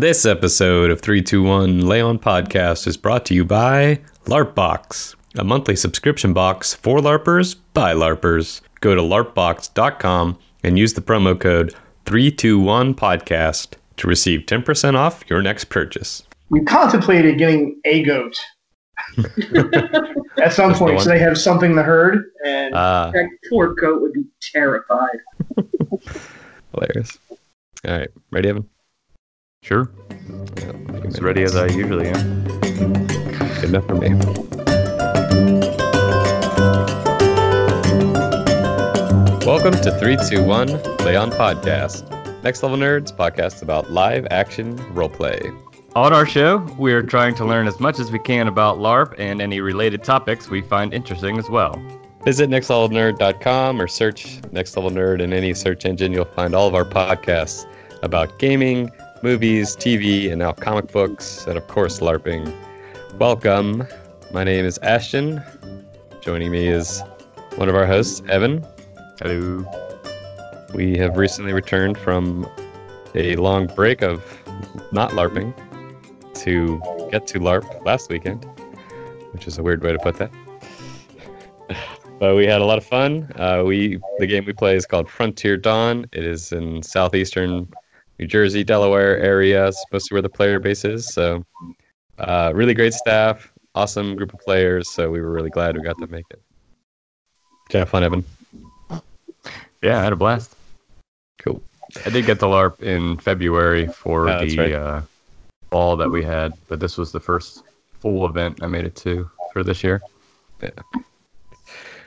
This 0.00 0.24
episode 0.24 0.92
of 0.92 1.00
321 1.00 1.80
Lay 1.80 2.00
On 2.00 2.20
Podcast 2.20 2.86
is 2.86 2.96
brought 2.96 3.24
to 3.26 3.34
you 3.34 3.44
by 3.44 4.00
LARPbox, 4.26 5.16
a 5.36 5.42
monthly 5.42 5.74
subscription 5.74 6.32
box 6.32 6.72
for 6.72 6.98
LARPers 6.98 7.56
by 7.74 7.94
LARPers. 7.94 8.60
Go 8.80 8.94
to 8.94 9.00
larpbox.com 9.02 10.38
and 10.62 10.78
use 10.78 10.94
the 10.94 11.00
promo 11.00 11.38
code 11.38 11.74
321podcast 12.06 13.72
to 13.96 14.06
receive 14.06 14.42
10% 14.42 14.94
off 14.94 15.24
your 15.28 15.42
next 15.42 15.64
purchase. 15.64 16.22
We 16.48 16.60
contemplated 16.62 17.36
getting 17.36 17.80
a 17.84 18.04
goat 18.04 18.40
at 19.18 20.52
some 20.52 20.74
the 20.74 20.78
point, 20.78 21.00
so 21.00 21.08
they 21.08 21.18
have 21.18 21.36
something 21.36 21.74
to 21.74 21.82
herd. 21.82 22.22
And 22.46 22.72
Ah, 22.72 23.10
That 23.12 23.28
poor 23.50 23.74
goat 23.74 24.00
would 24.00 24.12
be 24.12 24.26
terrified. 24.40 25.18
hilarious. 26.72 27.18
All 27.84 27.98
right, 27.98 28.10
ready, 28.30 28.48
Evan? 28.50 28.68
Sure. 29.68 29.90
As 31.04 31.20
ready 31.20 31.42
as 31.42 31.54
I 31.54 31.66
usually 31.66 32.08
am. 32.08 32.42
Good 33.60 33.64
enough 33.64 33.84
for 33.86 33.96
me. 33.96 34.14
Welcome 39.44 39.74
to 39.82 39.94
321 39.98 40.68
Lay 41.04 41.16
On 41.16 41.30
Podcast. 41.30 42.42
Next 42.42 42.62
Level 42.62 42.78
Nerds 42.78 43.14
podcast 43.14 43.60
about 43.60 43.90
live 43.90 44.26
action 44.30 44.78
roleplay. 44.94 45.54
On 45.94 46.14
our 46.14 46.24
show, 46.24 46.66
we 46.78 46.94
are 46.94 47.02
trying 47.02 47.34
to 47.34 47.44
learn 47.44 47.66
as 47.66 47.78
much 47.78 47.98
as 47.98 48.10
we 48.10 48.18
can 48.20 48.48
about 48.48 48.78
LARP 48.78 49.16
and 49.18 49.42
any 49.42 49.60
related 49.60 50.02
topics 50.02 50.48
we 50.48 50.62
find 50.62 50.94
interesting 50.94 51.36
as 51.36 51.50
well. 51.50 51.78
Visit 52.24 52.48
nextlevelnerd.com 52.48 53.82
or 53.82 53.86
search 53.86 54.40
Next 54.50 54.74
Level 54.78 54.90
Nerd 54.90 55.20
in 55.20 55.34
any 55.34 55.52
search 55.52 55.84
engine. 55.84 56.14
You'll 56.14 56.24
find 56.24 56.54
all 56.54 56.68
of 56.68 56.74
our 56.74 56.86
podcasts 56.86 57.66
about 58.02 58.38
gaming, 58.38 58.90
movies, 59.22 59.74
TV, 59.76 60.30
and 60.30 60.38
now 60.38 60.52
comic 60.52 60.92
books, 60.92 61.46
and 61.46 61.56
of 61.56 61.66
course, 61.66 62.00
LARPing. 62.00 62.54
Welcome. 63.18 63.86
My 64.32 64.44
name 64.44 64.64
is 64.64 64.78
Ashton. 64.78 65.42
Joining 66.20 66.50
me 66.50 66.68
is 66.68 67.02
one 67.56 67.68
of 67.68 67.74
our 67.74 67.86
hosts, 67.86 68.22
Evan. 68.28 68.64
Hello. 69.20 69.64
We 70.74 70.96
have 70.98 71.16
recently 71.16 71.52
returned 71.52 71.98
from 71.98 72.48
a 73.14 73.34
long 73.36 73.66
break 73.66 74.02
of 74.02 74.22
not 74.92 75.10
LARPing 75.10 75.52
to 76.42 76.80
get 77.10 77.26
to 77.28 77.40
LARP 77.40 77.84
last 77.84 78.10
weekend, 78.10 78.44
which 79.32 79.48
is 79.48 79.58
a 79.58 79.62
weird 79.62 79.82
way 79.82 79.92
to 79.92 79.98
put 79.98 80.16
that. 80.16 80.30
But 82.20 82.34
we 82.34 82.48
had 82.48 82.60
a 82.60 82.64
lot 82.64 82.78
of 82.78 82.84
fun. 82.84 83.30
Uh, 83.36 83.62
we 83.64 84.00
the 84.18 84.26
game 84.26 84.44
we 84.44 84.52
play 84.52 84.74
is 84.74 84.86
called 84.86 85.08
Frontier 85.08 85.56
Dawn. 85.56 86.04
It 86.10 86.24
is 86.24 86.50
in 86.50 86.82
southeastern 86.82 87.68
New 88.18 88.26
Jersey, 88.26 88.64
Delaware 88.64 89.18
area. 89.18 89.68
It's 89.68 89.80
supposed 89.82 90.06
to 90.08 90.10
be 90.10 90.16
where 90.16 90.22
the 90.22 90.28
player 90.28 90.58
base 90.58 90.84
is. 90.84 91.12
So, 91.12 91.44
uh, 92.18 92.52
really 92.54 92.74
great 92.74 92.94
staff, 92.94 93.52
awesome 93.74 94.16
group 94.16 94.32
of 94.34 94.40
players. 94.40 94.90
So 94.90 95.10
we 95.10 95.20
were 95.20 95.30
really 95.30 95.50
glad 95.50 95.76
we 95.76 95.82
got 95.82 95.98
to 95.98 96.06
make 96.08 96.24
it. 96.30 96.40
Did 97.68 97.74
you 97.74 97.78
have 97.80 97.88
fun, 97.90 98.02
Evan? 98.02 98.24
Yeah, 99.82 100.00
I 100.00 100.02
had 100.04 100.12
a 100.12 100.16
blast. 100.16 100.56
Cool. 101.38 101.62
I 102.04 102.10
did 102.10 102.26
get 102.26 102.40
the 102.40 102.46
LARP 102.46 102.80
in 102.82 103.16
February 103.18 103.86
for 103.86 104.28
Oh, 104.28 104.44
the 104.44 104.56
right. 104.58 104.72
uh, 104.72 105.02
ball 105.70 105.96
that 105.96 106.10
we 106.10 106.24
had, 106.24 106.52
but 106.68 106.80
this 106.80 106.98
was 106.98 107.12
the 107.12 107.20
first 107.20 107.62
full 108.00 108.26
event 108.26 108.62
I 108.62 108.66
made 108.66 108.84
it 108.84 108.96
to 108.96 109.30
for 109.52 109.62
this 109.62 109.84
year. 109.84 110.02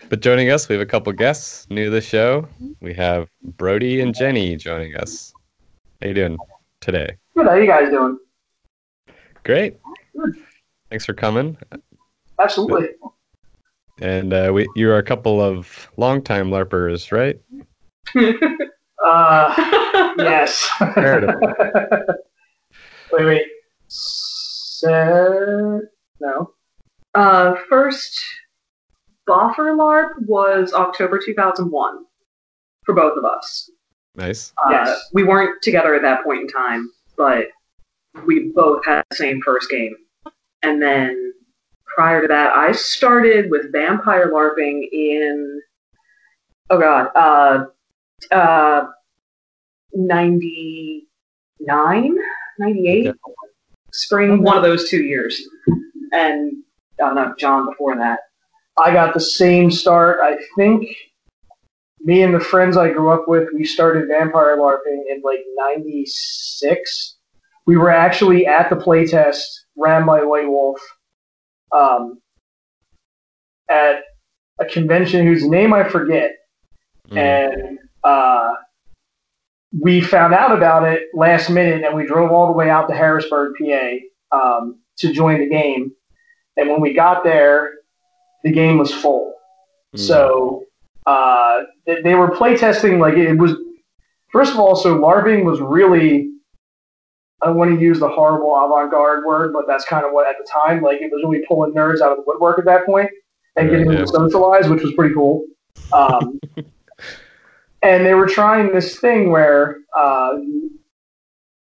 But 0.09 0.19
joining 0.19 0.49
us, 0.51 0.67
we 0.67 0.75
have 0.75 0.81
a 0.81 0.85
couple 0.85 1.13
guests 1.13 1.67
new 1.69 1.85
to 1.85 1.89
the 1.89 2.01
show. 2.01 2.45
We 2.81 2.93
have 2.95 3.29
Brody 3.57 4.01
and 4.01 4.13
Jenny 4.13 4.57
joining 4.57 4.95
us. 4.97 5.30
How 6.01 6.07
you 6.07 6.13
doing 6.15 6.37
today? 6.79 7.17
good, 7.35 7.45
how 7.45 7.53
you 7.53 7.67
guys 7.67 7.89
doing? 7.91 8.17
Great. 9.43 9.77
Good. 10.17 10.35
Thanks 10.89 11.05
for 11.05 11.13
coming. 11.13 11.57
Absolutely. 12.39 12.89
And 14.01 14.33
uh, 14.33 14.51
we, 14.53 14.67
you 14.75 14.89
are 14.89 14.97
a 14.97 15.03
couple 15.03 15.39
of 15.39 15.89
longtime 15.97 16.49
LARPers, 16.49 17.11
right? 17.11 17.39
Uh, 19.03 20.13
yes. 20.19 20.69
Wait, 23.11 23.25
wait. 23.25 23.43
Se- 23.87 25.79
no. 26.19 26.53
Uh, 27.15 27.55
first 27.67 28.23
Boffer 29.27 29.75
LARP 29.75 30.27
was 30.27 30.71
October 30.73 31.19
2001 31.19 32.05
for 32.85 32.95
both 32.95 33.17
of 33.17 33.25
us. 33.25 33.69
Nice. 34.15 34.53
Uh, 34.63 34.69
Yes. 34.71 35.09
We 35.13 35.23
weren't 35.23 35.61
together 35.61 35.95
at 35.95 36.01
that 36.01 36.23
point 36.23 36.41
in 36.41 36.47
time, 36.47 36.91
but 37.17 37.47
we 38.25 38.51
both 38.53 38.85
had 38.85 39.03
the 39.09 39.15
same 39.15 39.41
first 39.41 39.69
game. 39.69 39.95
And 40.63 40.81
then 40.81 41.33
prior 41.95 42.21
to 42.21 42.27
that, 42.27 42.55
I 42.55 42.71
started 42.71 43.49
with 43.49 43.71
Vampire 43.71 44.31
LARPing 44.31 44.87
in, 44.91 45.61
oh 46.69 46.79
god, 46.79 47.07
uh, 47.15 47.65
uh, 48.33 48.85
99, 49.93 52.17
98? 52.59 53.07
Okay. 53.07 53.17
Spring, 53.93 54.41
one 54.41 54.57
of 54.57 54.63
those 54.63 54.89
two 54.89 55.03
years. 55.03 55.41
And, 56.13 56.63
I 57.01 57.05
don't 57.05 57.15
no, 57.15 57.33
John 57.37 57.69
before 57.69 57.97
that. 57.97 58.19
I 58.77 58.93
got 58.93 59.13
the 59.13 59.19
same 59.19 59.69
start. 59.69 60.19
I 60.21 60.37
think 60.55 60.87
me 62.03 62.23
and 62.23 62.33
the 62.33 62.39
friends 62.39 62.77
I 62.77 62.91
grew 62.91 63.09
up 63.09 63.27
with, 63.27 63.49
we 63.53 63.63
started 63.63 64.07
Vampire 64.07 64.57
LARPing 64.57 65.03
in 65.09 65.21
like 65.23 65.41
96. 65.55 67.17
We 67.65 67.77
were 67.77 67.91
actually 67.91 68.47
at 68.47 68.69
the 68.69 68.75
playtest, 68.75 69.41
ran 69.77 70.05
by 70.05 70.23
White 70.23 70.47
Wolf, 70.47 70.79
um, 71.71 72.19
at 73.69 74.03
a 74.59 74.65
convention 74.65 75.25
whose 75.25 75.47
name 75.47 75.73
I 75.73 75.87
forget. 75.87 76.37
Mm. 77.09 77.17
and 77.17 77.79
uh, 78.03 78.51
we 79.79 80.01
found 80.01 80.33
out 80.33 80.55
about 80.55 80.83
it 80.83 81.07
last 81.13 81.49
minute, 81.49 81.83
and 81.83 81.95
we 81.95 82.05
drove 82.05 82.31
all 82.31 82.47
the 82.47 82.53
way 82.53 82.69
out 82.69 82.87
to 82.87 82.95
Harrisburg, 82.95 83.53
PA, 83.59 83.91
um, 84.31 84.79
to 84.97 85.11
join 85.11 85.39
the 85.39 85.47
game. 85.47 85.91
And 86.57 86.69
when 86.69 86.81
we 86.81 86.93
got 86.93 87.23
there, 87.23 87.71
the 88.43 88.51
game 88.51 88.77
was 88.77 88.93
full. 88.93 89.33
Mm. 89.95 89.99
So 89.99 90.65
uh, 91.05 91.63
they, 91.85 92.01
they 92.01 92.15
were 92.15 92.29
playtesting 92.29 92.99
like 92.99 93.15
it 93.15 93.35
was. 93.35 93.55
First 94.31 94.53
of 94.53 94.59
all, 94.59 94.75
so 94.75 94.97
LARPing 94.97 95.43
was 95.43 95.59
really. 95.59 96.29
I 97.41 97.47
don't 97.47 97.55
want 97.55 97.73
to 97.73 97.81
use 97.81 97.99
the 97.99 98.07
horrible 98.07 98.55
avant-garde 98.55 99.25
word, 99.25 99.51
but 99.51 99.65
that's 99.67 99.83
kind 99.83 100.05
of 100.05 100.11
what 100.11 100.27
at 100.27 100.35
the 100.37 100.47
time, 100.47 100.83
like 100.83 101.01
it 101.01 101.11
was 101.11 101.23
really 101.23 101.43
pulling 101.47 101.73
nerds 101.73 101.99
out 101.99 102.11
of 102.11 102.17
the 102.17 102.23
woodwork 102.27 102.59
at 102.59 102.65
that 102.65 102.85
point 102.85 103.09
and 103.55 103.67
Right, 103.67 103.71
getting 103.71 103.87
them 103.87 103.97
yeah. 103.97 104.05
to 104.05 104.07
socialize, 104.07 104.69
which 104.69 104.83
was 104.83 104.93
pretty 104.93 105.13
cool. 105.15 105.45
Um, 105.91 106.39
and 107.81 108.05
they 108.05 108.13
were 108.13 108.27
trying 108.27 108.71
this 108.71 108.99
thing 108.99 109.31
where, 109.31 109.77
uh, 109.97 110.37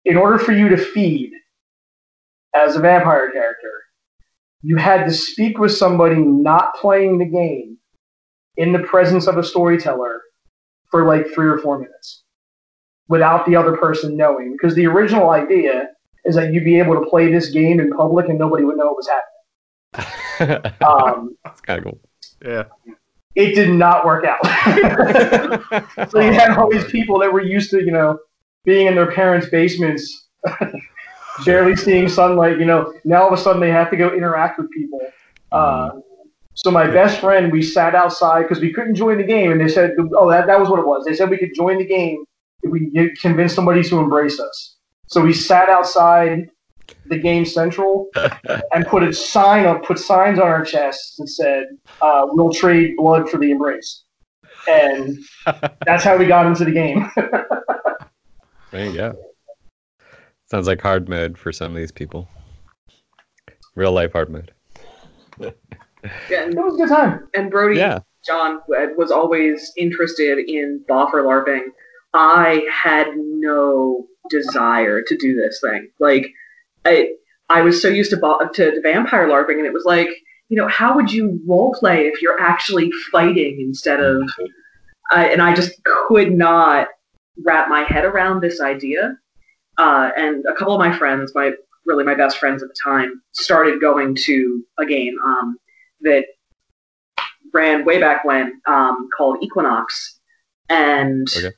in 0.03 0.17
order 0.17 0.37
for 0.37 0.51
you 0.51 0.67
to 0.69 0.77
feed 0.77 1.31
as 2.53 2.75
a 2.75 2.79
vampire 2.79 3.31
character, 3.31 3.71
you 4.61 4.75
had 4.75 5.05
to 5.05 5.13
speak 5.13 5.57
with 5.57 5.71
somebody 5.71 6.21
not 6.21 6.75
playing 6.75 7.17
the 7.17 7.25
game 7.25 7.77
in 8.61 8.71
the 8.71 8.79
presence 8.79 9.25
of 9.25 9.37
a 9.39 9.43
storyteller 9.43 10.21
for 10.91 11.03
like 11.03 11.25
three 11.33 11.47
or 11.47 11.57
four 11.57 11.79
minutes 11.79 12.23
without 13.07 13.43
the 13.47 13.55
other 13.55 13.75
person 13.75 14.15
knowing. 14.15 14.51
Because 14.53 14.75
the 14.75 14.85
original 14.85 15.31
idea 15.31 15.89
is 16.25 16.35
that 16.35 16.53
you'd 16.53 16.63
be 16.63 16.77
able 16.77 16.93
to 16.93 17.09
play 17.09 17.31
this 17.31 17.49
game 17.49 17.79
in 17.79 17.91
public 17.91 18.29
and 18.29 18.37
nobody 18.37 18.63
would 18.63 18.77
know 18.77 18.91
it 18.91 18.95
was 18.95 19.09
happening. 19.09 20.71
Um, 20.81 21.37
That's 21.43 21.61
kind 21.61 21.77
of 21.77 21.83
cool. 21.83 21.99
Yeah. 22.43 22.63
it 23.35 23.53
did 23.53 23.69
not 23.69 24.05
work 24.05 24.25
out. 24.25 24.43
so 26.09 26.19
you 26.19 26.33
had 26.33 26.57
all 26.57 26.67
these 26.67 26.85
people 26.85 27.19
that 27.19 27.31
were 27.31 27.43
used 27.43 27.69
to, 27.71 27.83
you 27.83 27.91
know, 27.91 28.17
being 28.65 28.87
in 28.87 28.95
their 28.95 29.11
parents' 29.11 29.49
basements, 29.49 30.29
barely 31.45 31.75
seeing 31.75 32.09
sunlight. 32.09 32.57
You 32.57 32.65
know, 32.65 32.91
now 33.03 33.21
all 33.21 33.27
of 33.31 33.37
a 33.37 33.41
sudden 33.41 33.61
they 33.61 33.69
have 33.69 33.91
to 33.91 33.97
go 33.97 34.11
interact 34.15 34.57
with 34.57 34.71
people. 34.71 34.99
Uh, 35.51 35.91
so 36.63 36.69
my 36.69 36.85
best 36.85 37.19
friend, 37.19 37.51
we 37.51 37.63
sat 37.63 37.95
outside 37.95 38.43
because 38.43 38.59
we 38.59 38.71
couldn't 38.71 38.95
join 38.95 39.17
the 39.17 39.23
game, 39.23 39.51
and 39.51 39.59
they 39.59 39.67
said, 39.67 39.95
"Oh, 40.15 40.29
that, 40.29 40.45
that 40.45 40.59
was 40.59 40.69
what 40.69 40.79
it 40.79 40.85
was." 40.85 41.05
They 41.05 41.15
said 41.15 41.29
we 41.29 41.37
could 41.37 41.55
join 41.55 41.79
the 41.79 41.85
game 41.85 42.23
if 42.61 42.71
we 42.71 42.91
could 42.91 43.19
convince 43.19 43.53
somebody 43.53 43.83
to 43.83 43.97
embrace 43.97 44.39
us. 44.39 44.75
So 45.07 45.21
we 45.21 45.33
sat 45.33 45.69
outside 45.69 46.49
the 47.07 47.17
game 47.17 47.45
central 47.45 48.09
and 48.73 48.85
put 48.85 49.01
a 49.01 49.11
sign 49.11 49.65
up, 49.65 49.83
put 49.83 49.97
signs 49.97 50.37
on 50.37 50.47
our 50.47 50.63
chests 50.63 51.17
and 51.17 51.27
said, 51.27 51.65
uh, 51.99 52.27
"We'll 52.29 52.53
trade 52.53 52.95
blood 52.95 53.27
for 53.27 53.37
the 53.39 53.49
embrace," 53.49 54.03
and 54.67 55.17
that's 55.85 56.03
how 56.03 56.15
we 56.15 56.27
got 56.27 56.45
into 56.45 56.65
the 56.65 56.71
game. 56.71 57.11
There 58.71 58.85
you 58.85 58.93
go. 58.93 59.15
Sounds 60.51 60.67
like 60.67 60.81
hard 60.81 61.09
mode 61.09 61.39
for 61.39 61.51
some 61.51 61.71
of 61.71 61.77
these 61.77 61.91
people. 61.91 62.29
Real 63.73 63.93
life 63.93 64.11
hard 64.11 64.29
mode. 64.29 64.51
Yeah, 66.29 66.43
it 66.43 66.47
and, 66.49 66.55
was 66.55 66.75
a 66.75 66.77
good 66.77 66.89
time. 66.89 67.27
and 67.33 67.51
Brody 67.51 67.77
Yeah. 67.77 67.99
John 68.25 68.59
was 68.67 69.11
always 69.11 69.71
interested 69.77 70.37
in 70.37 70.83
boffer 70.87 71.23
LARPing. 71.23 71.63
I 72.13 72.65
had 72.71 73.07
no 73.15 74.05
desire 74.29 75.01
to 75.01 75.17
do 75.17 75.35
this 75.35 75.59
thing. 75.61 75.89
Like, 75.99 76.27
I 76.85 77.09
I 77.49 77.61
was 77.61 77.81
so 77.81 77.87
used 77.89 78.11
to 78.11 78.17
bo- 78.17 78.39
to, 78.53 78.71
to 78.71 78.81
vampire 78.81 79.27
larping, 79.27 79.57
and 79.57 79.65
it 79.65 79.73
was 79.73 79.85
like, 79.85 80.09
you 80.49 80.57
know, 80.57 80.67
how 80.67 80.95
would 80.95 81.11
you 81.11 81.39
role 81.47 81.75
play 81.77 82.07
if 82.07 82.21
you're 82.21 82.39
actually 82.39 82.91
fighting 83.11 83.59
instead 83.59 83.99
of? 83.99 84.21
Uh, 85.11 85.15
and 85.15 85.41
I 85.41 85.53
just 85.53 85.73
could 85.83 86.31
not 86.31 86.87
wrap 87.43 87.67
my 87.69 87.83
head 87.83 88.05
around 88.05 88.41
this 88.41 88.61
idea. 88.61 89.17
Uh, 89.77 90.11
and 90.15 90.45
a 90.45 90.53
couple 90.53 90.73
of 90.73 90.79
my 90.79 90.97
friends, 90.97 91.33
my 91.35 91.51
really 91.85 92.03
my 92.03 92.15
best 92.15 92.37
friends 92.37 92.61
at 92.63 92.69
the 92.69 92.75
time, 92.83 93.21
started 93.31 93.81
going 93.81 94.15
to 94.15 94.63
a 94.79 94.85
game 94.85 95.15
um, 95.25 95.57
that 96.01 96.25
ran 97.53 97.85
way 97.85 97.99
back 97.99 98.23
when 98.23 98.61
um, 98.67 99.09
called 99.15 99.37
Equinox, 99.41 100.19
and 100.69 101.27
Okay. 101.35 101.51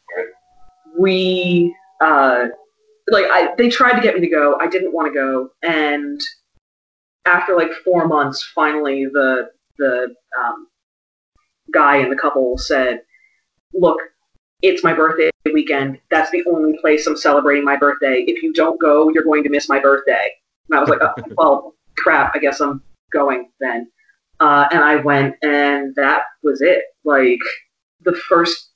we 0.97 1.75
uh, 2.01 2.47
like 3.09 3.25
I 3.29 3.53
they 3.57 3.69
tried 3.69 3.93
to 3.93 4.01
get 4.01 4.15
me 4.15 4.21
to 4.21 4.29
go. 4.29 4.57
I 4.59 4.67
didn't 4.67 4.93
want 4.93 5.07
to 5.07 5.13
go, 5.13 5.49
and 5.61 6.19
after 7.25 7.55
like 7.55 7.71
four 7.83 8.07
months, 8.07 8.43
finally 8.55 9.05
the 9.05 9.49
the 9.77 10.13
um, 10.39 10.67
guy 11.73 11.97
in 11.97 12.09
the 12.09 12.15
couple 12.15 12.57
said, 12.57 13.01
"Look, 13.73 13.99
it's 14.61 14.83
my 14.83 14.93
birthday 14.93 15.29
weekend. 15.53 15.99
That's 16.09 16.31
the 16.31 16.43
only 16.47 16.77
place 16.79 17.05
I'm 17.07 17.17
celebrating 17.17 17.65
my 17.65 17.75
birthday. 17.75 18.23
If 18.27 18.41
you 18.43 18.53
don't 18.53 18.79
go, 18.79 19.09
you're 19.09 19.23
going 19.23 19.43
to 19.43 19.49
miss 19.49 19.69
my 19.69 19.79
birthday." 19.79 20.31
And 20.69 20.77
I 20.77 20.81
was 20.81 20.89
like, 20.89 20.99
oh, 21.01 21.13
"Well, 21.37 21.75
crap. 21.97 22.35
I 22.35 22.39
guess 22.39 22.61
I'm 22.61 22.81
going 23.11 23.49
then." 23.59 23.89
Uh, 24.43 24.67
and 24.71 24.83
I 24.83 24.97
went, 24.97 25.35
and 25.41 25.95
that 25.95 26.23
was 26.43 26.59
it. 26.61 26.83
Like 27.05 27.39
the 28.03 28.13
first, 28.13 28.71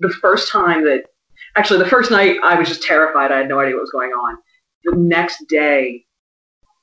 the 0.00 0.08
first 0.08 0.50
time 0.50 0.82
that, 0.84 1.02
actually, 1.56 1.80
the 1.80 1.90
first 1.90 2.10
night 2.10 2.36
I 2.42 2.58
was 2.58 2.68
just 2.68 2.82
terrified. 2.82 3.30
I 3.30 3.36
had 3.36 3.48
no 3.48 3.60
idea 3.60 3.74
what 3.74 3.82
was 3.82 3.90
going 3.90 4.12
on. 4.12 4.38
The 4.84 4.96
next 4.96 5.44
day, 5.46 6.06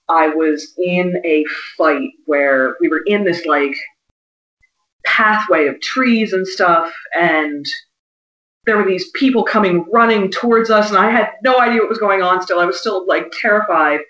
I 0.08 0.28
was 0.28 0.74
in 0.78 1.20
a 1.26 1.46
fight 1.76 2.10
where 2.26 2.76
we 2.80 2.90
were 2.90 3.02
in 3.08 3.24
this 3.24 3.44
like 3.48 3.76
pathway 5.04 5.66
of 5.66 5.82
trees 5.82 6.32
and 6.32 6.48
stuff, 6.48 6.94
and 7.20 7.66
there 8.68 8.78
were 8.78 8.86
these 8.86 9.10
people 9.16 9.44
coming 9.44 9.84
running 9.92 10.30
towards 10.30 10.70
us, 10.70 10.90
and 10.90 11.00
I 11.00 11.10
had 11.10 11.30
no 11.44 11.60
idea 11.60 11.80
what 11.80 11.90
was 11.90 11.98
going 11.98 12.22
on. 12.22 12.44
Still, 12.44 12.60
I 12.60 12.66
was 12.66 12.80
still 12.80 13.08
like 13.08 13.32
terrified 13.42 14.02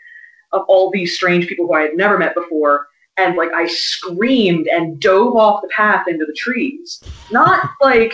of 0.51 0.63
all 0.67 0.91
these 0.91 1.15
strange 1.15 1.47
people 1.47 1.67
who 1.67 1.75
I 1.75 1.83
had 1.83 1.95
never 1.95 2.17
met 2.17 2.35
before 2.35 2.87
and 3.17 3.35
like 3.35 3.51
I 3.53 3.67
screamed 3.67 4.67
and 4.67 4.99
dove 4.99 5.35
off 5.35 5.61
the 5.61 5.67
path 5.69 6.07
into 6.07 6.25
the 6.25 6.33
trees. 6.33 7.01
Not 7.31 7.69
like 7.81 8.13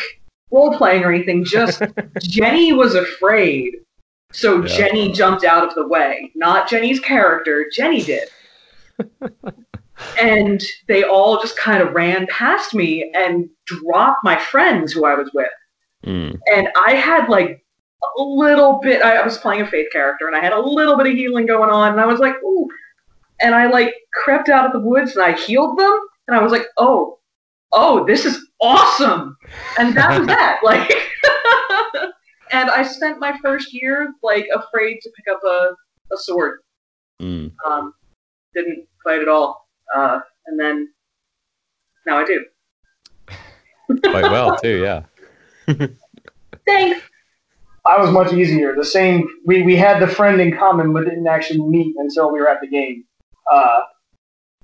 role 0.51 0.75
playing 0.77 1.03
or 1.03 1.11
anything, 1.11 1.43
just 1.43 1.81
Jenny 2.21 2.73
was 2.73 2.95
afraid. 2.95 3.75
So 4.31 4.63
Yeah. 4.63 4.77
Jenny 4.77 5.11
jumped 5.11 5.43
out 5.43 5.67
of 5.67 5.75
the 5.75 5.87
way. 5.87 6.31
Not 6.35 6.69
Jenny's 6.69 6.99
character, 6.99 7.69
Jenny 7.73 8.01
did. 8.01 8.29
and 10.19 10.63
they 10.87 11.03
all 11.03 11.41
just 11.41 11.57
kind 11.57 11.81
of 11.81 11.93
ran 11.93 12.27
past 12.27 12.73
me 12.73 13.11
and 13.13 13.49
dropped 13.65 14.23
my 14.23 14.37
friends 14.37 14.91
who 14.91 15.05
I 15.05 15.15
was 15.15 15.31
with. 15.33 15.47
Mm. 16.05 16.37
And 16.53 16.69
I 16.75 16.95
had 16.95 17.29
like 17.29 17.63
a 18.17 18.21
little 18.23 18.79
bit, 18.81 19.03
I 19.03 19.17
I 19.17 19.23
was 19.23 19.37
playing 19.37 19.61
a 19.61 19.67
faith 19.67 19.91
character 19.91 20.27
and 20.27 20.35
I 20.35 20.39
had 20.39 20.53
a 20.53 20.59
little 20.59 20.97
bit 20.97 21.07
of 21.07 21.13
healing 21.13 21.45
going 21.45 21.69
on. 21.69 21.91
And 21.91 22.01
I 22.01 22.05
was 22.05 22.19
like, 22.19 22.35
ooh. 22.43 22.69
And 23.41 23.55
I 23.55 23.67
like 23.67 23.93
crept 24.13 24.49
out 24.49 24.65
of 24.65 24.73
the 24.73 24.79
woods 24.79 25.15
and 25.15 25.23
I 25.23 25.33
healed 25.33 25.77
them. 25.77 25.99
And 26.27 26.37
I 26.37 26.41
was 26.41 26.51
like, 26.51 26.65
oh, 26.77 27.19
oh, 27.71 28.05
this 28.05 28.25
is 28.25 28.37
awesome. 28.61 29.37
And 29.79 29.95
that 29.95 30.19
was 30.19 30.27
that. 30.27 30.59
Like, 30.63 30.89
and 32.51 32.69
I 32.69 32.83
spent 32.83 33.19
my 33.19 33.37
first 33.41 33.73
year 33.73 34.13
like 34.23 34.47
afraid 34.53 34.99
to 35.01 35.09
pick 35.15 35.33
up 35.33 35.41
a, 35.43 35.73
a 36.13 36.17
sword. 36.17 36.59
Mm. 37.21 37.51
Um, 37.65 37.93
didn't 38.53 38.87
fight 39.03 39.21
at 39.21 39.27
all. 39.27 39.67
Uh, 39.95 40.19
and 40.47 40.59
then 40.59 40.89
now 42.05 42.17
I 42.17 42.25
do. 42.25 42.45
Quite 44.03 44.31
well 44.31 44.57
too, 44.57 44.81
yeah. 44.81 45.03
Thanks. 46.65 47.01
I 47.83 47.99
was 47.99 48.11
much 48.11 48.31
easier. 48.33 48.75
The 48.75 48.85
same. 48.85 49.27
We 49.45 49.63
we 49.63 49.75
had 49.75 49.99
the 49.99 50.07
friend 50.07 50.39
in 50.39 50.55
common, 50.55 50.93
but 50.93 51.05
didn't 51.05 51.27
actually 51.27 51.61
meet 51.61 51.95
until 51.97 52.31
we 52.31 52.39
were 52.39 52.47
at 52.47 52.61
the 52.61 52.67
game. 52.67 53.03
Uh, 53.49 53.81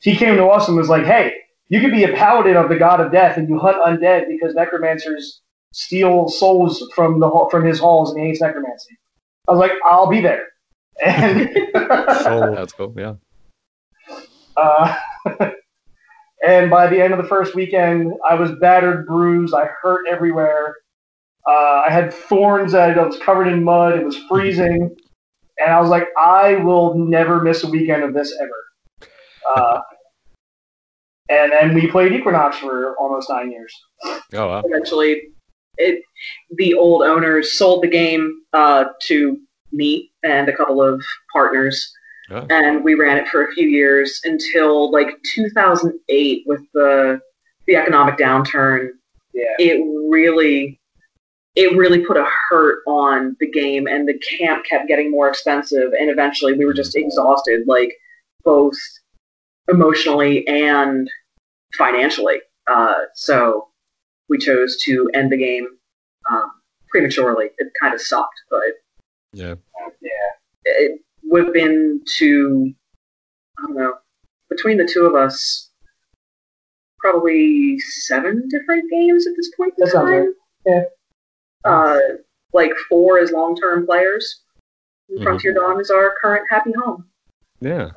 he 0.02 0.16
came 0.16 0.36
to 0.36 0.48
us 0.48 0.68
and 0.68 0.78
was 0.78 0.90
like, 0.90 1.06
"Hey, 1.06 1.34
you 1.70 1.80
could 1.80 1.92
be 1.92 2.04
a 2.04 2.14
paladin 2.14 2.58
of 2.58 2.70
the 2.70 2.76
god 2.76 3.00
of 3.00 3.12
death, 3.12 3.38
and 3.38 3.48
you 3.50 3.58
hunt 3.60 3.78
undead 3.78 4.28
because 4.28 4.56
necromancers 4.56 5.42
steal 5.74 6.28
souls 6.28 6.84
from 6.96 7.20
the 7.20 7.48
from 7.52 7.66
his 7.66 7.80
halls 7.80 8.12
and 8.12 8.22
he 8.22 8.28
hates 8.28 8.42
necromancy." 8.42 8.98
I 9.48 9.52
was 9.52 9.60
like, 9.60 9.72
"I'll 9.86 10.08
be 10.08 10.22
there." 10.22 10.48
And 11.04 11.50
That's 11.74 12.74
cool, 12.74 12.94
yeah. 12.98 13.14
Uh, 14.56 14.96
and 16.48 16.70
by 16.70 16.88
the 16.88 17.02
end 17.02 17.14
of 17.14 17.22
the 17.22 17.28
first 17.28 17.56
weekend, 17.56 18.14
I 18.28 18.36
was 18.36 18.52
battered, 18.60 19.06
bruised, 19.06 19.54
I 19.54 19.70
hurt 19.82 20.08
everywhere. 20.08 20.76
Uh, 21.48 21.84
I 21.88 21.92
had 21.92 22.14
thorns 22.14 22.74
that 22.74 22.98
I 22.98 23.04
was 23.04 23.18
covered 23.20 23.48
in 23.48 23.64
mud. 23.64 23.98
It 23.98 24.04
was 24.04 24.18
freezing, 24.28 24.96
and 25.60 25.72
I 25.72 25.80
was 25.80 25.90
like, 25.90 26.08
I 26.18 26.56
will 26.56 26.96
never 26.96 27.42
miss 27.42 27.64
a 27.64 27.70
weekend 27.70 28.04
of 28.04 28.14
this 28.14 28.36
ever. 28.42 28.67
Uh, 29.56 29.80
and 31.30 31.52
then 31.52 31.74
we 31.74 31.88
played 31.90 32.14
Equinox 32.14 32.58
for 32.58 32.96
almost 32.98 33.30
nine 33.30 33.52
years. 33.52 33.74
Oh 34.34 34.48
wow. 34.48 34.62
eventually 34.66 35.24
it 35.78 36.02
the 36.58 36.74
old 36.74 37.04
owners 37.04 37.54
sold 37.54 37.84
the 37.84 37.88
game 37.88 38.42
uh, 38.54 38.86
to 39.04 39.40
me 39.72 40.12
and 40.24 40.48
a 40.50 40.56
couple 40.56 40.82
of 40.82 41.02
partners 41.32 41.94
Oh. 42.30 42.46
and 42.50 42.84
we 42.84 42.96
ran 42.96 43.16
it 43.16 43.30
for 43.30 43.46
a 43.46 43.52
few 43.54 43.70
years 43.70 44.20
until 44.26 44.92
like 44.92 45.08
2008 45.34 46.44
with 46.46 46.60
the 46.74 47.22
the 47.68 47.78
economic 47.78 48.18
downturn 48.18 48.90
Yeah. 49.34 49.46
it 49.60 49.82
really 50.10 50.78
it 51.56 51.78
really 51.78 52.06
put 52.06 52.18
a 52.18 52.28
hurt 52.50 52.80
on 52.86 53.38
the 53.40 53.50
game 53.50 53.88
and 53.88 54.06
the 54.10 54.20
camp 54.20 54.66
kept 54.66 54.90
getting 54.90 55.10
more 55.10 55.30
expensive 55.30 55.94
and 55.98 56.10
eventually 56.10 56.52
we 56.54 56.66
were 56.66 56.74
just 56.74 56.98
exhausted 56.98 57.62
like 57.66 57.94
both 58.44 58.76
emotionally 59.70 60.48
and 60.48 61.10
financially 61.78 62.40
uh, 62.68 63.02
so 63.16 63.68
we 64.30 64.38
chose 64.38 64.78
to 64.84 65.10
end 65.14 65.32
the 65.32 65.38
game 65.38 65.68
um, 66.32 66.52
prematurely 66.90 67.48
it 67.58 67.68
kind 67.80 67.94
of 67.94 68.02
sucked 68.02 68.40
but 68.50 68.60
Yeah. 69.34 69.56
yeah, 70.02 70.10
it 70.66 71.02
would 71.24 71.46
have 71.46 71.54
been 71.54 72.02
to 72.18 72.74
I 73.60 73.62
don't 73.68 73.76
know 73.78 73.94
between 74.50 74.78
the 74.78 74.86
two 74.88 75.06
of 75.06 75.16
us 75.16 75.70
probably 77.00 77.80
seven 77.80 78.48
different 78.50 78.90
games 78.90 79.28
at 79.28 79.34
this 79.38 79.52
point 79.56 79.74
in 79.78 79.86
That 79.86 79.92
sounds 79.92 80.10
time. 80.10 80.34
right. 80.66 80.86
Uh, 81.64 82.00
like 82.54 82.72
four 82.90 83.20
as 83.20 83.32
long 83.32 83.56
term 83.56 83.86
players. 83.86 84.42
And 85.10 85.20
Mhm. 85.20 85.24
Frontier 85.24 85.54
Dawn 85.54 85.80
is 85.80 85.90
our 85.92 86.16
current 86.22 86.46
happy 86.50 86.72
home. 86.72 87.08
Yeah. 87.62 87.92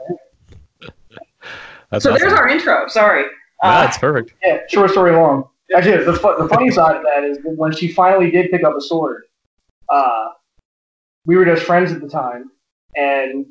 That's 1.91 2.05
so 2.05 2.13
awesome. 2.13 2.21
there's 2.29 2.39
our 2.39 2.49
intro. 2.49 2.87
Sorry. 2.89 3.23
Yeah, 3.63 3.69
Uh, 3.69 3.81
that's 3.83 3.99
perfect. 3.99 4.35
Yeah, 4.43 4.59
short 4.69 4.91
story 4.91 5.13
long. 5.13 5.45
Actually, 5.75 6.05
the, 6.05 6.13
the 6.13 6.49
funny 6.51 6.71
side 6.71 6.97
of 6.97 7.03
that 7.05 7.23
is 7.25 7.39
that 7.39 7.55
when 7.57 7.73
she 7.73 7.93
finally 7.93 8.31
did 8.31 8.51
pick 8.51 8.65
up 8.65 8.75
a 8.77 8.81
sword, 8.81 9.25
uh, 9.89 10.29
we 11.27 11.37
were 11.37 11.45
just 11.45 11.63
friends 11.63 11.93
at 11.93 12.01
the 12.01 12.09
time, 12.09 12.51
and 12.97 13.47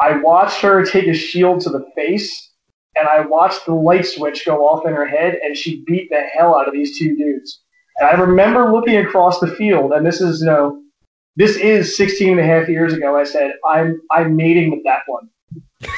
I 0.00 0.16
watched 0.16 0.60
her 0.62 0.84
take 0.84 1.06
a 1.06 1.14
shield 1.14 1.60
to 1.62 1.70
the 1.70 1.86
face, 1.94 2.50
and 2.96 3.06
I 3.06 3.20
watched 3.20 3.64
the 3.66 3.74
light 3.74 4.06
switch 4.06 4.44
go 4.44 4.66
off 4.66 4.86
in 4.86 4.92
her 4.92 5.06
head, 5.06 5.38
and 5.42 5.56
she 5.56 5.84
beat 5.86 6.08
the 6.10 6.22
hell 6.36 6.56
out 6.56 6.66
of 6.66 6.74
these 6.74 6.98
two 6.98 7.14
dudes. 7.16 7.60
And 7.98 8.08
I 8.08 8.12
remember 8.20 8.72
looking 8.72 8.96
across 8.96 9.38
the 9.38 9.46
field, 9.48 9.92
and 9.92 10.04
this 10.04 10.20
is, 10.20 10.40
you 10.40 10.46
know, 10.46 10.80
this 11.36 11.56
is 11.56 11.96
16 11.96 12.30
and 12.30 12.40
a 12.40 12.44
half 12.44 12.68
years 12.68 12.92
ago. 12.92 13.16
I 13.16 13.22
said, 13.24 13.52
I'm, 13.68 14.00
I'm 14.10 14.34
mating 14.34 14.70
with 14.72 14.80
that 14.84 15.02
one. 15.06 15.28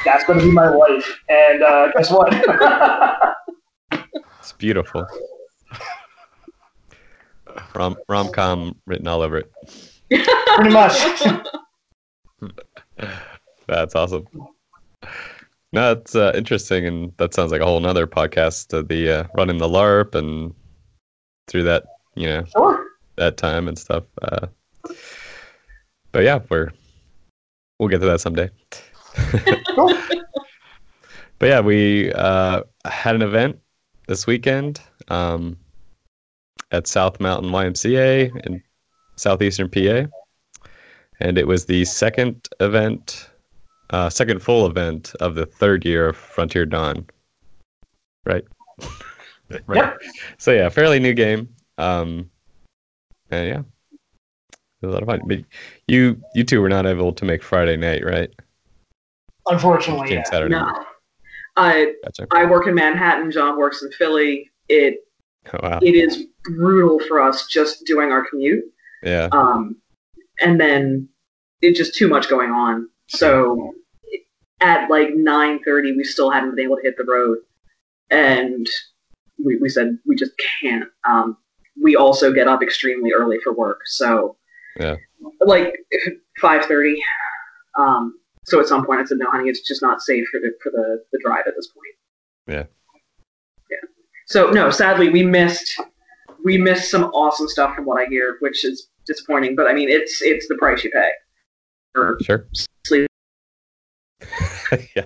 That's 0.05 0.23
going 0.25 0.39
to 0.39 0.45
be 0.45 0.51
my 0.51 0.69
wife. 0.69 1.19
And 1.29 1.63
uh, 1.63 1.91
guess 1.93 2.11
what? 2.11 2.33
It's 4.39 4.51
beautiful. 4.53 5.05
Rom 7.75 7.97
rom 8.07 8.31
com 8.31 8.75
written 8.85 9.07
all 9.07 9.21
over 9.21 9.37
it. 9.37 9.51
Pretty 10.09 10.71
much. 10.71 10.93
That's 13.67 13.95
awesome. 13.95 14.25
No, 15.73 15.91
it's 15.91 16.15
uh, 16.15 16.31
interesting, 16.33 16.85
and 16.85 17.11
that 17.17 17.33
sounds 17.33 17.51
like 17.51 17.61
a 17.61 17.65
whole 17.65 17.79
nother 17.79 18.07
podcast. 18.07 18.73
Uh, 18.73 18.83
the 18.87 19.09
uh, 19.11 19.23
running 19.35 19.57
the 19.57 19.67
LARP 19.67 20.15
and 20.15 20.53
through 21.47 21.63
that, 21.63 21.83
you 22.15 22.27
know, 22.27 22.45
Sure. 22.45 22.85
that 23.17 23.35
time 23.37 23.67
and 23.67 23.77
stuff. 23.77 24.05
Uh, 24.21 24.47
but 26.13 26.23
yeah, 26.23 26.39
we're 26.49 26.71
we'll 27.79 27.89
get 27.89 27.99
to 27.99 28.05
that 28.07 28.21
someday. 28.21 28.49
Cool. 29.75 29.93
But 31.39 31.49
yeah, 31.49 31.59
we 31.59 32.11
uh, 32.13 32.63
had 32.85 33.15
an 33.15 33.21
event 33.21 33.59
this 34.07 34.25
weekend 34.25 34.81
um, 35.09 35.57
at 36.71 36.87
South 36.87 37.19
Mountain 37.19 37.51
YMCA 37.51 38.45
in 38.45 38.63
southeastern 39.15 39.69
PA. 39.69 40.07
and 41.19 41.37
it 41.37 41.47
was 41.47 41.65
the 41.65 41.85
second 41.85 42.47
event, 42.59 43.29
uh, 43.91 44.09
second 44.09 44.41
full 44.41 44.65
event 44.65 45.13
of 45.19 45.35
the 45.35 45.45
third 45.45 45.85
year 45.85 46.09
of 46.09 46.17
Frontier 46.17 46.65
Dawn. 46.65 47.05
Right. 48.25 48.45
Right. 49.65 49.77
Yep. 49.77 49.99
So 50.37 50.51
yeah, 50.51 50.67
fairly 50.69 50.99
new 50.99 51.13
game. 51.13 51.47
Um, 51.77 52.29
and 53.31 53.47
yeah, 53.47 53.59
it 53.91 54.85
was 54.85 54.89
a 54.89 54.93
lot 54.93 55.01
of 55.03 55.07
fun. 55.07 55.21
But 55.25 55.39
you 55.87 56.21
you 56.35 56.43
two 56.43 56.61
were 56.61 56.67
not 56.67 56.85
able 56.85 57.13
to 57.13 57.23
make 57.23 57.41
Friday 57.41 57.77
night, 57.77 58.03
right? 58.03 58.29
Unfortunately, 59.47 60.13
yeah. 60.13 60.23
Saturday. 60.23 60.55
No. 60.55 60.71
I 61.55 61.93
Gotcha. 62.03 62.27
I 62.31 62.45
work 62.45 62.67
in 62.67 62.75
Manhattan. 62.75 63.31
John 63.31 63.57
works 63.57 63.81
in 63.83 63.91
Philly. 63.91 64.49
It 64.69 64.95
Oh, 65.53 65.59
wow. 65.63 65.79
it 65.81 65.95
is 65.95 66.25
brutal 66.43 66.99
for 67.07 67.21
us 67.21 67.47
just 67.47 67.85
doing 67.85 68.11
our 68.11 68.27
commute. 68.29 68.65
Yeah. 69.01 69.29
Um, 69.31 69.77
and 70.41 70.59
then 70.59 71.07
it's 71.61 71.77
just 71.77 71.95
too 71.95 72.07
much 72.09 72.27
going 72.29 72.51
on. 72.51 72.89
So 73.07 73.73
at 74.59 74.89
like 74.89 75.09
nine 75.15 75.59
thirty, 75.63 75.93
we 75.95 76.03
still 76.03 76.29
hadn't 76.29 76.55
been 76.55 76.65
able 76.65 76.75
to 76.75 76.81
hit 76.83 76.97
the 76.97 77.05
road, 77.05 77.37
and 78.11 78.67
we, 79.43 79.57
we 79.57 79.69
said 79.69 79.97
we 80.05 80.15
just 80.15 80.31
can't. 80.61 80.89
Um, 81.07 81.37
we 81.81 81.95
also 81.95 82.33
get 82.33 82.47
up 82.47 82.61
extremely 82.61 83.11
early 83.13 83.37
for 83.43 83.53
work, 83.53 83.81
so 83.85 84.35
Yeah. 84.79 84.97
like 85.39 85.73
five 86.41 86.65
thirty. 86.65 87.01
Um, 87.79 88.19
so 88.47 88.59
at 88.59 88.67
some 88.67 88.85
point, 88.85 89.01
I 89.01 89.05
said, 89.05 89.17
"No, 89.19 89.29
honey, 89.29 89.49
it's 89.49 89.61
just 89.61 89.81
not 89.81 90.01
safe 90.01 90.25
for 90.31 90.39
the 90.39 90.51
for 90.63 90.71
the, 90.71 91.03
the 91.11 91.19
drive 91.23 91.43
at 91.47 91.53
this 91.55 91.67
point." 91.67 91.95
Yeah. 92.47 92.63
Yeah. 93.69 93.77
So 94.25 94.49
no, 94.51 94.69
sadly, 94.71 95.09
we 95.09 95.23
missed 95.23 95.79
we 96.43 96.57
missed 96.57 96.89
some 96.89 97.05
awesome 97.05 97.47
stuff 97.47 97.75
from 97.75 97.85
what 97.85 97.99
I 98.01 98.05
hear, 98.09 98.37
which 98.39 98.63
is 98.63 98.87
disappointing. 99.05 99.55
But 99.55 99.67
I 99.67 99.73
mean, 99.73 99.89
it's 99.89 100.21
it's 100.21 100.47
the 100.47 100.55
price 100.55 100.83
you 100.83 100.91
pay. 100.91 101.09
For 101.93 102.17
Sure. 102.21 102.47
sleep. 102.85 103.07
yeah. 104.95 105.03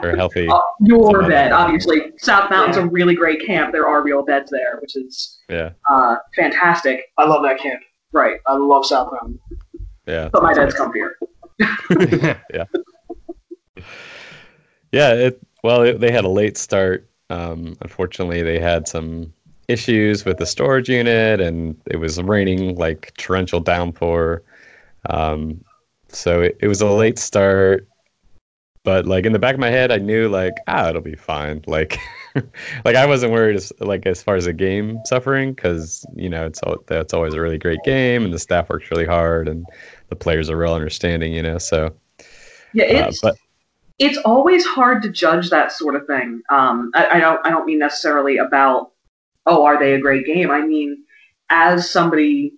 For 0.00 0.16
healthy. 0.16 0.48
Uh, 0.48 0.60
your 0.80 1.12
Some 1.22 1.28
bed, 1.28 1.52
obviously. 1.52 2.12
South 2.18 2.50
Mountain's 2.50 2.76
a 2.76 2.86
really 2.86 3.14
great 3.14 3.44
camp. 3.44 3.72
There 3.72 3.86
are 3.86 4.02
real 4.02 4.24
beds 4.24 4.50
there, 4.50 4.78
which 4.80 4.96
is 4.96 5.38
Yeah. 5.48 5.70
uh, 5.88 6.16
fantastic. 6.36 7.00
I 7.18 7.24
love 7.26 7.42
that 7.44 7.58
camp. 7.58 7.80
Right, 8.12 8.38
I 8.46 8.56
love 8.56 8.86
South 8.86 9.12
Mountain. 9.12 9.38
Yeah. 10.06 10.28
but 10.32 10.42
my 10.42 10.54
bed's 10.54 10.74
comfier. 10.74 11.10
Yeah, 11.90 12.64
Yeah. 14.92 15.12
it 15.14 15.40
well, 15.62 15.82
it, 15.82 16.00
they 16.00 16.10
had 16.12 16.24
a 16.24 16.28
late 16.28 16.56
start. 16.56 17.08
Um, 17.30 17.76
unfortunately, 17.82 18.42
they 18.42 18.58
had 18.58 18.88
some 18.88 19.32
issues 19.66 20.24
with 20.24 20.38
the 20.38 20.46
storage 20.46 20.88
unit, 20.88 21.40
and 21.40 21.76
it 21.90 21.96
was 21.96 22.20
raining 22.22 22.76
like 22.76 23.12
torrential 23.18 23.60
downpour. 23.60 24.42
Um, 25.10 25.62
so 26.08 26.42
it, 26.42 26.56
it 26.60 26.68
was 26.68 26.80
a 26.80 26.90
late 26.90 27.18
start, 27.18 27.88
but 28.84 29.06
like 29.06 29.26
in 29.26 29.32
the 29.32 29.38
back 29.38 29.54
of 29.54 29.60
my 29.60 29.70
head, 29.70 29.90
I 29.90 29.98
knew 29.98 30.28
like 30.28 30.54
ah, 30.66 30.88
it'll 30.88 31.02
be 31.02 31.16
fine. 31.16 31.62
Like, 31.66 31.98
like 32.84 32.96
I 32.96 33.06
wasn't 33.06 33.32
worried 33.32 33.56
as 33.56 33.72
like 33.80 34.06
as 34.06 34.22
far 34.22 34.36
as 34.36 34.46
the 34.46 34.52
game 34.52 34.98
suffering 35.04 35.54
because 35.54 36.06
you 36.14 36.28
know 36.28 36.46
it's 36.46 36.60
al- 36.64 36.82
that's 36.86 37.12
always 37.12 37.34
a 37.34 37.40
really 37.40 37.58
great 37.58 37.80
game, 37.84 38.24
and 38.24 38.32
the 38.32 38.38
staff 38.38 38.68
works 38.68 38.90
really 38.90 39.06
hard, 39.06 39.48
and 39.48 39.66
the 40.08 40.16
players 40.16 40.50
are 40.50 40.56
real 40.56 40.74
understanding. 40.74 41.32
You 41.32 41.42
know, 41.42 41.58
so 41.58 41.94
Yeah, 42.72 42.84
uh, 42.84 43.08
it's 43.08 43.20
but 43.20 43.36
it's 43.98 44.18
always 44.18 44.64
hard 44.64 45.02
to 45.02 45.08
judge 45.10 45.50
that 45.50 45.72
sort 45.72 45.96
of 45.96 46.06
thing. 46.06 46.42
Um, 46.50 46.90
I, 46.94 47.16
I 47.16 47.20
don't 47.20 47.44
I 47.46 47.50
don't 47.50 47.66
mean 47.66 47.78
necessarily 47.78 48.38
about 48.38 48.92
oh 49.46 49.64
are 49.64 49.78
they 49.78 49.94
a 49.94 50.00
great 50.00 50.26
game. 50.26 50.50
I 50.50 50.62
mean 50.62 51.04
as 51.50 51.90
somebody 51.90 52.52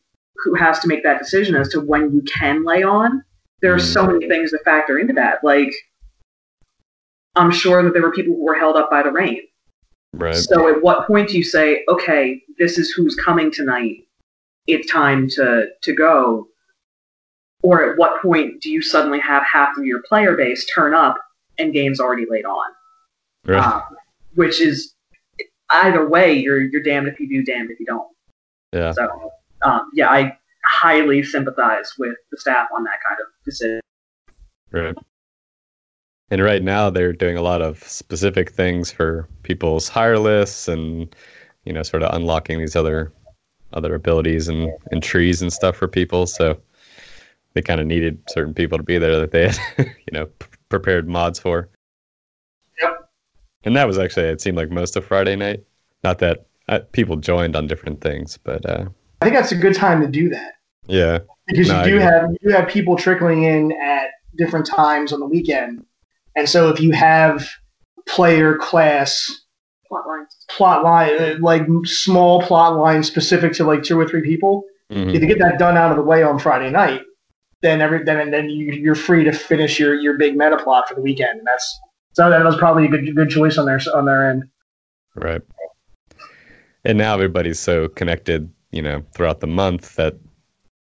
who 0.45 0.55
has 0.55 0.79
to 0.81 0.89
make 0.89 1.03
that 1.03 1.19
decision 1.19 1.55
as 1.55 1.69
to 1.69 1.81
when 1.81 2.13
you 2.13 2.23
can 2.23 2.65
lay 2.65 2.83
on. 2.83 3.23
There 3.63 3.75
are 3.75 3.79
so 3.79 4.07
many 4.07 4.27
things 4.27 4.53
that 4.53 4.65
factor 4.65 4.99
into 4.99 5.13
that. 5.15 5.45
Like 5.45 5.71
I'm 7.37 7.51
sure 7.51 7.83
that 7.83 7.93
there 7.93 8.03
were 8.03 8.13
people 8.13 8.35
who 8.35 8.45
were 8.45 8.55
held 8.55 8.77
up 8.77 8.91
by 8.91 9.03
the 9.03 9.11
rain. 9.11 9.43
right. 10.15 10.35
So 10.35 10.69
at 10.69 10.83
what 10.83 11.07
point 11.07 11.29
do 11.29 11.37
you 11.37 11.45
say, 11.45 11.85
okay, 11.89 12.43
this 12.59 12.79
is 12.79 12.91
who's 12.91 13.15
coming 13.15 13.51
tonight. 13.51 14.07
It's 14.67 14.91
time 14.91 15.29
to 15.31 15.69
to 15.81 15.93
go. 15.93 16.49
Or 17.63 17.91
at 17.91 17.99
what 17.99 18.23
point 18.23 18.63
do 18.63 18.71
you 18.71 18.81
suddenly 18.81 19.21
have 19.21 19.43
half 19.45 19.77
of 19.77 19.85
your 19.85 20.03
player 20.03 20.35
base 20.35 20.65
turn 20.67 20.95
up 20.95 21.17
and 21.59 21.73
game's 21.73 22.01
already 22.01 22.25
laid 22.29 22.47
on? 22.47 22.71
Right. 23.45 23.63
Um, 23.63 23.83
which 24.35 24.61
is 24.61 24.95
either 25.71 26.09
way, 26.09 26.33
you're 26.33 26.61
you're 26.61 26.83
damned 26.83 27.09
if 27.09 27.21
you 27.21 27.29
do, 27.29 27.43
damned 27.45 27.71
if 27.71 27.79
you 27.79 27.87
don't. 27.87 28.09
yeah. 28.73 28.93
So 28.93 29.33
um, 29.65 29.91
yeah, 29.95 30.09
I 30.09 30.37
highly 30.65 31.23
sympathize 31.23 31.93
with 31.99 32.17
the 32.31 32.39
staff 32.39 32.69
on 32.75 32.85
that 32.85 32.99
kind 33.07 33.21
of 33.21 33.27
decision. 33.45 33.81
Right. 34.73 34.97
And 36.31 36.43
right 36.43 36.63
now 36.63 36.91
they're 36.91 37.13
doing 37.13 37.37
a 37.37 37.43
lot 37.43 37.61
of 37.61 37.83
specific 37.83 38.53
things 38.53 38.93
for 38.93 39.29
people's 39.43 39.89
higher 39.89 40.19
lists 40.19 40.69
and 40.69 41.15
you 41.65 41.73
know 41.73 41.83
sort 41.83 42.03
of 42.03 42.15
unlocking 42.15 42.59
these 42.59 42.77
other 42.77 43.13
other 43.73 43.95
abilities 43.95 44.49
and, 44.49 44.73
and 44.91 45.03
trees 45.03 45.43
and 45.43 45.53
stuff 45.53 45.77
for 45.77 45.89
people. 45.89 46.27
So 46.27 46.61
they 47.55 47.63
kind 47.63 47.81
of 47.81 47.87
needed 47.87 48.21
certain 48.29 48.55
people 48.55 48.79
to 48.79 48.85
be 48.85 48.99
there 48.99 49.19
that 49.19 49.33
they 49.33 49.49
had 49.49 49.59
you 49.79 50.13
know 50.13 50.27
p- 50.27 50.47
prepared 50.69 51.09
mods 51.09 51.39
for. 51.39 51.69
Yep. 52.81 53.11
And 53.65 53.77
that 53.77 53.87
was 53.87 53.99
actually 53.99 54.27
it 54.27 54.41
seemed 54.41 54.57
like 54.57 54.71
most 54.71 54.97
of 54.97 55.05
Friday 55.05 55.37
night. 55.37 55.65
Not 56.03 56.19
that 56.21 56.47
uh, 56.69 56.81
people 56.93 57.17
joined 57.17 57.57
on 57.57 57.67
different 57.67 58.01
things, 58.01 58.39
but 58.43 58.65
uh, 58.65 58.87
I 59.21 59.25
think 59.25 59.37
that's 59.37 59.53
a 59.53 59.57
good 59.57 59.75
time 59.75 60.01
to 60.01 60.07
do 60.07 60.29
that 60.31 60.55
yeah, 60.91 61.21
because 61.47 61.69
No, 61.69 61.85
you 61.85 61.93
do 61.93 61.99
have 61.99 62.31
you 62.31 62.49
do 62.49 62.55
have 62.55 62.69
people 62.69 62.97
trickling 62.97 63.45
in 63.45 63.73
at 63.73 64.11
different 64.37 64.67
times 64.67 65.13
on 65.13 65.21
the 65.21 65.27
weekend, 65.27 65.85
and 66.41 66.49
so 66.49 66.69
if 66.71 66.81
you 66.81 66.91
have 66.93 67.49
player 68.09 68.57
class 68.57 69.31
Plot 69.87 70.07
lines. 70.07 70.37
plot 70.49 70.83
line 70.85 71.11
uh, 71.21 71.37
like 71.41 71.63
small 71.85 72.41
plot 72.43 72.77
lines 72.77 73.07
specific 73.07 73.53
to 73.55 73.65
like 73.65 73.83
two 73.83 73.99
or 73.99 74.09
three 74.09 74.23
people, 74.23 74.65
Mhm. 74.91 75.15
if 75.15 75.21
you 75.21 75.29
get 75.29 75.39
that 75.41 75.59
done 75.59 75.77
out 75.77 75.91
of 75.91 75.97
the 75.97 76.03
way 76.03 76.23
on 76.23 76.39
Friday 76.39 76.71
night, 76.71 77.03
then 77.63 77.81
every 77.81 78.03
then 78.05 78.31
then 78.31 78.49
you, 78.49 78.73
you're 78.73 78.95
free 78.95 79.23
to 79.25 79.33
finish 79.33 79.79
your, 79.79 79.95
your 79.95 80.17
big 80.17 80.37
meta 80.37 80.57
plot 80.57 80.89
for 80.89 80.95
the 80.95 81.01
weekend. 81.03 81.39
And 81.39 81.47
that's 81.47 81.79
so 82.13 82.31
that 82.31 82.45
was 82.45 82.57
probably 82.57 82.87
a 82.87 82.89
good 82.89 83.15
good 83.15 83.31
choice 83.31 83.59
on 83.59 83.67
their 83.67 83.81
on 83.95 84.07
their 84.07 84.31
end. 84.31 84.45
Right. 85.17 85.43
And 86.85 86.97
now 86.97 87.15
everybody's 87.15 87.59
so 87.61 87.89
connected, 87.89 88.51
you 88.71 88.81
know, 88.83 89.03
throughout 89.13 89.41
the 89.41 89.47
month 89.47 89.97
that, 89.97 90.15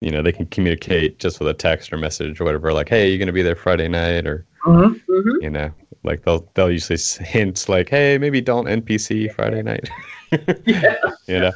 you 0.01 0.11
know, 0.11 0.21
they 0.21 0.31
can 0.31 0.45
communicate 0.47 1.19
just 1.19 1.39
with 1.39 1.49
a 1.49 1.53
text 1.53 1.91
or 1.91 1.97
message 1.97 2.39
or 2.39 2.43
whatever, 2.45 2.71
like, 2.73 2.89
hey, 2.89 3.09
you're 3.09 3.17
going 3.17 3.27
to 3.27 3.33
be 3.33 3.41
there 3.41 3.55
Friday 3.55 3.87
night, 3.87 4.27
or, 4.27 4.45
Mm-hmm. 4.65 5.41
you 5.41 5.49
know, 5.49 5.71
like 6.03 6.23
they'll, 6.23 6.49
they'll 6.53 6.71
usually 6.71 6.99
hint 7.25 7.67
like, 7.69 7.89
hey, 7.89 8.17
maybe 8.17 8.41
don't 8.41 8.65
NPC 8.65 9.33
Friday 9.33 9.61
night, 9.61 9.89
you 11.27 11.39
know, 11.39 11.51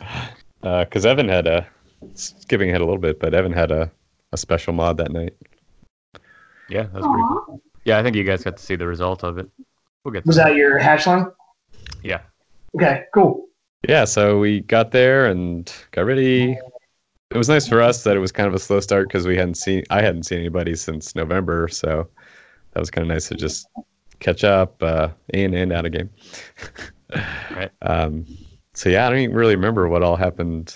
because 0.84 1.06
Evan 1.06 1.28
had 1.28 1.48
a, 1.48 1.68
skipping 2.16 2.70
ahead 2.70 2.82
a 2.82 2.86
little 2.86 3.00
bit, 3.00 3.20
but 3.20 3.34
Evan 3.34 3.54
had 3.54 3.72
a, 3.72 3.92
a 4.32 4.38
special 4.38 4.74
mod 4.74 4.98
that 4.98 5.12
night. 5.12 5.34
Yeah, 6.70 6.84
that 6.84 6.94
was 6.94 7.06
pretty 7.06 7.24
cool. 7.46 7.62
Yeah, 7.86 8.00
I 8.00 8.04
think 8.04 8.16
you 8.16 8.24
guys 8.24 8.44
got 8.44 8.58
to 8.58 8.64
see 8.64 8.76
the 8.76 8.88
result 8.88 9.24
of 9.24 9.38
it. 9.38 9.50
We'll 10.04 10.14
get 10.14 10.26
Was 10.26 10.38
that 10.38 10.56
your 10.56 10.78
hash 10.78 11.06
hatchling? 11.06 11.34
Yeah. 12.04 12.22
Okay, 12.76 13.04
cool. 13.14 13.48
Yeah, 13.88 14.06
so 14.06 14.40
we 14.40 14.62
got 14.62 14.92
there 14.92 15.26
and 15.28 15.72
got 15.92 16.06
ready. 16.06 16.58
It 17.32 17.38
was 17.38 17.50
nice 17.50 17.68
for 17.68 17.82
us 17.82 18.04
that 18.04 18.16
it 18.16 18.20
was 18.20 18.32
kind 18.32 18.48
of 18.48 18.54
a 18.54 18.60
slow 18.60 18.80
start 18.80 19.08
because 19.08 19.28
we 19.28 19.36
hadn't 19.36 19.56
seen 19.56 19.84
I 19.90 20.02
hadn't 20.02 20.24
seen 20.24 20.40
anybody 20.40 20.76
since 20.76 21.16
November, 21.16 21.68
so 21.68 22.08
that 22.74 22.80
was 22.80 22.90
kind 22.92 23.04
of 23.04 23.10
nice 23.14 23.28
to 23.30 23.36
just 23.36 23.68
catch 24.20 24.44
up 24.44 24.82
uh, 24.82 25.10
in 25.34 25.54
and 25.54 25.72
out 25.72 25.86
of 25.86 25.92
game. 25.92 26.10
Right. 27.52 27.70
Um, 27.84 28.26
so 28.74 28.90
yeah, 28.90 29.06
I 29.06 29.10
don't 29.12 29.20
even 29.20 29.36
really 29.36 29.56
remember 29.56 29.88
what 29.88 30.02
all 30.02 30.16
happened 30.16 30.76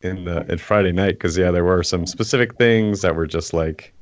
in 0.00 0.24
the 0.24 0.46
at 0.48 0.58
Friday 0.58 0.92
night 0.92 1.12
because 1.12 1.36
yeah, 1.36 1.50
there 1.50 1.64
were 1.64 1.82
some 1.82 2.06
specific 2.06 2.56
things 2.56 3.02
that 3.02 3.14
were 3.14 3.26
just 3.26 3.52
like 3.52 3.92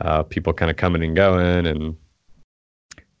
uh, 0.00 0.22
people 0.22 0.54
kind 0.54 0.70
of 0.70 0.78
coming 0.78 1.02
and 1.04 1.14
going, 1.14 1.66
and 1.66 1.94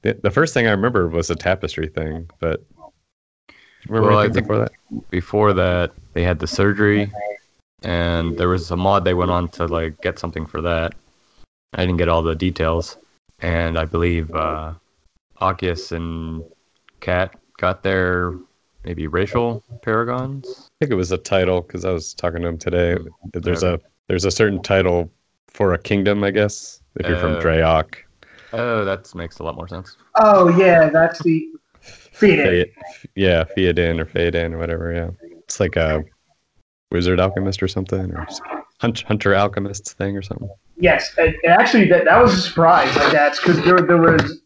the, 0.00 0.18
the 0.22 0.30
first 0.30 0.54
thing 0.54 0.66
I 0.66 0.70
remember 0.70 1.08
was 1.08 1.28
the 1.28 1.34
tapestry 1.36 1.88
thing, 1.88 2.30
but. 2.40 2.64
Remember 3.86 4.08
Well, 4.08 4.18
I 4.18 4.30
think- 4.30 4.46
before 4.46 4.58
that? 4.60 5.10
before 5.10 5.52
that 5.52 5.92
they 6.14 6.22
had 6.22 6.38
the 6.38 6.46
surgery 6.46 7.12
and 7.82 8.38
there 8.38 8.48
was 8.48 8.70
a 8.70 8.76
mod 8.78 9.04
they 9.04 9.12
went 9.12 9.30
on 9.30 9.48
to 9.48 9.66
like 9.66 10.00
get 10.00 10.18
something 10.18 10.46
for 10.46 10.62
that 10.62 10.94
i 11.74 11.84
didn't 11.84 11.98
get 11.98 12.08
all 12.08 12.22
the 12.22 12.34
details 12.34 12.96
and 13.40 13.78
i 13.78 13.84
believe 13.84 14.34
uh 14.34 14.72
Akius 15.40 15.92
and 15.92 16.44
kat 17.00 17.34
got 17.58 17.82
their 17.82 18.34
maybe 18.84 19.06
racial 19.06 19.62
paragons 19.82 20.46
I 20.46 20.84
think 20.84 20.92
it 20.92 20.96
was 20.96 21.12
a 21.12 21.18
title 21.18 21.60
because 21.62 21.84
I 21.84 21.90
was 21.90 22.14
talking 22.14 22.42
to 22.42 22.48
him 22.48 22.58
today. 22.58 22.96
There's 23.32 23.62
a 23.62 23.80
there's 24.08 24.24
a 24.24 24.30
certain 24.30 24.62
title 24.62 25.10
for 25.48 25.72
a 25.72 25.78
kingdom, 25.78 26.24
I 26.24 26.30
guess. 26.30 26.80
If 26.96 27.08
you're 27.08 27.18
from 27.18 27.36
Uh, 27.36 27.40
Drayok, 27.40 27.96
oh 28.52 28.84
that 28.84 29.12
makes 29.14 29.38
a 29.38 29.42
lot 29.42 29.56
more 29.56 29.68
sense 29.68 29.96
Oh 30.16 30.48
yeah, 30.56 30.88
that's 30.90 31.22
the 31.22 31.48
feed 31.80 32.72
yeah, 33.14 33.44
Theoden 33.44 34.00
or 34.00 34.06
Theoden 34.06 34.52
or 34.52 34.58
whatever. 34.58 34.92
Yeah, 34.92 35.10
it's 35.38 35.60
like 35.60 35.76
a 35.76 36.04
wizard 36.92 37.20
alchemist 37.20 37.62
or 37.62 37.68
something, 37.68 38.12
or 38.12 38.18
Hunt- 38.18 38.64
Hunter 38.84 39.34
Alchemist 39.34 39.96
thing 39.96 40.16
or 40.16 40.22
something. 40.22 40.48
Yes, 40.76 41.12
and 41.18 41.34
actually, 41.46 41.88
that 41.88 42.04
that 42.04 42.20
was 42.22 42.34
a 42.34 42.40
surprise. 42.40 42.94
My 42.96 43.10
dad's 43.10 43.38
because 43.38 43.62
there 43.64 43.80
there 43.80 44.00
was. 44.00 44.40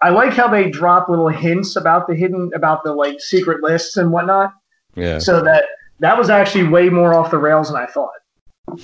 I 0.00 0.10
like 0.10 0.32
how 0.32 0.48
they 0.48 0.68
drop 0.68 1.08
little 1.08 1.28
hints 1.28 1.76
about 1.76 2.08
the 2.08 2.14
hidden 2.16 2.50
about 2.54 2.82
the 2.82 2.92
like 2.92 3.20
secret 3.20 3.62
lists 3.62 3.96
and 3.96 4.10
whatnot. 4.10 4.52
Yeah. 4.96 5.18
So 5.18 5.42
that 5.42 5.64
that 6.00 6.18
was 6.18 6.28
actually 6.30 6.66
way 6.68 6.88
more 6.88 7.14
off 7.14 7.30
the 7.30 7.38
rails 7.38 7.68
than 7.70 7.76
I 7.80 7.86
thought. 7.86 8.10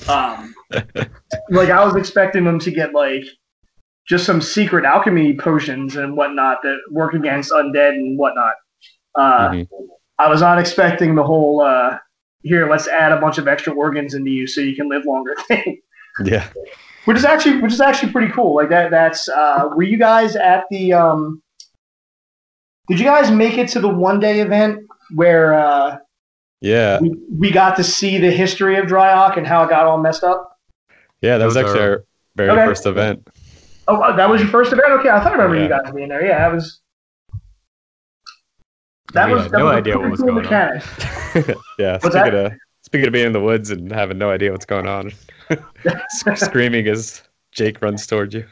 Um, 0.09 0.54
like 1.50 1.71
I 1.71 1.85
was 1.85 1.97
expecting 1.97 2.45
them 2.45 2.59
to 2.61 2.71
get 2.71 2.95
like 2.95 3.25
just 4.07 4.25
some 4.25 4.40
secret 4.40 4.85
alchemy 4.85 5.37
potions 5.37 5.97
and 5.97 6.16
whatnot 6.16 6.59
that 6.62 6.78
work 6.90 7.14
against 7.14 7.50
undead 7.52 7.90
and 7.90 8.18
whatnot. 8.18 8.54
Uh, 9.14 9.49
Mhm. 9.50 9.68
I 10.21 10.28
was 10.28 10.40
not 10.40 10.59
expecting 10.59 11.14
the 11.14 11.23
whole 11.23 11.61
uh, 11.61 11.99
here. 12.42 12.68
Let's 12.71 12.88
add 12.88 13.12
a 13.12 13.21
bunch 13.21 13.38
of 13.38 13.49
extra 13.49 13.73
organs 13.73 14.14
into 14.14 14.30
you 14.30 14.47
so 14.47 14.61
you 14.61 14.75
can 14.76 14.88
live 14.88 15.04
longer 15.04 15.35
thing 15.47 15.80
Yeah. 16.25 16.49
which 17.04 17.16
is 17.16 17.25
actually 17.25 17.61
which 17.61 17.73
is 17.73 17.80
actually 17.80 18.12
pretty 18.12 18.33
cool. 18.33 18.54
Like 18.54 18.68
that. 18.71 18.90
That's 18.90 19.28
uh, 19.28 19.68
were 19.75 19.83
you 19.83 19.99
guys 19.99 20.37
at 20.37 20.64
the? 20.71 20.92
Um, 20.92 21.42
did 22.88 22.99
you 22.99 23.04
guys 23.04 23.30
make 23.30 23.59
it 23.59 23.68
to 23.71 23.80
the 23.80 23.88
one 23.88 24.18
day 24.21 24.40
event 24.40 24.80
where 25.14 25.54
uh, 25.54 25.99
Yeah. 26.61 26.99
we, 27.00 27.12
we 27.38 27.50
got 27.50 27.76
to 27.76 27.85
see 27.85 28.18
the 28.18 28.30
history 28.30 28.78
of 28.78 28.87
Dryok 28.87 29.37
and 29.37 29.47
how 29.47 29.62
it 29.62 29.68
got 29.71 29.85
all 29.87 29.99
messed 29.99 30.25
up? 30.25 30.57
Yeah. 31.21 31.37
That 31.38 31.45
was 31.45 31.54
Those 31.54 31.64
actually 31.64 31.80
are- 31.85 31.90
our 31.92 32.04
very 32.37 32.50
Okay. 32.50 32.64
first 32.66 32.87
event. 32.87 33.28
Oh, 33.88 33.97
uh, 34.02 34.14
that 34.16 34.28
was 34.28 34.40
your 34.42 34.50
first 34.50 34.71
event. 34.73 34.90
Okay, 35.00 35.09
I 35.09 35.18
thought 35.18 35.33
I 35.33 35.37
remember 35.37 35.61
you 35.62 35.68
guys 35.68 35.90
being 35.95 36.09
there. 36.11 36.25
Yeah, 36.25 36.38
that 36.38 36.54
was. 36.54 36.80
That 39.12 39.29
We 39.29 39.35
was 39.35 39.45
had 39.45 39.53
that 39.53 39.59
no 39.59 39.65
was 39.67 39.75
idea 39.75 39.99
what 39.99 40.11
was 40.11 40.21
cool 40.21 40.43
going 40.43 40.47
on. 40.47 40.53
yeah. 41.79 41.99
What's 42.00 42.15
speaking 42.15 42.35
of 42.35 42.53
speaking 42.83 43.07
of 43.07 43.12
being 43.12 43.27
in 43.27 43.33
the 43.33 43.41
woods 43.41 43.71
and 43.71 43.91
having 43.91 44.19
no 44.19 44.31
idea 44.31 44.53
what's 44.53 44.67
going 44.67 44.87
on, 44.87 45.12
screaming 46.35 46.87
as 46.88 47.23
Jake 47.53 47.81
runs 47.81 48.07
toward 48.07 48.35
you, 48.35 48.45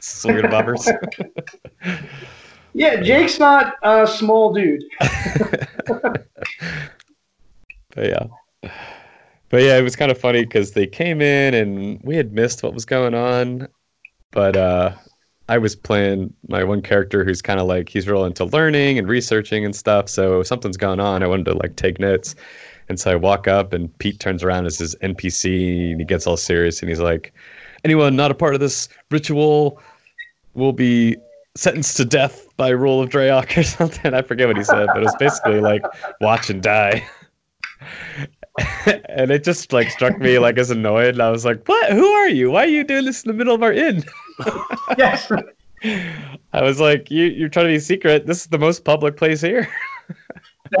swinging 0.00 0.44
boffers. 0.44 0.86
Yeah, 2.72 3.00
Jake's 3.00 3.38
not 3.38 3.74
a 3.82 4.06
small 4.06 4.52
dude. 4.52 4.82
But 7.94 8.06
yeah. 8.08 8.26
But 9.48 9.62
yeah, 9.62 9.78
it 9.78 9.82
was 9.82 9.96
kind 9.96 10.10
of 10.10 10.18
funny 10.18 10.44
because 10.44 10.72
they 10.72 10.86
came 10.86 11.20
in 11.20 11.54
and 11.54 12.00
we 12.02 12.16
had 12.16 12.32
missed 12.32 12.62
what 12.62 12.74
was 12.74 12.84
going 12.84 13.14
on. 13.14 13.68
But 14.32 14.56
uh, 14.56 14.92
I 15.48 15.58
was 15.58 15.76
playing 15.76 16.32
my 16.48 16.64
one 16.64 16.80
character 16.80 17.24
who's 17.24 17.42
kind 17.42 17.60
of 17.60 17.66
like, 17.66 17.88
he's 17.88 18.08
real 18.08 18.24
into 18.24 18.44
learning 18.44 18.98
and 18.98 19.08
researching 19.08 19.64
and 19.64 19.76
stuff. 19.76 20.08
So 20.08 20.42
something's 20.42 20.76
gone 20.76 21.00
on, 21.00 21.22
I 21.22 21.26
wanted 21.26 21.44
to 21.46 21.54
like 21.54 21.76
take 21.76 21.98
notes. 21.98 22.34
And 22.88 22.98
so 22.98 23.10
I 23.12 23.14
walk 23.16 23.48
up 23.48 23.72
and 23.72 23.96
Pete 23.98 24.20
turns 24.20 24.42
around 24.42 24.66
as 24.66 24.78
his 24.78 24.94
NPC 24.96 25.92
and 25.92 26.00
he 26.00 26.06
gets 26.06 26.26
all 26.26 26.36
serious 26.36 26.80
and 26.80 26.88
he's 26.88 27.00
like, 27.00 27.34
anyone 27.84 28.16
not 28.16 28.30
a 28.30 28.34
part 28.34 28.54
of 28.54 28.60
this 28.60 28.88
ritual 29.10 29.80
will 30.54 30.72
be 30.72 31.16
sentenced 31.56 31.96
to 31.98 32.04
death 32.04 32.46
by 32.56 32.68
rule 32.70 33.00
of 33.00 33.10
Drayok 33.10 33.56
or 33.56 33.62
something. 33.62 34.14
I 34.14 34.22
forget 34.22 34.48
what 34.48 34.56
he 34.56 34.64
said, 34.64 34.86
but 34.88 34.98
it 34.98 35.04
was 35.04 35.16
basically 35.18 35.60
like 35.60 35.82
watch 36.20 36.50
and 36.50 36.62
die. 36.62 37.06
and 39.08 39.30
it 39.30 39.44
just 39.44 39.72
like 39.72 39.90
struck 39.90 40.18
me 40.18 40.38
like 40.38 40.58
as 40.58 40.70
annoyed. 40.70 41.14
And 41.14 41.22
I 41.22 41.30
was 41.30 41.44
like, 41.44 41.66
"What? 41.66 41.92
Who 41.92 42.06
are 42.06 42.28
you? 42.28 42.52
Why 42.52 42.64
are 42.64 42.68
you 42.68 42.84
doing 42.84 43.04
this 43.04 43.24
in 43.24 43.28
the 43.28 43.34
middle 43.34 43.54
of 43.54 43.62
our 43.62 43.72
inn?" 43.72 44.04
Yes. 44.98 45.30
I 46.52 46.62
was 46.62 46.80
like, 46.80 47.10
"You 47.10 47.26
you're 47.26 47.48
trying 47.48 47.66
to 47.66 47.72
be 47.72 47.78
secret. 47.78 48.26
This 48.26 48.40
is 48.40 48.46
the 48.46 48.58
most 48.58 48.84
public 48.84 49.16
place 49.16 49.40
here." 49.40 49.68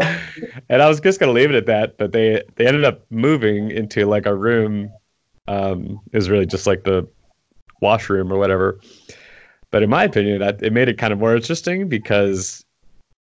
and 0.68 0.82
I 0.82 0.88
was 0.88 1.00
just 1.00 1.20
gonna 1.20 1.32
leave 1.32 1.50
it 1.50 1.56
at 1.56 1.66
that, 1.66 1.98
but 1.98 2.12
they 2.12 2.42
they 2.56 2.66
ended 2.66 2.84
up 2.84 3.04
moving 3.10 3.70
into 3.70 4.06
like 4.06 4.26
a 4.26 4.34
room. 4.34 4.90
Um, 5.46 6.00
it 6.12 6.16
was 6.16 6.30
really 6.30 6.46
just 6.46 6.66
like 6.66 6.84
the 6.84 7.06
washroom 7.80 8.32
or 8.32 8.38
whatever. 8.38 8.80
But 9.70 9.82
in 9.82 9.90
my 9.90 10.04
opinion, 10.04 10.38
that 10.38 10.62
it 10.62 10.72
made 10.72 10.88
it 10.88 10.98
kind 10.98 11.12
of 11.12 11.18
more 11.18 11.34
interesting 11.34 11.88
because 11.88 12.63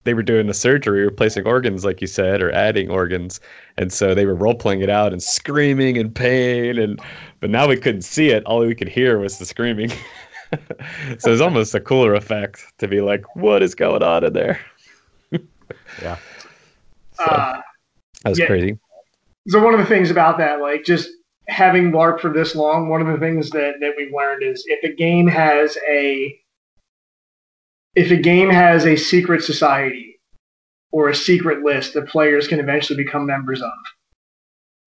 they 0.04 0.14
were 0.14 0.22
doing 0.22 0.46
the 0.46 0.54
surgery, 0.54 1.04
replacing 1.04 1.46
organs, 1.46 1.84
like 1.84 2.00
you 2.00 2.06
said, 2.06 2.42
or 2.42 2.50
adding 2.52 2.90
organs, 2.90 3.40
and 3.76 3.92
so 3.92 4.14
they 4.14 4.26
were 4.26 4.34
role 4.34 4.54
playing 4.54 4.80
it 4.80 4.90
out 4.90 5.12
and 5.12 5.22
screaming 5.22 5.96
in 5.96 6.10
pain. 6.12 6.78
And 6.78 7.00
but 7.40 7.50
now 7.50 7.68
we 7.68 7.76
couldn't 7.76 8.02
see 8.02 8.30
it; 8.30 8.44
all 8.44 8.60
we 8.60 8.74
could 8.74 8.88
hear 8.88 9.18
was 9.18 9.38
the 9.38 9.46
screaming. 9.46 9.90
so 11.18 11.32
it's 11.32 11.40
almost 11.40 11.74
a 11.74 11.80
cooler 11.80 12.14
effect 12.14 12.64
to 12.78 12.88
be 12.88 13.00
like, 13.00 13.24
"What 13.36 13.62
is 13.62 13.74
going 13.74 14.02
on 14.02 14.24
in 14.24 14.32
there?" 14.32 14.60
Yeah. 16.02 16.18
So 17.12 17.24
Uh, 17.24 17.60
that 18.24 18.30
was 18.30 18.38
yeah. 18.38 18.46
crazy. 18.46 18.78
so 19.48 19.62
one 19.62 19.74
of 19.74 19.80
the 19.80 19.86
things 19.86 20.10
about 20.10 20.38
that, 20.38 20.60
like 20.60 20.84
just 20.84 21.10
having 21.48 21.92
LARP 21.92 22.20
for 22.20 22.32
this 22.32 22.54
long, 22.54 22.88
one 22.88 23.00
of 23.00 23.08
the 23.08 23.18
things 23.18 23.50
that, 23.50 23.74
that 23.80 23.94
we've 23.96 24.12
learned 24.12 24.42
is 24.42 24.64
if 24.68 24.82
a 24.84 24.94
game 24.94 25.26
has 25.26 25.76
a 25.88 26.39
if 27.94 28.10
a 28.10 28.16
game 28.16 28.50
has 28.50 28.86
a 28.86 28.96
secret 28.96 29.42
society 29.42 30.20
or 30.92 31.08
a 31.08 31.14
secret 31.14 31.62
list 31.62 31.94
that 31.94 32.08
players 32.08 32.46
can 32.48 32.60
eventually 32.60 33.02
become 33.02 33.26
members 33.26 33.62
of, 33.62 33.70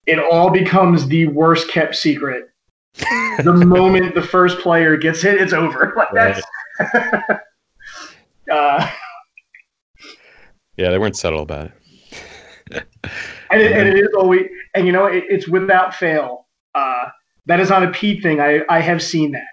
it 0.05 0.19
all 0.19 0.49
becomes 0.49 1.07
the 1.07 1.27
worst 1.27 1.69
kept 1.69 1.95
secret. 1.95 2.49
the 3.43 3.53
moment 3.65 4.15
the 4.15 4.21
first 4.21 4.59
player 4.59 4.97
gets 4.97 5.21
hit, 5.21 5.41
it's 5.41 5.53
over. 5.53 5.93
Like 5.97 6.09
that's 6.13 6.41
uh, 8.51 8.89
Yeah, 10.77 10.89
they 10.89 10.97
weren't 10.97 11.15
subtle 11.15 11.41
about 11.43 11.67
it. 11.67 11.73
and, 13.51 13.61
it, 13.61 13.71
and 13.73 13.87
it 13.87 13.95
is 13.95 14.09
always 14.17 14.47
and 14.73 14.85
you 14.85 14.91
know 14.91 15.05
it, 15.05 15.25
it's 15.29 15.47
without 15.47 15.93
fail 15.93 16.47
uh, 16.73 17.05
that 17.45 17.59
is 17.59 17.69
not 17.69 17.83
a 17.83 17.91
pete 17.91 18.23
thing 18.23 18.39
i 18.39 18.61
i 18.69 18.79
have 18.79 19.03
seen 19.03 19.33
that 19.33 19.43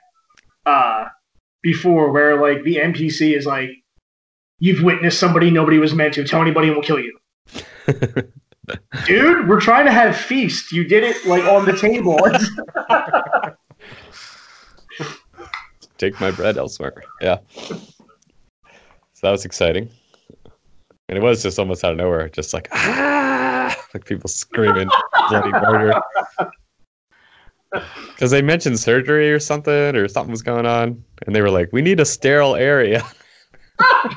uh, 0.71 1.07
before 1.63 2.11
where 2.11 2.41
like 2.41 2.63
the 2.65 2.77
npc 2.77 3.37
is 3.37 3.47
like 3.47 3.71
you've 4.59 4.83
witnessed 4.83 5.19
somebody 5.19 5.51
nobody 5.51 5.79
was 5.79 5.95
meant 5.95 6.15
to 6.15 6.25
tell 6.25 6.41
anybody 6.41 6.69
and 6.69 6.77
we'll 6.77 6.85
kill 6.85 7.01
you 7.01 7.19
dude 9.07 9.49
we're 9.49 9.61
trying 9.61 9.85
to 9.85 9.93
have 9.93 10.17
feast 10.17 10.73
you 10.73 10.85
did 10.85 11.03
it 11.03 11.27
like 11.27 11.45
on 11.45 11.65
the 11.65 11.77
table 11.77 12.19
Take 16.01 16.19
my 16.19 16.31
bread 16.31 16.57
elsewhere. 16.57 16.95
Yeah. 17.21 17.41
So 17.53 17.77
that 19.21 19.31
was 19.31 19.45
exciting. 19.45 19.91
And 21.11 21.19
it 21.19 21.23
was 21.23 21.43
just 21.43 21.59
almost 21.59 21.85
out 21.85 21.93
of 21.93 21.99
nowhere, 21.99 22.31
just 22.31 22.55
like 22.55 22.69
ah, 22.73 23.77
like 23.93 24.07
people 24.07 24.27
screaming 24.27 24.89
bloody 25.29 25.51
murder. 25.51 26.01
Because 27.73 28.31
they 28.31 28.43
mentioned 28.43 28.79
surgery 28.79 29.33
or 29.33 29.39
something, 29.39 29.97
or 29.97 30.09
something 30.09 30.31
was 30.31 30.43
going 30.43 30.67
on, 30.67 31.03
and 31.27 31.35
they 31.35 31.41
were 31.41 31.51
like, 31.51 31.71
"We 31.73 31.83
need 31.83 32.01
a 32.01 32.05
sterile 32.05 32.57
area." 32.57 33.05
I 33.81 34.17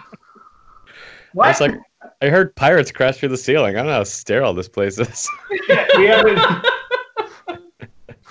was 1.35 1.61
like, 1.61 1.75
I 2.21 2.29
heard 2.29 2.55
pirates 2.55 2.91
crash 2.91 3.17
through 3.17 3.29
the 3.29 3.37
ceiling. 3.37 3.75
I 3.75 3.79
don't 3.79 3.87
know 3.87 3.93
how 3.93 4.03
sterile 4.03 4.53
this 4.53 4.69
place 4.69 4.99
is. 4.99 5.29
yeah, 5.69 5.87
we 5.97 6.05
have 6.07 6.25
a, 6.25 6.63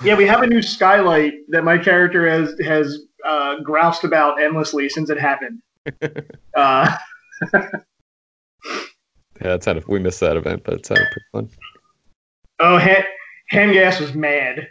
yeah 0.03 0.17
we 0.17 0.27
have 0.27 0.43
a 0.43 0.47
new 0.47 0.63
skylight 0.63 1.35
that 1.49 1.65
my 1.65 1.79
character 1.79 2.29
has 2.29 2.55
has 2.65 2.99
uh, 3.25 3.61
groused 3.61 4.05
about 4.05 4.41
endlessly 4.41 4.89
since 4.89 5.11
it 5.11 5.19
happened 5.19 5.61
uh, 6.57 6.97
yeah, 9.43 9.49
that 9.51 9.65
sounded. 9.65 9.87
We 9.89 9.99
missed 9.99 10.21
that 10.21 10.37
event, 10.37 10.63
but 10.65 10.75
it 10.75 10.87
sounded 10.87 11.09
pretty 11.11 11.27
fun. 11.33 11.51
Oh, 12.61 12.79
Han- 12.79 13.05
Hangas 13.53 14.01
was 14.01 14.15
mad. 14.15 14.69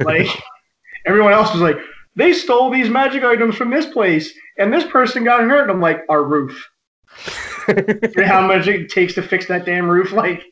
Like 0.00 0.28
everyone 1.06 1.32
else 1.32 1.52
was 1.52 1.62
like, 1.62 1.78
they 2.14 2.32
stole 2.32 2.70
these 2.70 2.90
magic 2.90 3.24
items 3.24 3.56
from 3.56 3.70
this 3.70 3.86
place, 3.86 4.32
and 4.58 4.72
this 4.72 4.84
person 4.84 5.24
got 5.24 5.40
hurt. 5.40 5.70
I'm 5.70 5.80
like, 5.80 6.02
our 6.08 6.22
roof. 6.22 6.68
You 7.68 8.10
know 8.16 8.26
how 8.26 8.44
much 8.44 8.66
it 8.66 8.90
takes 8.90 9.14
to 9.14 9.22
fix 9.22 9.46
that 9.46 9.64
damn 9.64 9.88
roof? 9.88 10.10
Like, 10.10 10.42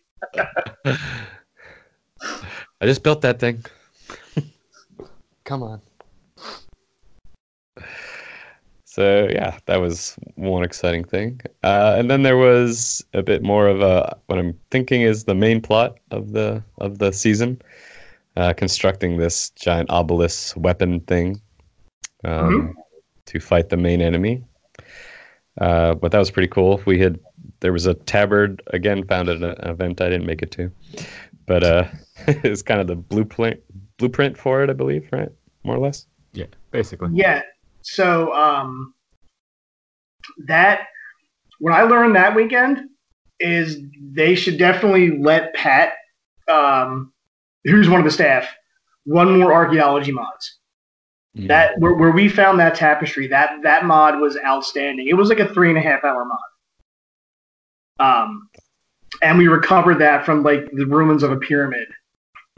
I 2.80 2.86
just 2.86 3.02
built 3.02 3.20
that 3.22 3.40
thing. 3.40 3.64
Come 5.44 5.64
on. 5.64 5.80
So 8.84 9.28
yeah, 9.30 9.58
that 9.66 9.80
was 9.80 10.16
one 10.34 10.64
exciting 10.64 11.04
thing, 11.04 11.40
uh, 11.62 11.94
and 11.96 12.10
then 12.10 12.22
there 12.22 12.36
was 12.36 13.04
a 13.14 13.22
bit 13.22 13.42
more 13.42 13.68
of 13.68 13.80
a 13.80 14.16
what 14.26 14.38
I'm 14.38 14.58
thinking 14.70 15.02
is 15.02 15.24
the 15.24 15.34
main 15.34 15.60
plot 15.60 15.98
of 16.10 16.32
the 16.32 16.62
of 16.78 16.98
the 16.98 17.12
season, 17.12 17.62
uh, 18.40 18.54
constructing 18.54 19.18
this 19.18 19.50
giant 19.50 19.90
obelisk 19.90 20.56
weapon 20.56 21.00
thing 21.00 21.38
um, 22.24 22.74
to 23.26 23.38
fight 23.38 23.68
the 23.68 23.76
main 23.76 24.00
enemy. 24.00 24.42
Uh, 25.60 25.92
but 25.94 26.10
that 26.10 26.18
was 26.18 26.30
pretty 26.30 26.48
cool. 26.48 26.80
We 26.86 26.98
had 26.98 27.20
there 27.60 27.72
was 27.72 27.84
a 27.84 27.92
tabard 27.92 28.62
again 28.68 29.06
found 29.06 29.28
at 29.28 29.42
an 29.42 29.56
event 29.68 30.00
I 30.00 30.08
didn't 30.08 30.24
make 30.24 30.40
it 30.40 30.50
to, 30.52 30.72
but 31.44 31.62
uh, 31.62 31.84
it's 32.26 32.62
kind 32.62 32.80
of 32.80 32.86
the 32.86 32.96
blueprint 32.96 33.60
blueprint 33.98 34.38
for 34.38 34.62
it, 34.62 34.70
I 34.70 34.72
believe, 34.72 35.06
right? 35.12 35.28
More 35.62 35.76
or 35.76 35.80
less. 35.80 36.06
Yeah, 36.32 36.46
basically. 36.70 37.10
yeah. 37.12 37.42
So, 37.82 38.32
um, 38.32 38.94
that 40.46 40.86
what 41.58 41.74
I 41.74 41.82
learned 41.82 42.16
that 42.16 42.34
weekend 42.34 42.88
is 43.38 43.82
they 44.00 44.34
should 44.34 44.56
definitely 44.56 45.18
let 45.18 45.52
Pat, 45.52 45.92
um, 46.48 47.12
who's 47.64 47.88
one 47.88 48.00
of 48.00 48.04
the 48.04 48.10
staff, 48.10 48.48
one 49.04 49.38
more 49.38 49.52
archaeology 49.52 50.12
mods. 50.12 50.58
Mm. 51.36 51.48
That 51.48 51.78
where, 51.78 51.94
where 51.94 52.10
we 52.10 52.28
found 52.28 52.58
that 52.58 52.74
tapestry, 52.74 53.28
that 53.28 53.62
that 53.62 53.84
mod 53.84 54.18
was 54.18 54.36
outstanding. 54.44 55.08
It 55.08 55.14
was 55.14 55.28
like 55.28 55.38
a 55.38 55.52
three 55.52 55.68
and 55.68 55.78
a 55.78 55.80
half 55.80 56.04
hour 56.04 56.24
mod. 56.24 56.38
Um, 58.00 58.48
and 59.22 59.38
we 59.38 59.48
recovered 59.48 59.98
that 59.98 60.24
from 60.24 60.42
like 60.42 60.70
the 60.72 60.86
ruins 60.86 61.22
of 61.22 61.30
a 61.30 61.36
pyramid. 61.36 61.88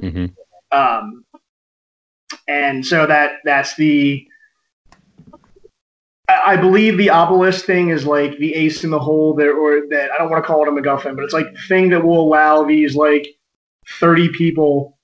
hmm 0.00 0.26
Um, 0.70 1.24
and 2.48 2.84
so 2.86 3.06
that 3.06 3.40
that's 3.44 3.74
the. 3.76 4.26
I 6.28 6.56
believe 6.56 6.96
the 6.96 7.10
obelisk 7.10 7.66
thing 7.66 7.90
is 7.90 8.06
like 8.06 8.38
the 8.38 8.54
ace 8.54 8.84
in 8.84 8.90
the 8.90 8.98
hole 8.98 9.34
that, 9.34 9.50
or 9.50 9.86
that 9.90 10.10
I 10.12 10.18
don't 10.18 10.30
want 10.30 10.42
to 10.42 10.46
call 10.46 10.62
it 10.62 10.68
a 10.68 10.72
MacGuffin, 10.72 11.14
but 11.14 11.24
it's 11.24 11.34
like 11.34 11.52
the 11.52 11.60
thing 11.68 11.90
that 11.90 12.02
will 12.02 12.20
allow 12.20 12.64
these 12.64 12.94
like 12.96 13.28
thirty 13.88 14.28
people, 14.28 14.98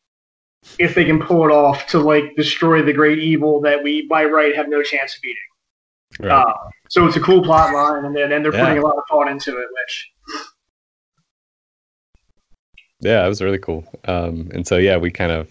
if 0.79 0.95
they 0.95 1.05
can 1.05 1.21
pull 1.21 1.45
it 1.45 1.53
off, 1.53 1.87
to 1.89 1.99
like 1.99 2.35
destroy 2.37 2.83
the 2.83 2.93
great 2.93 3.19
evil 3.19 3.61
that 3.63 3.83
we 3.83 4.07
by 4.07 4.25
right 4.25 4.55
have 4.55 4.69
no 4.69 4.83
chance 4.83 5.17
of 5.17 5.23
beating. 5.23 5.37
Right. 6.21 6.33
Uh, 6.33 6.55
so 6.89 7.07
it's 7.07 7.17
a 7.17 7.21
cool 7.21 7.43
plot 7.43 7.75
line, 7.75 8.05
and 8.05 8.17
then 8.17 8.33
and 8.33 8.45
they're 8.45 8.53
putting 8.53 8.79
a 8.79 8.83
lot 8.83 8.97
of 8.97 9.05
thought 9.11 9.29
into 9.29 9.59
it, 9.59 9.67
which 9.73 10.11
yeah, 13.01 13.25
it 13.25 13.29
was 13.29 13.43
really 13.43 13.59
cool. 13.59 13.85
Um, 14.07 14.51
and 14.53 14.67
so 14.67 14.77
yeah, 14.77 14.97
we 14.97 15.11
kind 15.11 15.31
of 15.31 15.49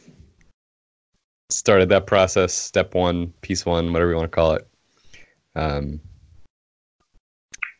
started 1.50 1.90
that 1.90 2.08
process, 2.08 2.54
step 2.54 2.94
one, 2.94 3.34
piece 3.42 3.66
one, 3.66 3.94
whatever 3.94 4.12
you 4.12 4.18
want 4.18 4.32
to 4.32 4.36
call 4.36 4.54
it. 4.54 4.68
Um, 5.56 6.02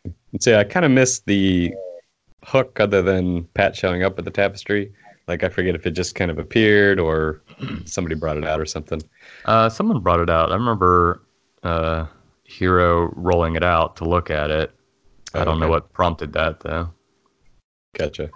and 0.06 0.42
so 0.42 0.52
yeah, 0.52 0.60
I 0.60 0.64
kind 0.64 0.86
of 0.86 0.92
missed 0.92 1.26
the 1.26 1.74
hook 2.46 2.80
other 2.80 3.02
than 3.02 3.44
Pat 3.56 3.76
showing 3.76 4.04
up 4.04 4.18
at 4.18 4.26
the 4.26 4.32
tapestry. 4.32 4.94
Like 5.28 5.44
I 5.44 5.50
forget 5.50 5.76
if 5.76 5.86
it 5.86 5.92
just 5.92 6.16
kind 6.16 6.32
of 6.32 6.40
appeared 6.40 7.00
or 7.00 7.42
somebody 7.86 8.16
brought 8.16 8.38
it 8.38 8.46
out 8.46 8.60
or 8.60 8.66
something. 8.66 9.02
Uh, 9.46 9.70
someone 9.70 10.00
brought 10.00 10.20
it 10.20 10.30
out. 10.30 10.52
I 10.52 10.56
remember 10.56 11.24
uh, 11.64 12.06
Hero 12.44 13.12
rolling 13.16 13.56
it 13.56 13.64
out 13.64 13.98
to 13.98 14.06
look 14.06 14.30
at 14.30 14.50
it. 14.50 14.72
I 15.34 15.44
don't 15.44 15.60
know 15.60 15.68
what 15.68 15.92
prompted 15.92 16.34
that 16.34 16.62
though. 16.62 16.90
Gotcha. 17.98 18.30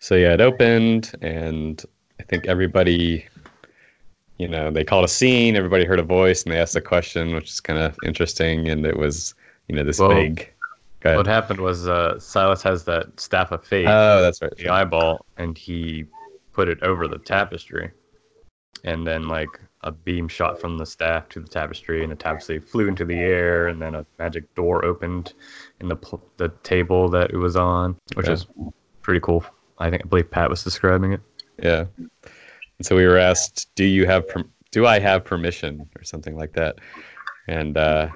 So 0.00 0.14
yeah, 0.16 0.34
it 0.34 0.40
opened, 0.40 1.14
and 1.22 1.82
I 2.20 2.24
think 2.24 2.46
everybody, 2.46 3.26
you 4.38 4.48
know, 4.48 4.70
they 4.70 4.84
called 4.84 5.04
a 5.04 5.08
scene. 5.08 5.56
Everybody 5.56 5.84
heard 5.84 5.98
a 5.98 6.04
voice, 6.04 6.42
and 6.42 6.52
they 6.52 6.60
asked 6.60 6.76
a 6.76 6.80
question, 6.80 7.34
which 7.34 7.50
is 7.50 7.60
kind 7.60 7.78
of 7.78 7.96
interesting. 8.04 8.68
And 8.68 8.84
it 8.84 8.98
was, 8.98 9.34
you 9.68 9.74
know, 9.74 9.82
this 9.82 9.98
Well, 9.98 10.10
big. 10.10 10.52
What 11.04 11.26
happened 11.26 11.60
was 11.60 11.86
uh, 11.86 12.18
Silas 12.18 12.62
has 12.62 12.84
that 12.84 13.20
staff 13.20 13.52
of 13.52 13.64
fate, 13.64 13.86
Oh, 13.86 14.22
that's 14.22 14.40
right. 14.40 14.54
the 14.56 14.68
eyeball, 14.70 15.24
and 15.36 15.56
he 15.56 16.06
put 16.52 16.68
it 16.68 16.82
over 16.82 17.06
the 17.08 17.18
tapestry, 17.18 17.90
and 18.84 19.06
then 19.06 19.28
like 19.28 19.48
a 19.82 19.92
beam 19.92 20.28
shot 20.28 20.58
from 20.58 20.78
the 20.78 20.86
staff 20.86 21.28
to 21.30 21.40
the 21.40 21.48
tapestry, 21.48 22.02
and 22.02 22.10
the 22.10 22.16
tapestry 22.16 22.58
flew 22.58 22.88
into 22.88 23.04
the 23.04 23.16
air, 23.18 23.68
and 23.68 23.82
then 23.82 23.94
a 23.94 24.06
magic 24.18 24.52
door 24.54 24.82
opened 24.84 25.34
in 25.80 25.88
the 25.88 25.96
pl- 25.96 26.22
the 26.38 26.48
table 26.62 27.08
that 27.10 27.30
it 27.32 27.36
was 27.36 27.54
on, 27.56 27.96
which 28.14 28.26
Yeah. 28.26 28.32
was 28.32 28.46
pretty 29.02 29.20
cool. 29.20 29.44
I 29.78 29.90
think 29.90 30.02
I 30.04 30.08
believe 30.08 30.30
Pat 30.30 30.48
was 30.48 30.64
describing 30.64 31.12
it. 31.12 31.20
Yeah. 31.62 31.84
And 31.98 32.86
so 32.86 32.96
we 32.96 33.06
were 33.06 33.18
asked, 33.18 33.68
"Do 33.74 33.84
you 33.84 34.06
have? 34.06 34.26
Per- 34.28 34.44
do 34.70 34.86
I 34.86 34.98
have 35.00 35.24
permission?" 35.24 35.86
or 35.98 36.02
something 36.04 36.34
like 36.36 36.52
that. 36.54 36.76
And 37.46 37.76
uh, 37.76 38.08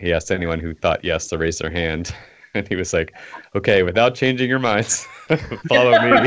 he 0.00 0.12
asked 0.12 0.30
anyone 0.30 0.60
who 0.60 0.74
thought 0.74 1.04
yes 1.04 1.26
to 1.28 1.38
raise 1.38 1.58
their 1.58 1.70
hand. 1.70 2.14
And 2.54 2.66
he 2.66 2.74
was 2.74 2.94
like, 2.94 3.12
"Okay, 3.54 3.82
without 3.82 4.14
changing 4.14 4.48
your 4.48 4.58
minds, 4.58 5.06
follow 5.68 5.92
me. 6.00 6.26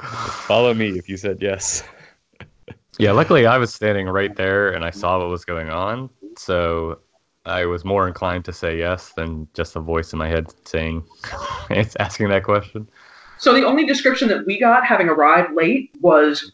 follow 0.46 0.72
me 0.72 0.98
if 0.98 1.06
you 1.06 1.18
said 1.18 1.42
yes." 1.42 1.84
Yeah, 2.98 3.12
luckily 3.12 3.44
I 3.44 3.58
was 3.58 3.74
standing 3.74 4.08
right 4.08 4.34
there 4.34 4.70
and 4.70 4.86
I 4.86 4.90
saw 4.90 5.18
what 5.18 5.28
was 5.28 5.44
going 5.44 5.68
on, 5.68 6.08
so 6.38 7.00
I 7.44 7.66
was 7.66 7.84
more 7.84 8.08
inclined 8.08 8.46
to 8.46 8.54
say 8.54 8.78
yes 8.78 9.12
than 9.12 9.46
just 9.52 9.76
a 9.76 9.80
voice 9.80 10.14
in 10.14 10.18
my 10.18 10.28
head 10.28 10.46
saying, 10.66 11.04
"It's 11.68 11.94
asking 11.96 12.30
that 12.30 12.44
question." 12.44 12.88
So 13.36 13.52
the 13.52 13.64
only 13.64 13.84
description 13.84 14.28
that 14.28 14.46
we 14.46 14.58
got, 14.58 14.86
having 14.86 15.10
arrived 15.10 15.52
late, 15.54 15.90
was 16.00 16.52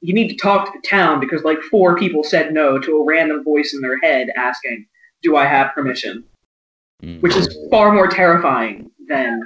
you 0.00 0.14
need 0.14 0.28
to 0.28 0.36
talk 0.36 0.66
to 0.66 0.72
the 0.80 0.86
town 0.88 1.20
because 1.20 1.42
like 1.44 1.60
four 1.70 1.96
people 1.96 2.22
said 2.24 2.52
no 2.52 2.78
to 2.78 2.96
a 2.98 3.04
random 3.04 3.44
voice 3.44 3.74
in 3.74 3.80
their 3.80 3.98
head 4.00 4.28
asking, 4.36 4.86
"Do 5.22 5.36
I 5.36 5.44
have 5.46 5.74
permission?" 5.74 6.24
Mm. 7.02 7.20
Which 7.22 7.36
is 7.36 7.56
far 7.70 7.92
more 7.92 8.08
terrifying 8.08 8.90
than 9.08 9.40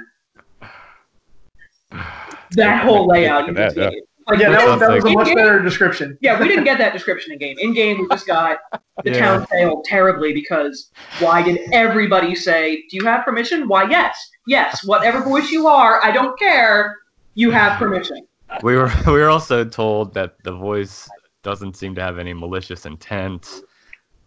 that 2.51 2.83
whole 2.85 3.07
layout. 3.07 3.47
You 3.47 3.53
Yeah, 3.53 3.65
just 3.65 3.77
yeah. 3.77 3.89
gave. 3.91 3.99
Like, 4.27 4.39
yeah, 4.39 4.49
we 4.49 4.55
that 4.55 4.63
was, 4.65 4.79
didn't- 4.79 4.79
that 4.79 4.95
was 4.95 5.05
a 5.05 5.11
much 5.13 5.35
better 5.35 5.59
description. 5.61 6.17
Yeah, 6.19 6.39
we 6.39 6.47
didn't 6.47 6.63
get 6.63 6.79
that 6.79 6.93
description 6.93 7.31
in 7.33 7.37
game. 7.37 7.57
In 7.59 7.73
game, 7.73 7.99
we 7.99 8.07
just 8.07 8.25
got 8.25 8.57
the 9.03 9.11
Yeah. 9.11 9.19
town 9.19 9.45
failed 9.45 9.85
terribly 9.85 10.33
because 10.33 10.89
why 11.19 11.43
did 11.43 11.59
everybody 11.71 12.33
say, 12.33 12.83
"Do 12.89 12.97
you 12.97 13.05
have 13.05 13.23
permission?" 13.23 13.67
Why, 13.67 13.83
yes, 13.87 14.17
yes, 14.47 14.83
whatever 14.83 15.21
voice 15.21 15.51
you 15.51 15.67
are, 15.67 16.03
I 16.03 16.11
don't 16.11 16.37
care. 16.39 16.97
You 17.35 17.51
have 17.51 17.77
permission. 17.77 18.25
We 18.63 18.75
were 18.75 18.91
we 19.07 19.13
were 19.13 19.29
also 19.29 19.65
told 19.65 20.13
that 20.13 20.41
the 20.43 20.53
voice 20.53 21.09
doesn't 21.43 21.77
seem 21.77 21.95
to 21.95 22.01
have 22.01 22.17
any 22.17 22.33
malicious 22.33 22.85
intent, 22.85 23.61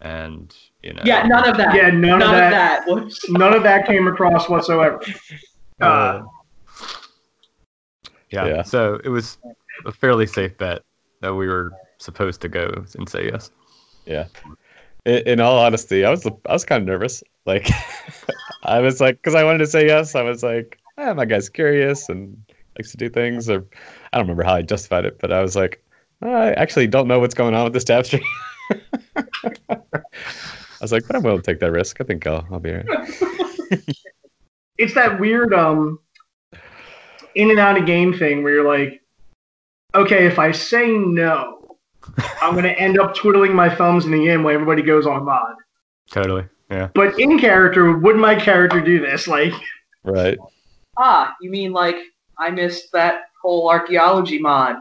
and 0.00 0.54
you 0.82 0.94
know. 0.94 1.02
Yeah, 1.04 1.26
none 1.26 1.48
of 1.48 1.56
that. 1.56 1.74
Yeah, 1.74 1.90
none, 1.90 2.18
none 2.18 2.22
of 2.22 2.28
of 2.28 2.34
that. 2.34 2.86
that. 2.86 3.12
None 3.28 3.54
of 3.54 3.62
that 3.62 3.86
came 3.86 4.06
across 4.06 4.48
whatsoever. 4.48 5.00
Uh, 5.80 6.22
yeah. 8.30 8.46
Yeah. 8.46 8.62
So 8.62 9.00
it 9.04 9.08
was 9.08 9.38
a 9.86 9.92
fairly 9.92 10.26
safe 10.26 10.56
bet 10.58 10.82
that 11.20 11.34
we 11.34 11.46
were 11.46 11.72
supposed 11.98 12.40
to 12.42 12.48
go 12.48 12.84
and 12.96 13.08
say 13.08 13.26
yes. 13.26 13.50
Yeah. 14.06 14.26
In, 15.04 15.18
in 15.26 15.40
all 15.40 15.58
honesty, 15.58 16.04
I 16.04 16.10
was 16.10 16.26
I 16.26 16.52
was 16.52 16.64
kind 16.64 16.82
of 16.82 16.86
nervous. 16.86 17.22
Like, 17.46 17.68
I 18.64 18.80
was 18.80 19.00
like, 19.00 19.16
because 19.16 19.34
I 19.34 19.44
wanted 19.44 19.58
to 19.58 19.66
say 19.66 19.86
yes. 19.86 20.14
I 20.14 20.22
was 20.22 20.42
like, 20.42 20.78
ah, 20.98 21.14
my 21.14 21.24
guy's 21.24 21.48
curious 21.48 22.08
and 22.08 22.36
likes 22.78 22.90
to 22.90 22.96
do 22.96 23.08
things. 23.08 23.48
Or 23.48 23.64
I 24.18 24.20
don't 24.20 24.30
remember 24.30 24.42
how 24.42 24.54
I 24.54 24.62
justified 24.62 25.04
it, 25.04 25.20
but 25.20 25.30
I 25.30 25.40
was 25.40 25.54
like, 25.54 25.80
I 26.22 26.50
actually 26.54 26.88
don't 26.88 27.06
know 27.06 27.20
what's 27.20 27.34
going 27.34 27.54
on 27.54 27.62
with 27.62 27.72
this 27.72 27.84
tapestry. 27.84 28.20
I 29.70 29.78
was 30.80 30.90
like, 30.90 31.06
but 31.06 31.14
I'm 31.14 31.22
willing 31.22 31.40
to 31.40 31.46
take 31.46 31.60
that 31.60 31.70
risk. 31.70 32.00
I 32.00 32.04
think 32.04 32.26
I'll 32.26 32.44
I'll 32.50 32.58
be 32.58 32.72
alright. 32.72 32.86
it's 34.76 34.92
that 34.94 35.20
weird 35.20 35.54
um 35.54 36.00
in 37.36 37.50
and 37.50 37.60
out 37.60 37.78
of 37.78 37.86
game 37.86 38.12
thing 38.12 38.42
where 38.42 38.54
you're 38.54 38.68
like, 38.68 39.00
okay, 39.94 40.26
if 40.26 40.40
I 40.40 40.50
say 40.50 40.90
no, 40.90 41.78
I'm 42.42 42.56
gonna 42.56 42.70
end 42.70 42.98
up 42.98 43.14
twiddling 43.14 43.54
my 43.54 43.72
thumbs 43.72 44.04
in 44.04 44.10
the 44.10 44.28
end 44.28 44.42
when 44.42 44.52
everybody 44.52 44.82
goes 44.82 45.06
on 45.06 45.26
mod. 45.26 45.54
Totally. 46.10 46.44
Yeah. 46.72 46.88
But 46.92 47.20
in 47.20 47.38
character, 47.38 47.96
would 47.96 48.16
my 48.16 48.34
character 48.34 48.80
do 48.80 48.98
this? 48.98 49.28
Like, 49.28 49.52
Right. 50.02 50.38
Ah, 50.98 51.36
you 51.40 51.52
mean 51.52 51.72
like 51.72 51.98
I 52.36 52.50
missed 52.50 52.90
that 52.94 53.27
whole 53.42 53.70
archaeology 53.70 54.38
mod 54.38 54.76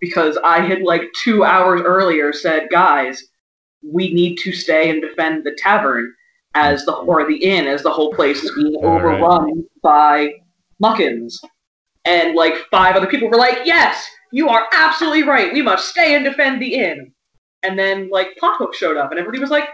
because 0.00 0.38
I 0.44 0.60
had 0.60 0.82
like 0.82 1.02
two 1.22 1.44
hours 1.44 1.82
earlier 1.84 2.32
said, 2.32 2.68
guys, 2.70 3.24
we 3.82 4.12
need 4.12 4.36
to 4.38 4.52
stay 4.52 4.90
and 4.90 5.00
defend 5.00 5.44
the 5.44 5.56
tavern 5.56 6.14
as 6.54 6.84
the 6.84 6.92
or 6.92 7.26
the 7.26 7.36
inn 7.36 7.66
as 7.66 7.82
the 7.82 7.92
whole 7.92 8.12
place 8.14 8.42
is 8.42 8.52
being 8.54 8.74
All 8.76 9.00
right. 9.00 9.20
overrun 9.20 9.64
by 9.82 10.32
muckins. 10.82 11.38
And 12.04 12.34
like 12.34 12.54
five 12.70 12.96
other 12.96 13.06
people 13.06 13.28
were 13.28 13.36
like, 13.36 13.60
Yes, 13.64 14.04
you 14.32 14.48
are 14.48 14.66
absolutely 14.72 15.24
right. 15.24 15.52
We 15.52 15.62
must 15.62 15.88
stay 15.88 16.14
and 16.14 16.24
defend 16.24 16.60
the 16.60 16.74
inn. 16.74 17.12
And 17.62 17.78
then 17.78 18.08
like 18.10 18.36
plot 18.38 18.56
hook 18.58 18.74
showed 18.74 18.96
up 18.96 19.10
and 19.10 19.18
everybody 19.18 19.40
was 19.40 19.50
like, 19.50 19.68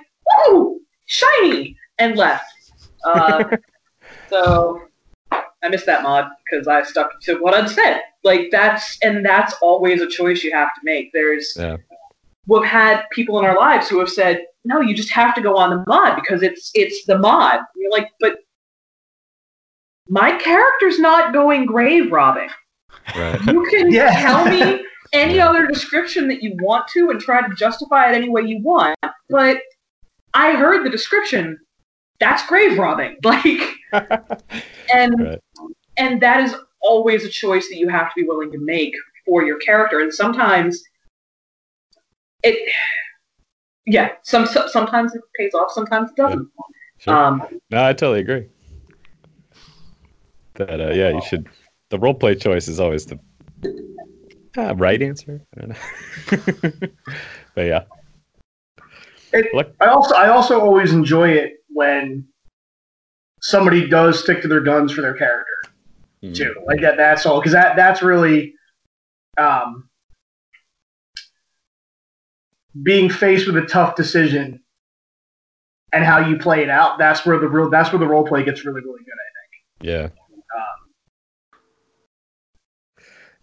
Woo! 0.49 0.81
Shiny 1.07 1.77
and 1.99 2.17
left. 2.17 2.47
Uh, 3.05 3.45
so 4.29 4.81
I 5.65 5.69
missed 5.69 5.87
that 5.87 6.03
mod 6.03 6.27
because 6.45 6.69
I 6.69 6.83
stuck 6.83 7.21
to 7.23 7.37
what 7.39 7.55
I'd 7.55 7.71
said. 7.71 8.03
Like 8.23 8.51
that's 8.51 8.99
and 9.03 9.25
that's 9.25 9.55
always 9.63 10.01
a 10.03 10.07
choice 10.07 10.45
you 10.45 10.53
have 10.53 10.69
to 10.75 10.81
make. 10.83 11.11
There's 11.13 11.57
Yeah. 11.59 11.79
we've 12.47 12.65
had 12.65 13.05
people 13.13 13.39
in 13.39 13.45
our 13.45 13.57
lives 13.57 13.89
who 13.89 13.99
have 13.99 14.11
said, 14.11 14.45
"No, 14.65 14.81
you 14.81 14.95
just 14.95 15.11
have 15.11 15.35
to 15.35 15.41
go 15.41 15.57
on 15.57 15.71
the 15.71 15.85
mod 15.87 16.17
because 16.17 16.43
it's 16.43 16.71
it's 16.75 17.05
the 17.07 17.19
mod." 17.19 17.55
And 17.55 17.65
you're 17.77 17.91
like, 17.91 18.09
but 18.21 18.37
my 20.09 20.37
character's 20.39 20.99
not 20.99 21.33
going 21.33 21.65
grave 21.65 22.13
robbing. 22.13 22.51
Right. 23.17 23.41
You 23.47 23.65
can 23.71 23.91
Yeah. 23.91 24.21
tell 24.21 24.45
me 24.45 24.85
any 25.15 25.41
other 25.41 25.67
description 25.67 26.29
that 26.29 26.43
you 26.43 26.57
want 26.61 26.89
to 26.89 27.11
and 27.11 27.21
try 27.21 27.47
to 27.47 27.55
justify 27.55 28.11
it 28.11 28.15
any 28.15 28.29
way 28.29 28.43
you 28.43 28.61
want, 28.63 28.97
but 29.31 29.59
I 30.35 30.53
heard 30.53 30.85
the 30.85 30.91
description. 30.91 31.59
That's 32.21 32.47
grave 32.47 32.79
robbing. 32.79 33.17
Like 33.25 33.77
and 34.95 35.15
Right. 35.19 35.41
And 35.97 36.21
that 36.21 36.41
is 36.41 36.55
always 36.81 37.25
a 37.25 37.29
choice 37.29 37.69
that 37.69 37.77
you 37.77 37.89
have 37.89 38.09
to 38.09 38.15
be 38.17 38.27
willing 38.27 38.51
to 38.53 38.59
make 38.59 38.95
for 39.25 39.45
your 39.45 39.59
character 39.59 40.01
and 40.01 40.13
sometimes 40.13 40.83
it 42.43 42.71
yeah 43.87 44.11
some 44.23 44.47
so- 44.47 44.67
sometimes 44.67 45.15
it 45.15 45.23
pays 45.39 45.55
off 45.55 45.71
sometimes 45.73 46.11
it 46.11 46.17
doesn't 46.17 46.49
Sure. 46.99 47.15
um 47.15 47.43
No, 47.71 47.85
I 47.85 47.93
totally 47.93 48.21
agree. 48.21 48.47
That 50.55 50.81
uh, 50.81 50.93
yeah, 50.93 51.11
you 51.11 51.21
should. 51.21 51.49
The 51.91 51.99
role 51.99 52.15
play 52.15 52.37
choice 52.37 52.69
is 52.69 52.79
always 52.79 53.05
the 53.07 53.19
Uh, 54.57 54.75
right 54.77 55.03
answer. 55.03 55.43
I 55.57 55.61
don't 55.61 55.69
know. 55.71 56.89
but 57.57 57.63
yeah. 57.63 57.85
It, 59.33 59.53
Look- 59.53 59.75
I 59.81 59.87
also 59.89 60.15
I 60.15 60.29
also 60.29 60.61
always 60.61 60.93
enjoy 60.93 61.31
it 61.31 61.55
when 61.69 62.29
somebody 63.41 63.89
does 63.89 64.21
stick 64.21 64.41
to 64.43 64.49
their 64.49 64.61
guns 64.61 64.93
for 64.93 65.01
their 65.03 65.15
character 65.15 65.54
Mm. 66.25 66.35
too. 66.35 66.55
Like 66.67 66.81
that. 66.81 66.97
That's 66.97 67.27
all 67.27 67.41
because 67.41 67.53
that 67.53 67.77
that's 67.77 68.03
really 68.03 68.55
um, 69.37 69.89
being 72.83 73.11
faced 73.11 73.47
with 73.47 73.57
a 73.57 73.67
tough 73.67 73.95
decision 73.95 74.61
and 75.93 76.05
how 76.05 76.27
you 76.27 76.39
play 76.39 76.63
it 76.63 76.71
out. 76.71 76.99
That's 76.99 77.27
where 77.27 77.39
the 77.39 77.49
real 77.49 77.69
that's 77.69 77.93
where 77.93 77.99
the 77.99 78.07
role 78.09 78.27
play 78.27 78.43
gets 78.43 78.65
really 78.65 78.81
really 78.81 79.05
good. 79.05 79.13
I 79.13 79.31
think. 79.39 79.91
Yeah. 79.91 80.05
Um, 80.57 80.85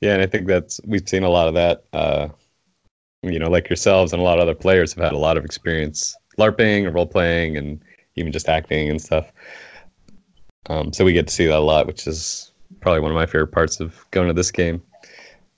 Yeah, 0.01 0.13
and 0.13 0.21
I 0.23 0.25
think 0.25 0.47
that's 0.47 0.81
we've 0.85 1.07
seen 1.07 1.23
a 1.23 1.29
lot 1.29 1.47
of 1.47 1.53
that. 1.53 1.83
Uh, 1.93 2.29
you 3.21 3.37
know, 3.37 3.49
like 3.49 3.69
yourselves 3.69 4.13
and 4.13 4.19
a 4.21 4.25
lot 4.25 4.39
of 4.39 4.41
other 4.41 4.55
players 4.55 4.93
have 4.93 5.03
had 5.03 5.13
a 5.13 5.17
lot 5.17 5.37
of 5.37 5.45
experience 5.45 6.15
LARPing 6.39 6.87
and 6.87 6.95
role 6.95 7.05
playing 7.05 7.55
and 7.55 7.83
even 8.15 8.31
just 8.31 8.49
acting 8.49 8.89
and 8.89 8.99
stuff. 8.99 9.31
Um, 10.67 10.91
so 10.91 11.05
we 11.05 11.13
get 11.13 11.27
to 11.27 11.33
see 11.33 11.45
that 11.45 11.57
a 11.57 11.59
lot, 11.59 11.85
which 11.85 12.07
is 12.07 12.50
probably 12.79 13.01
one 13.01 13.11
of 13.11 13.15
my 13.15 13.25
favorite 13.25 13.51
parts 13.51 13.79
of 13.79 14.05
going 14.11 14.27
to 14.27 14.33
this 14.33 14.51
game. 14.51 14.81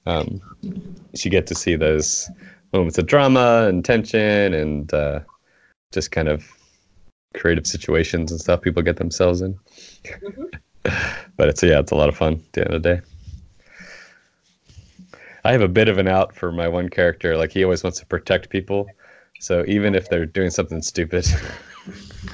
Um, 0.05 0.41
you 0.61 1.31
get 1.31 1.47
to 1.47 1.55
see 1.55 1.75
those 1.75 2.29
moments 2.73 2.97
of 2.97 3.05
drama 3.05 3.67
and 3.69 3.85
tension 3.85 4.53
and 4.53 4.93
uh, 4.93 5.19
just 5.91 6.11
kind 6.11 6.27
of 6.27 6.45
creative 7.33 7.65
situations 7.65 8.31
and 8.31 8.39
stuff 8.39 8.61
people 8.61 8.81
get 8.81 8.97
themselves 8.97 9.41
in. 9.41 9.57
but 11.37 11.49
it's 11.49 11.63
yeah, 11.63 11.79
it's 11.79 11.91
a 11.91 11.95
lot 11.95 12.09
of 12.09 12.17
fun 12.17 12.33
at 12.33 12.53
the 12.53 12.61
end 12.61 12.73
of 12.73 12.83
the 12.83 12.95
day. 12.95 13.01
I 15.45 15.51
have 15.51 15.61
a 15.61 15.67
bit 15.67 15.89
of 15.89 15.97
an 15.97 16.07
out 16.07 16.35
for 16.35 16.51
my 16.51 16.67
one 16.67 16.89
character. 16.89 17.37
Like 17.37 17.51
he 17.51 17.63
always 17.63 17.83
wants 17.83 17.99
to 17.99 18.05
protect 18.05 18.49
people. 18.49 18.87
So 19.39 19.63
even 19.67 19.93
if 19.93 20.09
they're 20.09 20.25
doing 20.25 20.49
something 20.49 20.81
stupid, 20.81 21.25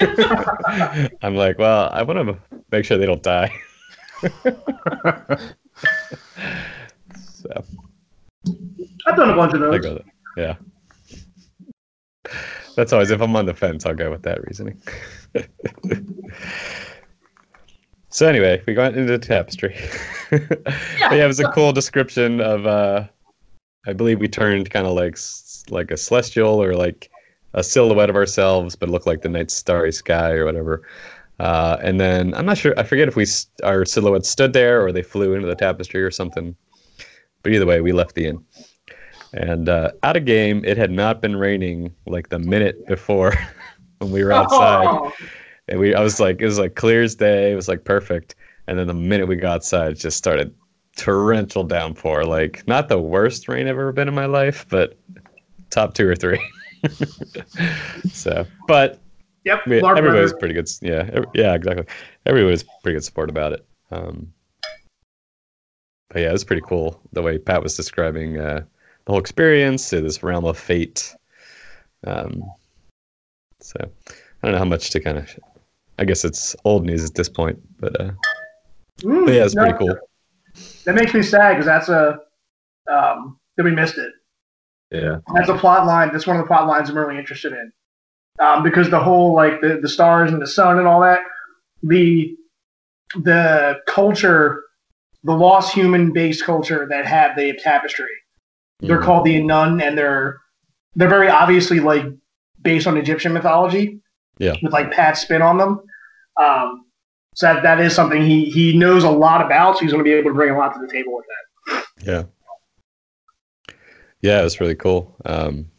I'm 1.22 1.34
like, 1.34 1.58
well, 1.58 1.90
I 1.92 2.02
want 2.02 2.28
to 2.28 2.60
make 2.70 2.84
sure 2.84 2.98
they 2.98 3.06
don't 3.06 3.22
die. 3.22 3.52
So 4.20 4.28
I've 9.06 9.16
done 9.16 9.30
a 9.30 9.36
bunch 9.36 9.54
of 9.54 9.60
those. 9.60 10.02
Yeah. 10.36 10.56
That's 12.76 12.92
always 12.92 13.10
if 13.10 13.20
I'm 13.20 13.34
on 13.34 13.46
the 13.46 13.54
fence, 13.54 13.86
I'll 13.86 13.94
go 13.94 14.10
with 14.10 14.22
that 14.22 14.42
reasoning. 14.44 14.80
so 18.10 18.28
anyway, 18.28 18.62
we 18.66 18.74
got 18.74 18.96
into 18.96 19.18
tapestry. 19.18 19.76
But 20.30 20.76
yeah, 20.98 21.24
it 21.24 21.26
was 21.26 21.40
a 21.40 21.50
cool 21.50 21.72
description 21.72 22.40
of 22.40 22.66
uh 22.66 23.06
I 23.86 23.92
believe 23.92 24.20
we 24.20 24.28
turned 24.28 24.70
kind 24.70 24.86
of 24.86 24.92
like 24.92 25.18
like 25.70 25.90
a 25.90 25.96
celestial 25.96 26.62
or 26.62 26.74
like 26.74 27.10
a 27.54 27.64
silhouette 27.64 28.10
of 28.10 28.16
ourselves, 28.16 28.76
but 28.76 28.88
looked 28.88 29.06
like 29.06 29.22
the 29.22 29.28
night 29.28 29.50
starry 29.50 29.92
sky 29.92 30.32
or 30.32 30.44
whatever. 30.44 30.82
Uh, 31.40 31.78
and 31.82 31.98
then 31.98 32.34
I'm 32.34 32.44
not 32.44 32.58
sure. 32.58 32.74
I 32.78 32.82
forget 32.82 33.08
if 33.08 33.16
we 33.16 33.22
s- 33.22 33.46
our 33.64 33.86
silhouettes 33.86 34.28
stood 34.28 34.52
there 34.52 34.84
or 34.84 34.92
they 34.92 35.02
flew 35.02 35.32
into 35.32 35.46
the 35.48 35.54
tapestry 35.54 36.02
or 36.02 36.10
something. 36.10 36.54
But 37.42 37.52
either 37.52 37.64
way, 37.64 37.80
we 37.80 37.92
left 37.92 38.14
the 38.14 38.26
inn. 38.26 38.44
And 39.32 39.68
uh, 39.70 39.92
out 40.02 40.18
of 40.18 40.26
game, 40.26 40.62
it 40.66 40.76
had 40.76 40.90
not 40.90 41.22
been 41.22 41.34
raining 41.36 41.94
like 42.06 42.28
the 42.28 42.38
minute 42.38 42.86
before 42.86 43.32
when 43.98 44.10
we 44.10 44.22
were 44.22 44.32
outside. 44.32 44.86
Oh, 44.86 45.12
And 45.68 45.80
we, 45.80 45.94
I 45.94 46.02
was 46.02 46.20
like, 46.20 46.42
it 46.42 46.44
was 46.44 46.58
like 46.58 46.74
clear 46.74 47.02
as 47.02 47.14
day. 47.14 47.52
It 47.52 47.56
was 47.56 47.68
like 47.68 47.84
perfect. 47.84 48.34
And 48.66 48.78
then 48.78 48.86
the 48.86 48.92
minute 48.94 49.26
we 49.26 49.36
got 49.36 49.54
outside, 49.54 49.92
it 49.92 49.98
just 49.98 50.18
started 50.18 50.54
torrential 50.96 51.64
downpour. 51.64 52.24
Like 52.24 52.68
not 52.68 52.88
the 52.88 52.98
worst 53.00 53.48
rain 53.48 53.66
I've 53.66 53.78
ever 53.78 53.92
been 53.92 54.08
in 54.08 54.14
my 54.14 54.26
life, 54.26 54.66
but 54.68 54.98
top 55.70 55.94
two 55.94 56.06
or 56.06 56.16
three. 56.16 56.40
so, 58.12 58.44
but 58.66 59.00
yep. 59.44 59.60
everybody 59.66 60.20
was 60.20 60.32
pretty 60.32 60.54
good. 60.54 60.68
Yeah, 60.80 61.08
ev- 61.12 61.26
yeah, 61.34 61.54
exactly. 61.54 61.84
Everybody 62.26 62.50
was 62.50 62.64
pretty 62.82 62.96
good 62.96 63.04
support 63.04 63.30
about 63.30 63.52
it. 63.52 63.66
Um, 63.90 64.32
but 66.08 66.22
yeah, 66.22 66.32
it's 66.32 66.44
pretty 66.44 66.62
cool 66.62 67.00
the 67.12 67.22
way 67.22 67.38
Pat 67.38 67.62
was 67.62 67.76
describing 67.76 68.38
uh, 68.38 68.64
the 69.04 69.12
whole 69.12 69.20
experience 69.20 69.88
to 69.90 70.00
this 70.00 70.22
realm 70.22 70.44
of 70.44 70.58
fate. 70.58 71.14
Um, 72.06 72.42
so 73.60 73.76
I 73.82 74.46
don't 74.46 74.52
know 74.52 74.58
how 74.58 74.64
much 74.64 74.90
to 74.90 75.00
kind 75.00 75.18
of. 75.18 75.28
I 75.98 76.04
guess 76.04 76.24
it's 76.24 76.56
old 76.64 76.86
news 76.86 77.04
at 77.04 77.14
this 77.14 77.28
point, 77.28 77.58
but, 77.78 78.00
uh, 78.00 78.12
Mm, 79.02 79.26
but 79.26 79.34
yeah, 79.34 79.44
it's 79.44 79.54
no, 79.54 79.62
pretty 79.62 79.78
cool. 79.78 79.96
That 80.84 80.94
makes 80.94 81.14
me 81.14 81.22
sad 81.22 81.52
because 81.52 81.66
that's 81.66 81.88
a 81.88 82.20
um, 82.90 83.38
that 83.56 83.64
we 83.64 83.70
missed 83.70 83.98
it. 83.98 84.12
Yeah, 84.90 85.18
That's 85.34 85.48
a 85.48 85.56
plot 85.56 85.86
line. 85.86 86.10
That's 86.12 86.26
one 86.26 86.36
of 86.36 86.42
the 86.42 86.48
plot 86.48 86.66
lines 86.66 86.90
I'm 86.90 86.98
really 86.98 87.16
interested 87.16 87.52
in. 87.52 87.72
Um, 88.40 88.62
because 88.62 88.88
the 88.90 88.98
whole 89.00 89.34
like 89.34 89.60
the, 89.60 89.78
the 89.82 89.88
stars 89.88 90.32
and 90.32 90.40
the 90.40 90.46
sun 90.46 90.78
and 90.78 90.86
all 90.86 91.00
that, 91.02 91.20
the 91.82 92.34
the 93.22 93.78
culture, 93.86 94.62
the 95.24 95.32
lost 95.32 95.74
human 95.74 96.12
based 96.12 96.44
culture 96.44 96.86
that 96.90 97.04
have 97.06 97.36
the 97.36 97.58
tapestry. 97.62 98.06
They're 98.80 98.98
Mhm. 98.98 99.04
called 99.04 99.26
the 99.26 99.42
Nun, 99.42 99.80
and 99.82 99.96
they're 99.98 100.38
they're 100.94 101.08
very 101.08 101.28
obviously 101.28 101.80
like 101.80 102.04
based 102.62 102.86
on 102.86 102.96
Egyptian 102.96 103.32
mythology. 103.32 104.00
Yeah. 104.38 104.54
With 104.62 104.72
like 104.72 104.90
Pat's 104.90 105.20
spin 105.20 105.42
on 105.42 105.58
them. 105.58 105.80
Um, 106.40 106.86
so 107.34 107.52
that, 107.52 107.62
that 107.62 107.80
is 107.80 107.94
something 107.94 108.22
he 108.24 108.46
he 108.46 108.74
knows 108.76 109.04
a 109.04 109.10
lot 109.10 109.44
about. 109.44 109.76
So 109.76 109.82
he's 109.82 109.92
going 109.92 110.02
to 110.02 110.08
be 110.08 110.14
able 110.14 110.30
to 110.30 110.34
bring 110.34 110.54
a 110.54 110.56
lot 110.58 110.72
to 110.74 110.80
the 110.80 110.90
table 110.90 111.14
with 111.14 111.26
that. 111.28 111.84
Yeah. 112.06 112.22
Yeah, 114.22 114.44
it's 114.44 114.60
really 114.60 114.74
cool. 114.74 115.14
Um, 115.26 115.69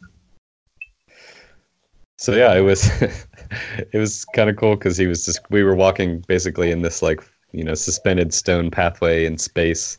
so 2.21 2.36
yeah, 2.36 2.53
it 2.53 2.62
was 2.62 2.88
it 3.01 3.97
was 3.97 4.25
kind 4.25 4.47
of 4.47 4.55
cool 4.55 4.75
because 4.75 4.95
he 4.95 5.07
was 5.07 5.25
just 5.25 5.39
we 5.49 5.63
were 5.63 5.73
walking 5.73 6.19
basically 6.27 6.69
in 6.69 6.84
this 6.84 7.01
like 7.01 7.19
you 7.51 7.63
know 7.63 7.73
suspended 7.73 8.31
stone 8.31 8.69
pathway 8.69 9.25
in 9.25 9.39
space, 9.39 9.97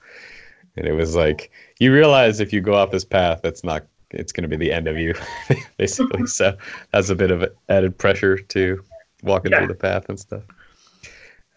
and 0.76 0.86
it 0.86 0.92
was 0.92 1.16
like 1.16 1.50
you 1.80 1.92
realize 1.92 2.38
if 2.38 2.52
you 2.52 2.60
go 2.60 2.74
off 2.74 2.92
this 2.92 3.04
path, 3.04 3.40
that's 3.42 3.64
not 3.64 3.84
it's 4.12 4.30
going 4.30 4.42
to 4.42 4.48
be 4.48 4.56
the 4.56 4.72
end 4.72 4.86
of 4.86 4.96
you, 4.96 5.14
basically. 5.78 6.24
so 6.26 6.56
that's 6.92 7.08
a 7.08 7.16
bit 7.16 7.32
of 7.32 7.44
added 7.68 7.98
pressure 7.98 8.38
to 8.38 8.80
walking 9.24 9.50
Yeah. 9.50 9.58
through 9.58 9.68
the 9.68 9.74
path 9.74 10.08
and 10.08 10.20
stuff. 10.20 10.44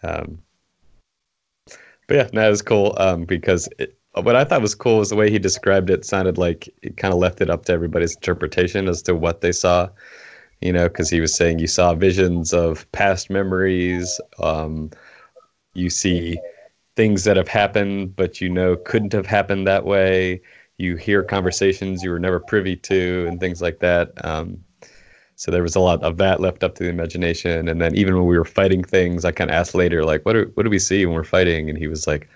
Um, 0.02 0.42
but 2.08 2.16
yeah, 2.16 2.28
no, 2.32 2.44
it 2.44 2.50
was 2.50 2.62
cool 2.62 2.96
um, 2.98 3.24
because 3.24 3.68
it, 3.78 3.96
what 4.14 4.34
I 4.34 4.42
thought 4.42 4.62
was 4.62 4.74
cool 4.74 4.98
was 4.98 5.10
the 5.10 5.16
way 5.16 5.30
he 5.30 5.38
described 5.38 5.90
it. 5.90 6.04
Sounded 6.04 6.38
like 6.38 6.68
it 6.82 6.96
kind 6.96 7.14
of 7.14 7.20
left 7.20 7.40
it 7.40 7.50
up 7.50 7.66
to 7.66 7.72
everybody's 7.72 8.16
interpretation 8.16 8.88
as 8.88 9.00
to 9.02 9.14
what 9.14 9.42
they 9.42 9.52
saw. 9.52 9.88
You 10.60 10.72
know, 10.72 10.88
because 10.88 11.10
he 11.10 11.20
was 11.20 11.34
saying 11.34 11.58
you 11.58 11.66
saw 11.66 11.94
visions 11.94 12.52
of 12.52 12.90
past 12.92 13.30
memories. 13.30 14.20
Um, 14.40 14.90
you 15.74 15.90
see 15.90 16.38
things 16.96 17.24
that 17.24 17.36
have 17.36 17.48
happened, 17.48 18.16
but 18.16 18.40
you 18.40 18.48
know 18.48 18.76
couldn't 18.76 19.12
have 19.12 19.26
happened 19.26 19.66
that 19.66 19.84
way. 19.84 20.40
You 20.78 20.96
hear 20.96 21.22
conversations 21.22 22.02
you 22.02 22.10
were 22.10 22.18
never 22.18 22.40
privy 22.40 22.76
to, 22.76 23.26
and 23.28 23.38
things 23.38 23.60
like 23.62 23.80
that. 23.80 24.12
Um, 24.24 24.64
so 25.36 25.50
there 25.50 25.62
was 25.62 25.76
a 25.76 25.80
lot 25.80 26.02
of 26.02 26.16
that 26.16 26.40
left 26.40 26.64
up 26.64 26.74
to 26.76 26.84
the 26.84 26.88
imagination. 26.88 27.68
And 27.68 27.80
then 27.80 27.94
even 27.94 28.16
when 28.16 28.24
we 28.24 28.38
were 28.38 28.44
fighting 28.44 28.82
things, 28.82 29.24
I 29.24 29.32
kind 29.32 29.50
of 29.50 29.54
asked 29.54 29.74
later, 29.74 30.02
like, 30.02 30.24
what 30.24 30.32
do, 30.32 30.50
what 30.54 30.62
do 30.62 30.70
we 30.70 30.78
see 30.78 31.04
when 31.04 31.14
we're 31.14 31.24
fighting? 31.24 31.68
And 31.68 31.78
he 31.78 31.88
was 31.88 32.06
like, 32.06 32.28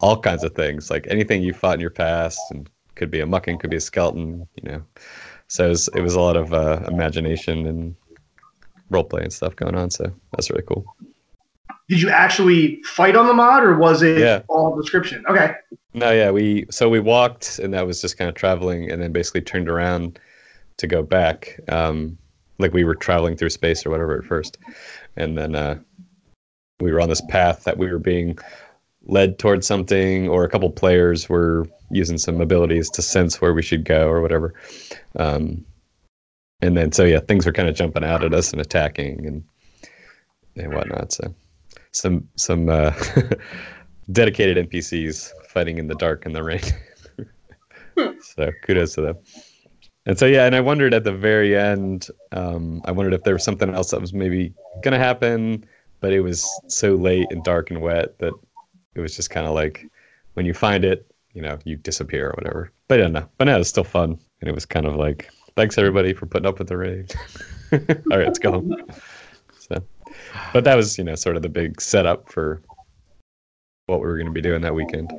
all 0.00 0.20
kinds 0.20 0.44
of 0.44 0.54
things, 0.54 0.90
like 0.90 1.06
anything 1.08 1.42
you 1.42 1.54
fought 1.54 1.74
in 1.74 1.80
your 1.80 1.90
past, 1.90 2.38
and 2.50 2.68
could 2.94 3.10
be 3.10 3.20
a 3.20 3.26
mucking, 3.26 3.58
could 3.58 3.70
be 3.70 3.76
a 3.76 3.80
skeleton, 3.80 4.46
you 4.56 4.70
know. 4.70 4.82
So 5.54 5.66
it 5.66 5.68
was, 5.68 5.88
it 5.94 6.00
was 6.00 6.14
a 6.16 6.20
lot 6.20 6.36
of 6.36 6.52
uh, 6.52 6.80
imagination 6.88 7.66
and 7.68 7.94
role 8.90 9.04
play 9.04 9.22
and 9.22 9.32
stuff 9.32 9.54
going 9.54 9.76
on. 9.76 9.88
So 9.88 10.12
that's 10.32 10.50
really 10.50 10.64
cool. 10.66 10.84
Did 11.88 12.02
you 12.02 12.10
actually 12.10 12.82
fight 12.82 13.14
on 13.14 13.28
the 13.28 13.34
mod, 13.34 13.62
or 13.62 13.76
was 13.76 14.02
it 14.02 14.18
Yeah. 14.18 14.42
all 14.48 14.74
description? 14.74 15.24
Okay. 15.28 15.54
No, 15.92 16.10
yeah, 16.10 16.32
we 16.32 16.66
so 16.72 16.88
we 16.88 16.98
walked, 16.98 17.60
and 17.60 17.72
that 17.72 17.86
was 17.86 18.00
just 18.00 18.18
kind 18.18 18.28
of 18.28 18.34
traveling, 18.34 18.90
and 18.90 19.00
then 19.00 19.12
basically 19.12 19.42
turned 19.42 19.68
around 19.68 20.18
to 20.78 20.88
go 20.88 21.04
back. 21.04 21.60
Um, 21.68 22.18
like 22.58 22.72
we 22.72 22.82
were 22.82 22.96
traveling 22.96 23.36
through 23.36 23.50
space 23.50 23.86
or 23.86 23.90
whatever 23.90 24.18
at 24.18 24.24
first, 24.24 24.58
and 25.16 25.38
then 25.38 25.54
uh, 25.54 25.78
we 26.80 26.90
were 26.90 27.00
on 27.00 27.08
this 27.08 27.22
path 27.28 27.62
that 27.62 27.78
we 27.78 27.92
were 27.92 28.00
being 28.00 28.36
led 29.04 29.38
towards 29.38 29.68
something, 29.68 30.28
or 30.28 30.42
a 30.42 30.48
couple 30.48 30.68
players 30.70 31.28
were 31.28 31.64
using 31.94 32.18
some 32.18 32.40
abilities 32.40 32.90
to 32.90 33.02
sense 33.02 33.40
where 33.40 33.54
we 33.54 33.62
should 33.62 33.84
go 33.84 34.08
or 34.08 34.20
whatever. 34.20 34.54
Um, 35.16 35.64
and 36.60 36.76
then 36.76 36.92
so 36.92 37.04
yeah, 37.04 37.20
things 37.20 37.46
were 37.46 37.52
kind 37.52 37.68
of 37.68 37.74
jumping 37.74 38.04
out 38.04 38.24
at 38.24 38.34
us 38.34 38.52
and 38.52 38.60
attacking 38.60 39.26
and 39.26 39.44
and 40.56 40.72
whatnot. 40.72 41.12
So 41.12 41.34
some 41.92 42.28
some 42.36 42.68
uh, 42.68 42.92
dedicated 44.12 44.70
NPCs 44.70 45.30
fighting 45.48 45.78
in 45.78 45.88
the 45.88 45.94
dark 45.96 46.26
and 46.26 46.34
the 46.34 46.42
rain. 46.42 46.62
so 48.20 48.50
kudos 48.64 48.94
to 48.94 49.02
them. 49.02 49.18
And 50.06 50.18
so 50.18 50.26
yeah, 50.26 50.44
and 50.44 50.54
I 50.54 50.60
wondered 50.60 50.92
at 50.92 51.04
the 51.04 51.12
very 51.12 51.56
end, 51.56 52.08
um, 52.32 52.82
I 52.84 52.92
wondered 52.92 53.14
if 53.14 53.22
there 53.22 53.34
was 53.34 53.44
something 53.44 53.74
else 53.74 53.90
that 53.90 54.00
was 54.00 54.12
maybe 54.12 54.52
gonna 54.82 54.98
happen, 54.98 55.64
but 56.00 56.12
it 56.12 56.20
was 56.20 56.46
so 56.68 56.94
late 56.94 57.26
and 57.30 57.42
dark 57.42 57.70
and 57.70 57.80
wet 57.80 58.18
that 58.18 58.34
it 58.94 59.00
was 59.00 59.16
just 59.16 59.30
kind 59.30 59.46
of 59.46 59.54
like 59.54 59.86
when 60.34 60.46
you 60.46 60.52
find 60.52 60.84
it, 60.84 61.06
you 61.34 61.42
know 61.42 61.58
you 61.64 61.76
disappear 61.76 62.30
or 62.30 62.32
whatever. 62.32 62.72
But 62.88 63.00
yeah, 63.00 63.08
no, 63.08 63.28
but 63.38 63.44
no, 63.44 63.60
it's 63.60 63.68
still 63.68 63.84
fun, 63.84 64.18
and 64.40 64.48
it 64.48 64.54
was 64.54 64.64
kind 64.64 64.86
of 64.86 64.96
like 64.96 65.30
thanks 65.56 65.78
everybody 65.78 66.12
for 66.12 66.26
putting 66.26 66.46
up 66.46 66.58
with 66.58 66.68
the 66.68 66.76
raid. 66.76 67.14
All 67.72 67.78
right, 68.18 68.26
let's 68.26 68.38
go 68.38 68.52
home. 68.52 68.74
So, 69.58 69.82
but 70.52 70.64
that 70.64 70.76
was 70.76 70.96
you 70.96 71.04
know 71.04 71.14
sort 71.14 71.36
of 71.36 71.42
the 71.42 71.48
big 71.48 71.80
setup 71.80 72.30
for 72.30 72.62
what 73.86 74.00
we 74.00 74.06
were 74.06 74.16
going 74.16 74.26
to 74.26 74.32
be 74.32 74.40
doing 74.40 74.62
that 74.62 74.74
weekend. 74.74 75.12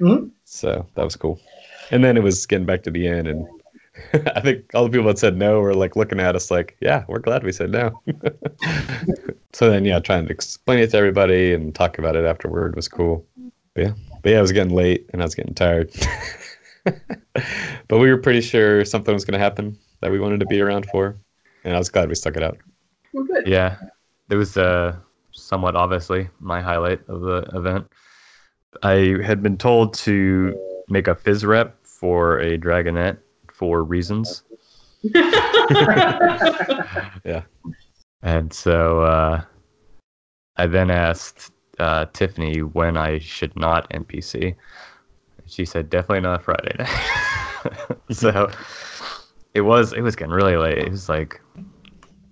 Mhm. 0.00 0.30
So 0.44 0.86
that 0.94 1.04
was 1.04 1.16
cool. 1.16 1.40
And 1.90 2.02
then 2.02 2.16
it 2.16 2.22
was 2.22 2.46
getting 2.46 2.66
back 2.66 2.82
to 2.84 2.90
the 2.90 3.06
end, 3.06 3.28
and 3.28 3.46
I 4.34 4.40
think 4.40 4.64
all 4.74 4.84
the 4.84 4.90
people 4.90 5.06
that 5.08 5.18
said 5.18 5.36
no 5.36 5.60
were 5.60 5.74
like 5.74 5.96
looking 5.96 6.20
at 6.20 6.34
us 6.36 6.50
like, 6.50 6.76
"Yeah, 6.80 7.04
we're 7.08 7.18
glad 7.18 7.44
we 7.44 7.52
said 7.52 7.70
no." 7.70 8.00
so 9.52 9.70
then, 9.70 9.84
yeah, 9.84 9.98
trying 9.98 10.26
to 10.26 10.32
explain 10.32 10.78
it 10.78 10.90
to 10.90 10.96
everybody 10.96 11.52
and 11.52 11.74
talk 11.74 11.98
about 11.98 12.16
it 12.16 12.24
afterward 12.24 12.74
was 12.74 12.88
cool. 12.88 13.26
But 13.74 13.82
yeah, 13.84 13.92
but 14.22 14.30
yeah, 14.30 14.38
it 14.38 14.42
was 14.42 14.52
getting 14.52 14.74
late 14.74 15.08
and 15.12 15.20
I 15.22 15.24
was 15.24 15.34
getting 15.34 15.54
tired. 15.54 15.92
but 16.84 17.98
we 17.98 18.10
were 18.10 18.18
pretty 18.18 18.40
sure 18.40 18.84
something 18.84 19.12
was 19.14 19.24
going 19.24 19.38
to 19.38 19.44
happen 19.44 19.78
that 20.00 20.10
we 20.10 20.18
wanted 20.18 20.40
to 20.40 20.46
be 20.46 20.60
around 20.60 20.86
for, 20.90 21.16
and 21.64 21.74
I 21.74 21.78
was 21.78 21.88
glad 21.88 22.08
we 22.08 22.14
stuck 22.14 22.36
it 22.36 22.42
out. 22.42 22.58
Well, 23.12 23.24
good. 23.24 23.46
Yeah, 23.46 23.76
it 24.30 24.36
was 24.36 24.56
uh, 24.56 24.96
somewhat 25.32 25.76
obviously 25.76 26.28
my 26.40 26.60
highlight 26.60 27.00
of 27.08 27.20
the 27.20 27.48
event. 27.54 27.86
I 28.82 29.16
had 29.22 29.42
been 29.42 29.58
told 29.58 29.94
to 29.94 30.58
make 30.88 31.06
a 31.08 31.14
phys 31.14 31.46
rep 31.46 31.76
for 31.84 32.38
a 32.40 32.58
dragonette 32.58 33.18
for 33.52 33.84
reasons, 33.84 34.42
Yeah. 37.24 37.42
and 38.22 38.52
so 38.52 39.02
uh, 39.02 39.42
I 40.56 40.66
then 40.66 40.90
asked 40.90 41.52
uh, 41.82 42.06
Tiffany 42.12 42.60
when 42.62 42.96
I 42.96 43.18
should 43.18 43.54
not 43.56 43.86
NPC. 43.90 44.54
She 45.46 45.64
said 45.64 45.90
definitely 45.90 46.20
not 46.20 46.42
Friday 46.42 46.74
night. 46.78 47.96
so 48.10 48.50
it 49.54 49.62
was 49.62 49.92
it 49.92 50.00
was 50.02 50.16
getting 50.16 50.32
really 50.32 50.56
late. 50.56 50.78
It 50.78 50.90
was 50.90 51.08
like 51.08 51.40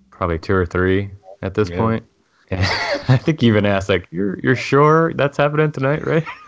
probably 0.09 0.39
two 0.39 0.53
or 0.55 0.65
three 0.65 1.11
at 1.41 1.53
this 1.53 1.69
Yeah. 1.69 1.77
point. 1.77 2.05
And 2.49 2.61
I 3.09 3.17
think 3.17 3.41
you 3.41 3.49
even 3.49 3.65
asked 3.65 3.89
like, 3.89 4.07
"You're 4.11 4.39
you're 4.39 4.55
sure 4.55 5.13
that's 5.13 5.37
happening 5.37 5.71
tonight, 5.71 6.05
right?" 6.05 6.25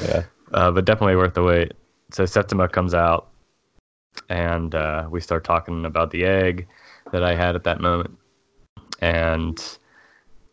Yeah. 0.00 0.24
uh, 0.52 0.70
but 0.70 0.84
definitely 0.84 1.16
worth 1.16 1.34
the 1.34 1.42
wait. 1.42 1.72
So 2.10 2.24
Septima 2.24 2.68
comes 2.68 2.94
out, 2.94 3.28
and 4.28 4.74
uh, 4.74 5.08
we 5.10 5.20
start 5.20 5.44
talking 5.44 5.84
about 5.84 6.10
the 6.10 6.24
egg 6.24 6.66
that 7.12 7.22
I 7.22 7.34
had 7.34 7.54
at 7.54 7.64
that 7.64 7.80
moment, 7.80 8.16
and 9.00 9.77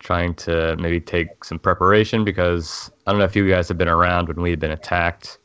trying 0.06 0.36
to 0.36 0.78
maybe 0.78 1.02
take 1.02 1.44
some 1.44 1.58
preparation 1.58 2.24
because 2.24 2.92
I 3.08 3.12
don't 3.12 3.18
know 3.18 3.26
if 3.26 3.36
you 3.36 3.50
guys 3.50 3.68
have 3.70 3.78
been 3.80 3.88
around 3.88 4.28
when 4.28 4.40
we 4.40 4.52
had 4.52 4.60
been 4.60 4.72
attacked 4.72 5.40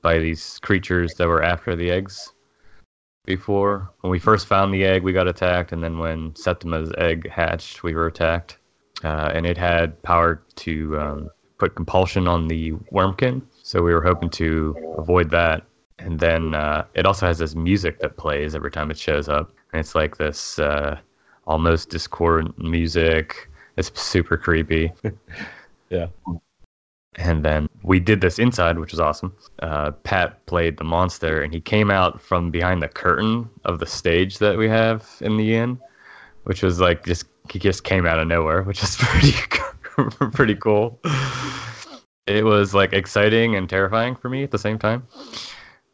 by 0.00 0.18
these 0.18 0.58
creatures 0.60 1.12
that 1.14 1.28
were 1.28 1.42
after 1.42 1.76
the 1.76 1.90
eggs 1.90 2.32
before. 3.26 3.90
When 4.00 4.10
we 4.10 4.18
first 4.18 4.46
found 4.46 4.72
the 4.72 4.84
egg, 4.84 5.02
we 5.02 5.12
got 5.12 5.28
attacked, 5.28 5.72
and 5.72 5.84
then 5.84 5.98
when 5.98 6.34
Septima's 6.34 6.90
egg 6.96 7.28
hatched, 7.28 7.82
we 7.82 7.94
were 7.94 8.06
attacked. 8.06 8.56
Uh, 9.04 9.30
and 9.34 9.44
it 9.44 9.58
had 9.58 10.02
power 10.02 10.42
to 10.56 10.98
um, 10.98 11.30
put 11.58 11.74
compulsion 11.74 12.26
on 12.26 12.48
the 12.48 12.72
wormkin, 12.92 13.42
so 13.62 13.82
we 13.82 13.92
were 13.92 14.02
hoping 14.02 14.30
to 14.30 14.74
avoid 14.96 15.30
that. 15.30 15.64
And 15.98 16.18
then 16.18 16.54
uh, 16.54 16.86
it 16.94 17.04
also 17.04 17.26
has 17.26 17.38
this 17.38 17.54
music 17.54 18.00
that 18.00 18.16
plays 18.16 18.54
every 18.54 18.70
time 18.70 18.90
it 18.90 18.98
shows 18.98 19.28
up, 19.28 19.52
and 19.72 19.80
it's 19.80 19.94
like 19.94 20.16
this 20.16 20.58
uh, 20.58 20.98
almost 21.46 21.90
discordant 21.90 22.58
music. 22.58 23.50
It's 23.76 23.90
super 24.00 24.36
creepy. 24.36 24.92
Yeah. 25.92 26.06
And 27.16 27.44
then 27.44 27.68
we 27.82 28.00
did 28.00 28.22
this 28.22 28.38
inside, 28.38 28.78
which 28.78 28.92
was 28.92 29.00
awesome. 29.00 29.36
Uh, 29.58 29.90
Pat 29.90 30.44
played 30.46 30.78
the 30.78 30.84
monster, 30.84 31.42
and 31.42 31.52
he 31.52 31.60
came 31.60 31.90
out 31.90 32.22
from 32.22 32.50
behind 32.50 32.82
the 32.82 32.88
curtain 32.88 33.50
of 33.66 33.78
the 33.78 33.84
stage 33.84 34.38
that 34.38 34.56
we 34.56 34.68
have 34.70 35.06
in 35.20 35.36
the 35.36 35.54
inn, 35.54 35.78
which 36.44 36.62
was 36.62 36.80
like 36.80 37.04
just 37.04 37.26
he 37.50 37.58
just 37.58 37.84
came 37.84 38.06
out 38.06 38.18
of 38.18 38.26
nowhere, 38.26 38.62
which 38.62 38.82
is 38.82 38.96
pretty 39.00 39.36
pretty 40.32 40.54
cool. 40.54 40.98
It 42.26 42.46
was 42.46 42.72
like 42.72 42.94
exciting 42.94 43.56
and 43.56 43.68
terrifying 43.68 44.16
for 44.16 44.30
me 44.30 44.42
at 44.42 44.50
the 44.50 44.58
same 44.58 44.78
time. 44.78 45.06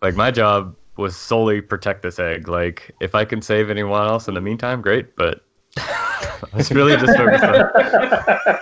Like 0.01 0.15
my 0.15 0.31
job 0.31 0.77
was 0.97 1.17
solely 1.17 1.61
protect 1.61 2.03
this 2.03 2.21
egg. 2.21 2.47
Like 2.47 2.95
if 3.01 3.17
I 3.17 3.25
can 3.25 3.43
save 3.43 3.71
anyone 3.71 4.07
else 4.07 4.29
in 4.29 4.35
the 4.35 4.41
meantime, 4.41 4.81
great. 4.81 5.17
But 5.17 5.43
I 5.79 6.57
was 6.57 6.71
really 6.71 6.97
just 6.97 7.17
focused 7.17 7.45
on 7.45 8.59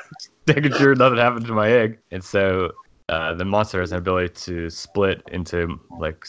making 0.47 0.73
sure 0.73 0.95
nothing 0.95 1.19
happened 1.19 1.47
to 1.47 1.53
my 1.53 1.71
egg. 1.71 1.99
And 2.11 2.23
so 2.23 2.73
uh, 3.09 3.35
the 3.35 3.45
monster 3.45 3.81
has 3.81 3.93
an 3.93 3.99
ability 3.99 4.35
to 4.35 4.71
split 4.71 5.23
into 5.33 5.81
like 5.99 6.27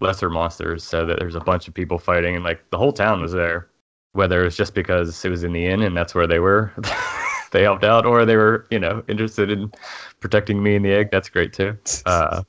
lesser 0.00 0.28
monsters, 0.28 0.84
so 0.84 1.06
that 1.06 1.18
there's 1.18 1.34
a 1.34 1.40
bunch 1.40 1.68
of 1.68 1.74
people 1.74 1.98
fighting, 1.98 2.34
and 2.34 2.44
like 2.44 2.62
the 2.70 2.78
whole 2.78 2.92
town 2.92 3.22
was 3.22 3.32
there. 3.32 3.68
Whether 4.12 4.44
it's 4.44 4.56
just 4.56 4.74
because 4.74 5.24
it 5.24 5.30
was 5.30 5.42
in 5.42 5.54
the 5.54 5.64
inn 5.66 5.80
and 5.80 5.96
that's 5.96 6.14
where 6.14 6.26
they 6.26 6.38
were, 6.38 6.70
they 7.52 7.62
helped 7.62 7.84
out, 7.84 8.04
or 8.04 8.26
they 8.26 8.36
were 8.36 8.66
you 8.70 8.78
know 8.78 9.02
interested 9.08 9.50
in 9.50 9.72
protecting 10.20 10.62
me 10.62 10.76
and 10.76 10.84
the 10.84 10.92
egg. 10.92 11.10
That's 11.10 11.30
great 11.30 11.54
too. 11.54 11.78
Uh, 12.04 12.42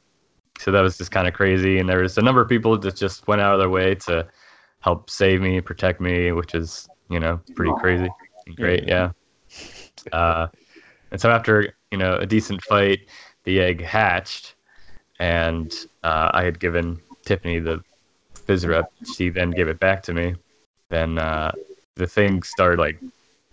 so 0.60 0.72
that 0.72 0.82
was 0.82 0.98
just 0.98 1.12
kind 1.12 1.28
of 1.28 1.34
crazy, 1.34 1.80
and 1.80 1.88
there 1.88 2.00
was 2.00 2.18
a 2.18 2.22
number 2.22 2.42
of 2.42 2.50
people 2.50 2.78
that 2.78 2.96
just 2.96 3.28
went 3.28 3.42
out 3.42 3.54
of 3.54 3.60
their 3.60 3.70
way 3.70 3.96
to 3.96 4.28
help 4.82 5.10
save 5.10 5.40
me, 5.40 5.62
protect 5.62 6.02
me, 6.02 6.34
which 6.34 6.54
is 6.54 6.90
you 7.14 7.20
know 7.20 7.40
pretty 7.56 7.72
crazy 7.80 8.10
great. 8.52 8.88
Yeah. 8.88 9.12
Uh, 10.12 10.48
and 11.12 11.22
so 11.22 11.30
after 11.30 11.74
you 11.92 11.98
know 11.98 12.16
a 12.16 12.26
decent 12.26 12.62
fight, 12.64 13.02
the 13.44 13.60
egg 13.60 13.82
hatched, 13.82 14.56
and 15.20 15.74
uh, 16.04 16.32
I 16.34 16.44
had 16.44 16.60
given 16.60 17.00
Tiffany 17.26 17.60
the 17.60 17.82
phys 18.36 18.68
rep. 18.68 18.92
She 19.16 19.30
then 19.30 19.52
gave 19.52 19.68
it 19.68 19.80
back 19.80 20.04
to 20.04 20.14
me. 20.14 20.36
Then 20.90 21.18
uh, 21.18 21.52
the 21.96 22.08
thing 22.08 22.44
started 22.44 22.80
like 22.80 23.00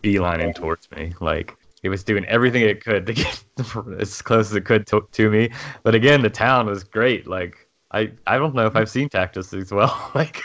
beelining 0.03 0.55
towards 0.55 0.90
me, 0.90 1.12
like 1.20 1.57
it 1.83 1.88
was 1.88 2.05
doing 2.05 2.25
everything 2.27 2.62
it 2.62 2.83
could 2.83 3.07
to 3.07 3.14
get 3.14 3.44
as 3.99 4.20
close 4.20 4.51
as 4.51 4.57
it 4.57 4.64
could 4.64 4.87
to, 4.88 5.07
to 5.12 5.31
me. 5.31 5.51
But 5.83 5.94
again, 5.94 6.23
the 6.23 6.31
town 6.31 6.66
was 6.66 6.85
great. 6.85 7.27
Like 7.27 7.68
I, 7.92 8.12
I 8.26 8.38
don't 8.38 8.55
know 8.55 8.66
if 8.66 8.76
I've 8.76 8.88
seen 8.88 9.09
Tactus 9.09 9.53
as 9.53 9.72
well. 9.72 10.11
like 10.14 10.42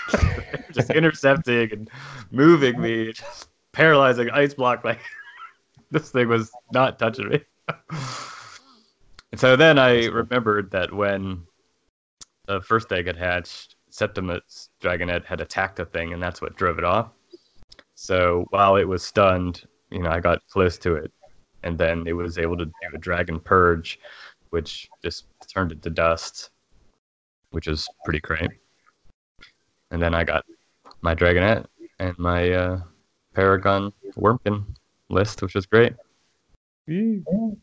just 0.71 0.89
intercepting 0.89 1.71
and 1.71 1.89
moving 2.31 2.81
me, 2.81 3.13
just 3.13 3.49
paralyzing 3.71 4.29
ice 4.31 4.53
block. 4.53 4.83
Like 4.83 4.99
this 5.91 6.11
thing 6.11 6.27
was 6.27 6.51
not 6.71 6.97
touching 6.97 7.29
me. 7.29 7.41
and 9.31 9.39
so 9.39 9.55
then 9.55 9.77
I 9.77 10.05
remembered 10.05 10.71
that 10.71 10.91
when 10.91 11.43
the 12.47 12.61
first 12.61 12.91
egg 12.91 13.07
had 13.07 13.17
hatched, 13.17 13.75
Septima's 13.89 14.69
Dragonet 14.81 15.25
had 15.25 15.39
attacked 15.39 15.77
the 15.77 15.85
thing, 15.85 16.13
and 16.13 16.21
that's 16.21 16.41
what 16.41 16.57
drove 16.57 16.77
it 16.77 16.83
off. 16.83 17.11
So 17.93 18.45
while 18.49 18.75
it 18.75 18.83
was 18.83 19.03
stunned, 19.03 19.63
you 19.89 20.01
know, 20.01 20.09
I 20.09 20.19
got 20.19 20.45
close 20.49 20.77
to 20.79 20.95
it, 20.95 21.11
and 21.63 21.77
then 21.77 22.05
it 22.07 22.13
was 22.13 22.37
able 22.37 22.57
to 22.57 22.65
do 22.65 22.71
a 22.93 22.97
dragon 22.97 23.39
purge, 23.39 23.99
which 24.49 24.89
just 25.01 25.25
turned 25.47 25.71
it 25.71 25.81
to 25.83 25.89
dust, 25.89 26.49
which 27.55 27.67
is 27.67 27.87
pretty 28.03 28.19
great. 28.19 28.51
And 29.91 30.01
then 30.01 30.13
I 30.13 30.25
got 30.25 30.45
my 31.01 31.15
Dragonet 31.15 31.65
and 31.99 32.19
my 32.19 32.51
uh, 32.51 32.81
Paragon 33.33 33.93
Wormkin 34.17 34.65
list, 35.09 35.41
which 35.41 35.55
is 35.55 35.65
great. 35.65 35.93
Oh, 36.89 37.57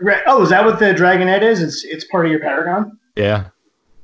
congra- 0.00 0.22
oh, 0.26 0.42
is 0.42 0.50
that 0.50 0.64
what 0.64 0.78
the 0.78 0.94
Dragonette 0.94 1.42
is? 1.42 1.60
It's 1.60 1.84
it's 1.84 2.04
part 2.04 2.24
of 2.24 2.30
your 2.30 2.40
Paragon. 2.40 2.96
Yeah, 3.16 3.48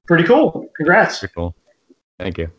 Pretty 0.07 0.25
cool. 0.25 0.69
Congrats. 0.77 1.21
Pretty 1.21 1.35
cool. 1.35 1.55
Thank 2.19 2.37
you. 2.39 2.51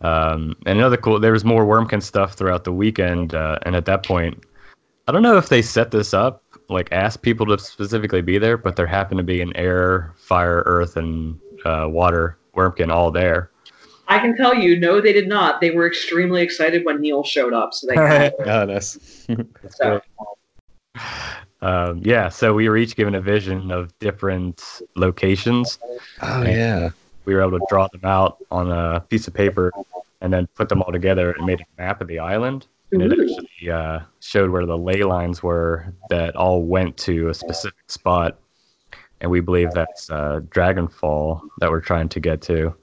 Um, 0.00 0.54
and 0.66 0.78
another 0.78 0.96
cool, 0.96 1.18
there 1.18 1.32
was 1.32 1.44
more 1.44 1.64
Wormkin 1.64 2.02
stuff 2.02 2.34
throughout 2.34 2.64
the 2.64 2.72
weekend, 2.72 3.34
uh, 3.34 3.58
and 3.62 3.74
at 3.74 3.86
that 3.86 4.04
point, 4.04 4.44
I 5.08 5.12
don't 5.12 5.22
know 5.22 5.36
if 5.36 5.48
they 5.48 5.62
set 5.62 5.90
this 5.90 6.12
up, 6.14 6.43
like 6.68 6.88
asked 6.92 7.22
people 7.22 7.46
to 7.46 7.58
specifically 7.58 8.22
be 8.22 8.38
there, 8.38 8.56
but 8.56 8.76
there 8.76 8.86
happened 8.86 9.18
to 9.18 9.24
be 9.24 9.40
an 9.40 9.54
air, 9.56 10.12
fire, 10.16 10.62
earth, 10.66 10.96
and 10.96 11.38
uh, 11.64 11.86
water 11.88 12.38
Wormkin 12.54 12.90
all 12.90 13.10
there. 13.10 13.50
I 14.08 14.18
can 14.18 14.36
tell 14.36 14.54
you, 14.54 14.78
no, 14.78 15.00
they 15.00 15.12
did 15.12 15.28
not. 15.28 15.60
They 15.60 15.70
were 15.70 15.86
extremely 15.86 16.42
excited 16.42 16.84
when 16.84 17.00
Neil 17.00 17.24
showed 17.24 17.52
up, 17.54 17.72
so 17.72 17.86
they 17.86 18.30
Oh, 18.46 18.64
nice. 18.64 19.26
so, 19.70 20.00
Um, 21.62 22.02
yeah, 22.04 22.28
so 22.28 22.52
we 22.52 22.68
were 22.68 22.76
each 22.76 22.94
given 22.94 23.14
a 23.14 23.22
vision 23.22 23.70
of 23.70 23.98
different 23.98 24.82
locations. 24.96 25.78
oh 26.20 26.42
yeah. 26.42 26.90
We 27.24 27.34
were 27.34 27.40
able 27.40 27.58
to 27.58 27.66
draw 27.70 27.88
them 27.88 28.04
out 28.04 28.36
on 28.50 28.70
a 28.70 29.00
piece 29.00 29.26
of 29.26 29.32
paper 29.32 29.72
and 30.20 30.30
then 30.30 30.46
put 30.56 30.68
them 30.68 30.82
all 30.82 30.92
together 30.92 31.32
and 31.32 31.46
made 31.46 31.62
a 31.62 31.82
map 31.82 32.02
of 32.02 32.08
the 32.08 32.18
island. 32.18 32.66
And 32.92 33.02
it 33.02 33.12
actually 33.12 33.70
uh, 33.70 34.00
showed 34.20 34.50
where 34.50 34.66
the 34.66 34.76
ley 34.78 35.02
lines 35.02 35.42
were 35.42 35.92
that 36.10 36.36
all 36.36 36.62
went 36.62 36.96
to 36.98 37.28
a 37.28 37.34
specific 37.34 37.78
spot, 37.88 38.38
and 39.20 39.30
we 39.30 39.40
believe 39.40 39.70
that's 39.72 40.10
uh, 40.10 40.40
Dragonfall 40.48 41.40
that 41.60 41.70
we're 41.70 41.80
trying 41.80 42.08
to 42.10 42.20
get 42.20 42.40
to. 42.42 42.74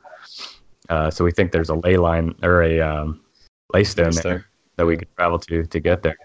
Uh, 0.90 1.10
so 1.10 1.24
we 1.24 1.32
think 1.32 1.52
there's 1.52 1.70
a 1.70 1.76
ley 1.76 1.96
line 1.98 2.36
or 2.44 2.64
a 2.64 2.80
um, 2.82 3.22
ley 3.74 3.84
stone 3.84 4.12
Stone. 4.12 4.30
there 4.32 4.46
that 4.76 4.86
we 4.86 4.98
could 4.98 5.08
travel 5.16 5.40
to 5.40 5.66
to 5.66 5.80
get 5.80 6.04
there. 6.04 6.18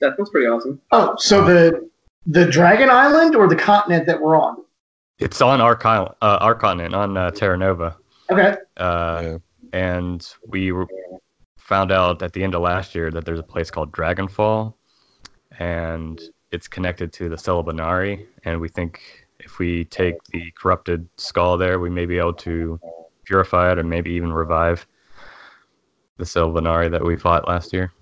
that 0.00 0.18
was 0.18 0.28
pretty 0.30 0.46
awesome. 0.46 0.80
Oh, 0.92 1.14
so 1.18 1.44
the 1.44 1.88
The 2.26 2.44
Dragon 2.44 2.90
Island 2.90 3.34
or 3.36 3.46
the 3.48 3.56
continent 3.56 4.06
that 4.06 4.20
we're 4.20 4.36
on? 4.36 4.56
It's 5.18 5.40
on 5.40 5.62
our, 5.62 5.74
con- 5.74 6.12
uh, 6.20 6.38
our 6.42 6.54
continent, 6.54 6.94
on 6.94 7.16
uh, 7.16 7.30
Terra 7.30 7.56
Nova. 7.56 7.96
Okay. 8.30 8.56
Uh, 8.76 9.20
Yeah. 9.22 9.38
and 9.72 10.28
we 10.48 10.72
were, 10.72 10.86
found 11.66 11.90
out 11.90 12.22
at 12.22 12.32
the 12.32 12.44
end 12.44 12.54
of 12.54 12.62
last 12.62 12.94
year 12.94 13.10
that 13.10 13.24
there's 13.24 13.40
a 13.40 13.42
place 13.42 13.70
called 13.70 13.90
Dragonfall, 13.90 14.74
and 15.58 16.20
it's 16.52 16.68
connected 16.68 17.12
to 17.14 17.28
the 17.28 17.34
Celebinari. 17.36 18.24
And 18.44 18.60
we 18.60 18.68
think 18.68 19.26
if 19.40 19.58
we 19.58 19.84
take 19.86 20.14
the 20.32 20.52
corrupted 20.52 21.08
skull 21.16 21.58
there, 21.58 21.80
we 21.80 21.90
may 21.90 22.06
be 22.06 22.18
able 22.18 22.34
to 22.34 22.78
purify 23.24 23.72
it, 23.72 23.78
or 23.78 23.82
maybe 23.82 24.12
even 24.12 24.32
revive 24.32 24.86
the 26.18 26.24
Celebinari 26.24 26.88
that 26.90 27.04
we 27.04 27.16
fought 27.16 27.48
last 27.48 27.72
year. 27.72 27.92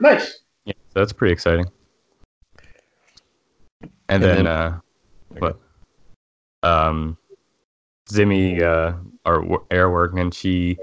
Nice. 0.00 0.40
Yeah, 0.64 0.74
so 0.92 1.00
that's 1.00 1.12
pretty 1.12 1.32
exciting. 1.32 1.66
And 3.80 3.90
And, 4.08 4.22
then, 4.22 4.36
then- 4.44 4.46
uh, 4.48 4.80
what? 5.38 5.58
Um, 6.64 7.16
Zimmy, 8.10 8.60
uh, 8.60 8.94
our 9.24 9.42
air 9.70 9.88
Wormkin, 9.88 10.34
she 10.34 10.76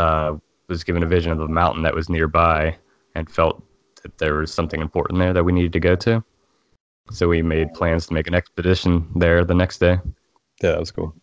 uh, 0.00 0.36
was 0.68 0.82
given 0.82 1.02
a 1.02 1.06
vision 1.06 1.30
of 1.30 1.40
a 1.40 1.48
mountain 1.48 1.82
that 1.82 1.94
was 1.94 2.08
nearby 2.08 2.74
and 3.14 3.30
felt 3.30 3.62
that 4.02 4.16
there 4.18 4.36
was 4.36 4.52
something 4.52 4.80
important 4.80 5.18
there 5.18 5.34
that 5.34 5.44
we 5.44 5.52
needed 5.52 5.74
to 5.74 5.80
go 5.80 5.94
to. 5.96 6.24
So 7.10 7.28
we 7.28 7.42
made 7.42 7.74
plans 7.74 8.06
to 8.06 8.14
make 8.14 8.26
an 8.26 8.34
expedition 8.34 9.06
there 9.14 9.44
the 9.44 9.54
next 9.54 9.78
day. 9.78 9.98
Yeah, 10.62 10.72
that 10.72 10.80
was 10.80 10.90
cool. 10.90 11.14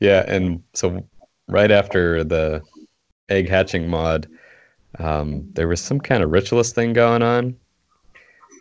Yeah, 0.00 0.24
and 0.26 0.62
so 0.72 1.06
right 1.48 1.70
after 1.70 2.24
the 2.24 2.62
egg 3.28 3.48
hatching 3.48 3.88
mod, 3.88 4.26
um, 4.98 5.50
there 5.52 5.68
was 5.68 5.80
some 5.80 6.00
kind 6.00 6.22
of 6.22 6.30
ritualist 6.30 6.74
thing 6.74 6.92
going 6.92 7.22
on, 7.22 7.56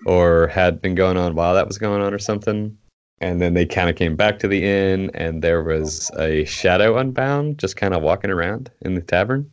or 0.06 0.48
had 0.48 0.82
been 0.82 0.96
going 0.96 1.16
on 1.18 1.36
while 1.36 1.54
that 1.54 1.68
was 1.68 1.78
going 1.78 2.02
on, 2.02 2.14
or 2.14 2.20
something. 2.20 2.78
And 3.22 3.42
then 3.42 3.54
they 3.54 3.66
kind 3.66 3.90
of 3.90 3.96
came 3.96 4.16
back 4.16 4.40
to 4.40 4.48
the 4.48 4.64
inn, 4.64 5.10
and 5.14 5.42
there 5.42 5.64
was 5.64 6.12
a 6.18 6.44
shadow 6.46 6.98
unbound 6.98 7.58
just 7.58 7.78
kind 7.78 7.94
of 7.94 8.02
walking 8.02 8.30
around 8.32 8.70
in 8.82 8.96
the 8.96 9.02
tavern. 9.02 9.50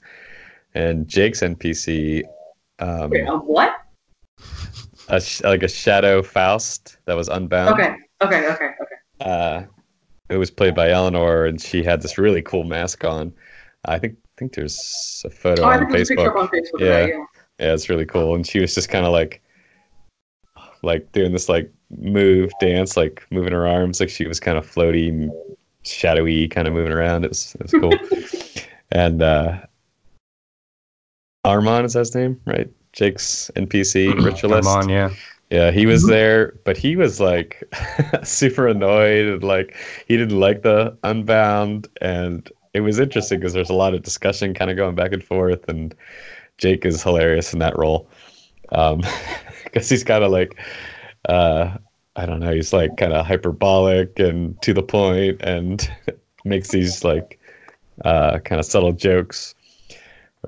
And 0.74 1.06
Jake's 1.06 1.40
NPC, 1.40 2.22
um, 2.80 3.10
Wait, 3.10 3.26
a 3.26 3.36
what? 3.36 3.72
a 5.08 5.20
sh- 5.20 5.42
like 5.42 5.62
a 5.62 5.68
shadow 5.68 6.22
Faust 6.22 6.98
that 7.04 7.14
was 7.14 7.28
unbound. 7.28 7.74
Okay, 7.74 7.94
okay, 8.22 8.48
okay, 8.50 8.64
okay. 8.80 8.94
uh, 9.20 9.62
it 10.28 10.36
was 10.36 10.50
played 10.50 10.74
by 10.74 10.90
Eleanor, 10.90 11.46
and 11.46 11.60
she 11.60 11.82
had 11.82 12.02
this 12.02 12.18
really 12.18 12.42
cool 12.42 12.64
mask 12.64 13.04
on. 13.04 13.32
I 13.84 13.98
think 13.98 14.16
think 14.40 14.54
there's 14.54 15.22
a 15.26 15.30
photo 15.30 15.62
Oh, 15.62 15.66
I 15.66 15.74
on 15.74 15.80
think 15.80 15.92
there's 15.92 16.10
a 16.10 16.14
picture 16.14 16.30
up 16.30 16.34
Facebook. 16.34 16.40
on 16.40 16.48
Facebook. 16.48 16.80
Yeah. 16.80 17.00
Right, 17.00 17.08
yeah. 17.10 17.24
Yeah, 17.60 17.74
it's 17.74 17.90
really 17.90 18.06
cool. 18.06 18.34
And 18.34 18.46
she 18.46 18.58
was 18.58 18.74
just 18.74 18.88
kind 18.88 19.04
of 19.04 19.12
like, 19.12 19.42
like 20.82 21.12
doing 21.12 21.30
this 21.32 21.48
like 21.48 21.70
move 21.98 22.50
dance, 22.60 22.96
like 22.96 23.26
moving 23.30 23.52
her 23.52 23.66
arms, 23.66 24.00
like 24.00 24.08
she 24.08 24.26
was 24.26 24.40
kind 24.40 24.58
of 24.58 24.70
floaty, 24.70 25.30
shadowy, 25.82 26.48
kind 26.48 26.68
of 26.68 26.74
moving 26.74 26.92
around. 26.92 27.24
It 27.24 27.30
was 27.30 27.56
it 27.58 27.62
was 27.62 27.72
cool. 27.72 28.64
and 28.92 29.22
uh, 29.22 29.60
Armand 31.44 31.86
is 31.86 31.94
that 31.94 32.00
his 32.00 32.14
name, 32.14 32.40
right? 32.44 32.70
Jake's 32.92 33.50
NPC 33.56 34.24
ritualist. 34.24 34.68
Armand, 34.68 34.90
yeah. 34.90 35.10
Yeah, 35.50 35.72
he 35.72 35.84
was 35.84 36.06
there, 36.06 36.54
but 36.64 36.76
he 36.76 36.94
was 36.94 37.18
like 37.18 37.62
super 38.22 38.68
annoyed 38.68 39.26
and 39.26 39.42
like 39.42 39.76
he 40.06 40.16
didn't 40.16 40.38
like 40.38 40.62
the 40.62 40.96
Unbound, 41.02 41.88
and 42.00 42.48
it 42.72 42.82
was 42.82 43.00
interesting 43.00 43.40
because 43.40 43.52
there's 43.52 43.70
a 43.70 43.74
lot 43.74 43.92
of 43.92 44.02
discussion 44.02 44.54
kind 44.54 44.70
of 44.70 44.76
going 44.76 44.94
back 44.94 45.12
and 45.12 45.24
forth, 45.24 45.68
and 45.68 45.92
Jake 46.58 46.84
is 46.84 47.02
hilarious 47.02 47.52
in 47.52 47.58
that 47.58 47.76
role 47.76 48.08
Um, 48.70 49.02
because 49.64 49.88
he's 49.88 50.04
kind 50.04 50.22
of 50.22 50.30
like 50.30 50.56
uh, 51.28 51.76
I 52.16 52.26
don't 52.26 52.40
know, 52.40 52.52
he's 52.52 52.72
like 52.72 52.96
kind 52.96 53.12
of 53.12 53.26
hyperbolic 53.26 54.18
and 54.18 54.60
to 54.62 54.74
the 54.74 54.82
point, 54.82 55.40
and 55.42 55.90
makes 56.44 56.68
these 56.68 57.04
like 57.04 57.38
uh, 58.04 58.38
kind 58.38 58.58
of 58.58 58.64
subtle 58.64 58.92
jokes 58.92 59.54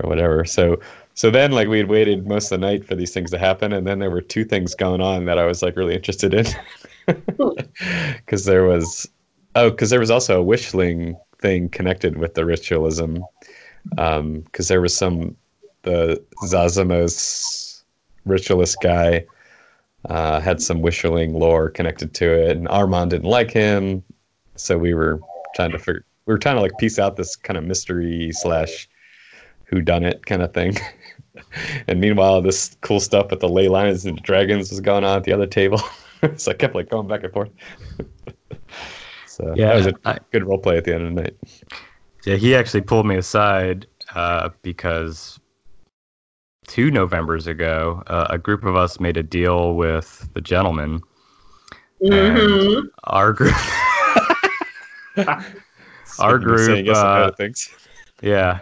or 0.00 0.08
whatever. 0.08 0.44
So 0.44 0.80
so 1.14 1.30
then, 1.30 1.52
like, 1.52 1.68
we 1.68 1.78
had 1.78 1.88
waited 1.88 2.26
most 2.26 2.50
of 2.50 2.60
the 2.60 2.66
night 2.66 2.86
for 2.86 2.94
these 2.94 3.12
things 3.12 3.30
to 3.32 3.38
happen, 3.38 3.72
and 3.72 3.86
then 3.86 3.98
there 3.98 4.10
were 4.10 4.22
two 4.22 4.44
things 4.44 4.74
going 4.74 5.00
on 5.00 5.26
that 5.26 5.38
I 5.38 5.44
was 5.44 5.62
like 5.62 5.76
really 5.76 5.94
interested 5.94 6.32
in, 6.32 6.46
because 8.16 8.46
there 8.46 8.64
was, 8.64 9.06
oh, 9.54 9.70
because 9.70 9.90
there 9.90 10.00
was 10.00 10.10
also 10.10 10.40
a 10.40 10.44
wishling 10.44 11.14
thing 11.38 11.68
connected 11.68 12.16
with 12.16 12.34
the 12.34 12.46
ritualism, 12.46 13.18
because 13.90 14.68
there 14.68 14.80
was 14.80 14.96
some 14.96 15.36
the 15.82 16.22
Zazamos 16.44 17.82
ritualist 18.24 18.78
guy 18.80 19.24
uh, 20.08 20.40
had 20.40 20.60
some 20.60 20.80
wishling 20.82 21.32
lore 21.34 21.70
connected 21.70 22.14
to 22.14 22.26
it, 22.32 22.56
and 22.56 22.68
Armand 22.68 23.10
didn't 23.10 23.28
like 23.28 23.50
him, 23.50 24.02
so 24.56 24.76
we 24.78 24.94
were 24.94 25.20
trying 25.54 25.70
to 25.72 25.78
figure, 25.78 26.04
we 26.26 26.34
were 26.34 26.38
trying 26.38 26.56
to 26.56 26.62
like 26.62 26.76
piece 26.78 26.98
out 26.98 27.16
this 27.16 27.36
kind 27.36 27.56
of 27.56 27.64
mystery 27.64 28.30
slash 28.32 28.88
who 29.64 29.80
done 29.80 30.04
it 30.04 30.26
kind 30.26 30.42
of 30.42 30.52
thing. 30.52 30.76
and 31.88 32.00
meanwhile, 32.00 32.42
this 32.42 32.76
cool 32.82 33.00
stuff 33.00 33.30
with 33.30 33.40
the 33.40 33.48
ley 33.48 33.68
lines 33.68 34.04
and 34.04 34.20
dragons 34.22 34.70
was 34.70 34.80
going 34.80 35.04
on 35.04 35.16
at 35.18 35.24
the 35.24 35.32
other 35.32 35.46
table. 35.46 35.80
so 36.36 36.50
I 36.50 36.54
kept 36.54 36.74
like 36.74 36.90
going 36.90 37.08
back 37.08 37.24
and 37.24 37.32
forth. 37.32 37.50
so 39.26 39.54
Yeah, 39.56 39.68
that 39.68 39.76
was 39.76 39.86
a 39.86 39.94
I- 40.04 40.18
good 40.30 40.44
role 40.44 40.58
play 40.58 40.76
at 40.76 40.84
the 40.84 40.94
end 40.94 41.06
of 41.06 41.14
the 41.14 41.22
night. 41.22 41.36
Yeah, 42.26 42.36
he 42.36 42.54
actually 42.54 42.82
pulled 42.82 43.06
me 43.06 43.16
aside 43.16 43.86
uh, 44.14 44.50
because 44.62 45.40
two 46.66 46.90
Novembers 46.90 47.46
ago, 47.46 48.02
uh, 48.06 48.26
a 48.30 48.38
group 48.38 48.64
of 48.64 48.76
us 48.76 49.00
made 49.00 49.16
a 49.16 49.22
deal 49.22 49.74
with 49.74 50.28
the 50.34 50.40
gentleman. 50.40 51.00
Mhm. 52.02 52.84
Our 53.04 53.32
group, 53.32 53.54
Our 55.16 55.40
Speaking 56.04 56.58
saying 56.58 56.84
group, 56.84 56.86
yes 56.86 56.96
uh, 56.96 57.30
things. 57.36 57.70
yeah. 58.22 58.60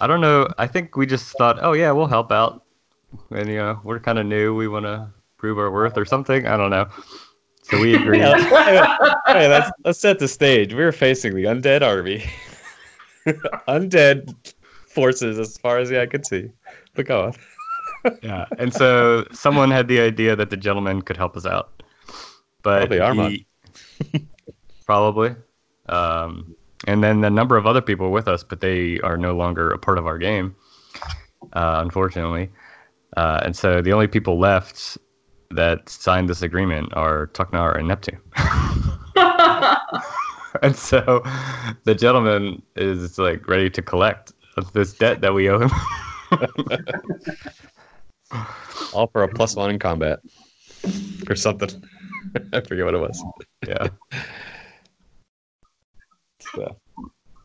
I 0.00 0.06
don't 0.06 0.20
know. 0.20 0.48
I 0.58 0.66
think 0.66 0.96
we 0.96 1.06
just 1.06 1.36
thought, 1.36 1.58
oh 1.60 1.72
yeah, 1.72 1.90
we'll 1.92 2.06
help 2.06 2.30
out, 2.32 2.64
and 3.30 3.48
you 3.48 3.56
know, 3.56 3.80
we're 3.84 3.98
kind 4.00 4.18
of 4.18 4.26
new. 4.26 4.54
We 4.54 4.68
want 4.68 4.86
to 4.86 5.08
prove 5.38 5.58
our 5.58 5.70
worth 5.70 5.96
or 5.98 6.04
something. 6.04 6.46
I 6.46 6.56
don't 6.56 6.70
know. 6.70 6.86
So 7.62 7.78
we 7.80 7.94
agreed. 8.00 8.20
Yeah, 8.20 8.36
hey, 9.26 9.48
let's 9.48 9.70
let's 9.84 9.98
set 9.98 10.18
the 10.18 10.28
stage. 10.28 10.72
We 10.72 10.84
were 10.84 10.92
facing 10.92 11.34
the 11.34 11.44
undead 11.44 11.82
army, 11.82 12.24
undead 13.68 14.54
forces 14.88 15.38
as 15.38 15.58
far 15.58 15.78
as 15.78 15.88
the 15.88 16.00
eye 16.00 16.06
could 16.06 16.26
see. 16.26 16.50
But 16.94 17.06
go 17.06 17.24
on. 17.26 17.34
yeah, 18.22 18.46
and 18.58 18.72
so 18.72 19.26
someone 19.32 19.70
had 19.70 19.88
the 19.88 20.00
idea 20.00 20.36
that 20.36 20.50
the 20.50 20.56
gentleman 20.56 21.02
could 21.02 21.16
help 21.16 21.36
us 21.36 21.46
out, 21.46 21.82
but 22.62 22.80
Probably 22.80 23.00
Armand. 23.00 23.32
he- 23.32 23.46
probably, 24.86 25.34
um, 25.88 26.54
and 26.86 27.04
then 27.04 27.22
a 27.24 27.30
number 27.30 27.56
of 27.56 27.66
other 27.66 27.82
people 27.82 28.06
were 28.06 28.12
with 28.12 28.28
us, 28.28 28.42
but 28.42 28.60
they 28.60 29.00
are 29.00 29.16
no 29.16 29.36
longer 29.36 29.70
a 29.70 29.78
part 29.78 29.98
of 29.98 30.06
our 30.06 30.18
game, 30.18 30.54
uh, 31.52 31.80
unfortunately. 31.82 32.50
Uh, 33.16 33.40
and 33.44 33.56
so 33.56 33.82
the 33.82 33.92
only 33.92 34.06
people 34.06 34.38
left 34.38 34.96
that 35.50 35.88
signed 35.88 36.28
this 36.28 36.42
agreement 36.42 36.92
are 36.94 37.26
Tuknar 37.28 37.76
and 37.76 37.88
Neptune. 37.88 38.20
and 40.62 40.76
so 40.76 41.22
the 41.84 41.94
gentleman 41.94 42.62
is 42.76 43.18
like 43.18 43.46
ready 43.48 43.68
to 43.70 43.82
collect 43.82 44.32
this 44.72 44.92
debt 44.94 45.20
that 45.20 45.34
we 45.34 45.48
owe 45.48 45.58
him. 45.58 45.70
All 48.92 49.06
for 49.08 49.22
a 49.22 49.28
plus 49.28 49.56
one 49.56 49.70
in 49.70 49.78
combat. 49.78 50.20
Or 51.28 51.36
something. 51.36 51.70
I 52.52 52.60
forget 52.60 52.84
what 52.84 52.94
it 52.94 53.00
was. 53.00 53.24
yeah. 53.66 53.88
So. 56.54 56.76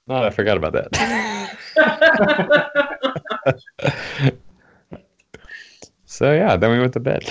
No, 0.07 0.23
I 0.23 0.29
forgot 0.29 0.57
about 0.57 0.73
that. 0.73 1.57
so 6.05 6.33
yeah, 6.33 6.55
then 6.55 6.71
we 6.71 6.79
went 6.79 6.93
to 6.93 6.99
bed. 6.99 7.27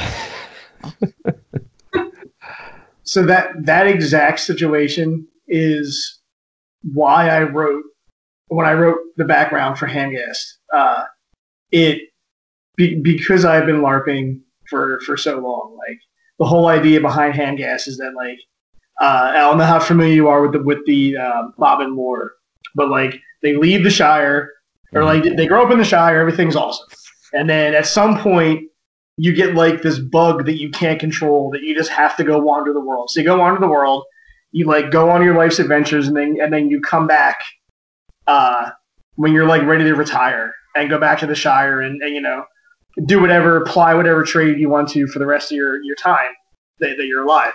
So 3.05 3.25
that 3.27 3.51
that 3.65 3.87
exact 3.87 4.41
situation 4.41 5.29
is 5.47 6.21
why 6.83 7.29
I 7.29 7.43
wrote 7.43 7.85
when 8.49 8.67
I 8.67 8.73
wrote 8.73 8.99
the 9.17 9.25
background 9.25 9.79
for 9.79 9.87
Handgast. 9.87 10.55
Uh, 10.73 11.05
it 11.75 12.03
be, 12.77 12.95
because 12.95 13.45
I've 13.45 13.67
been 13.67 13.81
LARPing 13.81 14.41
for 14.71 15.01
for 15.01 15.17
so 15.17 15.39
long. 15.39 15.77
Like 15.77 15.99
the 16.39 16.47
whole 16.47 16.69
idea 16.69 17.01
behind 17.01 17.35
Handgas 17.35 17.89
is 17.89 17.99
that 17.99 18.15
like 18.15 18.39
uh, 19.01 19.33
I 19.35 19.39
don't 19.39 19.59
know 19.59 19.65
how 19.65 19.81
familiar 19.81 20.15
you 20.15 20.29
are 20.29 20.43
with 20.43 20.53
the 20.53 20.63
with 20.63 20.87
the 20.87 21.17
uh, 21.17 21.43
Bobbin 21.59 21.97
lore, 21.97 22.35
but 22.77 22.89
like 22.89 23.21
they 23.43 23.57
leave 23.57 23.83
the 23.83 23.91
Shire 23.91 24.53
or 24.93 25.03
like 25.03 25.25
they 25.25 25.47
grow 25.47 25.67
up 25.67 25.73
in 25.73 25.79
the 25.79 25.85
Shire, 25.85 26.21
everything's 26.21 26.55
awesome, 26.55 26.87
and 27.33 27.51
then 27.51 27.75
at 27.75 27.87
some 27.87 28.19
point 28.21 28.71
you 29.17 29.33
get 29.33 29.55
like 29.55 29.83
this 29.83 29.99
bug 29.99 30.47
that 30.47 30.61
you 30.61 30.71
can't 30.71 31.01
control 31.01 31.51
that 31.51 31.63
you 31.63 31.75
just 31.75 31.91
have 31.91 32.17
to 32.17 32.25
go 32.25 32.39
wander 32.39 32.73
the 32.73 32.81
world. 32.81 33.11
So 33.11 33.21
you 33.21 33.27
go 33.27 33.39
wander 33.39 33.61
the 33.61 33.69
world, 33.69 34.05
you 34.53 34.67
like 34.67 34.93
go 34.93 35.11
on 35.11 35.25
your 35.25 35.37
life's 35.37 35.59
adventures, 35.59 36.07
and 36.07 36.17
then 36.17 36.39
and 36.41 36.53
then 36.53 36.71
you 36.71 36.81
come 36.81 37.09
back 37.09 37.41
uh, 38.29 38.71
when 39.17 39.33
you're 39.33 39.47
like 39.47 39.63
ready 39.63 39.83
to 39.85 39.95
retire 39.95 40.55
and 40.75 40.91
go 40.91 40.99
back 40.99 41.19
to 41.21 41.27
the 41.27 41.35
Shire 41.35 41.81
and, 41.81 42.03
and 42.03 42.15
you 42.15 42.21
know 42.21 42.45
do 43.07 43.21
whatever, 43.21 43.57
apply 43.57 43.93
whatever 43.95 44.23
trade 44.23 44.59
you 44.59 44.69
want 44.69 44.89
to 44.89 45.07
for 45.09 45.19
the 45.19 45.27
rest 45.27 45.51
of 45.51 45.57
your, 45.57 45.83
your 45.83 45.97
time 45.97 46.31
that, 46.79 46.97
that 46.97 47.07
you're 47.07 47.25
alive. 47.25 47.53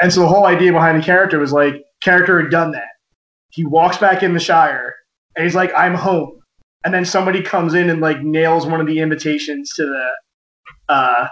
And 0.00 0.12
so 0.12 0.20
the 0.20 0.26
whole 0.26 0.44
idea 0.46 0.72
behind 0.72 1.00
the 1.00 1.04
character 1.04 1.38
was 1.38 1.52
like, 1.52 1.74
character 2.00 2.40
had 2.40 2.50
done 2.50 2.72
that. 2.72 2.88
He 3.50 3.64
walks 3.64 3.96
back 3.98 4.24
in 4.24 4.34
the 4.34 4.40
Shire 4.40 4.92
and 5.36 5.44
he's 5.44 5.54
like, 5.54 5.72
I'm 5.76 5.94
home. 5.94 6.40
And 6.84 6.92
then 6.92 7.04
somebody 7.04 7.42
comes 7.42 7.74
in 7.74 7.88
and 7.90 8.00
like 8.00 8.22
nails 8.22 8.66
one 8.66 8.80
of 8.80 8.88
the 8.88 8.98
invitations 8.98 9.72
to 9.74 9.86
the 9.86 10.08
uh, 10.92 11.28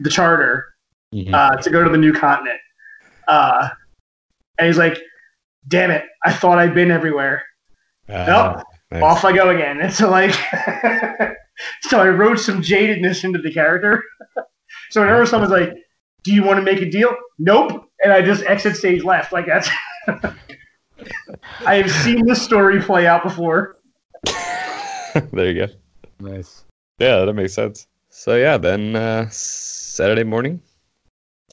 the 0.00 0.10
charter 0.10 0.66
Mhm. 1.14 1.32
uh, 1.34 1.56
to 1.56 1.70
go 1.70 1.82
to 1.82 1.90
the 1.90 1.96
new 1.98 2.12
continent. 2.12 2.60
Uh, 3.26 3.68
and 4.58 4.66
he's 4.66 4.78
like, 4.78 4.98
damn 5.66 5.90
it, 5.90 6.04
I 6.24 6.32
thought 6.32 6.58
I'd 6.58 6.74
been 6.74 6.90
everywhere. 6.90 7.42
Ah, 8.08 8.62
nice. 8.90 9.02
Off 9.02 9.24
I 9.24 9.32
go 9.32 9.50
again. 9.50 9.80
And 9.80 9.92
so 10.00 10.10
like 10.10 10.32
so 11.82 12.00
I 12.00 12.08
wrote 12.08 12.38
some 12.38 12.62
jadedness 12.62 13.24
into 13.24 13.38
the 13.38 13.52
character. 13.52 14.02
so 14.90 15.00
whenever 15.00 15.26
someone's 15.26 15.52
like, 15.52 15.74
Do 16.24 16.32
you 16.32 16.42
want 16.42 16.58
to 16.58 16.62
make 16.62 16.80
a 16.80 16.90
deal? 16.90 17.14
Nope. 17.38 17.90
And 18.02 18.12
I 18.12 18.22
just 18.22 18.44
exit 18.44 18.76
stage 18.76 19.04
left. 19.04 19.32
Like 19.32 19.46
that's 19.46 19.68
I 21.66 21.74
have 21.76 21.90
seen 21.90 22.26
this 22.26 22.42
story 22.42 22.80
play 22.80 23.06
out 23.06 23.22
before. 23.22 23.78
there 25.32 25.50
you 25.50 25.66
go. 25.66 25.72
Nice. 26.20 26.64
Yeah, 26.98 27.24
that 27.24 27.32
makes 27.32 27.54
sense. 27.54 27.86
So 28.10 28.36
yeah, 28.36 28.58
then 28.58 28.96
uh, 28.96 29.28
Saturday 29.30 30.24
morning. 30.24 30.60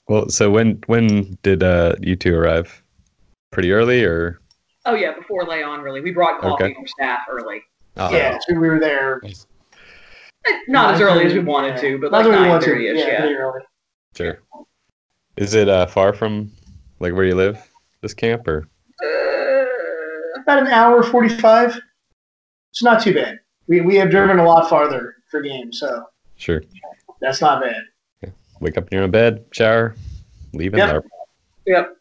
Well, 0.08 0.30
so 0.30 0.50
when 0.50 0.82
when 0.88 1.38
did 1.44 1.64
uh, 1.64 1.96
you 2.02 2.16
two 2.16 2.36
arrive? 2.36 2.84
Pretty 3.52 3.72
early, 3.72 4.04
or 4.04 4.40
Oh 4.88 4.96
yeah, 4.96 5.14
before 5.14 5.44
lay 5.46 5.62
on 5.64 5.82
really. 5.82 6.02
We 6.02 6.12
brought 6.12 6.40
coffee 6.42 6.64
Okay. 6.64 6.74
for 6.74 6.88
staff 6.88 7.20
early. 7.30 7.62
oh, 7.98 8.10
Yeah, 8.12 8.38
so 8.48 8.54
we 8.58 8.68
were 8.70 8.80
there. 8.80 9.22
Not 10.70 10.94
as 10.96 11.02
early 11.02 11.26
as 11.26 11.34
we 11.34 11.40
wanted 11.40 11.78
to, 11.82 11.98
but 12.00 12.12
Not 12.12 12.26
like 12.26 12.28
as 12.28 12.28
early 12.28 12.38
as 12.38 12.44
we 12.44 12.50
nine 12.50 12.60
to. 12.62 12.66
thirty 12.66 12.88
ish. 12.88 13.06
Yeah, 13.06 13.26
Yeah. 13.26 13.52
sure. 14.16 14.40
Is 15.36 15.54
it 15.54 15.68
uh, 15.68 15.86
far 15.88 16.14
from 16.14 16.52
like 17.00 17.14
where 17.14 17.26
you 17.26 17.36
live? 17.36 17.60
This 18.02 18.14
camp, 18.14 18.48
or 18.48 18.68
Uh, 19.04 20.40
About 20.42 20.60
an 20.60 20.68
hour 20.68 21.04
forty 21.04 21.30
five. 21.30 21.78
It's 22.72 22.82
not 22.84 23.02
too 23.02 23.14
bad. 23.14 23.40
We 23.68 23.82
we 23.82 23.96
have 23.96 24.10
driven 24.10 24.40
a 24.40 24.46
lot 24.46 24.70
farther 24.70 25.16
for 25.30 25.42
games, 25.42 25.80
so 25.80 26.06
sure? 26.38 26.64
that's 27.20 27.42
not 27.42 27.62
bad. 27.62 28.32
Wake 28.62 28.78
up 28.78 28.88
in 28.90 28.96
your 28.96 29.04
own 29.04 29.12
bed, 29.12 29.46
shower, 29.52 29.96
leave 30.54 30.74
and 30.74 30.80
Yep. 30.80 30.90
LARP. 30.90 31.04
yep. 31.66 31.97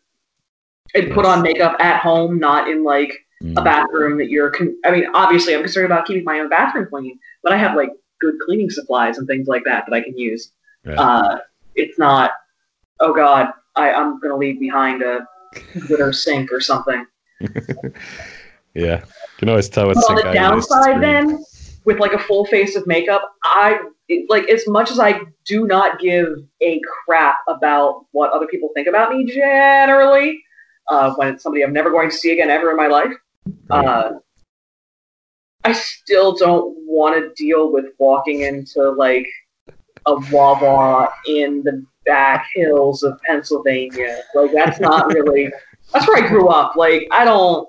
And 0.96 1.12
put 1.12 1.26
on 1.26 1.42
makeup 1.42 1.76
at 1.78 2.00
home, 2.00 2.38
not 2.38 2.68
in 2.68 2.84
like 2.84 3.12
a 3.42 3.44
Mm. 3.44 3.64
bathroom 3.64 4.18
that 4.18 4.30
you're. 4.30 4.50
Con- 4.50 4.76
I 4.84 4.90
mean, 4.90 5.06
obviously, 5.12 5.54
I'm 5.54 5.60
concerned 5.60 5.86
about 5.86 6.06
keeping 6.06 6.24
my 6.24 6.40
own 6.40 6.48
bathroom 6.48 6.86
clean, 6.88 7.18
but 7.42 7.52
I 7.52 7.58
have 7.58 7.76
like 7.76 7.90
good 8.18 8.34
cleaning 8.44 8.70
supplies 8.70 9.18
and 9.18 9.26
things 9.26 9.46
like 9.46 9.62
that 9.64 9.84
that 9.86 9.94
I 9.94 10.00
can 10.00 10.16
use. 10.16 10.52
Right. 10.84 10.96
Uh, 10.96 11.38
it's 11.74 11.98
not. 11.98 12.30
Oh 13.00 13.12
God, 13.12 13.48
I, 13.76 13.92
I'm 13.92 14.18
gonna 14.20 14.36
leave 14.36 14.58
behind 14.58 15.02
a 15.02 15.26
glitter 15.86 16.12
sink 16.12 16.50
or 16.50 16.60
something. 16.60 17.04
yeah, 18.74 19.00
you 19.00 19.38
can 19.38 19.48
always 19.50 19.68
tell 19.68 19.86
what 19.86 19.96
But 19.96 20.10
on 20.10 20.16
the 20.16 20.32
downside, 20.32 21.02
then, 21.02 21.44
with 21.84 21.98
like 21.98 22.14
a 22.14 22.18
full 22.18 22.46
face 22.46 22.74
of 22.74 22.86
makeup, 22.86 23.34
I 23.44 23.78
like 24.28 24.48
as 24.48 24.66
much 24.66 24.90
as 24.90 24.98
I 24.98 25.20
do 25.44 25.66
not 25.66 25.98
give 26.00 26.28
a 26.62 26.80
crap 27.04 27.36
about 27.48 28.06
what 28.12 28.30
other 28.30 28.46
people 28.46 28.70
think 28.74 28.88
about 28.88 29.14
me 29.14 29.26
generally. 29.26 30.42
Uh, 30.88 31.14
when 31.14 31.28
it's 31.28 31.42
somebody 31.42 31.62
I'm 31.62 31.72
never 31.72 31.90
going 31.90 32.10
to 32.10 32.16
see 32.16 32.32
again 32.32 32.50
ever 32.50 32.70
in 32.70 32.76
my 32.76 32.86
life, 32.86 33.12
uh, 33.70 34.10
I 35.64 35.72
still 35.72 36.36
don't 36.36 36.76
want 36.86 37.16
to 37.16 37.32
deal 37.34 37.72
with 37.72 37.86
walking 37.98 38.42
into 38.42 38.90
like 38.90 39.26
a 40.06 40.14
Wawa 40.30 41.08
in 41.26 41.62
the 41.64 41.84
back 42.04 42.46
hills 42.54 43.02
of 43.02 43.20
Pennsylvania. 43.22 44.20
Like 44.34 44.52
that's 44.52 44.80
not 44.80 45.08
really. 45.12 45.52
That's 45.92 46.06
where 46.06 46.24
I 46.24 46.28
grew 46.28 46.48
up. 46.48 46.76
Like 46.76 47.08
I 47.10 47.24
don't. 47.24 47.68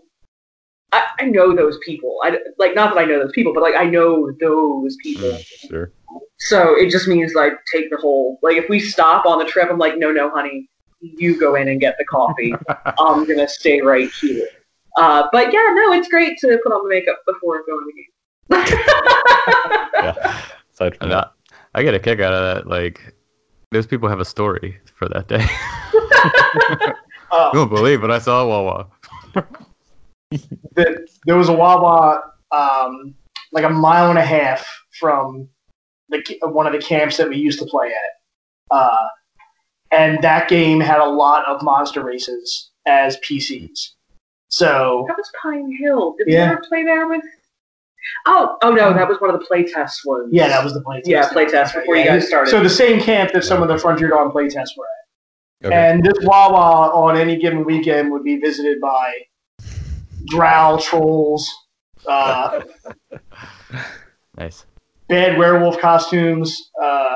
I, 0.93 1.03
I 1.19 1.25
know 1.25 1.55
those 1.55 1.77
people. 1.83 2.17
I 2.23 2.37
like 2.57 2.75
not 2.75 2.93
that 2.93 3.01
I 3.01 3.05
know 3.05 3.19
those 3.19 3.33
people, 3.33 3.53
but 3.53 3.63
like 3.63 3.75
I 3.75 3.85
know 3.85 4.31
those 4.39 4.95
people. 5.01 5.29
Mm, 5.29 5.67
sure. 5.67 5.91
So 6.39 6.75
it 6.75 6.91
just 6.91 7.07
means 7.07 7.33
like 7.33 7.53
take 7.71 7.89
the 7.89 7.97
whole 7.97 8.39
like 8.43 8.57
if 8.57 8.69
we 8.69 8.79
stop 8.79 9.25
on 9.25 9.39
the 9.39 9.45
trip, 9.45 9.69
I'm 9.71 9.79
like, 9.79 9.97
no, 9.97 10.11
no, 10.11 10.29
honey, 10.29 10.69
you 11.01 11.39
go 11.39 11.55
in 11.55 11.67
and 11.67 11.79
get 11.79 11.95
the 11.97 12.05
coffee. 12.05 12.53
I'm 12.99 13.25
gonna 13.25 13.47
stay 13.47 13.81
right 13.81 14.09
here. 14.21 14.47
Uh, 14.97 15.27
but 15.31 15.53
yeah, 15.53 15.73
no, 15.75 15.93
it's 15.93 16.07
great 16.07 16.37
to 16.39 16.59
put 16.63 16.71
on 16.71 16.83
the 16.83 16.89
makeup 16.89 17.19
before 17.27 17.63
going 17.65 17.85
to 17.87 17.93
game. 17.93 18.77
Yeah. 19.93 20.41
Aside 20.73 20.95
from 20.97 21.09
that, 21.09 21.31
I, 21.73 21.79
I 21.79 21.83
get 21.83 21.95
a 21.95 21.99
kick 21.99 22.19
out 22.19 22.33
of 22.33 22.55
that. 22.55 22.67
Like, 22.67 23.15
those 23.71 23.87
people 23.87 24.07
have 24.09 24.19
a 24.19 24.25
story 24.25 24.79
for 24.95 25.09
that 25.09 25.27
day. 25.27 25.45
Uh, 27.29 27.49
you 27.51 27.59
won't 27.59 27.69
believe 27.69 28.01
what 28.01 28.09
I 28.09 28.19
saw 28.19 28.41
at 28.41 28.47
Wawa. 28.47 28.87
that 30.75 31.09
there 31.25 31.35
was 31.35 31.49
a 31.49 31.53
Wawa 31.53 32.21
um, 32.51 33.13
like 33.51 33.65
a 33.65 33.69
mile 33.69 34.09
and 34.09 34.17
a 34.17 34.25
half 34.25 34.65
from 34.97 35.47
the 36.09 36.23
one 36.43 36.65
of 36.65 36.73
the 36.73 36.79
camps 36.79 37.17
that 37.17 37.27
we 37.27 37.35
used 37.35 37.59
to 37.59 37.65
play 37.65 37.87
at, 37.87 38.75
uh, 38.75 39.07
and 39.91 40.21
that 40.23 40.47
game 40.49 40.79
had 40.79 40.99
a 40.99 41.05
lot 41.09 41.45
of 41.47 41.61
monster 41.63 42.03
races 42.03 42.71
as 42.85 43.17
PCs. 43.17 43.91
So 44.49 45.05
That 45.07 45.17
was 45.17 45.29
Pine 45.41 45.71
Hill. 45.81 46.15
Did 46.17 46.27
Yeah. 46.27 46.45
we 46.47 46.51
ever 46.53 46.63
play 46.67 46.83
there 46.83 47.07
with? 47.07 47.23
Oh, 48.25 48.57
oh 48.63 48.71
no, 48.71 48.93
that 48.93 49.07
was 49.07 49.19
one 49.19 49.29
of 49.33 49.39
the 49.39 49.45
playtest 49.45 49.97
ones. 50.05 50.29
Yeah, 50.31 50.47
that 50.47 50.63
was 50.63 50.73
the 50.73 50.81
playtest. 50.81 51.01
Yeah, 51.07 51.27
playtest 51.29 51.73
before 51.73 51.97
you 51.97 52.05
guys 52.05 52.25
started. 52.27 52.49
So 52.51 52.61
the 52.63 52.69
same 52.69 53.01
camp 53.01 53.33
that 53.33 53.43
some 53.43 53.61
of 53.61 53.67
the 53.67 53.77
Frontier 53.77 54.07
Dawn 54.09 54.31
playtests 54.31 54.77
were 54.77 54.85
at. 55.63 55.67
okay. 55.67 55.75
And 55.75 56.03
this 56.03 56.13
Wawa 56.21 56.91
on 56.93 57.17
any 57.17 57.37
given 57.37 57.65
weekend 57.65 58.11
would 58.11 58.23
be 58.23 58.37
visited 58.37 58.79
by 58.79 59.13
drow 60.25 60.77
trolls, 60.81 61.49
uh, 62.07 62.61
Nice. 64.37 64.65
bad 65.09 65.37
werewolf 65.37 65.79
costumes. 65.79 66.69
Uh, 66.81 67.06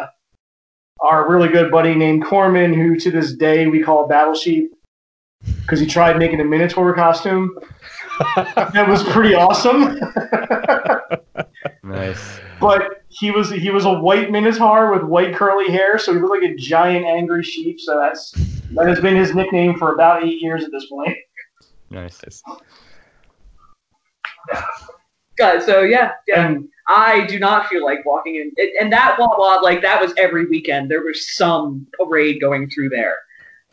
our 1.11 1.29
really 1.29 1.49
good 1.49 1.69
buddy 1.69 1.93
named 1.93 2.23
Corman, 2.23 2.73
who 2.73 2.95
to 2.95 3.11
this 3.11 3.33
day 3.33 3.67
we 3.67 3.83
call 3.83 4.07
Battle 4.07 4.33
Sheep 4.33 4.71
because 5.61 5.79
he 5.79 5.85
tried 5.85 6.17
making 6.17 6.39
a 6.39 6.45
Minotaur 6.45 6.93
costume. 6.93 7.57
that 8.55 8.87
was 8.87 9.03
pretty 9.03 9.33
awesome. 9.33 9.99
Nice. 11.83 12.39
but 12.61 13.03
he 13.09 13.31
was 13.31 13.49
he 13.49 13.71
was 13.71 13.83
a 13.83 13.91
white 13.91 14.31
Minotaur 14.31 14.93
with 14.93 15.03
white 15.03 15.35
curly 15.35 15.69
hair, 15.69 15.97
so 15.97 16.13
he 16.13 16.19
looked 16.19 16.41
like 16.41 16.49
a 16.49 16.55
giant 16.55 17.05
angry 17.05 17.43
sheep. 17.43 17.79
So 17.81 17.99
that's 17.99 18.31
that 18.75 18.87
has 18.87 19.01
been 19.01 19.17
his 19.17 19.35
nickname 19.35 19.77
for 19.77 19.93
about 19.93 20.23
eight 20.23 20.41
years 20.41 20.63
at 20.63 20.71
this 20.71 20.85
point. 20.85 21.17
Nice. 21.89 22.21
God, 25.35 25.61
so 25.61 25.81
yeah, 25.81 26.11
yeah. 26.27 26.47
And 26.47 26.69
I 26.93 27.25
do 27.25 27.39
not 27.39 27.67
feel 27.67 27.83
like 27.85 28.05
walking 28.05 28.35
in, 28.35 28.51
and- 28.57 28.69
and 28.79 28.93
that 28.93 29.17
Wawa, 29.17 29.61
like 29.63 29.81
that 29.81 30.01
was 30.01 30.13
every 30.17 30.45
weekend. 30.45 30.91
There 30.91 31.01
was 31.03 31.33
some 31.35 31.87
parade 31.93 32.41
going 32.41 32.69
through 32.69 32.89
there. 32.89 33.15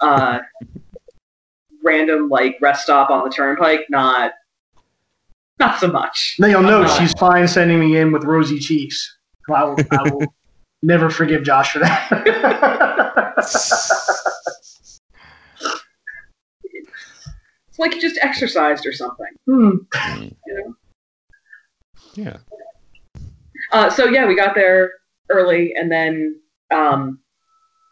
Uh, 0.00 0.38
random 1.82 2.28
like 2.28 2.56
rest 2.60 2.82
stop 2.84 3.10
on 3.10 3.24
the 3.24 3.30
turnpike, 3.30 3.86
not, 3.90 4.32
not 5.58 5.80
so 5.80 5.88
much. 5.88 6.36
now 6.38 6.46
you'll 6.46 6.62
note 6.62 6.88
she's 6.98 7.12
fine 7.14 7.48
sending 7.48 7.80
me 7.80 7.96
in 7.96 8.12
with 8.12 8.22
rosy 8.24 8.58
cheeks. 8.60 9.16
I 9.52 9.64
will, 9.64 9.76
I 9.90 10.02
will 10.10 10.34
never 10.82 11.10
forgive 11.10 11.42
Josh 11.42 11.72
for 11.72 11.80
that. 11.80 13.34
It's 17.68 17.78
like 17.78 17.94
you 17.94 18.00
just 18.00 18.18
exercised 18.22 18.84
or 18.86 18.92
something. 18.92 19.26
Hmm. 19.46 19.70
You 20.16 20.32
know? 20.48 20.74
yeah. 22.14 22.36
Uh, 23.72 23.90
so 23.90 24.06
yeah, 24.06 24.26
we 24.26 24.34
got 24.34 24.54
there 24.54 24.92
early, 25.30 25.74
and 25.74 25.90
then 25.90 26.40
um, 26.70 27.20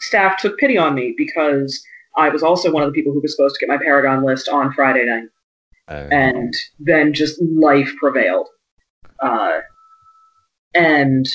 staff 0.01 0.39
took 0.39 0.59
pity 0.59 0.79
on 0.79 0.95
me 0.95 1.15
because 1.17 1.83
I 2.17 2.29
was 2.29 2.43
also 2.43 2.73
one 2.73 2.83
of 2.83 2.89
the 2.89 2.95
people 2.95 3.13
who 3.13 3.21
was 3.21 3.35
supposed 3.37 3.57
to 3.57 3.61
get 3.61 3.69
my 3.69 3.83
Paragon 3.83 4.25
list 4.25 4.49
on 4.49 4.73
Friday 4.73 5.05
night, 5.05 5.29
Uh, 5.89 6.09
and 6.11 6.55
then 6.81 7.13
just 7.13 7.41
life 7.43 7.93
prevailed. 7.99 8.49
Uh, 9.21 9.61
and 10.75 11.27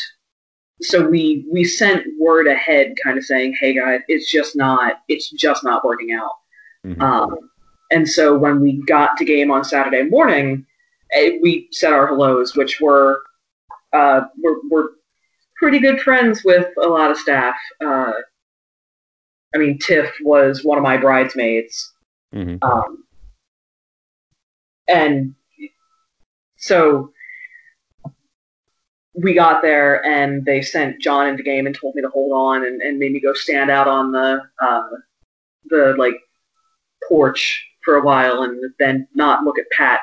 so 0.81 1.07
we 1.07 1.45
we 1.51 1.63
sent 1.63 2.05
word 2.19 2.47
ahead, 2.47 2.95
kind 3.03 3.17
of 3.17 3.23
saying, 3.23 3.55
"Hey 3.59 3.73
guys, 3.73 4.01
it's 4.07 4.29
just 4.31 4.55
not 4.55 5.01
it's 5.07 5.29
just 5.31 5.63
not 5.63 5.85
working 5.85 6.11
out." 6.13 6.31
mhm. 6.85 7.01
Um, 7.01 7.37
and 7.91 8.07
so 8.09 8.37
when 8.37 8.61
we 8.61 8.81
got 8.87 9.17
to 9.17 9.25
game 9.25 9.51
on 9.51 9.63
Saturday 9.63 10.03
morning, 10.03 10.65
eh, 11.11 11.37
we 11.41 11.67
said 11.71 11.93
our 11.93 12.07
hellos, 12.07 12.55
which 12.55 12.79
were 12.81 13.21
uh, 13.93 14.21
we're, 14.37 14.57
we're 14.69 14.89
pretty 15.57 15.79
good 15.79 16.01
friends 16.01 16.43
with 16.43 16.67
a 16.83 16.87
lot 16.87 17.11
of 17.11 17.17
staff. 17.17 17.55
Uh, 17.83 18.11
I 19.53 19.57
mean, 19.57 19.77
Tiff 19.79 20.11
was 20.23 20.63
one 20.63 20.77
of 20.77 20.83
my 20.83 20.97
bridesmaids, 20.97 21.91
Mhm. 22.33 22.57
um, 22.63 23.03
and 24.87 25.35
so 26.57 27.11
we 29.13 29.33
got 29.33 29.61
there 29.61 30.03
and 30.05 30.45
they 30.45 30.61
sent 30.61 31.01
John 31.01 31.27
into 31.27 31.43
game 31.43 31.65
and 31.65 31.75
told 31.75 31.95
me 31.95 32.01
to 32.01 32.07
hold 32.09 32.31
on 32.31 32.65
and, 32.65 32.81
and 32.81 32.97
made 32.97 33.11
me 33.11 33.19
go 33.19 33.33
stand 33.33 33.69
out 33.69 33.87
on 33.87 34.11
the 34.13 34.41
uh, 34.61 34.87
the 35.65 35.95
like 35.97 36.15
porch 37.09 37.65
for 37.83 37.95
a 37.95 38.01
while 38.01 38.43
and 38.43 38.73
then 38.79 39.07
not 39.13 39.43
look 39.43 39.59
at 39.59 39.69
Pat 39.71 39.99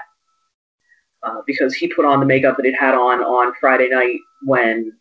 uh, 1.22 1.40
because 1.46 1.74
he 1.74 1.88
put 1.88 2.04
on 2.04 2.20
the 2.20 2.26
makeup 2.26 2.56
that 2.56 2.66
he'd 2.66 2.74
had 2.74 2.94
on 2.94 3.20
on 3.20 3.52
Friday 3.60 3.88
night 3.88 4.18
when 4.42 4.92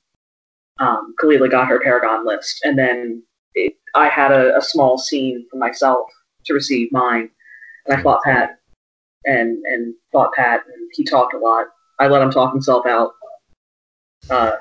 um, 0.80 1.14
Kalila 1.22 1.50
got 1.50 1.68
her 1.68 1.80
Paragon 1.80 2.26
list, 2.26 2.62
and 2.64 2.78
then 2.78 3.24
it, 3.56 3.74
I 3.96 4.10
had 4.10 4.32
a, 4.32 4.58
a 4.58 4.62
small 4.62 4.98
scene 4.98 5.46
for 5.50 5.58
myself 5.58 6.08
to 6.46 6.54
receive 6.54 6.92
mine, 6.92 7.30
and 7.86 7.98
I 7.98 8.02
fought 8.02 8.24
Pat 8.24 8.60
and 9.26 9.64
and 9.66 9.94
fought 10.12 10.34
Pat, 10.34 10.62
and 10.66 10.90
he 10.94 11.04
talked 11.04 11.34
a 11.34 11.38
lot. 11.38 11.68
I 12.00 12.08
let 12.08 12.22
him 12.22 12.32
talk 12.32 12.52
himself 12.52 12.86
out. 12.86 13.14
Uh, 14.30 14.52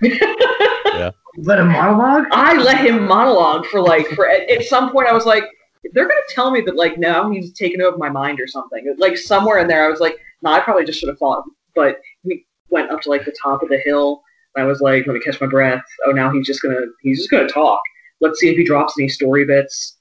Let 1.36 1.58
him 1.58 1.68
monologue. 1.68 2.26
I 2.30 2.56
let 2.62 2.84
him 2.84 3.06
monologue 3.06 3.66
for 3.66 3.80
like 3.80 4.06
for 4.08 4.28
at, 4.28 4.48
at 4.48 4.64
some 4.64 4.92
point 4.92 5.08
I 5.08 5.12
was 5.12 5.26
like, 5.26 5.44
they're 5.92 6.08
gonna 6.08 6.20
tell 6.28 6.50
me 6.50 6.60
that 6.62 6.76
like 6.76 6.98
now 6.98 7.30
he's 7.30 7.52
taken 7.52 7.80
over 7.82 7.96
my 7.96 8.08
mind 8.08 8.40
or 8.40 8.46
something. 8.46 8.94
Like 8.98 9.16
somewhere 9.18 9.58
in 9.58 9.68
there 9.68 9.84
I 9.84 9.88
was 9.90 10.00
like, 10.00 10.16
no, 10.42 10.52
I 10.52 10.60
probably 10.60 10.84
just 10.84 10.98
should 10.98 11.08
have 11.08 11.18
fought. 11.18 11.44
But 11.74 12.00
we 12.22 12.46
went 12.70 12.90
up 12.90 13.00
to 13.02 13.10
like 13.10 13.24
the 13.24 13.36
top 13.42 13.62
of 13.62 13.68
the 13.68 13.78
hill 13.84 14.22
and 14.56 14.64
I 14.64 14.66
was 14.66 14.80
like, 14.80 15.06
let 15.06 15.14
me 15.14 15.20
catch 15.20 15.40
my 15.40 15.46
breath. 15.46 15.82
Oh 16.06 16.12
now 16.12 16.30
he's 16.30 16.46
just 16.46 16.62
gonna 16.62 16.80
he's 17.02 17.18
just 17.18 17.30
gonna 17.30 17.48
talk. 17.48 17.80
Let's 18.20 18.40
see 18.40 18.48
if 18.48 18.56
he 18.56 18.64
drops 18.64 18.94
any 18.98 19.08
story 19.08 19.44
bits. 19.44 19.98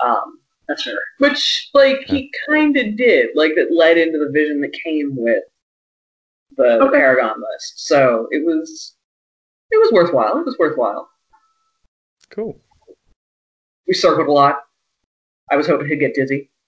Um 0.00 0.38
That's 0.68 0.84
fair. 0.84 0.98
which 1.18 1.70
like 1.74 2.00
he 2.06 2.30
kinda 2.48 2.92
did. 2.92 3.30
Like 3.34 3.52
that 3.56 3.72
led 3.72 3.98
into 3.98 4.18
the 4.18 4.30
vision 4.32 4.60
that 4.60 4.72
came 4.72 5.16
with 5.16 5.42
the, 6.56 6.62
the 6.78 6.84
Okay. 6.84 6.98
Paragon 6.98 7.36
list. 7.40 7.86
So 7.86 8.26
it 8.30 8.44
was 8.44 8.94
it 9.70 9.76
was 9.76 9.90
worthwhile. 9.92 10.38
It 10.38 10.46
was 10.46 10.56
worthwhile. 10.58 11.08
Cool. 12.30 12.60
We 13.86 13.94
circled 13.94 14.28
a 14.28 14.32
lot. 14.32 14.60
I 15.50 15.56
was 15.56 15.66
hoping 15.66 15.88
he'd 15.88 15.96
get 15.96 16.14
dizzy. 16.14 16.50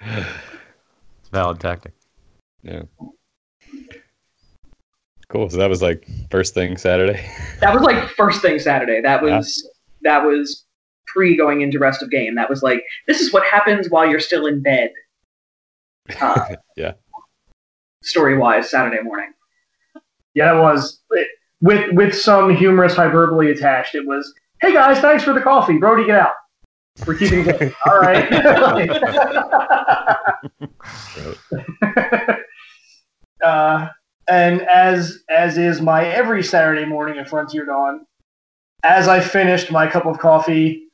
It's 0.00 1.28
a 1.28 1.30
valid 1.32 1.60
tactic. 1.60 1.92
Yeah. 2.62 2.82
Cool. 5.28 5.50
So 5.50 5.58
that 5.58 5.68
was 5.68 5.82
like 5.82 6.06
first 6.30 6.54
thing 6.54 6.76
Saturday. 6.76 7.28
That 7.60 7.74
was 7.74 7.82
like 7.82 8.08
first 8.10 8.40
thing 8.40 8.58
Saturday. 8.58 9.00
That 9.00 9.22
was 9.22 9.68
that 10.02 10.24
was 10.24 10.64
pre 11.06 11.36
going 11.36 11.60
into 11.60 11.78
rest 11.78 12.02
of 12.02 12.10
game. 12.10 12.34
That 12.36 12.48
was 12.48 12.62
like 12.62 12.82
this 13.06 13.20
is 13.20 13.32
what 13.32 13.44
happens 13.44 13.90
while 13.90 14.08
you're 14.08 14.20
still 14.20 14.46
in 14.46 14.62
bed. 14.62 14.92
Uh, 16.20 16.54
Yeah. 16.76 16.92
Story 18.02 18.38
wise, 18.38 18.70
Saturday 18.70 19.02
morning. 19.02 19.32
Yeah, 20.34 20.56
it 20.56 20.62
was 20.62 21.00
with 21.60 21.92
with 21.92 22.14
some 22.14 22.54
humorous 22.54 22.94
hyperbole 22.94 23.50
attached. 23.50 23.96
It 23.96 24.06
was, 24.06 24.32
"Hey 24.60 24.72
guys, 24.72 25.00
thanks 25.00 25.24
for 25.24 25.32
the 25.32 25.40
coffee, 25.40 25.78
Brody. 25.78 26.06
Get 26.06 26.20
out. 26.20 26.34
We're 27.06 27.16
keeping 27.16 27.46
it. 27.46 27.72
All 27.86 28.00
right." 28.00 28.32
uh, 33.44 33.88
and 34.28 34.62
as 34.62 35.22
as 35.30 35.58
is 35.58 35.80
my 35.80 36.06
every 36.06 36.42
Saturday 36.42 36.84
morning 36.84 37.18
at 37.18 37.28
Frontier 37.28 37.64
Dawn, 37.64 38.04
as 38.82 39.08
I 39.08 39.20
finished 39.20 39.70
my 39.70 39.86
cup 39.86 40.06
of 40.06 40.18
coffee, 40.18 40.88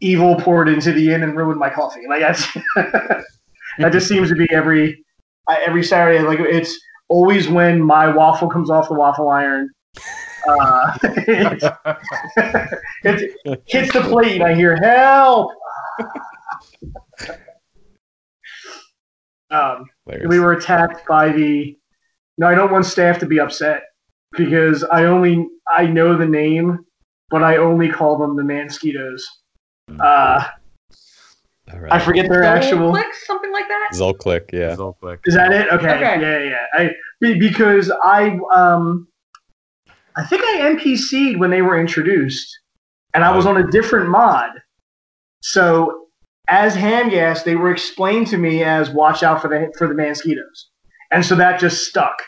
evil 0.00 0.36
poured 0.36 0.68
into 0.68 0.92
the 0.92 1.12
inn 1.12 1.22
and 1.22 1.36
ruined 1.36 1.58
my 1.58 1.70
coffee. 1.70 2.02
Like 2.08 2.20
that's 2.20 2.46
that 2.76 3.92
just 3.92 4.08
seems 4.08 4.28
to 4.28 4.34
be 4.34 4.50
every 4.50 5.04
every 5.50 5.82
Saturday. 5.82 6.20
Like 6.20 6.40
it's 6.40 6.78
always 7.08 7.48
when 7.48 7.80
my 7.80 8.08
waffle 8.08 8.48
comes 8.48 8.70
off 8.70 8.88
the 8.88 8.94
waffle 8.94 9.30
iron. 9.30 9.70
Uh, 10.46 10.98
it, 11.02 11.62
it 13.44 13.62
hits 13.66 13.92
the 13.92 14.00
plate 14.00 14.40
and 14.40 14.44
I 14.44 14.54
hear 14.54 14.76
help. 14.76 15.52
um, 19.50 19.86
we 20.26 20.38
were 20.38 20.52
attacked 20.52 21.06
by 21.06 21.30
the. 21.30 21.76
No, 22.36 22.48
I 22.48 22.54
don't 22.54 22.72
want 22.72 22.84
staff 22.84 23.18
to 23.20 23.26
be 23.26 23.38
upset 23.38 23.82
because 24.36 24.84
I 24.84 25.04
only 25.04 25.46
I 25.68 25.86
know 25.86 26.16
the 26.16 26.26
name, 26.26 26.84
but 27.30 27.42
I 27.42 27.56
only 27.58 27.88
call 27.88 28.18
them 28.18 28.36
the 28.36 28.42
Mansquitos. 28.42 29.22
Uh, 30.00 30.48
All 31.72 31.78
right. 31.80 31.92
I 31.92 31.98
forget 31.98 32.28
their 32.28 32.42
Double 32.42 32.56
actual. 32.56 32.90
click, 32.90 33.14
something 33.26 33.52
like 33.52 33.68
that. 33.68 33.90
Zolclick, 33.92 34.52
yeah. 34.52 34.74
Zolklick. 34.74 35.20
Is 35.26 35.34
that 35.34 35.52
it? 35.52 35.68
Okay. 35.72 35.94
Okay. 35.94 36.20
Yeah, 36.20 36.38
yeah. 36.38 36.66
I 36.72 36.90
because 37.38 37.92
I 38.02 38.38
um 38.54 39.08
I 40.16 40.24
think 40.24 40.42
I 40.42 40.74
NPC'd 40.74 41.38
when 41.38 41.50
they 41.50 41.62
were 41.62 41.78
introduced, 41.78 42.58
and 43.14 43.24
I 43.24 43.34
was 43.36 43.46
oh. 43.46 43.50
on 43.50 43.56
a 43.56 43.66
different 43.70 44.08
mod. 44.08 44.50
So 45.40 46.06
as 46.48 46.74
Handgas, 46.76 47.44
they 47.44 47.56
were 47.56 47.70
explained 47.72 48.26
to 48.28 48.36
me 48.38 48.62
as 48.62 48.90
watch 48.90 49.22
out 49.22 49.42
for 49.42 49.48
the 49.48 49.72
for 49.78 49.88
the 49.88 49.94
mosquitoes, 49.94 50.68
and 51.10 51.24
so 51.24 51.34
that 51.36 51.58
just 51.60 51.84
stuck. 51.86 52.22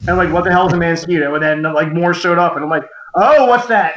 And 0.00 0.10
I'm 0.10 0.16
like, 0.16 0.32
what 0.32 0.44
the 0.44 0.50
hell 0.52 0.66
is 0.66 0.72
a 0.72 0.76
Mansquito? 0.76 1.34
And 1.34 1.42
then 1.42 1.62
like 1.72 1.92
more 1.92 2.12
showed 2.14 2.38
up, 2.38 2.54
and 2.56 2.64
I'm 2.64 2.70
like, 2.70 2.84
oh, 3.14 3.46
what's 3.46 3.66
that? 3.68 3.94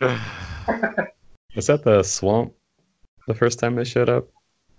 Was 1.56 1.66
that 1.66 1.82
the 1.82 2.02
swamp 2.02 2.52
the 3.26 3.34
first 3.34 3.58
time 3.58 3.74
they 3.74 3.84
showed 3.84 4.08
up? 4.08 4.28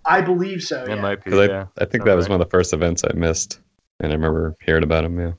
I 0.06 0.20
believe 0.20 0.62
so. 0.62 0.82
It 0.84 0.90
Yeah. 0.90 0.94
might 1.02 1.22
be. 1.22 1.30
'Cause 1.30 1.40
I, 1.40 1.44
yeah. 1.46 1.66
I 1.78 1.84
think 1.84 2.02
sounds 2.02 2.04
that 2.06 2.14
was 2.14 2.24
right. 2.26 2.30
one 2.32 2.40
of 2.40 2.46
the 2.46 2.50
first 2.50 2.72
events 2.72 3.04
I 3.04 3.12
missed. 3.14 3.60
And 4.00 4.12
I 4.12 4.14
remember 4.14 4.56
hearing 4.64 4.82
about 4.82 5.02
them, 5.02 5.20
yeah. 5.20 5.32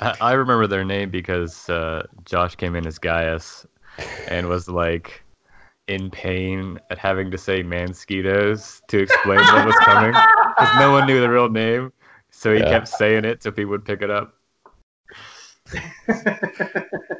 I, 0.00 0.16
I 0.20 0.32
remember 0.32 0.66
their 0.66 0.84
name 0.84 1.10
because 1.10 1.68
uh, 1.70 2.06
Josh 2.24 2.56
came 2.56 2.74
in 2.74 2.86
as 2.86 2.98
Gaius 2.98 3.66
and 4.28 4.48
was 4.48 4.68
like 4.68 5.22
in 5.88 6.10
pain 6.10 6.78
at 6.90 6.98
having 6.98 7.30
to 7.30 7.38
say 7.38 7.62
Mansquitos 7.62 8.82
to 8.88 8.98
explain 8.98 9.40
what 9.52 9.64
was 9.64 9.78
coming 9.80 10.14
because 10.54 10.74
no 10.74 10.90
one 10.90 11.06
knew 11.06 11.20
the 11.20 11.30
real 11.30 11.48
name. 11.48 11.92
So 12.30 12.52
he 12.52 12.60
Yeah. 12.60 12.70
kept 12.70 12.88
saying 12.88 13.24
it 13.24 13.42
so 13.42 13.50
people 13.50 13.70
would 13.70 13.84
pick 13.84 14.02
it 14.02 14.10
up. 14.10 14.34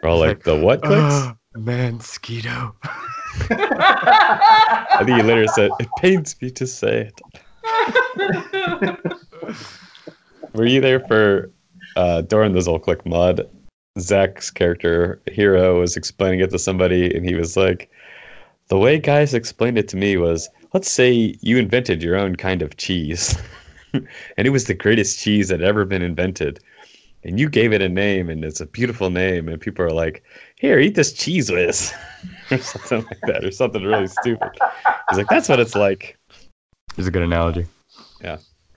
We're 0.02 0.10
all 0.10 0.18
like, 0.18 0.42
the 0.42 0.56
what 0.62 0.82
clicks? 0.82 1.02
"Ah, 1.02 1.36
Mansquito. 1.56 2.74
I 3.50 4.98
think 4.98 5.10
he 5.10 5.22
later 5.22 5.46
said, 5.48 5.74
it 5.78 5.94
pains 5.96 6.36
me 6.42 6.50
to 6.50 6.66
say 6.66 7.10
it. 7.12 7.22
Were 10.54 10.66
you 10.66 10.80
there 10.80 11.00
for 11.00 11.50
uh, 11.96 12.22
during 12.22 12.52
the 12.52 12.60
Zolclick 12.60 13.04
mod? 13.04 13.48
Zach's 13.98 14.50
character 14.50 15.20
hero 15.26 15.80
was 15.80 15.96
explaining 15.96 16.40
it 16.40 16.50
to 16.50 16.58
somebody, 16.58 17.14
and 17.14 17.24
he 17.24 17.34
was 17.34 17.56
like, 17.56 17.90
"The 18.68 18.78
way 18.78 18.98
guys 18.98 19.34
explained 19.34 19.78
it 19.78 19.88
to 19.88 19.96
me 19.96 20.16
was, 20.16 20.48
let's 20.74 20.90
say 20.90 21.34
you 21.40 21.56
invented 21.56 22.02
your 22.02 22.16
own 22.16 22.36
kind 22.36 22.62
of 22.62 22.76
cheese, 22.76 23.36
and 23.92 24.06
it 24.36 24.50
was 24.50 24.64
the 24.64 24.74
greatest 24.74 25.18
cheese 25.18 25.48
that 25.48 25.62
ever 25.62 25.84
been 25.84 26.02
invented, 26.02 26.60
and 27.24 27.40
you 27.40 27.48
gave 27.48 27.72
it 27.72 27.82
a 27.82 27.88
name, 27.88 28.28
and 28.28 28.44
it's 28.44 28.60
a 28.60 28.66
beautiful 28.66 29.10
name, 29.10 29.48
and 29.48 29.60
people 29.60 29.84
are 29.84 29.90
like, 29.90 30.22
here, 30.56 30.78
eat 30.78 30.94
this 30.94 31.12
cheese 31.12 31.50
whiz, 31.50 31.94
or 32.50 32.58
something 32.58 33.04
like 33.04 33.20
that, 33.32 33.44
or 33.44 33.50
something 33.50 33.82
really 33.82 34.08
stupid." 34.08 34.50
He's 35.08 35.18
like, 35.18 35.28
"That's 35.28 35.48
what 35.48 35.60
it's 35.60 35.74
like." 35.74 36.18
Is 36.98 37.06
a 37.06 37.10
good 37.10 37.22
analogy. 37.22 37.66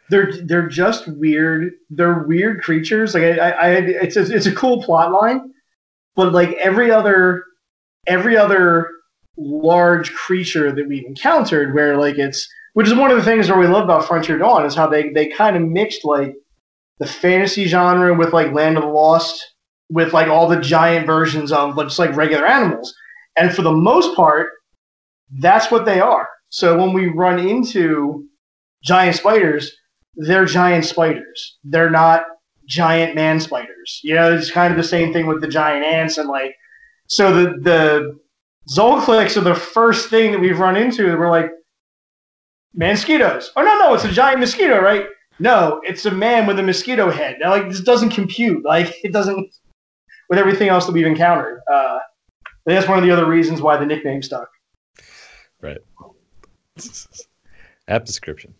They're 0.10 0.32
they're 0.46 0.68
just 0.68 1.08
weird. 1.08 1.74
They're 1.90 2.24
weird 2.24 2.62
creatures. 2.62 3.14
Like 3.14 3.24
I, 3.24 3.38
I, 3.38 3.50
I 3.50 3.76
it's 3.78 4.16
a, 4.16 4.22
it's 4.22 4.46
a 4.48 4.56
cool 4.56 4.82
plot 4.84 5.12
line, 5.12 5.54
but 6.16 6.34
like 6.34 6.54
every 6.54 6.92
other 6.92 7.44
every 8.08 8.36
other 8.36 8.90
large 9.38 10.14
creature 10.14 10.72
that 10.72 10.88
we've 10.88 11.06
encountered, 11.06 11.74
where 11.74 11.98
like 11.98 12.18
it's 12.18 12.48
which 12.74 12.88
is 12.88 12.96
one 12.96 13.12
of 13.12 13.18
the 13.18 13.24
things 13.24 13.48
that 13.48 13.58
we 13.58 13.68
love 13.68 13.84
about 13.84 14.08
Frontier 14.08 14.38
Dawn 14.38 14.66
is 14.66 14.76
how 14.76 14.88
they 14.88 15.10
they 15.10 15.28
kind 15.28 15.56
of 15.56 15.62
mixed 15.62 16.04
like 16.04 16.34
the 17.00 17.08
fantasy 17.08 17.66
genre 17.66 18.14
with 18.14 18.34
like 18.34 18.52
Land 18.52 18.78
of 18.78 18.84
the 18.84 18.90
Lost, 18.90 19.56
with 19.90 20.14
like 20.14 20.28
all 20.28 20.48
the 20.48 20.60
giant 20.60 21.06
versions 21.06 21.52
of 21.52 21.78
just 21.78 22.00
like 22.00 22.16
regular 22.16 22.48
animals, 22.48 22.96
and 23.38 23.54
for 23.54 23.62
the 23.62 23.72
most 23.72 24.16
part, 24.16 24.50
that's 25.40 25.70
what 25.70 25.86
they 25.86 26.00
are. 26.00 26.28
So 26.50 26.78
when 26.78 26.94
we 26.94 27.08
run 27.10 27.38
into 27.38 28.28
giant 28.84 29.16
spiders, 29.16 29.72
they're 30.20 30.46
giant 30.46 30.86
spiders. 30.86 31.58
They're 31.64 31.90
not 31.90 32.24
giant 32.68 33.16
man 33.16 33.40
spiders. 33.40 34.02
You 34.04 34.16
know, 34.16 34.34
it's 34.34 34.52
kind 34.52 34.72
of 34.72 34.78
the 34.78 34.84
same 34.84 35.14
thing 35.14 35.26
with 35.26 35.42
the 35.42 35.48
giant 35.48 35.86
ants 35.86 36.18
and 36.18 36.30
like 36.30 36.56
so 37.08 37.34
the 37.34 37.58
the 37.60 38.20
Zolclicks 38.70 39.36
are 39.36 39.42
the 39.42 39.56
first 39.56 40.10
thing 40.10 40.32
that 40.32 40.40
we've 40.40 40.60
run 40.60 40.76
into 40.76 41.18
we're 41.18 41.30
like 41.30 41.52
mosquitoes. 42.76 43.52
Oh 43.56 43.64
no, 43.64 43.78
no, 43.80 43.94
it's 43.94 44.04
a 44.04 44.12
giant 44.12 44.42
mosquito, 44.42 44.80
right? 44.82 45.08
No, 45.40 45.82
it's 45.84 46.06
a 46.06 46.12
man 46.12 46.46
with 46.46 46.60
a 46.60 46.64
mosquito 46.64 47.10
head. 47.10 47.38
Now, 47.40 47.52
like 47.52 47.70
this 47.70 47.80
doesn't 47.80 48.10
compute. 48.10 48.64
Like 48.66 48.94
it 49.04 49.14
doesn't 49.14 49.50
with 50.30 50.38
everything 50.38 50.68
else 50.68 50.86
that 50.86 50.92
we've 50.92 51.08
encountered. 51.08 51.62
Uh, 51.72 52.00
that's 52.66 52.88
one 52.88 52.98
of 52.98 53.04
the 53.04 53.12
other 53.12 53.26
reasons 53.26 53.62
why 53.62 53.78
the 53.78 53.86
nickname 53.86 54.22
stuck. 54.22 54.50
Right. 55.62 55.80
App 57.88 58.06
description. 58.06 58.54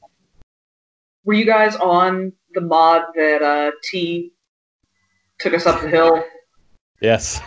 Were 1.26 1.34
you 1.34 1.46
guys 1.46 1.76
on 1.76 2.32
the 2.54 2.62
mod 2.62 3.04
that 3.16 3.42
uh, 3.42 3.72
T 3.84 4.32
took 5.40 5.54
us 5.54 5.66
up 5.66 5.82
the 5.82 5.90
hill? 5.90 6.24
Yes. 7.02 7.42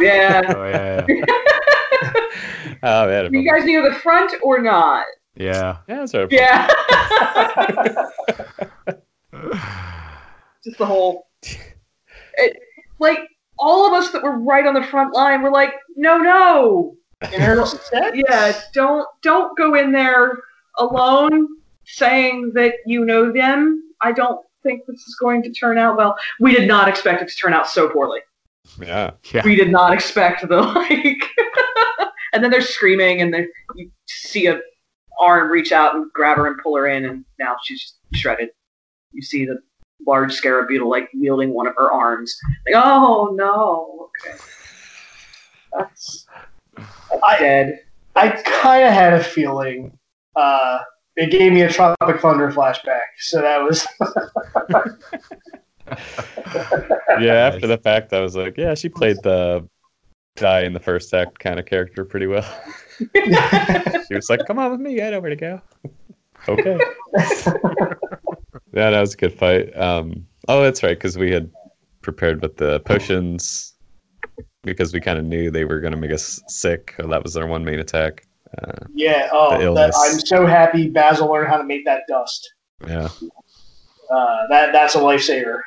Yeah. 0.00 0.42
Oh 0.56 0.66
yeah, 0.66 1.04
yeah. 1.08 1.24
oh 2.82 3.06
man. 3.06 3.30
were 3.30 3.38
you 3.38 3.50
guys 3.50 3.64
near 3.64 3.88
the 3.88 3.94
front 3.96 4.34
or 4.42 4.60
not? 4.60 5.04
yeah. 5.34 5.78
Yeah, 5.88 6.04
that's 6.04 6.14
right. 6.14 6.28
Yeah. 6.30 6.66
Just 10.64 10.78
the 10.78 10.86
whole. 10.86 11.28
It, 12.34 12.56
like 12.98 13.20
all 13.58 13.86
of 13.86 13.92
us 13.92 14.10
that 14.10 14.22
were 14.22 14.38
right 14.38 14.66
on 14.66 14.74
the 14.74 14.82
front 14.82 15.14
line 15.14 15.42
were 15.42 15.50
like, 15.50 15.72
no, 15.96 16.18
no, 16.18 16.96
yeah, 18.14 18.58
don't 18.72 19.06
don't 19.22 19.56
go 19.56 19.74
in 19.74 19.92
there 19.92 20.38
alone 20.78 21.48
saying 21.94 22.52
that 22.54 22.74
you 22.86 23.04
know 23.04 23.32
them. 23.32 23.82
I 24.00 24.12
don't 24.12 24.44
think 24.62 24.82
this 24.86 25.00
is 25.00 25.16
going 25.20 25.42
to 25.42 25.52
turn 25.52 25.78
out 25.78 25.96
well. 25.96 26.16
We 26.38 26.54
did 26.54 26.68
not 26.68 26.88
expect 26.88 27.22
it 27.22 27.28
to 27.28 27.36
turn 27.36 27.52
out 27.52 27.68
so 27.68 27.88
poorly. 27.88 28.20
Yeah. 28.80 29.12
Yeah. 29.32 29.42
We 29.44 29.56
did 29.56 29.70
not 29.70 29.92
expect 29.92 30.46
the 30.48 30.62
like. 30.62 31.22
and 32.32 32.42
then 32.42 32.50
they're 32.50 32.60
screaming, 32.60 33.20
and 33.20 33.32
then 33.32 33.50
you 33.74 33.90
see 34.06 34.46
a 34.46 34.60
arm 35.20 35.50
reach 35.50 35.72
out 35.72 35.94
and 35.94 36.10
grab 36.12 36.36
her 36.38 36.46
and 36.46 36.58
pull 36.62 36.76
her 36.76 36.86
in, 36.86 37.04
and 37.04 37.24
now 37.38 37.56
she's 37.62 37.94
shredded. 38.14 38.50
You 39.12 39.22
see 39.22 39.44
the 39.44 39.60
large 40.06 40.32
scarab 40.32 40.68
beetle 40.68 40.88
like 40.88 41.10
wielding 41.14 41.52
one 41.52 41.66
of 41.66 41.74
her 41.76 41.92
arms. 41.92 42.38
Like, 42.66 42.82
oh 42.82 43.34
no, 43.34 44.10
okay, 44.26 44.38
that's 45.76 46.26
I- 47.22 47.38
dead. 47.38 47.80
I 48.16 48.28
kind 48.28 48.84
of 48.84 48.92
had 48.92 49.12
a 49.14 49.22
feeling. 49.22 49.96
Uh, 50.34 50.80
it 51.20 51.30
gave 51.30 51.52
me 51.52 51.62
a 51.62 51.68
Tropic 51.68 52.20
Thunder 52.20 52.50
flashback, 52.50 53.02
so 53.18 53.40
that 53.40 53.62
was. 53.62 53.86
Yeah, 57.20 57.34
after 57.34 57.66
the 57.66 57.78
fact, 57.78 58.12
I 58.12 58.20
was 58.20 58.36
like, 58.36 58.56
yeah, 58.56 58.74
she 58.74 58.88
played 58.88 59.16
the 59.24 59.68
die 60.36 60.62
in 60.62 60.72
the 60.72 60.80
first 60.80 61.12
act 61.12 61.40
kind 61.40 61.58
of 61.58 61.66
character 61.66 62.04
pretty 62.04 62.28
well. 62.28 62.48
she 62.98 64.14
was 64.14 64.30
like, 64.30 64.40
come 64.46 64.58
on 64.58 64.70
with 64.70 64.80
me, 64.80 65.02
I 65.02 65.10
know 65.10 65.20
where 65.20 65.30
to 65.30 65.36
go. 65.36 65.60
okay. 66.48 66.78
Yeah, 68.72 68.90
that 68.90 69.00
was 69.00 69.14
a 69.14 69.16
good 69.16 69.36
fight. 69.36 69.76
Um, 69.76 70.26
oh, 70.46 70.62
that's 70.62 70.82
right, 70.82 70.96
because 70.96 71.18
we 71.18 71.32
had 71.32 71.50
prepared 72.02 72.40
with 72.40 72.56
the 72.56 72.78
potions 72.80 73.74
because 74.62 74.92
we 74.92 75.00
kind 75.00 75.18
of 75.18 75.24
knew 75.24 75.50
they 75.50 75.64
were 75.64 75.80
going 75.80 75.92
to 75.92 75.98
make 75.98 76.12
us 76.12 76.40
sick. 76.46 76.94
That 76.98 77.22
was 77.22 77.36
our 77.36 77.46
one 77.46 77.64
main 77.64 77.80
attack. 77.80 78.26
Uh, 78.58 78.72
yeah. 78.94 79.26
The 79.26 79.32
Oh, 79.32 79.74
that. 79.74 79.92
I'm 79.96 80.20
so 80.20 80.46
happy 80.46 80.88
Basil 80.88 81.30
learned 81.30 81.48
how 81.48 81.56
to 81.58 81.64
make 81.64 81.84
that 81.84 82.02
dust. 82.08 82.52
yeah. 82.86 83.08
Uh, 84.10 84.46
that 84.48 84.72
that's 84.72 84.94
a 84.96 84.98
lifesaver. 84.98 85.60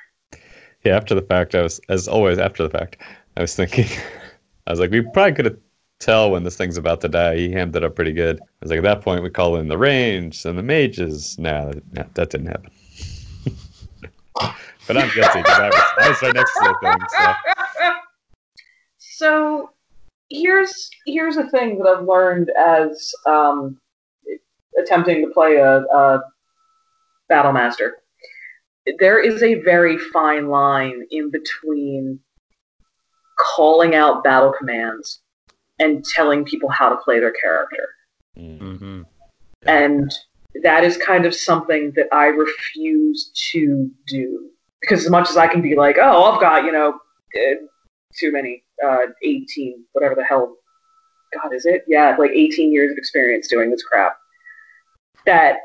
Yeah, 0.84 0.97
after 0.97 1.15
the 1.15 1.21
fact, 1.21 1.55
I 1.55 1.61
was, 1.61 1.79
as 1.88 2.09
always, 2.09 2.38
after 2.38 2.61
the 2.63 2.69
fact, 2.69 2.97
I 3.38 3.41
was 3.41 3.55
thinking, 3.55 3.88
I 4.67 4.71
was 4.71 4.79
like, 4.79 4.91
we 4.91 5.01
probably 5.01 5.34
could 5.34 5.45
have 5.45 5.57
tell 5.99 6.31
when 6.31 6.43
this 6.43 6.57
thing's 6.57 6.77
about 6.77 6.99
to 7.01 7.07
die. 7.07 7.38
He 7.38 7.51
hammed 7.51 7.75
it 7.75 7.84
up 7.84 7.95
pretty 7.95 8.11
good. 8.11 8.39
I 8.41 8.45
was 8.61 8.69
like, 8.69 8.79
at 8.79 8.84
that 8.84 9.01
point, 9.01 9.23
we 9.23 9.29
call 9.29 9.55
in 9.55 9.69
the 9.69 9.77
range 9.77 10.43
and 10.45 10.57
the 10.57 10.63
mages. 10.63 11.38
No, 11.39 11.71
no 11.93 12.05
that 12.15 12.29
didn't 12.29 12.47
happen. 12.47 12.71
but 14.88 14.97
I'm 14.97 15.09
guilty 15.15 15.39
because 15.39 15.59
I 15.59 15.69
was, 15.69 15.84
I 15.99 16.09
was 16.09 16.21
right 16.21 16.34
next 16.34 16.53
to 16.53 16.59
the 16.63 16.75
thing. 16.81 17.07
So. 17.17 17.34
So 19.15 19.72
here's 20.34 20.89
here's 21.05 21.38
a 21.38 21.47
thing 21.49 21.77
that 21.77 21.88
I've 21.88 22.05
learned 22.05 22.51
as 22.57 23.13
um, 23.25 23.79
attempting 24.77 25.25
to 25.25 25.34
play 25.34 25.55
a, 25.57 25.79
a 25.81 26.21
battle 27.29 27.53
master. 27.53 27.97
There 28.99 29.19
is 29.19 29.41
a 29.43 29.61
very 29.61 29.97
fine 29.97 30.49
line 30.49 31.05
in 31.11 31.31
between 31.31 32.19
calling 33.39 33.95
out 33.95 34.23
battle 34.23 34.53
commands 34.57 35.21
and 35.79 36.03
telling 36.03 36.43
people 36.43 36.69
how 36.69 36.89
to 36.89 36.97
play 36.97 37.19
their 37.19 37.31
character. 37.31 37.89
Mm. 38.38 38.59
Mm-hmm. 38.59 39.01
And 39.65 40.13
that 40.63 40.84
is 40.84 40.97
kind 40.97 41.25
of 41.25 41.34
something 41.34 41.93
that 41.95 42.07
I 42.11 42.25
refuse 42.25 43.31
to 43.51 43.89
do. 44.05 44.49
Because 44.81 45.05
as 45.05 45.09
much 45.09 45.29
as 45.29 45.38
I 45.38 45.47
can 45.47 45.61
be 45.61 45.75
like, 45.75 45.97
oh, 46.01 46.23
I've 46.23 46.41
got, 46.41 46.65
you 46.65 46.71
know, 46.73 46.99
uh, 47.36 47.55
too 48.19 48.31
many, 48.31 48.62
uh, 48.86 49.07
18, 49.23 49.86
whatever 49.93 50.15
the 50.15 50.23
hell. 50.23 50.55
God, 51.34 51.53
is 51.53 51.65
it? 51.65 51.84
Yeah, 51.88 52.15
like 52.17 52.31
18 52.31 52.71
years 52.71 52.91
of 52.91 52.97
experience 52.97 53.47
doing 53.47 53.71
this 53.71 53.84
crap. 53.84 54.17
That 55.25 55.57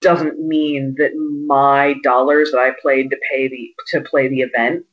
doesn't 0.00 0.40
mean 0.40 0.94
that 0.98 1.14
my 1.46 1.94
dollars 2.02 2.50
that 2.50 2.58
I 2.58 2.72
played 2.80 3.10
to 3.10 3.16
pay 3.30 3.48
the 3.48 3.72
to 3.88 4.00
play 4.00 4.26
the 4.28 4.40
event 4.40 4.84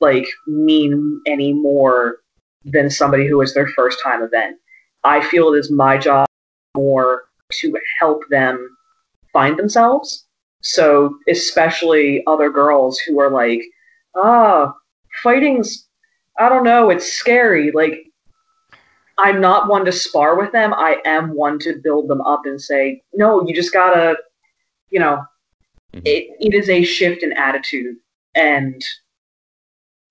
like 0.00 0.26
mean 0.46 1.20
any 1.26 1.52
more 1.52 2.16
than 2.64 2.90
somebody 2.90 3.26
who 3.26 3.40
is 3.40 3.54
their 3.54 3.68
first 3.68 4.02
time 4.02 4.22
event. 4.22 4.56
I 5.04 5.20
feel 5.20 5.52
it 5.52 5.58
is 5.58 5.70
my 5.70 5.98
job 5.98 6.26
more 6.76 7.24
to 7.52 7.76
help 8.00 8.22
them 8.30 8.76
find 9.32 9.58
themselves. 9.58 10.26
So, 10.62 11.18
especially 11.28 12.22
other 12.26 12.50
girls 12.50 12.98
who 12.98 13.20
are 13.20 13.30
like, 13.30 13.62
ah, 14.16 14.72
fighting's, 15.22 15.86
I 16.38 16.48
don't 16.48 16.64
know, 16.64 16.90
it's 16.90 17.12
scary. 17.12 17.70
Like, 17.72 18.06
I'm 19.18 19.40
not 19.40 19.68
one 19.68 19.84
to 19.84 19.92
spar 19.92 20.36
with 20.36 20.50
them. 20.52 20.74
I 20.74 20.96
am 21.04 21.34
one 21.34 21.58
to 21.60 21.80
build 21.82 22.08
them 22.08 22.20
up 22.22 22.42
and 22.46 22.60
say, 22.60 23.02
no, 23.14 23.46
you 23.46 23.54
just 23.54 23.72
gotta, 23.72 24.16
you 24.90 24.98
know, 24.98 25.24
Mhm. 25.94 26.02
it, 26.04 26.36
it 26.40 26.54
is 26.54 26.68
a 26.68 26.82
shift 26.82 27.22
in 27.22 27.32
attitude. 27.32 27.96
And 28.34 28.82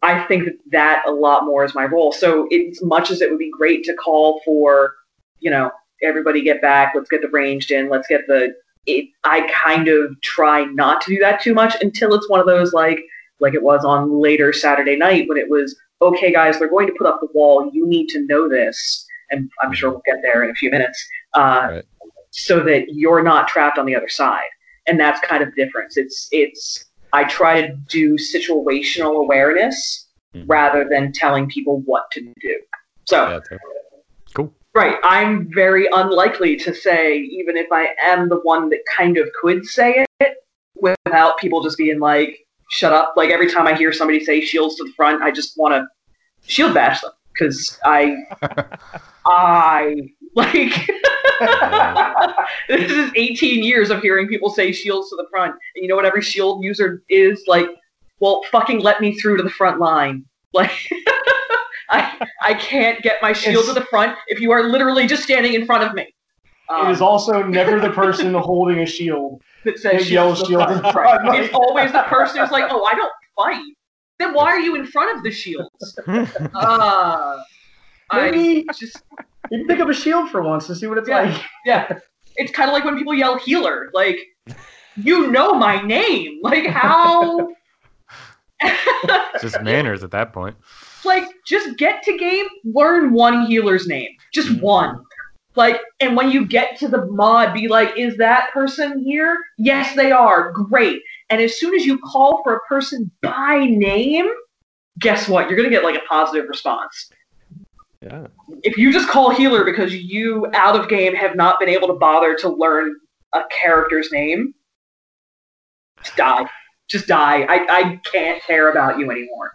I 0.01 0.23
think 0.25 0.45
that 0.45 0.57
that 0.71 1.03
a 1.07 1.11
lot 1.11 1.45
more 1.45 1.63
is 1.65 1.75
my 1.75 1.85
role. 1.85 2.11
So, 2.11 2.47
as 2.47 2.81
much 2.81 3.11
as 3.11 3.21
it 3.21 3.29
would 3.29 3.39
be 3.39 3.51
great 3.51 3.83
to 3.85 3.93
call 3.95 4.41
for, 4.45 4.95
you 5.39 5.49
know, 5.51 5.71
everybody 6.01 6.41
get 6.41 6.61
back, 6.61 6.93
let's 6.95 7.09
get 7.09 7.21
the 7.21 7.29
ranged 7.29 7.71
in, 7.71 7.89
let's 7.89 8.07
get 8.07 8.27
the 8.27 8.53
it 8.85 9.05
I 9.23 9.47
kind 9.49 9.87
of 9.87 10.19
try 10.21 10.65
not 10.65 11.01
to 11.01 11.15
do 11.15 11.19
that 11.19 11.41
too 11.41 11.53
much 11.53 11.75
until 11.81 12.13
it's 12.13 12.29
one 12.29 12.41
of 12.41 12.45
those 12.45 12.73
like 12.73 12.99
like 13.39 13.53
it 13.53 13.63
was 13.63 13.85
on 13.85 14.19
later 14.21 14.51
Saturday 14.51 14.97
night 14.97 15.27
when 15.29 15.37
it 15.37 15.49
was 15.49 15.77
okay 16.07 16.31
guys, 16.31 16.59
they're 16.59 16.69
going 16.69 16.87
to 16.87 16.93
put 16.97 17.07
up 17.07 17.19
the 17.21 17.27
wall, 17.33 17.69
you 17.73 17.87
need 17.87 18.07
to 18.09 18.25
know 18.25 18.49
this 18.49 19.05
and 19.31 19.49
I'm 19.61 19.73
sure 19.73 19.89
we'll 19.89 20.01
get 20.05 20.17
there 20.21 20.43
in 20.43 20.51
a 20.51 20.53
few 20.53 20.69
minutes. 20.69 21.05
Uh, 21.33 21.67
Right. 21.71 21.85
so 22.31 22.59
that 22.63 22.85
you're 22.89 23.21
not 23.21 23.47
trapped 23.47 23.77
on 23.77 23.85
the 23.85 23.95
other 23.95 24.09
side. 24.09 24.49
And 24.87 24.99
that's 24.99 25.19
kind 25.21 25.43
of 25.43 25.49
the 25.53 25.63
difference. 25.63 25.97
It's 25.97 26.27
it's 26.31 26.85
I 27.13 27.23
try 27.25 27.61
to 27.61 27.73
do 27.87 28.15
situational 28.15 29.21
awareness 29.21 30.07
Mhm. 30.35 30.45
rather 30.47 30.83
than 30.89 31.11
telling 31.13 31.47
people 31.47 31.81
what 31.85 32.09
to 32.11 32.21
do. 32.21 32.59
So 33.05 33.29
Yeah, 33.29 33.39
totally. 33.39 34.53
Right. 34.75 34.97
I'm 35.03 35.47
very 35.53 35.87
unlikely 35.93 36.55
to 36.57 36.73
say, 36.73 37.17
even 37.17 37.55
if 37.55 37.67
I 37.71 37.89
am 38.01 38.29
the 38.29 38.39
one 38.39 38.69
that 38.69 38.79
kind 38.91 39.17
of 39.19 39.29
could 39.39 39.63
say 39.65 40.03
it, 40.19 40.37
without 40.75 41.37
people 41.37 41.61
just 41.61 41.77
being 41.77 41.99
like, 41.99 42.42
shut 42.73 42.91
up. 42.91 43.13
Like 43.15 43.29
every 43.29 43.49
time 43.51 43.67
I 43.67 43.75
hear 43.75 43.93
somebody 43.93 44.23
say 44.23 44.41
shields 44.41 44.75
to 44.77 44.83
the 44.83 44.91
front, 44.93 45.21
I 45.21 45.31
just 45.31 45.57
want 45.57 45.73
to 45.73 45.85
shield 46.47 46.73
bash 46.73 47.01
them. 47.01 47.11
Because 47.31 47.79
I, 47.85 48.15
I, 49.25 49.95
like, 50.35 50.71
this 52.69 52.91
is 52.91 53.11
18 53.15 53.63
years 53.63 53.89
of 53.89 54.01
hearing 54.01 54.27
people 54.27 54.49
say 54.49 54.71
shields 54.71 55.09
to 55.09 55.15
the 55.15 55.25
front. 55.31 55.51
And 55.75 55.83
you 55.83 55.87
know 55.87 55.95
what 55.95 56.05
every 56.05 56.21
shield 56.21 56.63
user 56.63 57.03
is? 57.09 57.43
Like, 57.47 57.67
well, 58.19 58.41
fucking 58.51 58.79
let 58.81 59.01
me 59.01 59.17
through 59.17 59.37
to 59.37 59.43
the 59.43 59.49
front 59.49 59.79
line. 59.79 60.25
Like, 60.55 60.69
I, 61.89 62.27
I 62.39 62.53
can't 62.53 63.01
get 63.01 63.15
my 63.23 63.33
shield 63.33 63.63
It's- 63.63 63.73
to 63.73 63.79
the 63.79 63.87
front 63.87 64.15
if 64.27 64.39
you 64.39 64.51
are 64.51 64.69
literally 64.69 65.07
just 65.07 65.23
standing 65.23 65.55
in 65.55 65.65
front 65.65 65.83
of 65.83 65.95
me. 65.95 66.13
Um, 66.69 66.87
it 66.87 66.91
is 66.91 67.01
also 67.01 67.43
never 67.43 67.79
the 67.79 67.89
person 67.91 68.33
holding 68.51 68.79
a 68.79 68.85
shield. 68.85 69.41
that 69.65 69.77
says 69.79 70.05
They 70.07 70.13
yell 70.13 70.33
shield 70.35 70.47
shield 70.47 70.71
in 70.71 70.79
front. 70.79 70.93
front. 70.93 71.35
It's 71.39 71.53
always 71.53 71.91
the 71.91 72.03
person 72.03 72.39
who's 72.41 72.51
like, 72.51 72.65
"Oh, 72.69 72.83
I 72.85 72.95
don't 72.95 73.11
fight." 73.35 73.63
Then 74.19 74.33
why 74.33 74.45
are 74.51 74.59
you 74.59 74.75
in 74.75 74.85
front 74.85 75.17
of 75.17 75.23
the 75.23 75.31
shields? 75.31 75.99
Uh, 76.55 77.37
I 78.11 78.29
Maybe 78.31 78.65
just 78.77 79.01
you 79.51 79.59
can 79.59 79.67
pick 79.67 79.79
up 79.79 79.89
a 79.89 79.93
shield 79.93 80.29
for 80.29 80.41
once 80.43 80.69
and 80.69 80.77
see 80.77 80.87
what 80.87 80.97
it's 80.97 81.07
Yeah. 81.09 81.23
like. 81.23 81.41
yeah. 81.65 81.97
It's 82.35 82.51
kind 82.51 82.69
of 82.69 82.73
like 82.73 82.83
when 82.85 82.97
people 82.97 83.13
yell 83.13 83.37
"healer." 83.37 83.89
Like, 83.93 84.17
you 84.95 85.31
know 85.31 85.53
my 85.53 85.81
name. 85.81 86.39
Like 86.43 86.67
how? 86.67 87.49
Just 89.41 89.61
manners 89.61 90.03
at 90.03 90.11
that 90.11 90.31
point. 90.31 90.55
like 91.03 91.25
just 91.45 91.77
get 91.77 92.01
to 92.03 92.17
game, 92.17 92.45
learn 92.63 93.11
one 93.11 93.45
healer's 93.45 93.87
name, 93.87 94.09
just 94.33 94.47
Mhm. 94.47 94.61
one. 94.61 95.03
Like, 95.55 95.81
and 95.99 96.15
when 96.15 96.31
you 96.31 96.45
get 96.45 96.77
to 96.79 96.87
the 96.87 97.05
mod, 97.05 97.53
be 97.53 97.67
like, 97.67 97.95
is 97.97 98.17
that 98.17 98.51
person 98.51 99.03
here? 99.03 99.37
Yes, 99.57 99.95
they 99.95 100.11
are. 100.11 100.51
Great. 100.51 101.01
And 101.29 101.41
as 101.41 101.59
soon 101.59 101.75
as 101.75 101.85
you 101.85 101.99
call 101.99 102.41
for 102.43 102.55
a 102.55 102.59
person 102.61 103.11
by 103.21 103.65
name, 103.65 104.27
guess 104.99 105.27
what? 105.27 105.47
You're 105.47 105.57
gonna 105.57 105.69
get 105.69 105.83
like 105.83 105.95
a 105.95 106.05
positive 106.07 106.47
response. 106.49 107.11
Yeah. 108.01 108.27
If 108.63 108.77
you 108.77 108.91
just 108.91 109.07
call 109.07 109.29
healer 109.29 109.63
because 109.63 109.93
you 109.95 110.47
out 110.53 110.75
of 110.75 110.89
game 110.89 111.15
have 111.15 111.35
not 111.35 111.59
been 111.59 111.69
able 111.69 111.87
to 111.87 111.93
bother 111.93 112.35
to 112.37 112.49
learn 112.49 112.95
a 113.33 113.43
character's 113.49 114.11
name, 114.11 114.53
Just 116.03 116.17
die. 116.17 116.45
Just 116.89 117.07
die. 117.07 117.43
I, 117.49 117.65
I 117.69 117.99
can't 118.11 118.43
care 118.43 118.69
about 118.69 118.99
you 118.99 119.09
anymore. 119.09 119.53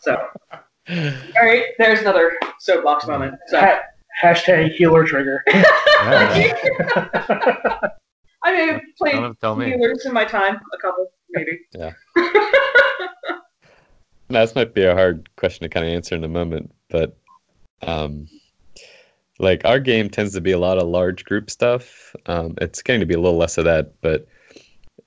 So, 0.00 0.16
all 0.88 1.42
right, 1.42 1.64
there's 1.78 2.00
another 2.00 2.32
soapbox 2.60 3.06
moment. 3.06 3.34
So, 3.48 3.60
Ha- 3.60 3.80
hashtag 4.20 4.72
healer 4.72 5.04
trigger. 5.04 5.42
Yeah. 5.48 5.62
I 8.44 8.52
may 8.52 8.66
have 8.72 8.80
played 8.98 9.12
Don't 9.12 9.22
have 9.22 9.38
to 9.38 9.56
me. 9.56 9.70
healers 9.70 10.04
in 10.04 10.12
my 10.12 10.24
time, 10.24 10.58
a 10.72 10.78
couple, 10.78 11.06
maybe. 11.30 11.60
Yeah. 11.72 11.92
now, 14.28 14.40
this 14.40 14.54
might 14.54 14.74
be 14.74 14.84
a 14.84 14.94
hard 14.94 15.28
question 15.36 15.62
to 15.62 15.68
kind 15.68 15.86
of 15.86 15.92
answer 15.92 16.16
in 16.16 16.24
a 16.24 16.28
moment, 16.28 16.72
but 16.90 17.16
um, 17.82 18.26
like 19.38 19.64
our 19.64 19.78
game 19.78 20.08
tends 20.08 20.32
to 20.34 20.40
be 20.40 20.52
a 20.52 20.58
lot 20.58 20.78
of 20.78 20.88
large 20.88 21.24
group 21.24 21.50
stuff. 21.50 22.14
Um, 22.26 22.54
it's 22.60 22.82
getting 22.82 23.00
to 23.00 23.06
be 23.06 23.14
a 23.14 23.20
little 23.20 23.38
less 23.38 23.58
of 23.58 23.64
that, 23.64 23.92
but 24.00 24.26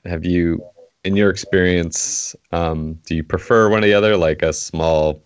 have 0.06 0.24
you, 0.24 0.64
in 1.04 1.16
your 1.16 1.30
experience, 1.30 2.36
um, 2.52 2.94
do 3.06 3.16
you 3.16 3.24
prefer 3.24 3.70
one 3.70 3.84
or 3.84 3.88
the 3.88 3.94
other, 3.94 4.16
like 4.16 4.44
a 4.44 4.54
small, 4.54 5.22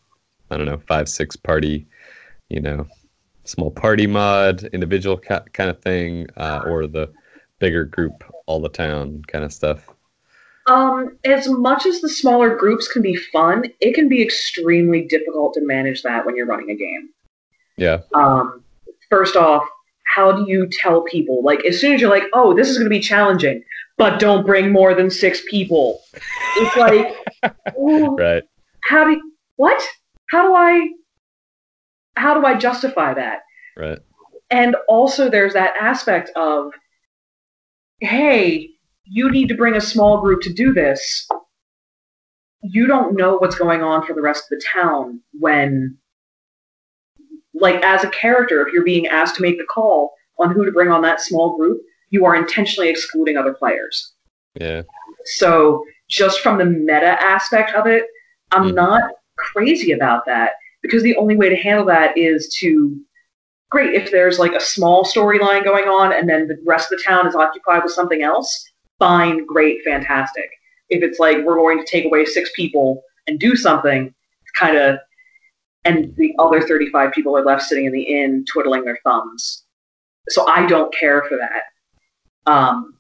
I 0.50 0.58
don't 0.58 0.66
know, 0.66 0.82
five, 0.88 1.08
six 1.08 1.36
party, 1.36 1.86
you 2.50 2.60
know, 2.60 2.88
small 3.50 3.72
party 3.72 4.08
mod, 4.08 4.64
individual 4.74 5.18
ca- 5.18 5.44
kind 5.54 5.70
of 5.70 5.82
thing, 5.82 6.28
uh, 6.38 6.62
or 6.68 6.88
the 6.88 7.12
bigger 7.60 7.86
group, 7.86 8.24
all 8.46 8.62
the 8.62 8.70
town 8.70 9.24
kind 9.28 9.44
of 9.44 9.52
stuff? 9.52 9.90
Um, 10.68 11.18
as 11.26 11.50
much 11.50 11.86
as 11.86 12.00
the 12.02 12.10
smaller 12.10 12.56
groups 12.56 12.88
can 12.88 13.02
be 13.02 13.16
fun, 13.16 13.66
it 13.82 13.94
can 13.96 14.08
be 14.08 14.22
extremely 14.22 15.02
difficult 15.02 15.54
to 15.56 15.62
manage 15.66 16.04
that 16.04 16.26
when 16.26 16.36
you're 16.36 16.46
running 16.46 16.70
a 16.70 16.76
game. 16.76 17.10
Yeah. 17.76 18.02
Um, 18.14 18.64
first 19.10 19.36
off, 19.36 19.64
how 20.06 20.32
do 20.32 20.46
you 20.48 20.68
tell 20.68 21.02
people? 21.04 21.42
Like, 21.44 21.66
as 21.66 21.80
soon 21.80 21.94
as 21.94 22.02
you're 22.02 22.10
like, 22.10 22.24
oh, 22.34 22.54
this 22.56 22.70
is 22.70 22.78
going 22.78 22.86
to 22.86 22.90
be 22.90 23.00
challenging, 23.00 23.64
but 23.98 24.20
don't 24.20 24.46
bring 24.46 24.72
more 24.72 24.94
than 24.94 25.10
six 25.10 25.42
people. 25.50 26.02
It's 26.58 26.78
like, 26.78 27.16
Right. 27.78 28.44
how 28.82 29.06
do 29.06 29.12
you, 29.12 29.34
what? 29.56 29.82
How 30.28 30.48
do 30.48 30.54
I, 30.54 30.90
how 32.20 32.40
do 32.40 32.46
I 32.46 32.56
justify 32.56 33.14
that? 33.14 33.40
Right. 33.78 34.00
And 34.52 34.76
also, 34.88 35.30
there's 35.30 35.54
that 35.54 35.76
aspect 35.80 36.32
of, 36.36 36.72
hey, 38.02 38.70
you 39.06 39.32
need 39.32 39.48
to 39.50 39.56
bring 39.56 39.76
a 39.76 39.82
small 39.82 40.22
group 40.22 40.42
to 40.42 40.54
do 40.54 40.74
this. 40.74 41.28
You 42.62 42.88
don't 42.88 43.16
know 43.16 43.38
what's 43.38 43.56
going 43.56 43.82
on 43.82 44.06
for 44.06 44.14
the 44.14 44.22
rest 44.22 44.44
of 44.44 44.60
the 44.60 44.66
town 44.66 45.22
when, 45.40 45.98
like, 47.54 47.82
as 47.84 48.04
a 48.04 48.10
character, 48.10 48.66
if 48.66 48.74
you're 48.74 48.84
being 48.84 49.08
asked 49.08 49.36
to 49.36 49.42
make 49.42 49.58
the 49.58 49.66
call 49.66 50.12
on 50.40 50.52
who 50.52 50.66
to 50.66 50.72
bring 50.72 50.90
on 50.90 51.02
that 51.04 51.22
small 51.22 51.56
group, 51.58 51.80
you 52.10 52.26
are 52.26 52.36
intentionally 52.36 52.90
excluding 52.90 53.38
other 53.38 53.54
players. 53.54 54.14
Yeah. 54.60 54.82
So, 55.26 55.86
just 56.10 56.42
from 56.42 56.58
the 56.58 56.66
meta 56.66 57.22
aspect 57.24 57.76
of 57.76 57.86
it, 57.86 58.08
I'm 58.52 58.72
Mhm. 58.72 58.76
not 58.76 59.04
crazy 59.38 59.92
about 59.92 60.26
that 60.26 60.54
because 60.82 61.04
the 61.04 61.16
only 61.18 61.36
way 61.36 61.50
to 61.50 61.56
handle 61.56 61.86
that 61.86 62.18
is 62.18 62.50
to 62.60 63.00
great 63.70 63.94
if 63.94 64.12
there's 64.12 64.40
like 64.40 64.54
a 64.54 64.60
small 64.60 65.04
storyline 65.04 65.64
going 65.64 65.86
on 65.86 66.14
and 66.14 66.28
then 66.28 66.48
the 66.48 66.58
rest 66.66 66.92
of 66.92 66.98
the 66.98 67.04
town 67.04 67.28
is 67.28 67.36
occupied 67.36 67.84
with 67.84 67.94
something 67.94 68.24
else 68.24 68.70
fine 69.00 69.46
great 69.46 69.84
fantastic. 69.84 70.50
If 70.90 71.04
it's 71.04 71.20
like 71.20 71.38
we're 71.44 71.56
going 71.56 71.80
to 71.80 71.90
take 71.90 72.06
away 72.06 72.26
six 72.26 72.52
people 72.56 73.02
and 73.28 73.40
do 73.40 73.56
something 73.56 74.14
it's 74.42 74.52
kind 74.52 74.78
of 74.78 75.00
and 75.86 76.14
the 76.18 76.36
other 76.40 76.62
35 76.62 77.14
people 77.14 77.36
are 77.36 77.46
left 77.46 77.64
sitting 77.64 77.86
in 77.86 77.94
the 77.94 78.02
inn 78.02 78.46
twiddling 78.52 78.84
their 78.84 79.00
thumbs. 79.04 79.64
So 80.30 80.48
i 80.48 80.66
don't 80.66 80.94
care 80.94 81.24
for 81.24 81.38
that. 81.38 82.52
Um, 82.52 82.96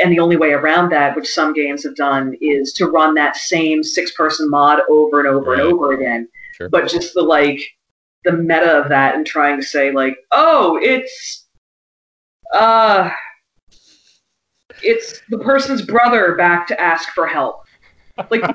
and 0.00 0.12
the 0.12 0.20
only 0.20 0.36
way 0.36 0.52
around 0.52 0.90
that 0.90 1.14
which 1.14 1.32
some 1.32 1.52
games 1.52 1.84
have 1.84 1.96
done 1.96 2.34
is 2.40 2.72
to 2.74 2.86
run 2.86 3.14
that 3.14 3.36
same 3.36 3.82
six 3.82 4.12
person 4.12 4.48
mod 4.50 4.80
over 4.88 5.20
and 5.20 5.28
over 5.28 5.52
and 5.52 5.62
over 5.62 5.92
again 5.92 6.28
Sure. 6.56 6.68
but 6.70 6.88
just 6.88 7.12
the 7.14 7.22
like 7.22 7.60
the 8.24 8.32
meta 8.32 8.78
of 8.82 8.88
that 8.88 9.14
and 9.14 9.26
trying 9.26 9.60
to 9.60 9.66
say 9.66 9.92
like 9.92 10.16
oh 10.32 10.78
it's 10.80 11.46
uh 12.54 13.10
it's 14.82 15.20
the 15.28 15.38
person's 15.38 15.82
brother 15.82 16.34
back 16.34 16.66
to 16.66 16.80
ask 16.80 17.10
for 17.10 17.26
help 17.26 17.62
like 18.30 18.40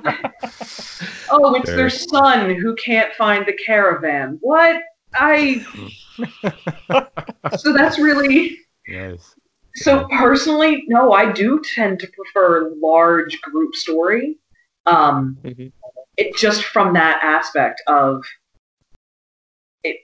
oh 1.30 1.54
it's 1.56 1.70
their 1.70 1.90
son 1.90 2.56
who 2.56 2.76
can't 2.76 3.14
find 3.14 3.46
the 3.46 3.54
caravan 3.54 4.38
what 4.42 4.82
i 5.14 5.64
so 7.58 7.72
that's 7.74 8.00
really 8.00 8.58
Yes. 8.88 9.36
so 9.76 10.06
personally, 10.18 10.84
no, 10.88 11.14
I 11.14 11.32
do 11.32 11.62
tend 11.76 12.00
to 12.00 12.08
prefer 12.08 12.74
large 12.82 13.40
group 13.42 13.74
story. 13.76 14.38
Um, 14.86 15.38
Mhm. 15.44 15.72
It 16.22 16.36
just 16.36 16.64
from 16.64 16.94
that 16.94 17.20
aspect 17.24 17.82
of 17.88 18.24
it, 19.84 19.98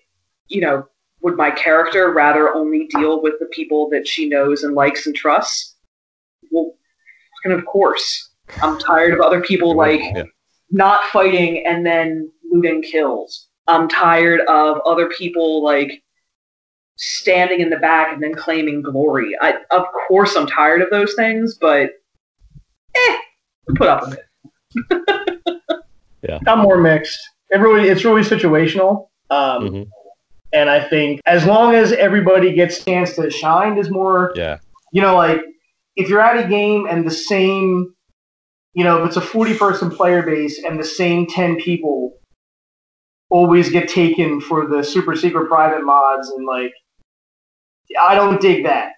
you 0.48 0.62
know, 0.62 0.88
would 1.22 1.38
my 1.38 1.52
character 1.52 2.12
rather 2.12 2.54
only 2.56 2.88
deal 2.88 3.22
with 3.22 3.36
the 3.40 3.46
people 3.48 3.88
that 3.92 4.08
she 4.08 4.28
knows 4.28 4.64
and 4.64 4.74
likes 4.74 5.06
and 5.06 5.16
trusts? 5.16 5.76
Well, 6.52 6.74
and 7.44 7.54
of 7.54 7.64
course, 7.66 8.32
I'm 8.64 8.80
tired 8.80 9.14
of 9.14 9.22
other 9.22 9.42
people 9.42 9.76
like 9.76 10.00
Yeah. 10.00 10.24
not 10.72 11.04
fighting 11.06 11.66
and 11.68 11.86
then 11.86 12.32
looting 12.52 12.82
kills. 12.82 13.50
I'm 13.68 13.88
tired 13.88 14.42
of 14.48 14.82
other 14.86 15.10
people 15.10 15.64
like 15.64 16.02
standing 16.96 17.60
in 17.60 17.70
the 17.70 17.78
back 17.78 18.12
and 18.12 18.24
then 18.24 18.34
claiming 18.34 18.82
glory. 18.82 19.38
I, 19.40 19.54
of 19.70 19.86
course, 20.08 20.36
I'm 20.36 20.48
tired 20.48 20.82
of 20.82 20.90
those 20.90 21.14
things, 21.14 21.60
but 21.62 21.92
eh, 22.96 23.18
put 23.76 23.88
up 23.88 24.02
with 24.10 24.18
it. 24.18 25.34
I'm 26.48 26.60
more 26.60 26.78
mixed. 26.78 27.20
It 27.50 27.58
really, 27.58 27.88
it's 27.90 28.04
really 28.04 28.22
situational. 28.24 29.08
Um, 29.30 29.70
Mhm. 29.70 29.88
And 30.54 30.70
I 30.70 30.80
think 30.80 31.20
as 31.26 31.46
long 31.46 31.76
as 31.76 31.92
everybody 31.92 32.54
gets 32.54 32.80
a 32.82 32.86
chance 32.86 33.16
to 33.16 33.30
shine, 33.30 33.78
is 33.78 33.90
more 33.90 34.32
Yeah. 34.36 34.58
you 34.94 35.02
know, 35.02 35.16
like 35.16 35.42
if 35.98 36.08
you're 36.10 36.22
at 36.22 36.44
a 36.44 36.48
game 36.48 36.88
and 36.90 37.06
the 37.06 37.12
same, 37.12 37.94
you 38.74 38.84
know, 38.84 39.00
if 39.02 39.08
it's 39.08 39.18
a 39.18 39.22
40 39.22 39.58
person 39.58 39.90
player 39.92 40.22
base 40.24 40.64
and 40.64 40.80
the 40.80 40.86
same 40.86 41.26
10 41.28 41.58
people 41.58 42.14
always 43.30 43.70
get 43.70 43.90
taken 43.90 44.40
for 44.40 44.66
the 44.66 44.84
super 44.84 45.16
secret 45.16 45.50
private 45.50 45.84
mods 45.84 46.30
and 46.30 46.46
like, 46.46 46.72
I 48.00 48.16
don't 48.16 48.40
dig 48.40 48.64
that. 48.64 48.94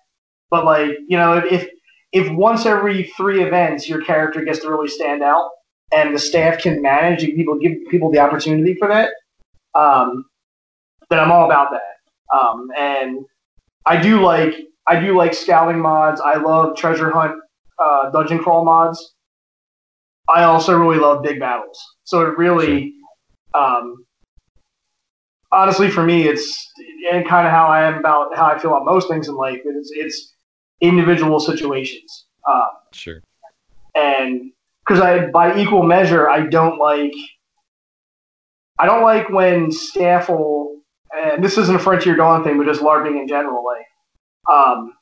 But 0.52 0.66
like, 0.66 0.92
you 1.08 1.18
know, 1.18 1.38
if, 1.38 1.46
if, 1.52 1.70
if 2.12 2.32
once 2.32 2.66
every 2.66 3.12
three 3.18 3.44
events 3.44 3.90
your 3.90 4.04
character 4.04 4.44
gets 4.44 4.60
to 4.60 4.70
really 4.70 4.88
stand 4.88 5.24
out 5.24 5.50
and 5.92 6.14
the 6.14 6.20
staff 6.20 6.60
can 6.60 6.82
manage 6.82 7.24
and 7.24 7.36
people 7.36 7.58
give 7.58 7.74
people 7.90 8.12
the 8.12 8.20
opportunity 8.20 8.76
for 8.76 8.88
that, 8.88 9.12
um, 9.76 10.26
then 11.10 11.20
I'm 11.20 11.32
all 11.32 11.46
about 11.46 11.72
that. 11.72 12.36
Um, 12.36 12.70
and 12.78 13.26
I 13.86 14.02
do 14.02 14.22
like 14.22 14.56
I 14.88 15.00
do 15.00 15.16
like 15.18 15.34
scouting 15.34 15.80
mods. 15.80 16.22
I 16.22 16.36
love 16.36 16.76
treasure 16.76 17.12
hunt, 17.12 17.36
uh, 17.80 18.10
dungeon 18.12 18.40
crawl 18.40 18.66
mods. 18.66 19.14
I 20.28 20.44
also 20.44 20.78
really 20.78 21.00
love 21.00 21.24
big 21.24 21.40
battles. 21.40 21.80
So 22.04 22.22
it 22.22 22.38
really, 22.38 22.94
um, 23.56 24.06
honestly, 25.52 25.90
for 25.90 26.04
me, 26.04 26.28
it's 26.28 26.72
and 27.12 27.28
kind 27.28 27.48
of 27.48 27.52
how 27.52 27.66
I 27.68 27.84
am 27.88 27.98
about 28.00 28.36
how 28.36 28.46
I 28.46 28.60
feel 28.60 28.72
about 28.72 28.86
most 28.86 29.08
things 29.10 29.28
in 29.28 29.36
life. 29.36 29.60
It's 29.66 29.92
it's 29.96 30.36
individual 30.82 31.40
situations, 31.40 32.28
um, 32.48 32.70
Sure. 32.94 33.22
and 33.96 34.52
because 34.90 35.02
I 35.04 35.28
by 35.28 35.56
equal 35.58 35.84
measure, 35.84 36.28
I 36.28 36.48
don't 36.48 36.80
like. 36.80 37.14
I 38.80 38.86
don't 38.86 39.04
like 39.04 39.30
when 39.30 39.72
staff 39.72 40.30
will, 40.30 40.82
and 41.16 41.44
this 41.44 41.58
isn't 41.58 41.76
a 41.76 41.80
Frontier 41.80 42.16
Dawn 42.16 42.44
thing, 42.44 42.58
but 42.58 42.66
just 42.66 42.82
LARPing 42.82 43.20
in 43.22 43.28
general. 43.28 43.64
Like, 43.64 44.56
um, 44.56 44.94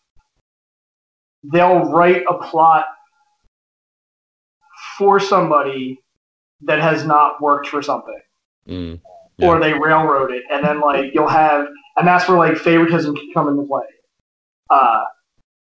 they'll 1.54 1.86
write 1.86 2.24
a 2.30 2.34
plot 2.34 2.86
for 4.98 5.20
somebody 5.20 6.00
that 6.62 6.80
has 6.80 7.06
not 7.06 7.42
worked 7.42 7.68
for 7.68 7.82
something, 7.82 8.20
Mm. 8.68 9.00
or 9.42 9.60
they 9.60 9.74
railroad 9.74 10.32
it, 10.32 10.44
and 10.52 10.66
then 10.66 10.82
like 10.82 11.14
you'll 11.14 11.28
have, 11.30 11.68
and 11.96 12.08
that's 12.08 12.28
where 12.28 12.38
like 12.38 12.58
favoritism 12.58 13.16
can 13.16 13.32
come 13.34 13.48
into 13.48 13.64
play. 13.64 13.86
Uh, 14.70 15.04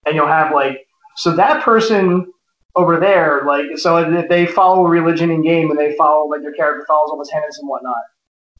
and 0.05 0.15
you'll 0.15 0.27
have 0.27 0.53
like, 0.53 0.85
so 1.15 1.31
that 1.31 1.63
person 1.63 2.31
over 2.75 2.99
there, 2.99 3.43
like, 3.45 3.77
so 3.77 3.97
if 3.97 4.29
they 4.29 4.45
follow 4.45 4.85
a 4.85 4.89
religion 4.89 5.31
in 5.31 5.41
game 5.41 5.69
and 5.69 5.79
they 5.79 5.95
follow 5.95 6.27
like 6.27 6.41
their 6.41 6.53
character 6.53 6.85
follows 6.87 7.09
all 7.11 7.17
the 7.17 7.29
tenets 7.29 7.59
and 7.59 7.67
whatnot, 7.67 7.95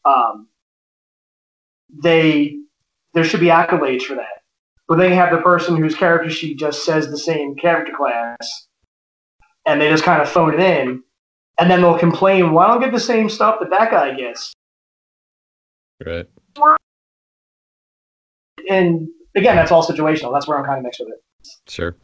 um, 0.06 0.48
they 2.04 2.58
there 3.14 3.24
should 3.24 3.40
be 3.40 3.48
accolades 3.48 4.04
for 4.04 4.16
that. 4.16 4.44
But 4.88 4.98
then 4.98 5.12
you 5.12 5.16
have 5.16 5.32
the 5.32 5.42
person 5.42 5.78
whose 5.78 5.96
character 5.96 6.30
sheet 6.30 6.60
just 6.60 6.84
says 6.86 7.10
the 7.10 7.18
same 7.18 7.56
character 7.56 7.94
class, 7.96 8.68
and 9.66 9.80
they 9.80 9.90
just 9.90 10.04
kind 10.04 10.22
of 10.22 10.30
phone 10.30 10.54
it 10.54 10.60
in, 10.60 11.04
and 11.60 11.70
then 11.72 11.82
they'll 11.82 11.98
complain, 11.98 12.52
"Well, 12.52 12.66
I 12.66 12.68
don't 12.72 12.82
get 12.82 12.92
the 12.92 13.00
same 13.00 13.30
stuff 13.30 13.60
that 13.60 13.70
that 13.70 13.92
guy 13.92 14.14
gets." 14.14 14.54
Right. 16.06 16.28
And 18.70 19.08
again, 19.36 19.56
that's 19.56 19.72
all 19.72 19.86
situational. 19.86 20.34
That's 20.34 20.48
where 20.48 20.58
I'm 20.58 20.66
kind 20.66 20.80
of 20.80 20.84
mixed 20.84 21.00
with 21.00 21.10
it. 21.10 21.24
Sure. 21.68 21.96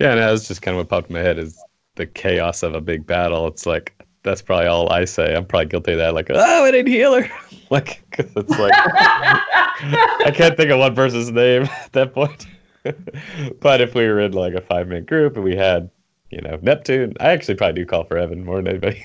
Yeah, 0.00 0.10
and 0.12 0.20
that 0.20 0.30
was 0.30 0.48
just 0.48 0.62
kind 0.62 0.76
of 0.76 0.80
what 0.80 0.88
popped 0.88 1.10
in 1.10 1.14
my 1.14 1.20
head 1.20 1.38
is 1.38 1.62
the 1.96 2.06
chaos 2.06 2.62
of 2.62 2.74
a 2.74 2.80
big 2.80 3.06
battle. 3.06 3.46
It's 3.46 3.66
like 3.66 3.94
that's 4.22 4.42
probably 4.42 4.66
all 4.66 4.90
I 4.92 5.04
say. 5.04 5.34
I'm 5.34 5.44
probably 5.44 5.66
guilty 5.66 5.92
of 5.92 5.98
that. 5.98 6.14
Like, 6.14 6.28
oh, 6.30 6.64
I 6.64 6.70
didn't 6.70 6.92
heal 6.92 7.20
her. 7.20 7.28
like, 7.70 8.02
'cause 8.12 8.30
it's 8.36 8.58
like 8.58 8.72
I 8.76 10.30
can't 10.34 10.56
think 10.56 10.70
of 10.70 10.78
one 10.78 10.94
person's 10.94 11.30
name 11.30 11.62
at 11.84 11.92
that 11.92 12.14
point. 12.14 12.46
but 13.60 13.80
if 13.80 13.94
we 13.94 14.06
were 14.06 14.20
in 14.20 14.32
like 14.32 14.54
a 14.54 14.60
five 14.60 14.88
man 14.88 15.04
group 15.04 15.36
and 15.36 15.44
we 15.44 15.54
had, 15.56 15.90
you 16.30 16.40
know, 16.40 16.58
Neptune, 16.62 17.14
I 17.20 17.30
actually 17.30 17.54
probably 17.54 17.82
do 17.82 17.86
call 17.86 18.04
for 18.04 18.16
Evan 18.18 18.44
more 18.44 18.56
than 18.56 18.68
anybody. 18.68 19.04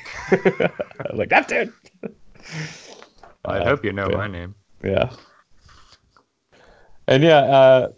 like 1.13 1.29
Neptune. 1.31 1.73
I 3.45 3.59
Uh, 3.59 3.63
hope 3.65 3.85
you 3.85 3.93
know 3.93 4.09
my 4.09 4.27
name. 4.27 4.55
Yeah. 4.83 5.09
And 7.07 7.23
yeah, 7.23 7.37
uh, 7.39 7.89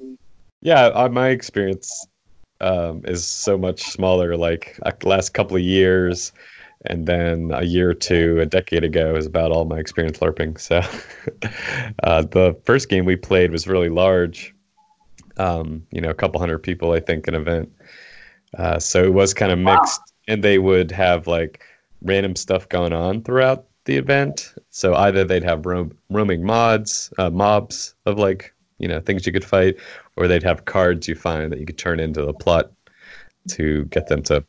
yeah, 0.61 0.85
uh, 0.87 1.09
my 1.09 1.29
experience 1.29 2.07
um, 2.61 3.01
is 3.05 3.25
so 3.25 3.57
much 3.57 3.83
smaller. 3.83 4.37
Like 4.37 4.79
uh, 4.83 4.91
last 5.03 5.33
couple 5.33 5.55
of 5.57 5.63
years, 5.63 6.31
and 6.85 7.05
then 7.05 7.51
a 7.53 7.63
year 7.63 7.89
or 7.89 7.93
two, 7.93 8.39
a 8.39 8.45
decade 8.45 8.83
ago, 8.83 9.15
is 9.15 9.25
about 9.25 9.51
all 9.51 9.65
my 9.65 9.79
experience 9.79 10.19
LARPing. 10.19 10.59
So 10.59 10.81
uh, 12.03 12.23
the 12.23 12.57
first 12.65 12.89
game 12.89 13.05
we 13.05 13.15
played 13.15 13.51
was 13.51 13.67
really 13.67 13.89
large. 13.89 14.53
Um, 15.37 15.85
you 15.91 16.01
know, 16.01 16.09
a 16.09 16.13
couple 16.13 16.39
hundred 16.39 16.59
people, 16.59 16.91
I 16.91 16.99
think, 16.99 17.27
an 17.27 17.35
event. 17.35 17.71
Uh, 18.57 18.79
so 18.79 19.03
it 19.03 19.13
was 19.13 19.33
kind 19.33 19.51
of 19.51 19.59
mixed, 19.59 20.01
and 20.27 20.43
they 20.43 20.57
would 20.57 20.91
have 20.91 21.27
like 21.27 21.63
random 22.01 22.35
stuff 22.35 22.67
going 22.69 22.93
on 22.93 23.23
throughout 23.23 23.65
the 23.85 23.95
event. 23.95 24.53
So 24.69 24.95
either 24.95 25.23
they'd 25.23 25.43
have 25.43 25.65
roam, 25.65 25.97
roaming 26.09 26.43
mods, 26.43 27.13
uh, 27.17 27.29
mobs 27.29 27.95
of 28.05 28.17
like 28.17 28.53
you 28.79 28.87
know 28.87 28.99
things 28.99 29.25
you 29.25 29.33
could 29.33 29.45
fight, 29.45 29.77
or 30.19 30.27
they'd 30.27 30.43
have 30.43 30.65
cards 30.65 31.07
you 31.07 31.15
find 31.15 31.51
that 31.51 31.59
you 31.59 31.65
could 31.65 31.77
turn 31.77 31.99
into 31.99 32.23
the 32.25 32.33
plot 32.33 32.71
to 33.47 33.85
get 33.85 34.07
them 34.07 34.21
to 34.21 34.45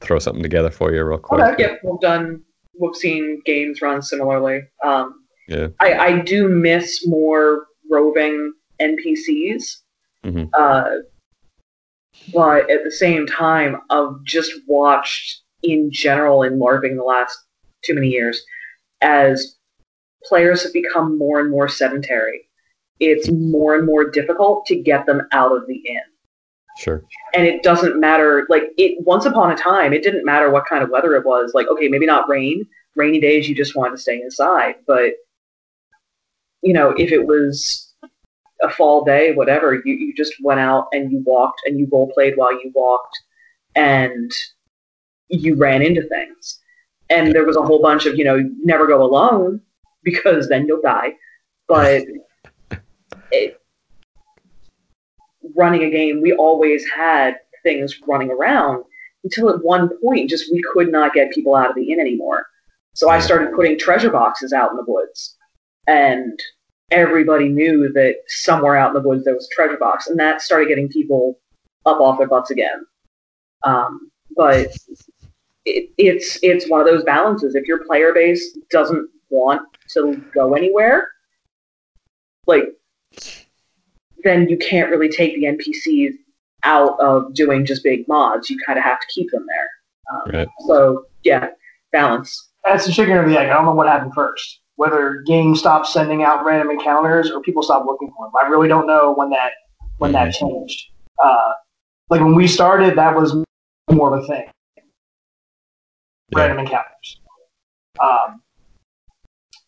throw 0.00 0.18
something 0.18 0.42
together 0.42 0.70
for 0.70 0.92
you 0.92 1.02
real 1.04 1.16
quick. 1.16 1.40
Okay. 1.40 1.62
Yep, 1.62 1.80
we've 1.84 2.00
done. 2.00 2.42
We've 2.78 2.96
seen 2.96 3.40
games 3.46 3.80
run 3.80 4.02
similarly. 4.02 4.62
Um, 4.84 5.24
Yeah. 5.46 5.68
I, 5.80 5.94
I 5.94 6.18
do 6.20 6.48
miss 6.48 7.06
more 7.06 7.66
roving 7.88 8.52
NPCs. 8.80 9.76
Mhm. 10.24 10.50
Uh, 10.52 10.90
but 12.34 12.68
at 12.68 12.82
the 12.82 12.90
same 12.90 13.26
time, 13.26 13.80
I've 13.90 14.22
just 14.24 14.52
watched 14.66 15.42
in 15.62 15.90
general 15.92 16.42
in 16.42 16.58
LARPing 16.58 16.96
the 16.96 17.04
last 17.04 17.38
too 17.84 17.94
many 17.94 18.08
years 18.08 18.42
as 19.02 19.56
players 20.24 20.62
have 20.64 20.72
become 20.72 21.16
more 21.16 21.38
and 21.40 21.50
more 21.50 21.68
sedentary. 21.68 22.48
It's 23.02 23.28
more 23.30 23.74
and 23.74 23.84
more 23.84 24.08
difficult 24.08 24.64
to 24.66 24.76
get 24.76 25.06
them 25.06 25.22
out 25.32 25.50
of 25.56 25.66
the 25.66 25.74
inn. 25.74 26.00
Sure. 26.78 27.02
and 27.34 27.46
it 27.46 27.62
doesn't 27.62 28.00
matter 28.00 28.46
like 28.48 28.62
it 28.78 28.96
once 29.04 29.26
upon 29.26 29.52
a 29.52 29.56
time 29.56 29.92
it 29.92 30.02
didn't 30.02 30.24
matter 30.24 30.50
what 30.50 30.64
kind 30.64 30.82
of 30.82 30.88
weather 30.88 31.14
it 31.16 31.26
was. 31.26 31.52
Like 31.54 31.66
okay 31.68 31.88
maybe 31.88 32.06
not 32.06 32.30
rain. 32.30 32.64
Rainy 32.96 33.20
days 33.20 33.46
you 33.48 33.54
just 33.54 33.76
wanted 33.76 33.90
to 33.96 34.02
stay 34.02 34.20
inside. 34.20 34.76
But 34.86 35.12
you 36.62 36.72
know 36.72 36.94
if 36.96 37.12
it 37.12 37.26
was 37.26 37.92
a 38.62 38.70
fall 38.70 39.04
day 39.04 39.34
whatever 39.34 39.74
you, 39.74 39.82
you 39.84 40.14
just 40.14 40.32
went 40.42 40.60
out 40.60 40.86
and 40.92 41.12
you 41.12 41.22
walked 41.26 41.60
and 41.66 41.78
you 41.78 41.88
role 41.92 42.10
played 42.14 42.36
while 42.36 42.52
you 42.52 42.72
walked 42.74 43.20
and 43.74 44.30
you 45.28 45.56
ran 45.56 45.82
into 45.82 46.02
things. 46.08 46.60
And 47.10 47.34
there 47.34 47.44
was 47.44 47.56
a 47.56 47.62
whole 47.62 47.82
bunch 47.82 48.06
of 48.06 48.16
you 48.16 48.24
know 48.24 48.42
never 48.64 48.86
go 48.86 49.02
alone 49.02 49.60
because 50.02 50.48
then 50.48 50.66
you'll 50.66 50.80
die. 50.80 51.12
But 51.68 52.04
it, 53.32 53.60
running 55.56 55.82
a 55.82 55.90
game, 55.90 56.20
we 56.22 56.32
always 56.32 56.88
had 56.88 57.36
things 57.62 57.98
running 58.06 58.30
around 58.30 58.84
until 59.24 59.50
at 59.50 59.62
one 59.62 59.90
point, 60.00 60.30
just 60.30 60.52
we 60.52 60.62
could 60.72 60.90
not 60.90 61.14
get 61.14 61.32
people 61.32 61.54
out 61.54 61.70
of 61.70 61.76
the 61.76 61.92
inn 61.92 62.00
anymore. 62.00 62.46
So 62.94 63.08
I 63.08 63.20
started 63.20 63.54
putting 63.54 63.78
treasure 63.78 64.10
boxes 64.10 64.52
out 64.52 64.70
in 64.70 64.76
the 64.76 64.84
woods, 64.86 65.36
and 65.86 66.38
everybody 66.90 67.48
knew 67.48 67.90
that 67.92 68.16
somewhere 68.26 68.76
out 68.76 68.94
in 68.94 69.02
the 69.02 69.08
woods 69.08 69.24
there 69.24 69.34
was 69.34 69.48
a 69.50 69.54
treasure 69.54 69.78
box, 69.78 70.08
and 70.08 70.18
that 70.18 70.42
started 70.42 70.68
getting 70.68 70.88
people 70.88 71.38
up 71.86 72.00
off 72.00 72.18
their 72.18 72.28
butts 72.28 72.50
again. 72.50 72.84
Um, 73.64 74.10
but 74.36 74.68
it, 75.64 75.90
it's 75.96 76.38
it's 76.42 76.68
one 76.68 76.80
of 76.80 76.86
those 76.86 77.04
balances. 77.04 77.54
If 77.54 77.66
your 77.66 77.84
player 77.86 78.12
base 78.12 78.58
doesn't 78.70 79.08
want 79.30 79.62
to 79.90 80.22
go 80.34 80.54
anywhere, 80.54 81.08
like 82.46 82.64
then 84.24 84.48
you 84.48 84.56
can't 84.56 84.90
really 84.90 85.08
take 85.08 85.34
the 85.34 85.44
NPCs 85.44 86.14
out 86.64 86.98
of 87.00 87.34
doing 87.34 87.66
just 87.66 87.82
big 87.82 88.06
mods. 88.08 88.48
You 88.48 88.58
kind 88.64 88.78
of 88.78 88.84
have 88.84 89.00
to 89.00 89.06
keep 89.08 89.30
them 89.30 89.46
there. 89.48 89.68
Um, 90.12 90.34
Right. 90.38 90.48
So 90.66 91.06
yeah, 91.24 91.48
balance. 91.90 92.50
That's 92.64 92.86
the 92.86 92.92
chicken 92.92 93.16
or 93.16 93.28
the 93.28 93.38
egg. 93.38 93.48
I 93.48 93.54
don't 93.54 93.64
know 93.64 93.72
what 93.72 93.88
happened 93.88 94.14
first. 94.14 94.60
Whether 94.76 95.22
games 95.26 95.60
stopped 95.60 95.86
sending 95.86 96.22
out 96.22 96.44
random 96.44 96.70
encounters 96.70 97.30
or 97.30 97.40
people 97.42 97.62
stopped 97.62 97.86
looking 97.86 98.10
for 98.16 98.26
them. 98.26 98.32
I 98.42 98.48
really 98.48 98.68
don't 98.68 98.86
know 98.86 99.12
when 99.14 99.30
that 99.30 99.52
when 99.98 100.12
that 100.12 100.32
changed. 100.32 100.88
Uh, 101.22 101.52
like 102.10 102.20
when 102.20 102.34
we 102.34 102.46
started, 102.46 102.96
that 102.96 103.14
was 103.14 103.34
more 103.90 104.16
of 104.16 104.24
a 104.24 104.26
thing. 104.26 104.50
Random 106.34 106.60
encounters. 106.60 107.20
Um, 108.00 108.42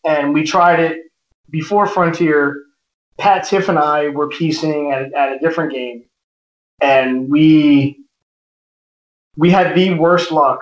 and 0.05 0.33
we 0.33 0.43
tried 0.43 0.79
it 0.79 1.03
before 1.49 1.87
Frontier. 1.87 2.63
Pat 3.17 3.45
Tiff 3.45 3.69
and 3.69 3.79
I 3.79 4.09
were 4.09 4.27
piecing 4.27 4.91
at, 4.91 5.13
at 5.13 5.33
a 5.33 5.39
different 5.39 5.71
game, 5.71 6.03
and 6.81 7.29
we 7.29 7.99
we 9.37 9.49
had 9.49 9.75
the 9.75 9.93
worst 9.93 10.31
luck 10.31 10.59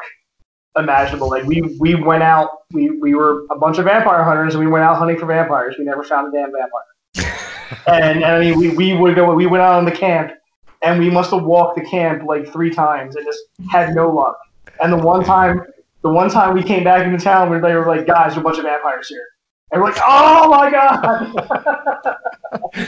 imaginable. 0.77 1.29
Like 1.29 1.45
we 1.45 1.61
we 1.79 1.95
went 1.95 2.23
out, 2.23 2.49
we 2.71 2.89
we 2.91 3.15
were 3.15 3.45
a 3.51 3.57
bunch 3.57 3.77
of 3.77 3.85
vampire 3.85 4.23
hunters, 4.23 4.55
and 4.55 4.63
we 4.63 4.69
went 4.69 4.83
out 4.83 4.97
hunting 4.97 5.17
for 5.17 5.25
vampires. 5.25 5.75
We 5.77 5.85
never 5.85 6.03
found 6.03 6.33
a 6.33 6.37
damn 6.37 6.51
vampire. 6.51 7.33
and, 7.87 8.23
and 8.23 8.25
I 8.25 8.39
mean, 8.39 8.57
we 8.57 8.69
we 8.69 8.93
would 8.93 9.15
go. 9.15 9.33
We 9.33 9.47
went 9.47 9.61
out 9.61 9.75
on 9.75 9.85
the 9.85 9.91
camp, 9.91 10.33
and 10.81 10.99
we 10.99 11.09
must 11.09 11.31
have 11.31 11.43
walked 11.43 11.77
the 11.77 11.85
camp 11.85 12.23
like 12.23 12.51
three 12.51 12.69
times, 12.69 13.15
and 13.15 13.25
just 13.25 13.41
had 13.71 13.95
no 13.95 14.11
luck. 14.11 14.37
And 14.81 14.91
the 14.91 14.97
one 14.97 15.23
time, 15.23 15.61
the 16.01 16.09
one 16.09 16.29
time 16.29 16.53
we 16.53 16.63
came 16.63 16.83
back 16.83 17.05
into 17.05 17.23
town, 17.23 17.49
where 17.49 17.61
they 17.61 17.73
were 17.73 17.87
like, 17.87 18.05
"Guys, 18.05 18.33
there's 18.33 18.37
a 18.37 18.41
bunch 18.41 18.57
of 18.57 18.63
vampires 18.63 19.07
here," 19.07 19.25
and 19.73 19.81
we're 19.81 19.89
like, 19.89 20.01
"Oh 20.05 20.49
my 20.49 20.71
god!" 20.71 21.33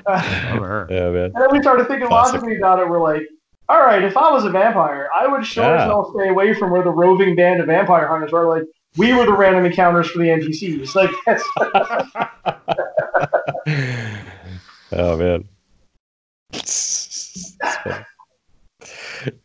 Yeah, 0.05 1.09
man. 1.11 1.25
And 1.25 1.35
then 1.35 1.47
we 1.51 1.61
started 1.61 1.87
thinking 1.87 2.07
Classic. 2.07 2.33
logically 2.33 2.57
about 2.57 2.79
it. 2.79 2.89
We're 2.89 3.01
like, 3.01 3.23
all 3.69 3.79
right, 3.79 4.03
if 4.03 4.17
I 4.17 4.31
was 4.31 4.43
a 4.43 4.49
vampire, 4.49 5.09
I 5.15 5.27
would 5.27 5.45
sure 5.45 5.63
as 5.63 5.83
hell 5.83 6.11
stay 6.13 6.29
away 6.29 6.53
from 6.53 6.71
where 6.71 6.83
the 6.83 6.89
roving 6.89 7.35
band 7.35 7.61
of 7.61 7.67
vampire 7.67 8.07
hunters 8.07 8.31
were. 8.31 8.47
Like, 8.47 8.63
we 8.97 9.13
were 9.13 9.25
the 9.25 9.33
random 9.33 9.65
encounters 9.65 10.09
for 10.09 10.19
the 10.19 10.25
NPCs. 10.25 10.95
Like, 10.95 11.11
that's, 11.25 11.43
oh 14.91 15.17
man. 15.17 15.47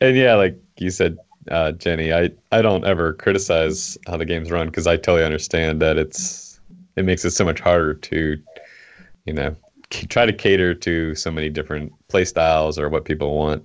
And 0.00 0.16
yeah, 0.16 0.34
like 0.34 0.58
you 0.78 0.90
said, 0.90 1.16
uh, 1.50 1.72
Jenny, 1.72 2.12
I, 2.12 2.30
I 2.52 2.62
don't 2.62 2.84
ever 2.84 3.12
criticize 3.14 3.98
how 4.06 4.16
the 4.16 4.24
games 4.24 4.50
run 4.50 4.66
because 4.66 4.86
I 4.86 4.96
totally 4.96 5.24
understand 5.24 5.80
that 5.82 5.96
it's 5.96 6.60
it 6.96 7.04
makes 7.04 7.24
it 7.24 7.30
so 7.30 7.44
much 7.44 7.60
harder 7.60 7.94
to, 7.94 8.36
you 9.24 9.32
know, 9.32 9.54
c- 9.92 10.06
try 10.06 10.26
to 10.26 10.32
cater 10.32 10.74
to 10.74 11.14
so 11.14 11.30
many 11.30 11.48
different 11.48 11.92
play 12.08 12.24
styles 12.24 12.78
or 12.78 12.88
what 12.88 13.04
people 13.04 13.36
want. 13.36 13.64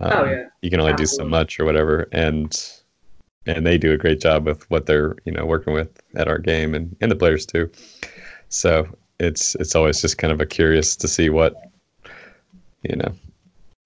Um, 0.00 0.12
Oh, 0.12 0.24
yeah. 0.24 0.44
You 0.62 0.70
can 0.70 0.80
only 0.80 0.94
do 0.94 1.06
so 1.06 1.24
much 1.24 1.60
or 1.60 1.64
whatever, 1.64 2.08
and 2.12 2.56
and 3.46 3.66
they 3.66 3.78
do 3.78 3.92
a 3.92 3.98
great 3.98 4.20
job 4.20 4.46
with 4.46 4.68
what 4.70 4.86
they're 4.86 5.16
you 5.24 5.32
know 5.32 5.44
working 5.46 5.72
with 5.72 6.00
at 6.16 6.28
our 6.28 6.38
game 6.38 6.74
and 6.74 6.96
and 7.00 7.10
the 7.10 7.16
players 7.16 7.46
too. 7.46 7.70
So 8.48 8.86
it's 9.18 9.54
it's 9.56 9.74
always 9.74 10.00
just 10.00 10.18
kind 10.18 10.32
of 10.32 10.40
a 10.40 10.46
curious 10.46 10.96
to 10.96 11.08
see 11.08 11.30
what 11.30 11.54
you 12.82 12.96
know 12.96 13.12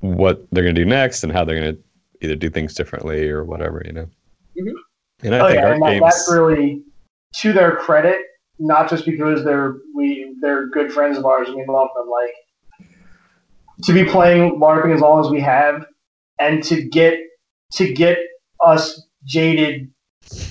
what 0.00 0.46
they're 0.52 0.64
gonna 0.64 0.74
do 0.74 0.84
next 0.84 1.24
and 1.24 1.32
how 1.32 1.44
they're 1.44 1.58
gonna 1.58 1.76
either 2.24 2.36
do 2.36 2.50
things 2.50 2.74
differently 2.74 3.28
or 3.28 3.44
whatever 3.44 3.82
you 3.84 3.92
know. 3.92 4.08
Mhm. 4.58 4.72
And 5.22 5.34
I 5.34 5.40
oh 5.40 5.46
think 5.48 5.60
yeah, 5.60 5.66
our 5.66 5.78
games. 5.78 6.00
that's 6.02 6.32
really 6.32 6.82
to 7.36 7.52
their 7.52 7.76
credit. 7.76 8.18
Not 8.58 8.88
just 8.88 9.04
because 9.04 9.44
they're 9.44 9.76
we 9.94 10.34
they're 10.40 10.68
good 10.68 10.92
friends 10.92 11.18
of 11.18 11.26
ours 11.26 11.48
and 11.48 11.56
we 11.56 11.64
love 11.66 11.88
them. 11.96 12.08
Like 12.08 12.88
to 13.84 13.92
be 13.92 14.04
playing 14.04 14.60
LARPing 14.60 14.94
as 14.94 15.00
long 15.00 15.24
as 15.24 15.30
we 15.30 15.40
have, 15.40 15.84
and 16.38 16.62
to 16.64 16.82
get 16.82 17.18
to 17.74 17.92
get 17.92 18.18
us 18.64 19.02
jaded 19.24 19.90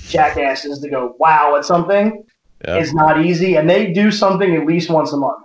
jackasses 0.07 0.79
to 0.79 0.89
go 0.89 1.15
wow 1.19 1.55
at 1.55 1.65
something 1.65 2.23
yeah, 2.65 2.77
is 2.77 2.93
not 2.93 3.23
easy. 3.25 3.55
And 3.55 3.69
they 3.69 3.91
do 3.91 4.11
something 4.11 4.55
at 4.55 4.65
least 4.65 4.89
once 4.89 5.13
a 5.13 5.17
month. 5.17 5.43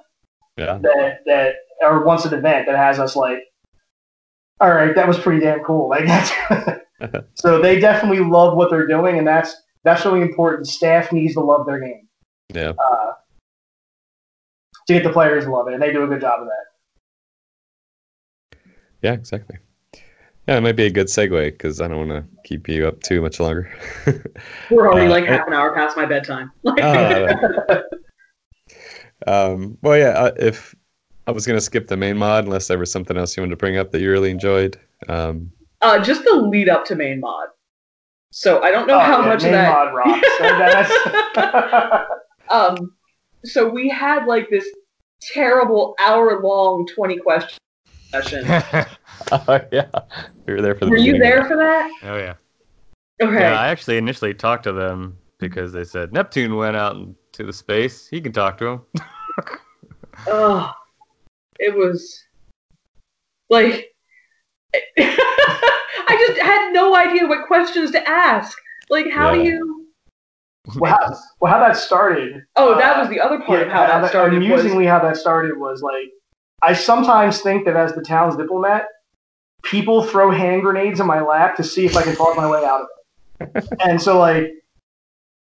yeah, 0.56 0.78
that 0.82 1.20
that 1.26 1.54
or 1.80 2.04
once 2.04 2.24
an 2.24 2.34
event 2.34 2.66
that 2.66 2.76
has 2.76 2.98
us 2.98 3.14
like, 3.14 3.38
all 4.60 4.70
right, 4.70 4.94
that 4.94 5.06
was 5.06 5.18
pretty 5.18 5.40
damn 5.40 5.60
cool. 5.60 5.88
Like 5.88 6.06
that's 6.06 6.32
so 7.34 7.60
they 7.60 7.78
definitely 7.78 8.20
love 8.20 8.56
what 8.56 8.70
they're 8.70 8.86
doing, 8.86 9.18
and 9.18 9.26
that's 9.26 9.54
that's 9.84 10.04
really 10.04 10.22
important. 10.22 10.66
Staff 10.66 11.12
needs 11.12 11.34
to 11.34 11.40
love 11.40 11.66
their 11.66 11.80
game 11.80 12.08
yeah. 12.54 12.72
uh, 12.78 13.12
to 14.86 14.92
get 14.92 15.04
the 15.04 15.12
players 15.12 15.44
to 15.44 15.50
love 15.50 15.68
it, 15.68 15.74
and 15.74 15.82
they 15.82 15.92
do 15.92 16.02
a 16.04 16.06
good 16.06 16.20
job 16.20 16.40
of 16.40 16.46
that. 16.46 16.64
Yeah, 19.02 19.12
exactly. 19.12 19.58
Yeah, 20.48 20.56
it 20.56 20.62
might 20.62 20.76
be 20.76 20.86
a 20.86 20.90
good 20.90 21.08
segue 21.08 21.52
because 21.52 21.80
I 21.80 21.88
don't 21.88 22.08
want 22.08 22.10
to 22.10 22.24
keep 22.42 22.68
you 22.68 22.88
up 22.88 23.02
too 23.02 23.20
much 23.20 23.38
longer. 23.38 23.70
We're 24.70 24.88
already 24.88 25.06
Uh, 25.06 25.10
like 25.10 25.26
half 25.26 25.46
an 25.46 25.52
hour 25.52 25.74
past 25.74 25.96
my 25.96 26.06
bedtime. 26.06 26.50
Like, 26.62 26.82
Ah, 29.26 29.42
um, 29.52 29.76
well, 29.82 29.98
yeah. 29.98 30.10
Uh, 30.10 30.32
if 30.38 30.74
I 31.28 31.30
was 31.30 31.46
gonna 31.46 31.60
skip 31.60 31.88
the 31.88 31.96
main 31.96 32.16
mod, 32.16 32.46
unless 32.46 32.68
there 32.68 32.78
was 32.78 32.90
something 32.90 33.18
else 33.18 33.36
you 33.36 33.42
wanted 33.42 33.50
to 33.50 33.58
bring 33.58 33.76
up 33.76 33.92
that 33.92 34.00
you 34.00 34.10
really 34.10 34.30
enjoyed. 34.30 34.80
Um, 35.10 35.52
uh, 35.82 36.02
just 36.02 36.24
the 36.24 36.32
lead 36.34 36.70
up 36.70 36.86
to 36.86 36.94
main 36.94 37.20
mod. 37.20 37.48
So 38.30 38.62
I 38.62 38.70
don't 38.70 38.86
know 38.86 38.96
Oh, 38.96 39.00
how 39.00 39.20
yeah, 39.20 39.26
much 39.26 39.44
of 39.44 39.50
main 39.50 39.52
that. 39.52 39.68
mod 39.68 39.94
rocks. 41.36 42.08
Um, 42.50 42.94
so 43.44 43.68
we 43.68 43.90
had 43.90 44.24
like 44.24 44.48
this 44.48 44.66
terrible 45.20 45.94
hour 46.00 46.40
long 46.42 46.86
twenty 46.86 47.18
question 47.18 47.58
session. 48.14 48.46
oh 49.30 49.60
yeah, 49.70 49.90
we 50.46 50.54
were 50.54 50.62
there 50.62 50.74
for 50.74 50.86
the. 50.86 50.90
Were 50.92 50.96
you 50.96 51.18
there 51.18 51.44
for 51.44 51.58
that? 51.58 51.90
oh 52.04 52.16
yeah. 52.16 52.36
Okay. 53.20 53.40
Yeah, 53.42 53.52
I 53.60 53.68
actually 53.68 53.98
initially 53.98 54.32
talked 54.32 54.62
to 54.64 54.72
them 54.72 55.18
because 55.38 55.74
they 55.74 55.84
said 55.84 56.10
Neptune 56.14 56.56
went 56.56 56.74
out 56.74 56.96
into 56.96 57.44
the 57.44 57.52
space. 57.52 58.08
He 58.08 58.22
can 58.22 58.32
talk 58.32 58.56
to 58.58 58.66
him. 58.66 58.80
Oh, 60.30 60.72
it 61.58 61.76
was 61.76 62.24
like 63.50 63.88
I 64.98 66.26
just 66.26 66.40
had 66.40 66.72
no 66.72 66.94
idea 66.94 67.26
what 67.26 67.46
questions 67.46 67.90
to 67.92 68.08
ask. 68.08 68.56
Like, 68.90 69.10
how 69.10 69.32
do 69.34 69.42
you? 69.42 69.86
well, 70.76 70.92
how, 70.92 71.16
well, 71.40 71.52
how 71.52 71.60
that 71.60 71.76
started. 71.76 72.44
Oh, 72.56 72.76
that 72.78 72.96
uh, 72.96 73.00
was 73.00 73.08
the 73.08 73.20
other 73.20 73.40
part 73.40 73.62
of 73.62 73.68
how 73.68 73.86
how 73.86 74.00
that 74.00 74.10
started. 74.10 74.38
Was, 74.38 74.44
Amusingly, 74.44 74.86
how 74.86 74.98
that 75.00 75.16
started 75.16 75.58
was 75.58 75.82
like, 75.82 76.10
I 76.62 76.72
sometimes 76.72 77.40
think 77.40 77.64
that 77.64 77.76
as 77.76 77.94
the 77.94 78.02
town's 78.02 78.36
diplomat, 78.36 78.86
people 79.62 80.02
throw 80.02 80.30
hand 80.30 80.62
grenades 80.62 81.00
in 81.00 81.06
my 81.06 81.20
lap 81.20 81.56
to 81.56 81.64
see 81.64 81.86
if 81.86 81.96
I 81.96 82.02
can 82.02 82.14
talk 82.14 82.36
my 82.36 82.48
way 82.48 82.64
out 82.64 82.82
of 82.82 83.56
it. 83.56 83.68
and 83.80 84.00
so, 84.00 84.18
like, 84.18 84.52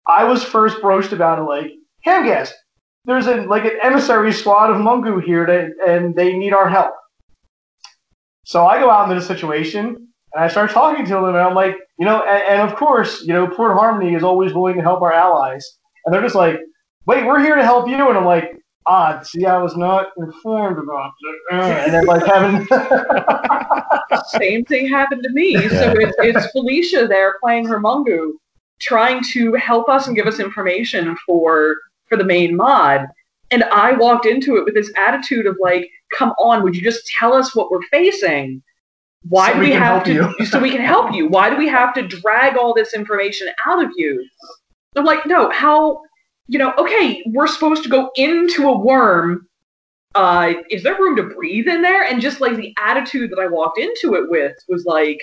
I 0.07 0.25
was 0.25 0.43
first 0.43 0.81
broached 0.81 1.13
about 1.13 1.39
it, 1.39 1.43
like, 1.43 1.73
Hamgas, 2.07 2.51
there's 3.05 3.27
a 3.27 3.43
like 3.43 3.65
an 3.65 3.79
emissary 3.83 4.33
squad 4.33 4.71
of 4.71 4.77
Mungu 4.79 5.23
here, 5.23 5.47
to, 5.47 5.71
and 5.87 6.15
they 6.15 6.37
need 6.37 6.53
our 6.53 6.69
help. 6.69 6.95
So 8.45 8.67
I 8.67 8.79
go 8.79 8.91
out 8.91 9.09
into 9.11 9.21
the 9.21 9.27
situation, 9.27 9.87
and 10.35 10.45
I 10.45 10.49
start 10.49 10.71
talking 10.71 11.05
to 11.07 11.13
them, 11.15 11.25
and 11.27 11.37
I'm 11.39 11.55
like, 11.55 11.77
you 11.99 12.05
know, 12.07 12.23
and, 12.23 12.61
and 12.61 12.71
of 12.71 12.77
course, 12.77 13.23
you 13.23 13.33
know, 13.33 13.47
Port 13.47 13.77
Harmony 13.77 14.15
is 14.15 14.23
always 14.23 14.53
willing 14.53 14.77
to 14.77 14.83
help 14.83 15.03
our 15.03 15.13
allies, 15.13 15.67
and 16.05 16.15
they're 16.15 16.23
just 16.23 16.35
like, 16.35 16.59
wait, 17.07 17.25
we're 17.27 17.41
here 17.41 17.57
to 17.57 17.65
help 17.65 17.89
you, 17.89 18.09
and 18.09 18.19
I'm 18.19 18.25
like, 18.25 18.57
ah, 18.87 19.21
see, 19.23 19.47
I 19.47 19.57
was 19.59 19.77
not 19.77 20.09
informed 20.19 20.79
about 20.79 21.11
it, 21.23 21.55
Uh, 21.55 21.83
and 21.85 21.95
then 21.95 22.05
like 22.07 22.25
having, 22.27 22.67
same 24.39 24.65
thing 24.67 24.89
happened 24.89 25.23
to 25.23 25.31
me. 25.31 25.69
So 25.69 25.99
Yeah. 25.99 26.09
it's, 26.09 26.17
it's 26.19 26.53
Felicia 26.53 27.07
there 27.07 27.37
playing 27.43 27.67
her 27.69 27.81
Mungu, 27.81 28.33
trying 28.81 29.23
to 29.33 29.55
help 29.55 29.89
us 29.89 30.07
and 30.07 30.15
give 30.17 30.27
us 30.27 30.39
information 30.39 31.17
for 31.27 31.77
for 32.09 32.17
the 32.17 32.25
main 32.25 32.57
mod. 32.57 33.07
And 33.51 33.65
I 33.65 33.93
walked 33.93 34.27
into 34.27 34.57
it 34.57 34.65
with 34.65 34.75
this 34.75 34.93
attitude 34.97 35.47
of 35.47 35.57
like, 35.61 35.91
"Come 36.17 36.31
on, 36.39 36.63
would 36.63 36.75
you 36.75 36.83
just 36.83 37.07
tell 37.07 37.33
us 37.33 37.55
what 37.55 37.71
we're 37.71 37.83
facing? 37.91 38.63
Why 39.29 39.49
So 39.49 39.55
do 39.55 39.61
we 39.61 39.67
we 39.67 39.73
have 39.73 40.05
to? 40.05 40.45
so 40.51 40.59
we 40.59 40.71
can 40.71 40.81
help 40.81 41.15
you. 41.15 41.29
Why 41.29 41.51
do 41.51 41.57
we 41.57 41.69
have 41.69 41.95
to 41.95 42.07
drag 42.07 42.57
all 42.57 42.75
this 42.75 42.95
information 42.95 43.49
out 43.67 43.85
of 43.85 43.91
you?" 43.97 44.27
I'm 44.97 45.05
like, 45.05 45.27
"No, 45.27 45.51
how? 45.51 46.03
You 46.47 46.59
know, 46.59 46.75
okay, 46.79 47.23
we're 47.27 47.47
supposed 47.47 47.83
to 47.85 47.89
go 47.89 48.11
into 48.17 48.69
a 48.69 48.79
worm." 48.79 49.49
uh, 50.15 50.53
is 50.71 50.83
there 50.83 50.95
room 50.95 51.17
to 51.17 51.35
breathe 51.35 51.69
in 51.69 51.83
there? 51.83 52.05
And 52.05 52.21
just 52.21 52.41
like 52.41 52.57
the 52.57 52.75
attitude 52.79 53.31
that 53.31 53.41
I 53.41 53.47
walked 53.47 53.79
into 53.79 54.15
it 54.15 54.31
with 54.31 54.55
was 54.69 54.85
like, 54.85 55.21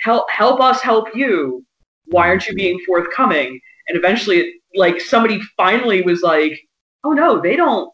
help, 0.00 0.30
help 0.30 0.60
us 0.60 0.80
help 0.82 1.08
you. 1.14 1.64
Why 2.06 2.28
aren't 2.28 2.46
you 2.46 2.54
being 2.54 2.78
forthcoming? 2.86 3.60
And 3.88 3.96
eventually, 3.96 4.38
it, 4.40 4.54
like 4.74 5.00
somebody 5.00 5.40
finally 5.56 6.02
was 6.02 6.22
like, 6.22 6.60
oh 7.04 7.12
no, 7.12 7.40
they 7.40 7.56
don't, 7.56 7.92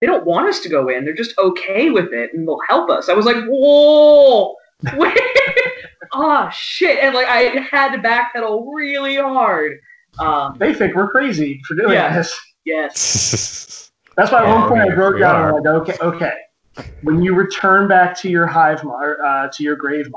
they 0.00 0.06
don't 0.06 0.24
want 0.26 0.48
us 0.48 0.60
to 0.60 0.68
go 0.68 0.88
in. 0.88 1.04
They're 1.04 1.14
just 1.14 1.36
okay 1.38 1.90
with 1.90 2.12
it, 2.12 2.32
and 2.34 2.46
they'll 2.46 2.60
help 2.68 2.88
us. 2.90 3.08
I 3.08 3.14
was 3.14 3.26
like, 3.26 3.42
whoa, 3.46 4.54
wait, 4.96 5.18
ah 6.12 6.48
shit, 6.50 6.98
and 7.02 7.14
like 7.14 7.26
I 7.26 7.60
had 7.70 7.92
to 7.92 7.98
backpedal 7.98 8.66
really 8.74 9.16
hard. 9.16 9.78
Um, 10.20 10.56
they 10.58 10.74
think 10.74 10.94
we're 10.94 11.10
crazy 11.10 11.60
for 11.66 11.74
doing 11.74 11.92
Yeah. 11.92 12.16
this. 12.16 12.38
yes, 12.64 13.90
That's 14.16 14.32
why 14.32 14.40
at 14.42 14.48
Yeah, 14.48 14.60
one 14.60 14.68
point 14.68 14.90
I 14.90 14.94
broke 14.94 15.18
down 15.20 15.36
and 15.36 15.44
I 15.46 15.52
was 15.52 15.62
like, 15.88 15.98
okay, 16.00 16.26
okay. 16.26 16.32
When 17.02 17.22
you 17.22 17.34
return 17.36 17.86
back 17.86 18.16
to 18.18 18.28
your 18.28 18.46
hive 18.46 18.82
mind, 18.82 19.16
uh, 19.24 19.48
to 19.52 19.62
your 19.62 19.76
grave 19.76 20.06
mind, 20.06 20.14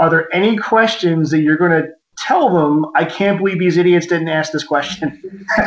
are 0.00 0.10
there 0.10 0.34
any 0.34 0.56
questions 0.56 1.30
that 1.30 1.40
you're 1.40 1.56
going 1.56 1.70
to 1.70 1.88
tell 2.26 2.50
them? 2.50 2.86
I 2.94 3.04
can't 3.04 3.38
believe 3.38 3.58
these 3.58 3.76
idiots 3.76 4.06
didn't 4.06 4.28
ask 4.28 4.52
this 4.52 4.64
question. 4.64 5.46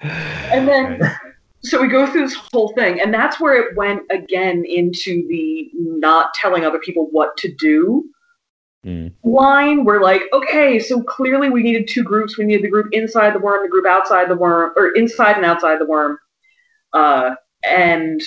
and 0.00 0.68
then 0.68 1.00
so 1.64 1.80
we 1.82 1.88
go 1.88 2.06
through 2.06 2.22
this 2.22 2.38
whole 2.52 2.72
thing 2.74 3.00
and 3.00 3.12
that's 3.12 3.40
where 3.40 3.60
it 3.60 3.76
went 3.76 4.02
again 4.10 4.64
into 4.64 5.26
the 5.28 5.68
not 5.74 6.32
telling 6.34 6.64
other 6.64 6.78
people 6.78 7.08
what 7.10 7.36
to 7.38 7.52
do 7.52 8.04
Mm. 8.86 9.12
line 9.24 9.84
we're 9.84 10.00
like 10.00 10.22
okay 10.32 10.78
so 10.78 11.02
clearly 11.02 11.50
we 11.50 11.64
needed 11.64 11.88
two 11.88 12.04
groups 12.04 12.38
we 12.38 12.44
needed 12.44 12.62
the 12.62 12.70
group 12.70 12.86
inside 12.92 13.34
the 13.34 13.38
worm 13.40 13.64
the 13.64 13.68
group 13.68 13.84
outside 13.84 14.30
the 14.30 14.36
worm 14.36 14.72
or 14.76 14.94
inside 14.94 15.34
and 15.34 15.44
outside 15.44 15.80
the 15.80 15.84
worm 15.84 16.16
uh, 16.92 17.34
and 17.64 18.22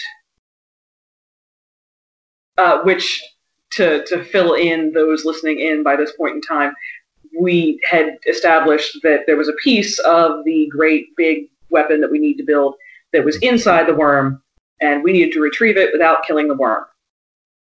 uh, 2.57 2.81
which 2.81 3.23
to 3.71 4.03
to 4.05 4.23
fill 4.25 4.53
in 4.53 4.91
those 4.93 5.25
listening 5.25 5.59
in 5.59 5.83
by 5.83 5.95
this 5.95 6.11
point 6.13 6.35
in 6.35 6.41
time 6.41 6.73
we 7.39 7.79
had 7.83 8.17
established 8.27 8.97
that 9.03 9.21
there 9.25 9.37
was 9.37 9.47
a 9.47 9.53
piece 9.53 9.99
of 9.99 10.43
the 10.45 10.67
great 10.71 11.15
big 11.15 11.45
weapon 11.69 12.01
that 12.01 12.11
we 12.11 12.19
need 12.19 12.35
to 12.37 12.43
build 12.43 12.75
that 13.13 13.25
was 13.25 13.37
inside 13.37 13.87
the 13.87 13.93
worm, 13.93 14.41
and 14.81 15.03
we 15.03 15.13
needed 15.13 15.33
to 15.33 15.41
retrieve 15.41 15.77
it 15.77 15.91
without 15.91 16.25
killing 16.25 16.47
the 16.47 16.55
worm. 16.55 16.83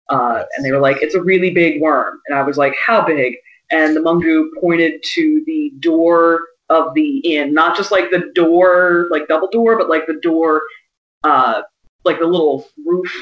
Uh, 0.09 0.45
and 0.57 0.65
they 0.65 0.73
were 0.73 0.81
like, 0.81 1.03
"It's 1.03 1.15
a 1.15 1.23
really 1.23 1.51
big 1.51 1.81
worm," 1.81 2.21
and 2.27 2.37
I 2.37 2.43
was 2.43 2.57
like, 2.57 2.75
"How 2.75 3.05
big?" 3.05 3.37
And 3.71 3.95
the 3.95 4.01
Mungu 4.01 4.51
pointed 4.61 5.03
to 5.15 5.43
the 5.47 5.73
door 5.79 6.41
of 6.69 6.95
the 6.95 7.19
inn, 7.19 7.55
not 7.55 7.77
just 7.77 7.93
like 7.93 8.11
the 8.11 8.31
door, 8.35 9.07
like 9.11 9.29
double 9.29 9.49
door, 9.49 9.79
but 9.79 9.89
like 9.89 10.07
the 10.07 10.21
door, 10.21 10.63
uh, 11.23 11.63
like 12.05 12.19
the 12.19 12.27
little 12.27 12.69
roof 12.85 13.13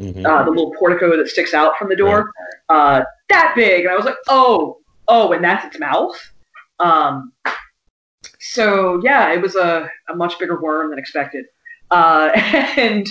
Mhm. 0.00 0.24
uh, 0.26 0.42
the 0.44 0.50
little 0.50 0.72
portico 0.78 1.16
that 1.16 1.28
sticks 1.28 1.52
out 1.54 1.76
from 1.76 1.88
the 1.88 1.96
door, 1.96 2.30
uh, 2.70 3.02
that 3.28 3.52
big. 3.54 3.84
And 3.84 3.92
I 3.92 3.96
was 3.96 4.06
like, 4.06 4.16
oh, 4.28 4.78
oh, 5.08 5.32
and 5.32 5.44
that's 5.44 5.64
its 5.66 5.78
mouth. 5.78 6.16
Um, 6.78 7.32
so 8.38 9.00
yeah, 9.04 9.32
it 9.32 9.42
was 9.42 9.54
a, 9.56 9.88
a 10.08 10.14
much 10.16 10.38
bigger 10.38 10.60
worm 10.60 10.90
than 10.90 10.98
expected. 10.98 11.44
Uh, 11.90 12.30
and 12.34 13.06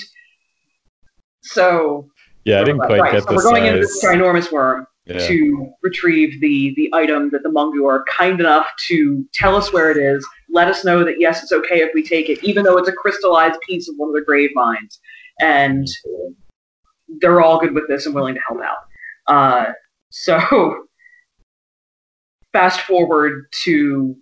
so 1.42 2.10
yeah, 2.46 2.62
I 2.62 2.64
didn't 2.64 2.80
quite 2.82 3.00
right, 3.02 3.12
get 3.12 3.24
so 3.24 3.30
the 3.30 3.36
we're 3.36 3.44
going 3.44 3.66
into 3.66 3.80
this 3.82 4.02
size. 4.02 4.16
ginormous 4.16 4.52
worm 4.52 4.88
Yeah. 5.06 5.20
to 5.28 5.70
retrieve 5.84 6.40
the 6.42 6.74
the 6.76 6.90
item 6.94 7.30
that 7.32 7.44
the 7.44 7.50
Mungu 7.50 7.86
are 7.88 8.04
kind 8.06 8.40
enough 8.40 8.68
to 8.88 9.26
tell 9.34 9.56
us 9.56 9.72
where 9.72 9.92
it 9.92 9.98
is, 9.98 10.26
let 10.50 10.68
us 10.68 10.84
know 10.84 11.04
that 11.04 11.20
yes, 11.20 11.44
it's 11.44 11.52
okay 11.52 11.82
if 11.82 11.92
we 11.94 12.02
take 12.04 12.30
it, 12.30 12.44
even 12.44 12.64
though 12.64 12.78
it's 12.78 12.90
a 12.90 12.94
crystallized 12.94 13.60
piece 13.62 13.88
of 13.90 13.96
one 13.98 14.10
of 14.10 14.16
the 14.16 14.22
grave 14.26 14.50
minds. 14.56 15.00
And 15.42 15.88
they're 17.22 17.42
all 17.42 17.60
good 17.60 17.74
with 17.74 17.88
this 17.88 18.06
and 18.06 18.16
willing 18.16 18.36
to 18.36 18.42
help 18.48 18.62
out. 18.62 18.78
Uh, 19.28 19.72
so 20.10 20.86
fast 22.54 22.82
forward 22.82 23.46
to 23.64 24.16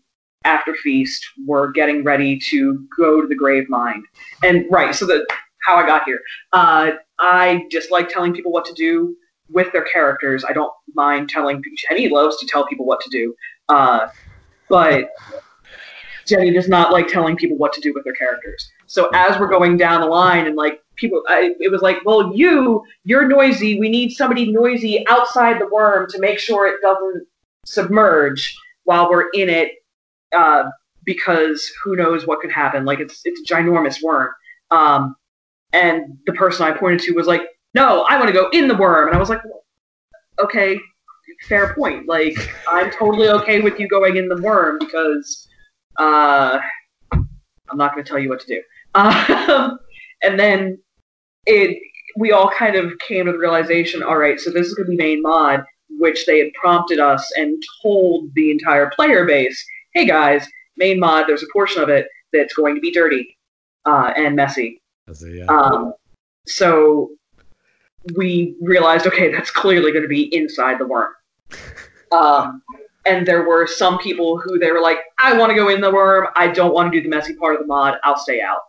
after 0.44 0.74
feast, 0.76 1.26
we're 1.46 1.72
getting 1.72 2.04
ready 2.04 2.40
to 2.40 2.88
go 2.98 3.22
to 3.22 3.28
the 3.28 3.36
grave 3.36 3.70
mind. 3.70 4.06
And 4.44 4.66
right, 4.72 4.96
so 4.96 5.06
the 5.06 5.26
how 5.64 5.76
I 5.76 5.86
got 5.86 6.04
here. 6.06 6.22
Uh, 6.54 6.92
I 7.20 7.66
just 7.70 7.92
like 7.92 8.08
telling 8.08 8.34
people 8.34 8.52
what 8.52 8.66
to 8.66 8.74
do 8.74 9.16
with 9.50 9.72
their 9.74 9.84
characters. 9.84 10.46
I 10.48 10.54
don't 10.54 10.72
mind 10.94 11.30
telling 11.30 11.62
any 11.92 12.08
loves 12.10 12.38
to 12.38 12.48
tell 12.48 12.66
people 12.66 12.86
what 12.86 13.02
to 13.02 13.10
do. 13.10 13.36
Uh, 13.68 14.08
but 14.70 15.10
Jenny 16.28 16.52
does 16.52 16.68
not 16.68 16.92
like 16.92 17.08
telling 17.08 17.36
people 17.36 17.58
what 17.58 17.74
to 17.74 17.82
do 17.82 17.94
with 17.94 18.04
their 18.04 18.14
characters. 18.14 18.70
So 18.86 19.10
as 19.14 19.40
we're 19.40 19.48
going 19.48 19.78
down 19.78 20.02
the 20.02 20.08
line 20.08 20.46
and 20.46 20.56
like 20.56 20.82
people 20.96 21.24
I, 21.28 21.54
it 21.60 21.72
was 21.72 21.82
like, 21.82 21.98
well, 22.06 22.36
you 22.36 22.84
you're 23.06 23.28
noisy. 23.28 23.80
We 23.80 23.90
need 23.90 24.12
somebody 24.12 24.52
noisy 24.52 25.08
outside 25.08 25.60
the 25.60 25.68
worm 25.68 26.08
to 26.10 26.20
make 26.20 26.40
sure 26.40 26.68
it 26.68 26.82
doesn't 26.82 27.28
submerge 27.66 28.58
while 28.84 29.10
we're 29.10 29.30
in 29.34 29.50
it 29.50 29.72
uh, 30.36 30.66
because 31.04 31.72
who 31.84 31.96
knows 31.96 32.28
what 32.28 32.42
could 32.42 32.52
happen. 32.52 32.86
Like 32.86 33.00
it's 33.00 33.22
it's 33.26 33.42
a 33.50 33.54
ginormous 33.54 34.02
worm. 34.04 34.32
Um, 34.70 35.16
and 35.74 36.18
the 36.26 36.34
person 36.34 36.66
I 36.66 36.72
pointed 36.72 37.02
to 37.02 37.14
was 37.14 37.28
like, 37.28 37.42
"No, 37.74 38.04
I 38.04 38.18
want 38.18 38.28
to 38.28 38.34
go 38.34 38.50
in 38.52 38.68
the 38.68 38.76
worm." 38.76 39.08
And 39.08 39.16
I 39.16 39.20
was 39.20 39.30
like, 39.30 39.42
"Okay, 40.40 40.80
fair 41.44 41.74
point. 41.74 42.08
Like 42.08 42.36
I'm 42.68 42.92
totally 42.92 43.30
okay 43.30 43.62
with 43.62 43.80
you 43.80 43.88
going 43.88 44.18
in 44.18 44.28
the 44.28 44.42
worm 44.42 44.78
because 44.80 45.48
uh, 45.98 46.60
I'm 47.12 47.78
not 47.78 47.94
going 47.94 48.04
to 48.04 48.10
tell 48.10 48.20
you 48.20 48.30
what 48.30 48.40
to 48.42 48.48
do." 48.48 48.62
Um, 48.96 49.80
and 50.24 50.40
then 50.40 50.80
it 51.46 51.80
we 52.18 52.32
all 52.32 52.50
kind 52.50 52.76
of 52.76 52.98
came 53.00 53.28
to 53.28 53.32
the 53.32 53.38
realization, 53.38 54.02
all 54.02 54.18
right, 54.18 54.40
so 54.40 54.50
this 54.50 54.66
is 54.66 54.74
going 54.74 54.88
to 54.88 54.92
be 54.92 54.98
main 54.98 55.22
mod, 55.22 55.64
which 55.90 56.26
they 56.26 56.40
had 56.40 56.52
prompted 56.54 57.00
us 57.00 57.32
and 57.38 57.62
told 57.82 58.34
the 58.34 58.50
entire 58.50 58.90
player 58.90 59.24
base, 59.24 59.64
hey 59.94 60.06
guys, 60.06 60.48
main 60.78 61.00
mod, 61.00 61.26
there's 61.28 61.44
a 61.44 61.48
portion 61.54 61.82
of 61.82 61.90
it 61.90 62.08
that's 62.34 62.56
going 62.56 62.74
to 62.74 62.82
be 62.82 62.92
dirty 62.92 63.38
uh, 63.86 64.14
and 64.16 64.36
messy. 64.36 64.82
A, 65.08 65.28
yeah. 65.28 65.46
Um, 65.46 65.94
so 66.48 67.12
we 68.16 68.56
realized, 68.62 69.06
okay, 69.06 69.32
that's 69.32 69.52
clearly 69.52 69.92
going 69.92 70.04
to 70.04 70.10
be 70.10 70.36
inside 70.36 70.80
the 70.80 70.88
worm. 70.88 71.14
Um, 72.10 72.62
and 73.08 73.26
there 73.26 73.44
were 73.48 73.66
some 73.66 73.98
people 74.00 74.40
who 74.40 74.60
they 74.60 74.72
were 74.72 74.82
like, 74.82 75.00
I 75.20 75.38
want 75.38 75.50
to 75.50 75.56
go 75.56 75.70
in 75.70 75.82
the 75.82 75.92
worm. 75.92 76.28
I 76.36 76.48
don't 76.48 76.74
want 76.74 76.92
to 76.92 76.98
do 76.98 77.04
the 77.04 77.10
messy 77.10 77.36
part 77.36 77.56
of 77.56 77.62
the 77.62 77.68
mod. 77.68 77.96
I'll 78.04 78.18
stay 78.18 78.42
out. 78.42 78.60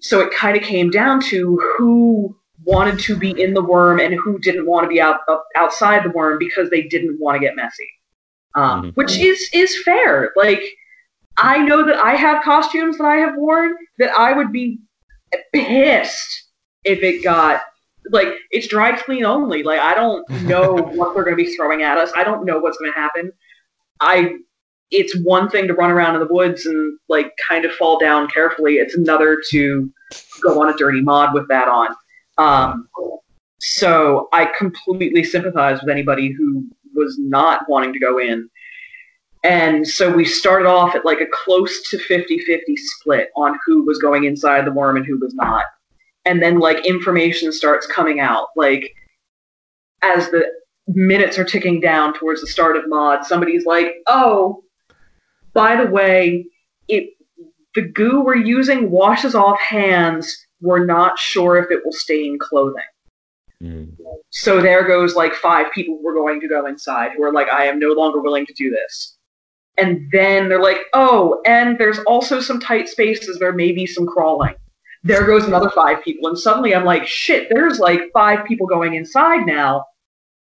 So 0.00 0.20
it 0.20 0.32
kind 0.32 0.56
of 0.56 0.62
came 0.62 0.90
down 0.90 1.20
to 1.22 1.56
who 1.76 2.36
wanted 2.64 2.98
to 3.00 3.16
be 3.16 3.30
in 3.40 3.54
the 3.54 3.62
worm 3.62 4.00
and 4.00 4.14
who 4.14 4.38
didn't 4.38 4.66
want 4.66 4.84
to 4.84 4.88
be 4.88 5.00
out 5.00 5.20
uh, 5.28 5.38
outside 5.56 6.04
the 6.04 6.10
worm 6.10 6.38
because 6.38 6.70
they 6.70 6.82
didn't 6.82 7.18
want 7.20 7.36
to 7.36 7.40
get 7.40 7.56
messy, 7.56 7.88
um, 8.54 8.82
Mhm. 8.82 8.94
which 8.94 9.18
is 9.18 9.48
is 9.52 9.82
fair. 9.82 10.32
Like 10.36 10.62
I 11.36 11.58
know 11.58 11.84
that 11.84 11.96
I 11.96 12.14
have 12.16 12.42
costumes 12.42 12.96
that 12.98 13.06
I 13.06 13.16
have 13.16 13.36
worn 13.36 13.74
that 13.98 14.10
I 14.16 14.32
would 14.32 14.52
be 14.52 14.80
pissed 15.52 16.44
if 16.84 17.02
it 17.02 17.22
got 17.22 17.62
like 18.10 18.28
it's 18.50 18.68
dry 18.68 18.92
clean 18.96 19.24
only. 19.24 19.62
Like 19.62 19.80
I 19.80 19.94
don't 19.94 20.28
know 20.42 20.74
what 20.74 21.14
they're 21.14 21.24
going 21.24 21.36
to 21.36 21.42
be 21.42 21.54
throwing 21.56 21.82
at 21.82 21.98
us. 21.98 22.12
I 22.16 22.24
don't 22.24 22.44
know 22.44 22.58
what's 22.58 22.78
going 22.78 22.92
to 22.92 22.98
happen. 22.98 23.32
I 24.00 24.36
it's 24.90 25.16
one 25.24 25.48
thing 25.48 25.66
to 25.66 25.74
run 25.74 25.90
around 25.90 26.14
in 26.14 26.20
the 26.20 26.32
woods 26.32 26.66
and 26.66 26.98
like 27.08 27.32
kind 27.48 27.64
of 27.64 27.72
fall 27.72 27.98
down 27.98 28.28
carefully. 28.28 28.74
It's 28.74 28.94
another 28.94 29.42
to 29.50 29.92
go 30.42 30.62
on 30.62 30.72
a 30.72 30.76
dirty 30.76 31.00
mod 31.00 31.34
with 31.34 31.48
that 31.48 31.68
on. 31.68 31.88
Um, 32.38 32.88
so 33.58 34.28
I 34.32 34.44
completely 34.56 35.24
sympathize 35.24 35.80
with 35.80 35.90
anybody 35.90 36.32
who 36.32 36.64
was 36.94 37.18
not 37.18 37.68
wanting 37.68 37.92
to 37.94 37.98
go 37.98 38.18
in. 38.18 38.48
And 39.42 39.86
so 39.86 40.12
we 40.12 40.24
started 40.24 40.66
off 40.66 40.94
at 40.94 41.04
like 41.04 41.20
a 41.20 41.26
close 41.32 41.88
to 41.90 41.98
50 41.98 42.40
50 42.40 42.76
split 42.76 43.30
on 43.36 43.58
who 43.64 43.84
was 43.84 43.98
going 43.98 44.24
inside 44.24 44.64
the 44.66 44.72
worm 44.72 44.96
and 44.96 45.06
who 45.06 45.18
was 45.18 45.34
not. 45.34 45.64
And 46.26 46.42
then 46.42 46.58
like 46.58 46.84
information 46.84 47.52
starts 47.52 47.86
coming 47.86 48.20
out. 48.20 48.48
Like 48.56 48.94
as 50.02 50.28
the 50.30 50.44
minutes 50.88 51.38
are 51.38 51.44
ticking 51.44 51.80
down 51.80 52.12
towards 52.14 52.40
the 52.40 52.46
start 52.46 52.76
of 52.76 52.88
mod, 52.88 53.24
somebody's 53.24 53.64
like, 53.64 53.94
oh, 54.06 54.62
by 55.54 55.82
the 55.82 55.90
way, 55.90 56.44
it 56.88 57.10
the 57.74 57.82
goo 57.82 58.22
we're 58.22 58.36
using 58.36 58.90
washes 58.90 59.34
off 59.34 59.58
hands. 59.60 60.46
We're 60.60 60.84
not 60.84 61.18
sure 61.18 61.58
if 61.58 61.70
it 61.70 61.84
will 61.84 61.92
stain 61.92 62.38
clothing. 62.38 62.82
Mm. 63.62 63.96
So 64.30 64.60
there 64.60 64.86
goes 64.86 65.14
like 65.14 65.34
five 65.34 65.70
people 65.72 65.98
who 66.00 66.08
are 66.08 66.14
going 66.14 66.40
to 66.40 66.48
go 66.48 66.66
inside 66.66 67.12
who 67.16 67.22
are 67.22 67.32
like, 67.32 67.50
I 67.50 67.66
am 67.66 67.78
no 67.78 67.88
longer 67.88 68.20
willing 68.20 68.46
to 68.46 68.52
do 68.54 68.70
this. 68.70 69.16
And 69.78 70.10
then 70.10 70.48
they're 70.48 70.62
like, 70.62 70.78
oh, 70.94 71.40
and 71.46 71.78
there's 71.78 71.98
also 72.00 72.40
some 72.40 72.60
tight 72.60 72.88
spaces 72.88 73.38
there 73.38 73.52
may 73.52 73.72
be 73.72 73.86
some 73.86 74.06
crawling. 74.06 74.54
There 75.06 75.24
goes 75.24 75.44
another 75.44 75.70
five 75.70 76.02
people. 76.02 76.28
And 76.28 76.36
suddenly 76.36 76.74
I'm 76.74 76.84
like, 76.84 77.06
shit, 77.06 77.48
there's 77.48 77.78
like 77.78 78.00
five 78.12 78.44
people 78.44 78.66
going 78.66 78.94
inside 78.94 79.46
now. 79.46 79.84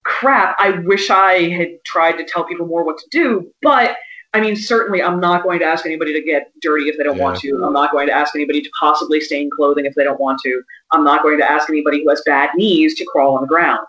Crap, 0.04 0.56
I 0.58 0.72
wish 0.86 1.12
I 1.12 1.50
had 1.50 1.84
tried 1.86 2.14
to 2.14 2.26
tell 2.26 2.44
people 2.44 2.66
more 2.66 2.84
what 2.84 2.98
to 2.98 3.08
do. 3.12 3.54
But 3.62 3.98
I 4.34 4.42
mean, 4.42 4.56
certainly 4.56 5.02
I'm 5.02 5.20
not 5.20 5.44
going 5.44 5.60
to 5.60 5.66
ask 5.66 5.86
anybody 5.86 6.12
to 6.14 6.22
get 6.22 6.52
dirty 6.62 6.90
if 6.90 6.98
they 6.98 7.04
don't 7.04 7.20
want 7.20 7.40
to. 7.40 7.64
I'm 7.64 7.74
not 7.74 7.92
going 7.92 8.08
to 8.08 8.14
ask 8.14 8.36
anybody 8.36 8.62
to 8.62 8.70
possibly 8.80 9.22
stain 9.22 9.50
clothing 9.56 9.86
if 9.86 9.94
they 9.94 10.04
don't 10.04 10.20
want 10.20 10.40
to. 10.44 10.62
I'm 10.92 11.04
not 11.04 11.22
going 11.22 11.38
to 11.38 11.50
ask 11.50 11.70
anybody 11.70 12.04
who 12.04 12.10
has 12.10 12.24
bad 12.26 12.50
knees 12.56 12.96
to 12.96 13.06
crawl 13.06 13.36
on 13.36 13.42
the 13.42 13.48
ground. 13.48 13.86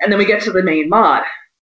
And 0.00 0.12
then 0.12 0.18
we 0.18 0.26
get 0.26 0.42
to 0.42 0.50
the 0.50 0.62
main 0.62 0.90
mod. 0.90 1.22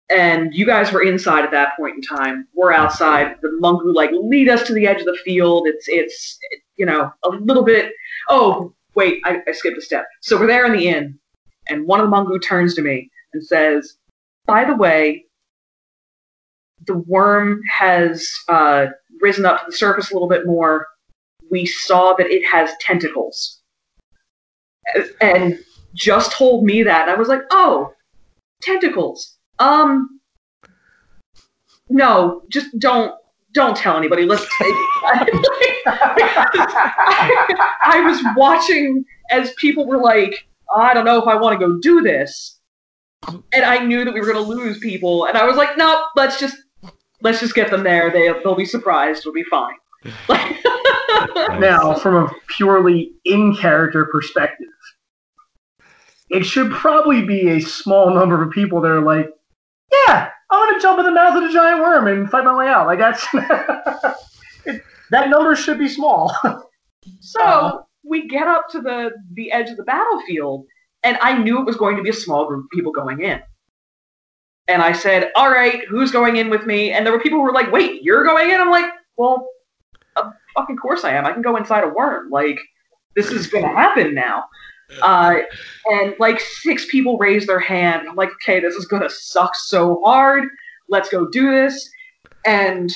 And 0.10 0.54
you 0.54 0.66
guys 0.66 0.92
were 0.92 1.04
inside 1.04 1.46
at 1.46 1.52
that 1.52 1.76
point 1.78 1.96
in 1.96 2.02
time. 2.02 2.48
We're 2.56 2.74
outside. 2.74 3.36
The 3.42 3.60
Mungu 3.62 3.94
like 3.94 4.10
lead 4.12 4.50
us 4.50 4.66
to 4.68 4.74
the 4.74 4.88
edge 4.88 5.00
of 5.00 5.06
the 5.06 5.18
field. 5.24 5.68
It's 5.68 5.86
it's 5.88 6.40
you 6.78 6.86
know 6.86 7.12
a 7.24 7.30
little 7.30 7.64
bit. 7.64 7.94
Oh 8.28 8.74
wait, 8.96 9.22
I, 9.26 9.42
I 9.48 9.52
skipped 9.52 9.78
a 9.78 9.82
step. 9.82 10.06
So 10.22 10.40
we're 10.40 10.48
there 10.48 10.66
in 10.66 10.74
the 10.74 10.88
inn, 10.88 11.20
and 11.70 11.86
one 11.86 12.00
of 12.00 12.10
the 12.10 12.16
Mungu 12.16 12.42
turns 12.42 12.74
to 12.76 12.82
me 12.82 13.12
and 13.34 13.46
says, 13.46 13.98
"By 14.48 14.66
the 14.66 14.76
way, 14.76 15.26
the 16.88 16.98
worm 16.98 17.62
has 17.70 18.30
uh, 18.48 18.88
risen 19.22 19.46
up 19.46 19.60
to 19.60 19.72
the 19.72 19.78
surface 19.78 20.12
a 20.12 20.14
little 20.14 20.28
bit 20.28 20.46
more. 20.46 20.88
We 21.50 21.66
saw 21.66 22.14
that 22.14 22.28
it 22.28 22.46
has 22.46 22.72
tentacles. 22.80 23.62
And 25.22 25.60
just 25.94 26.32
told 26.32 26.66
me 26.66 26.84
that. 26.84 27.10
I 27.10 27.16
was 27.16 27.28
like, 27.28 27.42
oh, 27.52 27.94
tentacles. 28.62 29.38
Um, 29.60 30.20
no, 31.90 32.44
just 32.50 32.78
don't. 32.80 33.14
Don't 33.52 33.76
tell 33.76 33.98
anybody. 33.98 34.26
Let's. 34.26 34.46
I, 34.62 35.26
I 37.82 38.02
was 38.02 38.24
watching 38.38 39.04
as 39.32 39.54
people 39.56 39.88
were 39.88 39.98
like, 39.98 40.48
I 40.76 40.94
don't 40.94 41.04
know 41.04 41.20
if 41.20 41.28
I 41.28 41.36
want 41.36 41.60
to 41.60 41.66
go 41.66 41.80
do 41.80 42.02
this, 42.02 42.60
and 43.28 43.66
I 43.66 43.84
knew 43.84 44.06
that 44.06 44.14
we 44.14 44.20
were 44.20 44.32
going 44.32 44.46
to 44.46 44.52
lose 44.54 44.78
people, 44.78 45.26
and 45.26 45.36
I 45.36 45.46
was 45.46 45.58
like, 45.58 45.78
no, 45.78 46.06
let's 46.16 46.40
just 46.40 46.58
let's 47.22 47.40
just 47.40 47.56
get 47.56 47.72
them 47.72 47.84
there. 47.84 48.12
They 48.12 48.32
they'll 48.44 48.54
be 48.56 48.66
surprised. 48.66 49.22
It'll 49.22 49.34
be 49.34 49.44
fine. 49.44 49.76
Now, 51.60 51.94
from 51.96 52.16
a 52.16 52.32
purely 52.48 53.14
in 53.26 53.56
character 53.56 54.06
perspective, 54.06 54.68
it 56.30 56.46
should 56.46 56.72
probably 56.72 57.24
be 57.24 57.50
a 57.50 57.60
small 57.60 58.14
number 58.14 58.42
of 58.42 58.52
people 58.52 58.82
that 58.82 58.92
are 58.92 59.02
like, 59.02 59.30
yeah, 59.92 60.30
I'm 60.52 60.74
to 60.74 60.82
jump 60.82 61.00
in 61.00 61.06
the 61.06 61.12
mouth 61.12 61.36
of 61.36 61.44
the 61.44 61.54
giant 61.54 61.82
worm 61.82 62.08
and 62.08 62.30
fight 62.30 62.46
my 62.46 62.56
way 62.56 62.68
out. 62.68 62.88
Like, 62.88 63.00
that's. 63.00 63.26
it, 64.66 64.84
that 65.12 65.30
number 65.30 65.56
should 65.56 65.80
be 65.80 65.88
small. 65.88 66.34
So 67.22 67.86
we 68.04 68.28
get 68.28 68.48
up 68.48 68.68
to 68.72 68.82
the 68.82 69.12
the 69.34 69.52
edge 69.52 69.70
of 69.70 69.78
the 69.78 69.84
battlefield, 69.84 70.66
and 71.04 71.18
I 71.22 71.38
knew 71.38 71.60
it 71.60 71.66
was 71.66 71.76
going 71.76 71.98
to 71.98 72.04
be 72.04 72.10
a 72.10 72.14
small 72.14 72.46
group 72.46 72.66
of 72.66 72.70
people 72.72 72.92
going 72.92 73.22
in. 73.22 73.42
And 74.68 74.82
I 74.82 74.92
said, 74.92 75.32
"All 75.36 75.50
right, 75.50 75.82
who's 75.88 76.12
going 76.12 76.36
in 76.36 76.50
with 76.50 76.66
me?" 76.66 76.92
And 76.92 77.06
there 77.06 77.14
were 77.14 77.20
people 77.20 77.40
who 77.40 77.44
were 77.44 77.54
like, 77.54 77.72
"Wait, 77.72 78.04
you're 78.04 78.24
going 78.24 78.50
in?" 78.50 78.60
I'm 78.60 78.70
like, 78.70 78.92
"Well, 79.18 79.48
of 80.16 80.34
fucking 80.56 80.78
course 80.78 81.04
I 81.04 81.14
am. 81.14 81.26
I 81.26 81.32
can 81.32 81.42
go 81.42 81.56
inside 81.56 81.84
a 81.84 81.90
worm. 81.90 82.30
Like, 82.30 82.60
this 83.16 83.32
is 83.32 83.48
going 83.48 83.64
to 83.64 83.70
happen 83.70 84.14
now." 84.14 84.46
Uh, 85.02 85.36
and 85.92 86.16
like 86.20 86.40
six 86.40 86.86
people 86.90 87.18
raised 87.18 87.48
their 87.48 87.60
hand. 87.60 88.08
I'm 88.08 88.16
like, 88.16 88.32
"Okay, 88.34 88.60
this 88.60 88.76
is 88.76 88.88
to 89.04 89.10
suck 89.10 89.56
so 89.56 90.02
hard. 90.04 90.46
Let's 90.90 91.10
go 91.10 91.28
do 91.30 91.52
this." 91.52 91.90
And 92.46 92.92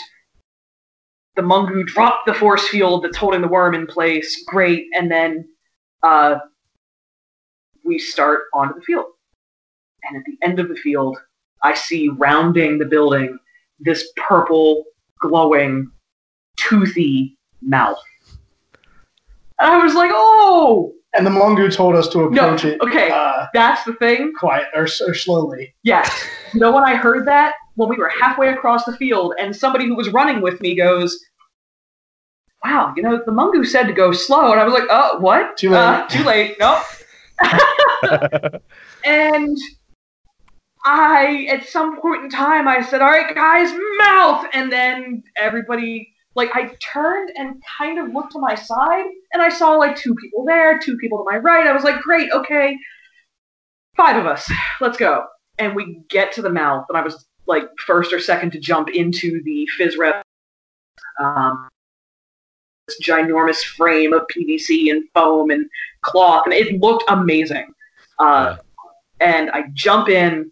the 1.35 1.41
Mungu 1.41 1.85
dropped 1.85 2.25
the 2.25 2.33
force 2.33 2.67
field 2.67 3.03
that's 3.03 3.17
holding 3.17 3.41
the 3.41 3.47
worm 3.47 3.73
in 3.73 3.87
place. 3.87 4.43
Great. 4.45 4.87
And 4.95 5.11
then 5.11 5.47
uh, 6.03 6.37
we 7.83 7.97
start 7.97 8.43
onto 8.53 8.75
the 8.75 8.81
field. 8.81 9.05
And 10.03 10.17
at 10.17 10.23
the 10.25 10.37
end 10.45 10.59
of 10.59 10.69
the 10.69 10.75
field, 10.75 11.17
I 11.63 11.73
see 11.73 12.09
rounding 12.09 12.77
the 12.77 12.85
building 12.85 13.37
this 13.79 14.11
purple, 14.15 14.85
glowing, 15.19 15.89
toothy 16.57 17.37
mouth. 17.61 18.01
And 19.59 19.71
I 19.71 19.83
was 19.83 19.95
like, 19.95 20.11
oh! 20.13 20.93
And 21.15 21.25
the 21.25 21.29
Mungu 21.31 21.71
told 21.73 21.95
us 21.95 22.07
to 22.09 22.29
No, 22.29 22.45
approach 22.45 22.65
it 22.65 22.81
okay. 22.81 23.09
uh, 23.11 23.47
That's 23.53 23.83
the 23.83 23.93
thing. 23.93 24.33
quiet 24.39 24.67
or, 24.73 24.83
or 24.83 25.13
slowly. 25.13 25.73
Yes. 25.83 26.09
You 26.53 26.59
know 26.59 26.71
when 26.71 26.83
I 26.83 26.95
heard 26.95 27.27
that? 27.27 27.53
When 27.75 27.89
we 27.89 27.97
were 27.97 28.09
halfway 28.09 28.49
across 28.49 28.85
the 28.85 28.95
field, 28.97 29.33
and 29.39 29.55
somebody 29.55 29.87
who 29.87 29.95
was 29.95 30.09
running 30.09 30.41
with 30.41 30.61
me 30.61 30.75
goes, 30.75 31.19
Wow, 32.63 32.93
you 32.95 33.03
know, 33.03 33.21
the 33.25 33.31
Mungu 33.31 33.65
said 33.65 33.87
to 33.87 33.93
go 33.93 34.11
slow. 34.11 34.51
And 34.51 34.59
I 34.59 34.63
was 34.63 34.73
like, 34.73 34.87
Oh, 34.89 35.19
what? 35.19 35.57
Too 35.57 35.71
late. 35.71 35.79
Uh, 35.79 36.07
too 36.07 36.23
late. 36.23 36.55
Nope. 36.59 36.83
and 39.05 39.57
I, 40.85 41.47
at 41.49 41.67
some 41.67 41.99
point 41.99 42.23
in 42.25 42.29
time, 42.29 42.67
I 42.67 42.81
said, 42.81 43.01
All 43.01 43.09
right, 43.09 43.33
guys, 43.33 43.73
mouth. 43.97 44.45
And 44.53 44.71
then 44.71 45.23
everybody, 45.35 46.12
like, 46.35 46.49
I 46.53 46.75
turned 46.79 47.31
and 47.35 47.61
kind 47.77 47.99
of 47.99 48.13
looked 48.13 48.31
to 48.33 48.39
my 48.39 48.55
side, 48.55 49.05
and 49.33 49.41
I 49.41 49.49
saw 49.49 49.75
like 49.75 49.95
two 49.95 50.15
people 50.15 50.43
there, 50.45 50.79
two 50.79 50.97
people 50.97 51.19
to 51.19 51.25
my 51.29 51.37
right. 51.37 51.67
I 51.67 51.73
was 51.73 51.83
like, 51.83 52.01
Great, 52.01 52.31
okay. 52.31 52.77
Five 53.95 54.17
of 54.17 54.25
us. 54.25 54.51
Let's 54.81 54.97
go. 54.97 55.25
And 55.59 55.75
we 55.75 56.01
get 56.09 56.31
to 56.33 56.41
the 56.41 56.49
mouth, 56.49 56.85
and 56.89 56.97
I 56.97 57.01
was 57.01 57.27
like 57.45 57.65
first 57.85 58.13
or 58.13 58.19
second 58.19 58.51
to 58.53 58.59
jump 58.59 58.89
into 58.89 59.41
the 59.43 59.69
phys 59.77 59.97
rep. 59.97 60.23
Um, 61.19 61.69
this 62.87 62.99
ginormous 63.01 63.63
frame 63.63 64.13
of 64.13 64.23
PVC 64.27 64.89
and 64.91 65.03
foam 65.13 65.51
and 65.51 65.65
cloth, 66.01 66.43
and 66.45 66.53
it 66.53 66.81
looked 66.81 67.03
amazing. 67.09 67.67
Uh, 68.19 68.57
And 69.19 69.51
I 69.51 69.65
jump 69.73 70.09
in, 70.09 70.51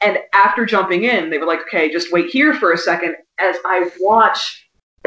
and 0.00 0.18
after 0.32 0.64
jumping 0.64 1.04
in, 1.04 1.28
they 1.28 1.38
were 1.38 1.46
like, 1.46 1.60
"Okay, 1.62 1.90
just 1.90 2.12
wait 2.12 2.30
here 2.30 2.54
for 2.54 2.72
a 2.72 2.78
second 2.78 3.16
as 3.38 3.56
I 3.66 3.90
watch 4.00 4.63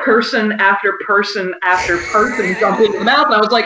person 0.08 0.54
after 0.54 0.94
person 1.06 1.54
after 1.64 1.98
person 1.98 2.56
jump 2.62 2.80
into 2.80 2.98
the 2.98 3.04
mouth, 3.04 3.26
and 3.26 3.36
I 3.36 3.40
was 3.40 3.52
like, 3.52 3.66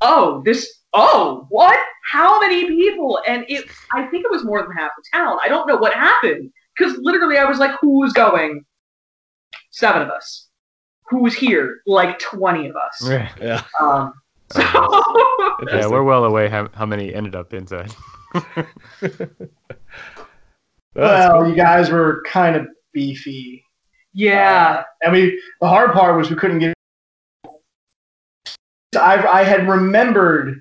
oh, 0.00 0.42
this, 0.46 0.80
oh, 0.94 1.46
what? 1.50 1.78
How 2.06 2.40
many 2.40 2.66
people? 2.66 3.20
And 3.28 3.44
it, 3.48 3.66
I 3.92 4.06
think 4.06 4.24
it 4.24 4.30
was 4.30 4.44
more 4.44 4.62
than 4.62 4.72
half 4.74 4.92
the 4.96 5.04
town. 5.12 5.38
I 5.42 5.48
don't 5.48 5.68
know 5.68 5.76
what 5.76 5.92
happened 5.92 6.50
because 6.76 6.96
literally 7.02 7.36
I 7.36 7.44
was 7.44 7.58
like, 7.58 7.72
who's 7.82 8.14
going? 8.14 8.64
Seven 9.70 10.00
of 10.00 10.08
us. 10.08 10.48
Who's 11.10 11.34
here? 11.34 11.82
Like 11.86 12.18
twenty 12.18 12.68
of 12.68 12.76
us. 12.76 13.06
Yeah, 13.06 13.30
Yeah. 13.38 13.62
Um, 13.78 14.14
so 14.52 14.62
yeah, 15.70 15.86
we're 15.86 16.02
well 16.02 16.24
away 16.24 16.48
how, 16.48 16.70
how 16.72 16.86
many 16.86 17.12
ended 17.12 17.34
up 17.34 17.52
inside. 17.52 17.94
That's 19.00 19.28
well, 20.94 21.46
you 21.46 21.54
guys 21.54 21.90
were 21.90 22.22
kind 22.26 22.56
of 22.56 22.66
beefy. 22.94 23.64
Yeah, 24.14 24.84
I 25.04 25.10
mean, 25.10 25.38
the 25.60 25.68
hard 25.68 25.92
part 25.92 26.16
was 26.16 26.30
we 26.30 26.36
couldn't 26.36 26.58
get. 26.60 26.74
I, 28.96 29.26
I 29.26 29.42
had 29.42 29.68
remembered 29.68 30.60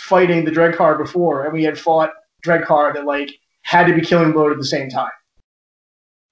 fighting 0.00 0.44
the 0.44 0.50
Dread 0.50 0.76
card 0.76 0.98
before, 0.98 1.44
and 1.44 1.52
we 1.52 1.64
had 1.64 1.78
fought 1.78 2.10
Dread 2.42 2.64
card 2.64 2.94
that 2.96 3.04
like 3.04 3.30
had 3.62 3.86
to 3.86 3.94
be 3.94 4.00
killing 4.00 4.32
blow 4.32 4.50
at 4.50 4.58
the 4.58 4.64
same 4.64 4.88
time. 4.88 5.10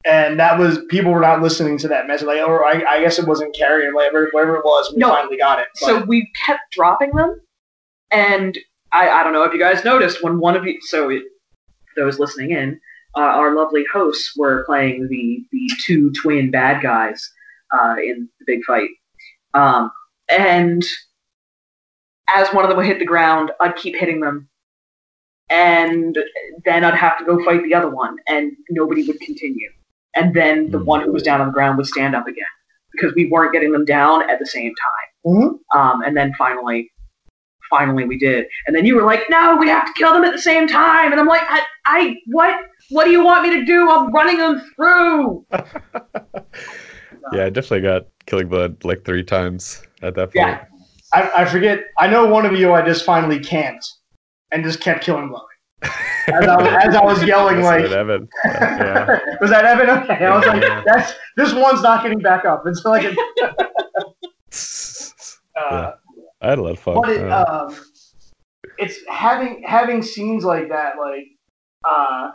And 0.04 0.38
that 0.40 0.58
was 0.58 0.80
people 0.88 1.12
were 1.12 1.20
not 1.20 1.42
listening 1.42 1.78
to 1.78 1.88
that 1.88 2.06
message. 2.06 2.26
Like, 2.26 2.40
or 2.46 2.64
I, 2.64 2.82
I 2.88 3.00
guess 3.00 3.18
it 3.18 3.26
wasn't 3.26 3.54
carrying 3.54 3.94
whatever 3.94 4.28
whatever 4.32 4.56
it 4.56 4.64
was. 4.64 4.92
We 4.92 4.98
No. 4.98 5.08
finally 5.10 5.36
got 5.38 5.58
it. 5.60 5.66
so 5.74 6.04
we 6.04 6.30
kept 6.44 6.72
dropping 6.72 7.10
them, 7.14 7.40
and 8.10 8.58
I, 8.92 9.08
I 9.08 9.24
don't 9.24 9.32
know 9.32 9.44
if 9.44 9.52
you 9.52 9.58
guys 9.60 9.84
noticed 9.84 10.22
when 10.22 10.38
one 10.38 10.56
of 10.56 10.64
you. 10.64 10.78
So 10.82 11.08
it, 11.10 11.22
those 11.96 12.18
listening 12.18 12.50
in, 12.50 12.80
uh, 13.16 13.20
our 13.20 13.54
lovely 13.54 13.84
hosts 13.92 14.36
were 14.36 14.64
playing 14.64 15.08
the 15.08 15.44
the 15.52 15.70
two 15.80 16.10
twin 16.12 16.50
bad 16.50 16.82
guys 16.82 17.30
uh, 17.72 17.96
in 18.02 18.28
the 18.38 18.44
big 18.46 18.64
fight, 18.64 18.90
um, 19.54 19.90
and 20.28 20.82
as 22.34 22.48
one 22.54 22.64
of 22.64 22.68
them 22.68 22.76
would 22.78 22.86
hit 22.86 22.98
the 22.98 23.04
ground, 23.04 23.50
I'd 23.60 23.76
keep 23.76 23.94
hitting 23.96 24.20
them, 24.20 24.48
and 25.50 26.16
then 26.64 26.84
I'd 26.84 26.94
have 26.94 27.18
to 27.18 27.24
go 27.24 27.44
fight 27.44 27.62
the 27.64 27.74
other 27.74 27.90
one, 27.90 28.16
and 28.28 28.52
nobody 28.70 29.06
would 29.06 29.20
continue, 29.20 29.70
and 30.14 30.34
then 30.34 30.70
the 30.70 30.78
Hmm. 30.78 30.84
one 30.84 31.00
who 31.02 31.12
was 31.12 31.22
down 31.22 31.40
on 31.40 31.48
the 31.48 31.52
ground 31.52 31.76
would 31.78 31.86
stand 31.86 32.14
up 32.14 32.26
again 32.26 32.44
because 32.92 33.14
we 33.14 33.26
weren't 33.26 33.52
getting 33.52 33.72
them 33.72 33.84
down 33.84 34.28
at 34.30 34.38
the 34.38 34.46
same 34.46 34.72
time. 34.74 35.34
Mhm. 35.34 35.58
Um, 35.74 36.02
and 36.02 36.16
then 36.16 36.32
finally, 36.36 36.90
finally 37.70 38.04
we 38.04 38.18
did. 38.18 38.46
And 38.66 38.76
then 38.76 38.84
you 38.84 38.94
were 38.94 39.02
like, 39.02 39.28
"No, 39.30 39.56
we 39.56 39.68
have 39.68 39.86
to 39.86 39.92
kill 39.94 40.12
them 40.12 40.24
at 40.24 40.32
the 40.32 40.38
same 40.38 40.66
time." 40.66 41.10
And 41.10 41.20
I'm 41.20 41.26
like, 41.26 41.42
"I, 41.48 41.62
I 41.86 42.16
what? 42.26 42.60
What 42.92 43.04
do 43.06 43.10
you 43.10 43.24
want 43.24 43.42
me 43.42 43.58
to 43.58 43.64
do? 43.64 43.90
I'm 43.90 44.12
running 44.12 44.38
them 44.38 44.62
through." 44.76 45.46
Yeah, 47.32 47.44
I 47.44 47.50
definitely 47.50 47.82
got 47.82 48.02
killing 48.26 48.48
blood 48.48 48.84
like 48.84 49.04
three 49.04 49.22
times 49.22 49.80
at 50.02 50.16
that 50.16 50.34
point. 50.34 50.48
Yeah. 50.48 50.64
I, 51.14 51.42
I 51.42 51.44
forget. 51.44 51.84
I 51.96 52.08
know 52.08 52.26
one 52.26 52.44
of 52.44 52.52
you 52.52 52.72
I 52.74 52.82
just 52.82 53.04
finally 53.06 53.38
camped 53.38 53.88
and 54.50 54.64
just 54.64 54.80
kept 54.80 55.04
killing 55.04 55.28
blowing. 55.28 55.46
As 55.82 56.46
I, 56.48 56.56
was- 56.56 56.66
as 56.84 56.94
I 56.96 57.04
was 57.04 57.22
yelling, 57.24 57.60
That's 57.62 57.66
like, 57.66 57.82
what 57.84 57.92
Evan. 57.92 58.28
Yeah. 58.44 59.20
was 59.40 59.50
that 59.50 59.64
Evan? 59.64 59.88
Okay, 59.90 60.24
I 60.26 60.36
was 60.36 60.46
like, 60.46 60.62
Yeah. 60.62 60.82
that's 60.84 61.12
this 61.36 61.54
one's 61.54 61.80
not 61.80 62.02
getting 62.02 62.18
back 62.18 62.44
up. 62.44 62.64
It's 62.66 62.84
like, 62.84 63.04
a, 63.04 63.16
uh, 65.56 65.92
I 66.42 66.48
had 66.48 66.58
a 66.58 66.62
lot 66.62 66.72
of 66.72 66.78
fun. 66.80 66.94
but 67.00 67.08
it, 67.10 67.20
Uh, 67.30 67.66
um, 67.68 67.76
it's 68.78 68.96
having 69.08 69.62
having 69.64 70.02
scenes 70.02 70.44
like 70.44 70.68
that, 70.70 70.94
like, 70.98 71.26
uh, 71.88 72.30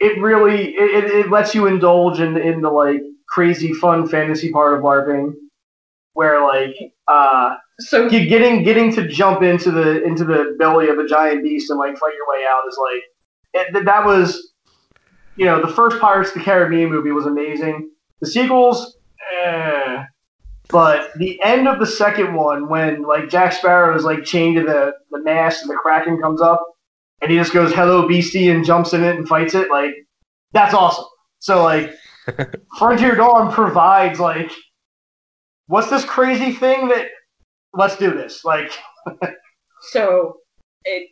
it 0.00 0.20
really 0.20 0.74
it, 0.74 1.04
it, 1.04 1.30
lets 1.30 1.54
you 1.54 1.66
indulge 1.66 2.20
in 2.20 2.36
in 2.36 2.60
the 2.60 2.70
like 2.70 3.00
crazy 3.28 3.72
fun 3.74 4.06
fantasy 4.06 4.50
part 4.50 4.74
of 4.74 4.82
LARPing, 4.82 5.32
where 6.14 6.42
like 6.46 6.74
uh, 7.08 7.56
So 7.80 8.08
you 8.08 8.28
getting 8.28 8.62
getting 8.62 8.92
to 8.94 9.06
jump 9.08 9.42
into 9.42 9.70
the 9.70 10.02
into 10.02 10.24
the 10.24 10.56
belly 10.58 10.88
of 10.88 10.98
a 10.98 11.06
giant 11.06 11.42
beast 11.42 11.70
and 11.70 11.78
like 11.78 11.98
fight 11.98 12.14
your 12.14 12.28
way 12.28 12.46
out 12.48 12.62
is 12.68 12.78
like 12.80 13.02
it, 13.54 13.84
that 13.84 14.04
was 14.04 14.52
you 15.36 15.44
know 15.44 15.60
the 15.60 15.72
first 15.72 16.00
Pirates 16.00 16.30
of 16.30 16.36
the 16.36 16.40
Caribbean 16.42 16.90
movie 16.90 17.12
was 17.12 17.26
amazing. 17.26 17.90
The 18.20 18.26
sequels, 18.26 18.96
eh. 19.36 20.04
but 20.68 21.10
the 21.18 21.40
end 21.42 21.68
of 21.68 21.78
the 21.78 21.86
second 21.86 22.34
one 22.34 22.68
when 22.68 23.02
like 23.02 23.28
Jack 23.28 23.52
Sparrow 23.52 23.94
is 23.96 24.04
like 24.04 24.24
chained 24.24 24.56
to 24.56 24.62
the 24.62 24.92
the 25.10 25.22
mast 25.22 25.62
and 25.62 25.70
the 25.70 25.76
Kraken 25.76 26.20
comes 26.20 26.40
up 26.40 26.64
and 27.20 27.30
he 27.30 27.36
just 27.36 27.52
goes 27.52 27.72
hello 27.72 28.06
beastie 28.06 28.48
and 28.48 28.64
jumps 28.64 28.92
in 28.92 29.02
it 29.04 29.16
and 29.16 29.28
fights 29.28 29.54
it 29.54 29.70
like 29.70 29.94
that's 30.52 30.74
awesome. 30.74 31.04
So 31.38 31.62
like 31.62 31.94
Frontier 32.78 33.14
Dawn 33.14 33.52
provides 33.52 34.20
like 34.20 34.50
what's 35.66 35.90
this 35.90 36.04
crazy 36.04 36.52
thing 36.52 36.88
that 36.88 37.08
let's 37.74 37.96
do 37.96 38.10
this 38.10 38.44
like 38.44 38.72
so 39.90 40.36
it. 40.84 41.08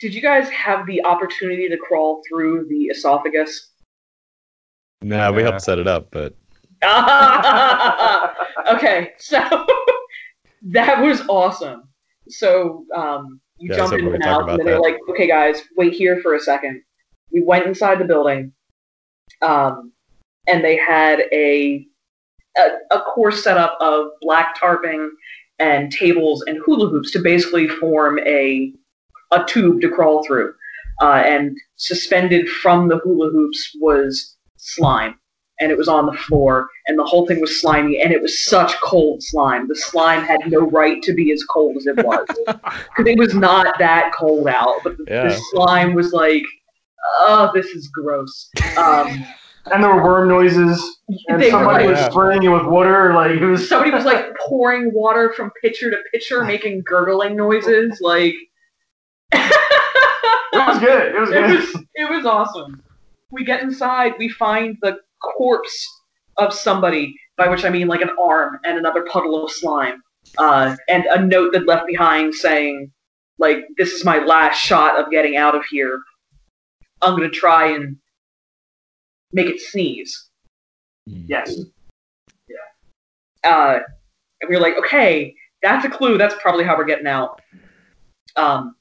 Did 0.00 0.12
you 0.12 0.20
guys 0.20 0.48
have 0.50 0.86
the 0.86 1.02
opportunity 1.04 1.68
to 1.68 1.76
crawl 1.76 2.20
through 2.28 2.66
the 2.68 2.86
esophagus? 2.86 3.70
nah, 5.04 5.30
we 5.30 5.42
helped 5.42 5.62
set 5.62 5.78
it 5.78 5.86
up, 5.86 6.08
but 6.10 6.34
okay, 8.74 9.12
so 9.18 9.38
that 10.62 11.00
was 11.00 11.22
awesome. 11.28 11.88
So 12.28 12.84
um, 12.94 13.40
you 13.64 13.70
Yeah, 13.70 13.76
jump 13.78 13.94
in 13.94 14.14
and 14.14 14.22
out, 14.24 14.48
and 14.50 14.58
then 14.58 14.66
they're 14.66 14.78
like, 14.78 14.98
"Okay, 15.08 15.26
guys, 15.26 15.62
wait 15.76 15.94
here 15.94 16.20
for 16.20 16.34
a 16.34 16.40
second. 16.40 16.82
We 17.32 17.42
went 17.42 17.66
inside 17.66 17.98
the 17.98 18.04
building, 18.04 18.52
um, 19.40 19.92
and 20.46 20.62
they 20.62 20.76
had 20.76 21.20
a, 21.32 21.86
a 22.58 22.68
a 22.90 23.00
course 23.00 23.42
setup 23.42 23.78
of 23.80 24.08
black 24.20 24.56
tarping 24.60 25.08
and 25.58 25.90
tables 25.90 26.44
and 26.46 26.58
hula 26.64 26.90
hoops 26.90 27.10
to 27.12 27.20
basically 27.20 27.66
form 27.66 28.18
a 28.26 28.72
a 29.32 29.44
tube 29.44 29.80
to 29.80 29.88
crawl 29.88 30.24
through. 30.24 30.54
Uh, 31.02 31.22
and 31.26 31.56
suspended 31.76 32.48
from 32.48 32.88
the 32.88 32.98
hula 32.98 33.28
hoops 33.30 33.72
was 33.80 34.36
slime 34.58 35.18
and 35.58 35.72
it 35.72 35.78
was 35.78 35.88
on 35.88 36.06
the 36.06 36.12
floor, 36.12 36.68
and 36.86 36.98
the 36.98 37.04
whole 37.04 37.26
thing 37.26 37.40
was 37.40 37.60
slimy, 37.60 38.00
and 38.00 38.12
it 38.12 38.20
was 38.20 38.42
such 38.44 38.78
cold 38.80 39.22
slime. 39.22 39.68
The 39.68 39.76
slime 39.76 40.22
had 40.22 40.40
no 40.48 40.60
right 40.70 41.02
to 41.02 41.14
be 41.14 41.32
as 41.32 41.42
cold 41.44 41.76
as 41.78 41.86
it 41.86 41.96
was, 42.04 42.26
because 42.46 43.06
it 43.06 43.18
was 43.18 43.34
not 43.34 43.78
that 43.78 44.12
cold 44.14 44.46
out. 44.48 44.80
But 44.84 44.98
the, 44.98 45.04
Yeah. 45.08 45.28
the 45.28 45.40
slime 45.52 45.94
was 45.94 46.12
like, 46.12 46.42
oh, 47.20 47.50
this 47.54 47.66
is 47.66 47.88
gross. 47.88 48.50
Um, 48.76 49.24
and 49.72 49.82
there 49.82 49.94
were 49.94 50.02
worm 50.04 50.28
noises 50.28 50.98
and 51.28 51.40
They 51.40 51.50
somebody 51.50 51.86
like- 51.86 51.96
was 51.96 52.04
spraying 52.12 52.42
it 52.42 52.48
with 52.48 52.66
water 52.66 53.14
like 53.14 53.30
it 53.30 53.46
was 53.46 53.66
somebody 53.66 53.90
was 53.92 54.04
like 54.04 54.26
pouring 54.46 54.92
water 54.92 55.32
from 55.34 55.50
pitcher 55.62 55.90
to 55.90 55.96
pitcher, 56.12 56.44
making 56.44 56.82
gurgling 56.86 57.34
noises. 57.34 57.98
Like, 58.02 58.34
it 59.32 60.68
was 60.68 60.78
good 60.78 61.14
it 61.14 61.18
was 61.20 61.30
it 61.32 61.42
was 61.42 61.84
it 61.94 62.10
was 62.10 62.26
awesome. 62.26 62.82
We 63.30 63.44
get 63.44 63.62
inside, 63.62 64.12
we 64.18 64.28
find 64.28 64.76
the 64.82 64.98
corpse 65.22 65.93
of 66.36 66.52
somebody, 66.52 67.14
by 67.36 67.48
which 67.48 67.64
I 67.64 67.70
mean 67.70 67.88
like 67.88 68.00
an 68.00 68.10
arm 68.20 68.58
and 68.64 68.78
another 68.78 69.04
puddle 69.10 69.44
of 69.44 69.50
slime, 69.50 70.02
uh, 70.38 70.76
and 70.88 71.04
a 71.06 71.24
note 71.24 71.52
that 71.52 71.66
left 71.66 71.86
behind 71.86 72.34
saying, 72.34 72.90
like, 73.38 73.64
this 73.76 73.92
is 73.92 74.04
my 74.04 74.18
last 74.18 74.58
shot 74.58 74.98
of 74.98 75.10
getting 75.10 75.36
out 75.36 75.54
of 75.54 75.64
here. 75.66 76.00
I'm 77.02 77.16
gonna 77.16 77.28
try 77.30 77.72
and 77.72 77.96
make 79.32 79.46
it 79.46 79.60
sneeze. 79.60 80.28
yes 81.06 81.56
Uh, 83.42 83.80
and 84.40 84.48
we 84.48 84.56
are 84.56 84.60
like, 84.60 84.78
okay, 84.78 85.34
that's 85.60 85.84
a 85.84 85.90
clue. 85.90 86.16
That's 86.16 86.34
probably 86.40 86.64
how 86.64 86.76
we're 86.78 86.84
getting 86.84 87.06
out. 87.06 87.40
Um, 88.36 88.74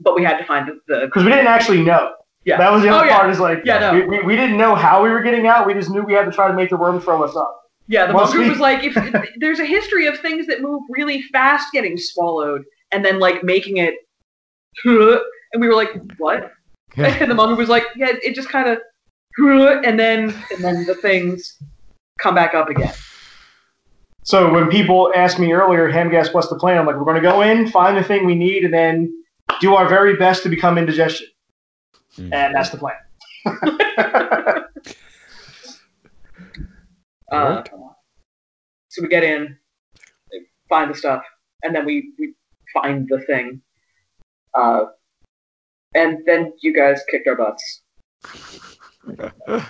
but 0.00 0.14
we 0.14 0.22
had 0.22 0.38
to 0.38 0.44
find 0.44 0.68
the, 0.68 0.80
the 0.86 1.06
because 1.06 1.24
we 1.24 1.30
didn't 1.30 1.46
actually 1.46 1.82
know 1.82 2.14
Yeah. 2.44 2.56
that 2.58 2.72
was 2.72 2.82
the 2.82 2.88
other 2.88 3.04
Oh, 3.04 3.06
yeah. 3.08 3.18
part 3.18 3.30
is 3.30 3.38
like 3.40 3.62
Yeah, 3.64 3.78
no. 3.78 3.92
we, 3.94 4.02
we, 4.06 4.22
we 4.22 4.36
didn't 4.36 4.56
know 4.56 4.74
how 4.74 5.02
we 5.02 5.10
were 5.10 5.20
getting 5.22 5.46
out 5.46 5.66
we 5.66 5.74
just 5.74 5.90
knew 5.90 6.02
we 6.02 6.14
had 6.14 6.24
to 6.24 6.30
try 6.32 6.48
to 6.48 6.54
make 6.54 6.70
the 6.70 6.76
worm 6.76 6.98
throw 7.00 7.22
us 7.22 7.36
up 7.36 7.60
Yeah, 7.86 8.06
the 8.06 8.14
Once 8.14 8.32
group 8.32 8.44
we- 8.44 8.50
was 8.50 8.60
like, 8.60 8.82
if, 8.84 8.96
if 8.96 9.14
there's 9.38 9.60
a 9.60 9.66
history 9.66 10.06
of 10.06 10.18
things 10.20 10.46
that 10.46 10.62
move 10.62 10.80
really 10.88 11.22
fast 11.32 11.70
getting 11.72 11.96
swallowed, 11.98 12.62
and 12.92 13.04
then 13.04 13.18
like 13.18 13.42
making 13.44 13.76
it, 13.76 13.94
and 14.84 15.60
we 15.60 15.68
were 15.68 15.74
like, 15.74 15.90
what? 16.18 16.52
Yeah. 16.96 17.16
And 17.20 17.30
the 17.30 17.34
monk 17.34 17.56
was 17.58 17.68
like, 17.68 17.84
yeah, 17.96 18.12
it 18.22 18.34
just 18.34 18.48
kind 18.48 18.68
of, 18.68 18.78
and 19.38 19.98
then 19.98 20.34
and 20.52 20.64
then 20.64 20.84
the 20.86 20.94
things 20.94 21.56
come 22.18 22.34
back 22.34 22.52
up 22.54 22.68
again. 22.68 22.92
so 24.24 24.52
when 24.52 24.68
people 24.68 25.12
asked 25.16 25.38
me 25.38 25.52
earlier 25.52 25.90
hamgas 25.90 26.34
what's 26.34 26.48
the 26.48 26.56
plan 26.56 26.76
i'm 26.78 26.84
like 26.86 26.96
we're 26.96 27.04
going 27.04 27.14
to 27.16 27.22
go 27.22 27.40
in 27.40 27.66
find 27.70 27.96
the 27.96 28.02
thing 28.02 28.26
we 28.26 28.34
need 28.34 28.64
and 28.64 28.74
then 28.74 29.10
do 29.60 29.74
our 29.74 29.88
very 29.88 30.16
best 30.16 30.42
to 30.42 30.48
become 30.50 30.76
indigestion 30.76 31.26
Mm. 32.20 32.32
and 32.34 32.54
that's 32.54 32.70
the 32.70 32.78
plan 32.78 32.96
Uh, 37.32 37.62
so 38.88 39.02
we 39.02 39.08
get 39.08 39.22
in, 39.22 39.56
find 40.68 40.90
the 40.90 40.94
stuff, 40.96 41.22
and 41.62 41.72
then 41.72 41.84
we, 41.86 42.12
we 42.18 42.34
find 42.74 43.06
the 43.08 43.20
thing. 43.20 43.62
Uh, 44.52 44.86
and 45.94 46.18
then 46.26 46.52
you 46.60 46.74
guys 46.74 47.00
kicked 47.08 47.28
our 47.28 47.36
butts. 47.36 47.82
Uh, 49.16 49.60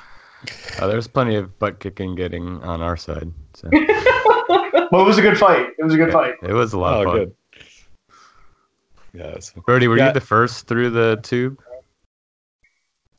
there's 0.86 1.06
plenty 1.06 1.36
of 1.36 1.58
butt 1.58 1.80
kicking 1.80 2.14
getting 2.14 2.62
on 2.62 2.80
our 2.80 2.96
side. 2.96 3.30
So. 3.54 3.68
But 4.90 5.02
it 5.02 5.06
was 5.06 5.18
a 5.18 5.22
good 5.22 5.38
fight. 5.38 5.68
It 5.78 5.84
was 5.84 5.94
a 5.94 5.98
good 5.98 6.10
fight. 6.12 6.34
It 6.42 6.52
was 6.52 6.72
a 6.72 6.78
lot 6.78 6.94
Oh, 6.94 7.00
of 7.02 7.06
fun. 7.06 7.16
good. 7.18 7.34
Yeah, 9.12 9.36
Brody, 9.64 9.86
were 9.86 9.96
Yeah. 9.98 10.08
you 10.08 10.12
the 10.14 10.20
first 10.20 10.66
through 10.66 10.90
the 10.90 11.20
tube? 11.22 11.60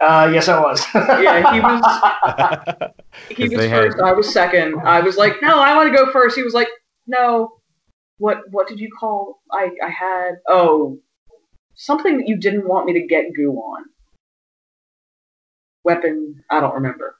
Uh, 0.01 0.29
yes, 0.33 0.47
I 0.47 0.59
was. 0.59 0.83
Yeah, 0.95 1.53
he 1.53 1.59
was. 1.61 2.91
He 3.29 3.35
'Cause 3.35 3.49
was 3.51 3.59
they 3.59 3.69
had- 3.69 3.99
I 3.99 4.13
was 4.13 4.31
second. 4.33 4.79
I 4.83 4.99
was 5.01 5.15
like, 5.17 5.41
no, 5.41 5.59
I 5.59 5.75
want 5.75 5.91
to 5.91 5.95
go 5.95 6.11
first. 6.11 6.35
He 6.35 6.43
was 6.43 6.53
like, 6.53 6.69
no. 7.07 7.51
What 8.17 8.37
What 8.51 8.67
did 8.67 8.79
you 8.79 8.89
call? 8.99 9.41
I 9.51 9.69
I 9.83 9.89
had 9.89 10.31
oh 10.47 10.97
something 11.75 12.17
that 12.17 12.27
you 12.27 12.37
didn't 12.37 12.67
want 12.67 12.85
me 12.85 12.93
to 12.93 13.01
get 13.05 13.33
goo 13.35 13.53
on. 13.53 13.83
Weapon. 15.83 16.43
I 16.49 16.59
don't 16.59 16.73
remember. 16.75 17.15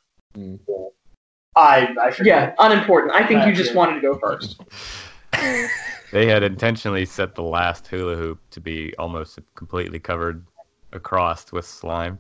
I 1.56 1.94
I 2.02 2.12
forget. 2.12 2.26
Yeah, 2.26 2.53
unimportant. 2.60 3.14
I 3.14 3.26
think 3.28 3.45
you 3.45 3.52
Uh, 3.52 3.56
just 3.56 3.72
yeah. 3.72 3.78
wanted 3.78 3.95
to 3.95 4.02
go 4.02 4.18
first. 4.20 4.62
They 6.12 6.26
had 6.28 6.44
intentionally 6.44 7.06
set 7.06 7.36
the 7.36 7.41
last 7.44 7.88
hula 7.88 8.16
hoop 8.18 8.38
to 8.49 8.60
be 8.60 8.94
almost 8.99 9.40
completely 9.56 9.98
covered 9.98 10.45
across 10.91 11.53
with 11.53 11.66
slime. 11.66 12.20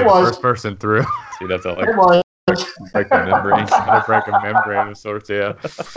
It 0.00 0.04
was. 0.06 0.28
First 0.28 0.42
person 0.42 0.76
through. 0.76 1.02
So 1.02 1.08
you'd 1.42 1.50
have 1.50 1.62
to 1.62 1.72
like 1.72 1.88
It 1.88 1.96
was. 1.96 2.22
break 2.92 3.08
the 3.08 3.24
membrane. 3.24 3.66
Had 3.68 4.06
break 4.06 4.26
a 4.28 4.40
membrane 4.42 4.88
of 4.88 4.96
sorts, 4.98 5.28
yeah. 5.30 5.52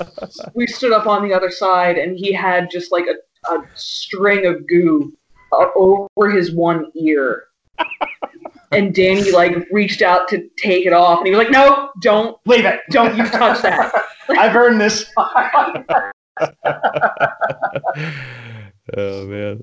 We 0.56 0.68
stood 0.68 0.92
up 0.92 1.06
on 1.08 1.28
the 1.28 1.34
other 1.34 1.52
side, 1.52 1.98
and 1.98 2.18
he 2.18 2.34
had 2.34 2.70
just 2.72 2.92
like 2.92 3.06
a, 3.08 3.54
a 3.54 3.62
string 3.76 4.46
of 4.46 4.68
goo 4.68 5.14
uh, 5.54 5.66
over 5.76 6.30
his 6.32 6.52
one 6.52 6.92
ear. 6.96 7.46
And 8.72 8.94
Danny 8.94 9.32
like 9.32 9.56
reached 9.72 10.04
out 10.04 10.28
to 10.28 10.48
take 10.56 10.86
it 10.86 10.94
off, 10.94 11.18
and 11.18 11.26
he 11.28 11.32
was 11.34 11.40
like, 11.40 11.50
"No, 11.50 11.90
don't, 12.04 12.38
Leave 12.46 12.66
it. 12.66 12.82
don't 12.92 13.18
you 13.18 13.26
touch 13.28 13.64
that." 13.64 13.92
I've 14.30 14.56
earned 14.56 14.80
this. 14.80 15.12
oh 18.96 19.26
man. 19.26 19.62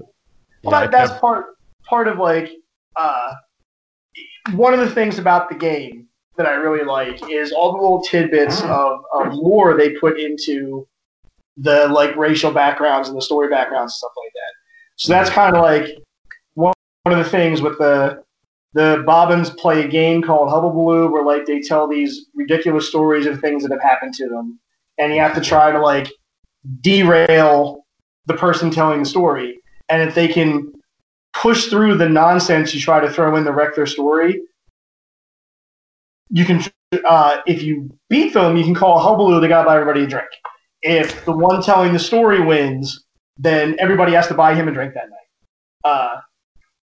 Well, 0.64 0.72
Yeah, 0.72 0.76
I 0.78 0.80
that, 0.82 0.90
that's 0.90 1.10
kept- 1.10 1.20
part 1.20 1.44
part 1.88 2.08
of 2.08 2.18
like 2.18 2.50
uh, 2.96 3.32
one 4.54 4.74
of 4.74 4.80
the 4.80 4.90
things 4.90 5.18
about 5.18 5.48
the 5.48 5.54
game 5.54 6.08
that 6.36 6.46
I 6.46 6.54
really 6.54 6.84
like 6.84 7.30
is 7.30 7.52
all 7.52 7.72
the 7.72 7.78
little 7.78 8.02
tidbits 8.02 8.60
mm. 8.60 8.68
of, 8.68 9.00
of 9.14 9.34
lore 9.34 9.76
they 9.76 9.90
put 9.90 10.18
into 10.20 10.86
the 11.56 11.88
like 11.88 12.14
racial 12.16 12.50
backgrounds 12.50 13.08
and 13.08 13.16
the 13.16 13.22
story 13.22 13.48
backgrounds 13.48 13.92
and 13.92 13.98
stuff 13.98 14.12
like 14.16 14.32
that. 14.34 14.52
So 14.96 15.12
that's 15.12 15.30
mm. 15.30 15.34
kind 15.34 15.56
of 15.56 15.62
like 15.62 15.98
one, 16.54 16.74
one 17.02 17.18
of 17.18 17.24
the 17.24 17.30
things 17.30 17.62
with 17.62 17.78
the 17.78 18.22
the 18.74 19.02
Bobbins 19.06 19.48
play 19.50 19.82
a 19.82 19.88
game 19.88 20.20
called 20.20 20.50
Hubble 20.50 20.70
Baloo 20.70 21.10
where 21.10 21.24
like 21.24 21.46
they 21.46 21.60
tell 21.60 21.88
these 21.88 22.26
ridiculous 22.34 22.88
stories 22.88 23.24
of 23.24 23.40
things 23.40 23.62
that 23.62 23.72
have 23.72 23.80
happened 23.80 24.12
to 24.14 24.28
them, 24.28 24.60
and 24.98 25.14
you 25.14 25.20
have 25.20 25.34
to 25.34 25.40
try 25.40 25.72
to 25.72 25.80
like 25.80 26.12
derail 26.82 27.86
the 28.26 28.34
person 28.34 28.70
telling 28.70 29.00
the 29.00 29.08
story. 29.08 29.58
And 29.88 30.06
if 30.06 30.14
they 30.14 30.28
can 30.28 30.72
push 31.42 31.66
through 31.66 31.96
the 31.96 32.08
nonsense 32.08 32.74
you 32.74 32.80
try 32.80 33.00
to 33.00 33.10
throw 33.10 33.36
in 33.36 33.44
to 33.44 33.52
wreck 33.52 33.74
their 33.74 33.86
story, 33.86 34.42
you 36.30 36.44
can. 36.44 36.62
Uh, 37.04 37.38
if 37.46 37.62
you 37.62 37.90
beat 38.08 38.32
them, 38.32 38.56
you 38.56 38.64
can 38.64 38.74
call 38.74 39.00
Hubaloo. 39.00 39.40
They 39.40 39.48
got 39.48 39.62
to 39.62 39.66
buy 39.66 39.74
everybody 39.74 40.04
a 40.04 40.06
drink. 40.06 40.28
If 40.82 41.24
the 41.24 41.32
one 41.32 41.62
telling 41.62 41.92
the 41.92 41.98
story 41.98 42.40
wins, 42.40 43.04
then 43.36 43.76
everybody 43.78 44.12
has 44.12 44.28
to 44.28 44.34
buy 44.34 44.54
him 44.54 44.68
a 44.68 44.72
drink 44.72 44.94
that 44.94 45.10
night. 45.10 45.90
Uh, 45.90 46.20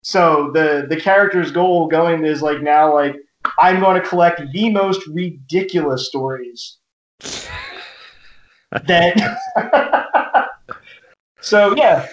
so 0.03 0.51
the 0.53 0.85
the 0.87 0.99
character's 0.99 1.51
goal 1.51 1.87
going 1.87 2.25
is 2.25 2.41
like 2.41 2.61
now 2.61 2.93
like 2.93 3.15
I'm 3.59 3.79
going 3.79 4.01
to 4.01 4.07
collect 4.07 4.41
the 4.53 4.69
most 4.69 5.05
ridiculous 5.07 6.07
stories 6.07 6.77
that. 8.71 9.39
so 11.41 11.75
yeah, 11.75 12.07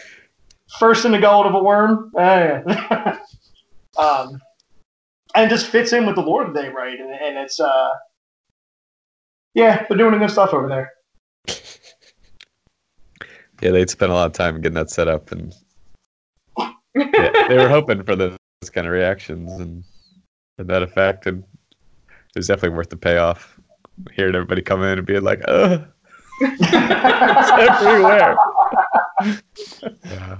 first 0.78 1.04
in 1.04 1.12
the 1.12 1.18
gullet 1.18 1.46
of 1.46 1.54
a 1.54 1.62
worm. 1.62 2.12
Uh, 2.16 2.60
yeah. 2.66 3.18
um, 3.98 4.40
and 5.34 5.50
just 5.50 5.66
fits 5.66 5.92
in 5.92 6.06
with 6.06 6.14
the 6.14 6.22
lore 6.22 6.44
that 6.44 6.54
they 6.54 6.68
write, 6.68 7.00
and, 7.00 7.10
and 7.10 7.38
it's 7.38 7.58
uh, 7.58 7.90
yeah, 9.54 9.84
they're 9.88 9.98
doing 9.98 10.18
good 10.18 10.30
stuff 10.30 10.52
over 10.52 10.68
there. 10.68 10.92
Yeah, 13.60 13.70
they'd 13.70 13.90
spent 13.90 14.12
a 14.12 14.14
lot 14.14 14.26
of 14.26 14.32
time 14.32 14.56
getting 14.60 14.74
that 14.74 14.90
set 14.90 15.08
up, 15.08 15.32
and 15.32 15.54
yeah, 16.94 17.48
they 17.48 17.56
were 17.56 17.68
hoping 17.68 18.02
for 18.02 18.14
those 18.14 18.36
kind 18.72 18.86
of 18.86 18.92
reactions 18.92 19.52
and, 19.52 19.84
and 20.58 20.68
that 20.68 20.82
effect, 20.82 21.26
and 21.26 21.42
it 22.10 22.36
was 22.36 22.46
definitely 22.46 22.76
worth 22.76 22.90
the 22.90 22.96
payoff. 22.96 23.58
Hearing 24.12 24.34
everybody 24.34 24.60
come 24.60 24.82
in 24.82 24.98
and 24.98 25.06
being 25.06 25.22
like, 25.22 25.40
"Ugh, 25.46 25.86
it's 26.40 27.82
everywhere." 27.82 28.36
Yeah. 30.04 30.38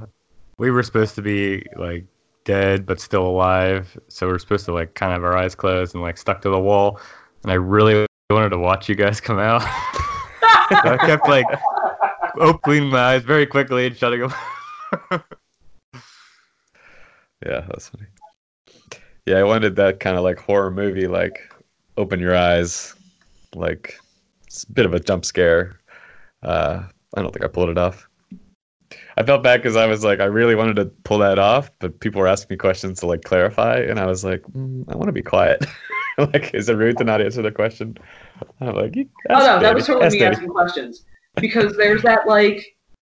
We 0.58 0.70
were 0.70 0.82
supposed 0.82 1.14
to 1.16 1.22
be 1.22 1.64
like 1.76 2.04
dead 2.44 2.86
but 2.86 3.00
still 3.00 3.26
alive, 3.26 3.98
so 4.08 4.26
we 4.26 4.32
are 4.32 4.38
supposed 4.38 4.64
to 4.66 4.72
like 4.72 4.94
kind 4.94 5.12
of 5.12 5.16
have 5.16 5.24
our 5.24 5.36
eyes 5.36 5.54
closed 5.54 5.94
and 5.94 6.02
like 6.02 6.18
stuck 6.18 6.40
to 6.42 6.50
the 6.50 6.60
wall. 6.60 7.00
And 7.42 7.52
I 7.52 7.56
really 7.56 8.06
wanted 8.30 8.50
to 8.50 8.58
watch 8.58 8.88
you 8.88 8.94
guys 8.94 9.20
come 9.20 9.38
out. 9.38 9.62
so 9.62 10.88
I 10.90 10.98
kept 11.06 11.28
like 11.28 11.46
opening 12.38 12.88
my 12.88 13.14
eyes 13.14 13.22
very 13.22 13.46
quickly 13.46 13.86
and 13.86 13.96
shutting 13.96 14.20
them. 14.20 15.22
Yeah, 17.44 17.60
that's 17.68 17.90
funny. 17.90 18.06
Yeah, 19.26 19.36
I 19.36 19.42
wanted 19.42 19.76
that 19.76 20.00
kind 20.00 20.16
of 20.16 20.24
like 20.24 20.38
horror 20.38 20.70
movie, 20.70 21.06
like 21.06 21.52
open 21.96 22.20
your 22.20 22.36
eyes, 22.36 22.94
like 23.54 23.98
it's 24.46 24.64
a 24.64 24.72
bit 24.72 24.86
of 24.86 24.94
a 24.94 25.00
jump 25.00 25.24
scare. 25.24 25.80
Uh, 26.42 26.84
I 27.14 27.22
don't 27.22 27.32
think 27.32 27.44
I 27.44 27.48
pulled 27.48 27.68
it 27.68 27.78
off. 27.78 28.08
I 29.16 29.22
felt 29.22 29.42
bad 29.42 29.62
because 29.62 29.76
I 29.76 29.86
was 29.86 30.04
like, 30.04 30.20
I 30.20 30.24
really 30.24 30.54
wanted 30.54 30.76
to 30.76 30.86
pull 31.04 31.18
that 31.18 31.38
off, 31.38 31.70
but 31.78 32.00
people 32.00 32.20
were 32.20 32.26
asking 32.26 32.54
me 32.54 32.58
questions 32.58 33.00
to 33.00 33.06
like 33.06 33.22
clarify, 33.22 33.78
and 33.78 34.00
I 34.00 34.06
was 34.06 34.24
like, 34.24 34.42
mm, 34.42 34.84
I 34.88 34.96
want 34.96 35.08
to 35.08 35.12
be 35.12 35.22
quiet. 35.22 35.64
like, 36.18 36.52
is 36.54 36.68
it 36.68 36.74
rude 36.74 36.98
to 36.98 37.04
not 37.04 37.20
answer 37.20 37.42
the 37.42 37.52
question? 37.52 37.96
I'm 38.60 38.74
like, 38.74 38.94
Oh 39.30 39.38
no, 39.38 39.60
that 39.60 39.74
was 39.74 39.86
totally 39.86 40.06
ask 40.06 40.12
me 40.14 40.18
Danny." 40.20 40.36
asking 40.36 40.48
questions. 40.48 41.04
Because 41.36 41.76
there's 41.76 42.02
that 42.02 42.26
like, 42.28 42.64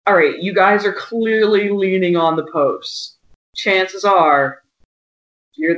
all 0.08 0.16
right, 0.16 0.40
you 0.40 0.54
guys 0.54 0.86
are 0.86 0.94
clearly 0.94 1.70
leaning 1.70 2.16
on 2.16 2.36
the 2.36 2.46
posts. 2.52 3.18
Chances 3.56 4.06
are, 4.06 4.60
you're 5.56 5.78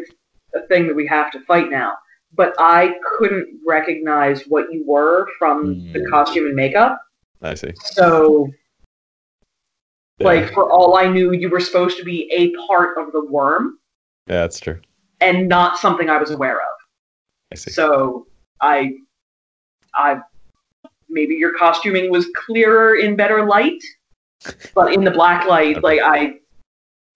the 0.53 0.61
thing 0.67 0.87
that 0.87 0.95
we 0.95 1.07
have 1.07 1.31
to 1.31 1.39
fight 1.41 1.69
now. 1.69 1.93
But 2.33 2.53
I 2.59 2.95
couldn't 3.17 3.59
recognize 3.65 4.43
what 4.43 4.71
you 4.71 4.83
were 4.85 5.27
from 5.39 5.91
the 5.93 5.99
Mm. 5.99 6.09
costume 6.09 6.45
and 6.47 6.55
makeup. 6.55 6.99
I 7.41 7.53
see. 7.53 7.71
So, 7.75 8.49
Yeah. 10.19 10.27
like, 10.27 10.53
for 10.53 10.71
all 10.71 10.97
I 10.97 11.07
knew, 11.07 11.31
you 11.31 11.49
were 11.49 11.59
supposed 11.59 11.97
to 11.97 12.03
be 12.03 12.31
a 12.33 12.51
part 12.67 12.97
of 12.97 13.11
the 13.11 13.25
worm 13.25 13.77
yeah, 14.27 14.41
that's 14.41 14.59
true. 14.59 14.79
and 15.21 15.47
not 15.47 15.77
something 15.77 16.09
I 16.09 16.17
was 16.17 16.31
aware 16.31 16.57
of. 16.57 16.77
I 17.51 17.55
see. 17.55 17.71
So 17.71 18.27
I, 18.61 18.93
I, 19.95 20.17
maybe 21.09 21.35
your 21.35 21.53
costuming 21.57 22.11
was 22.11 22.27
clearer 22.35 22.95
in 22.95 23.15
better 23.15 23.45
light, 23.45 23.81
but 24.75 24.93
in 24.93 25.03
the 25.03 25.11
black 25.11 25.47
light, 25.47 25.81
like 25.81 26.01
I, 26.01 26.33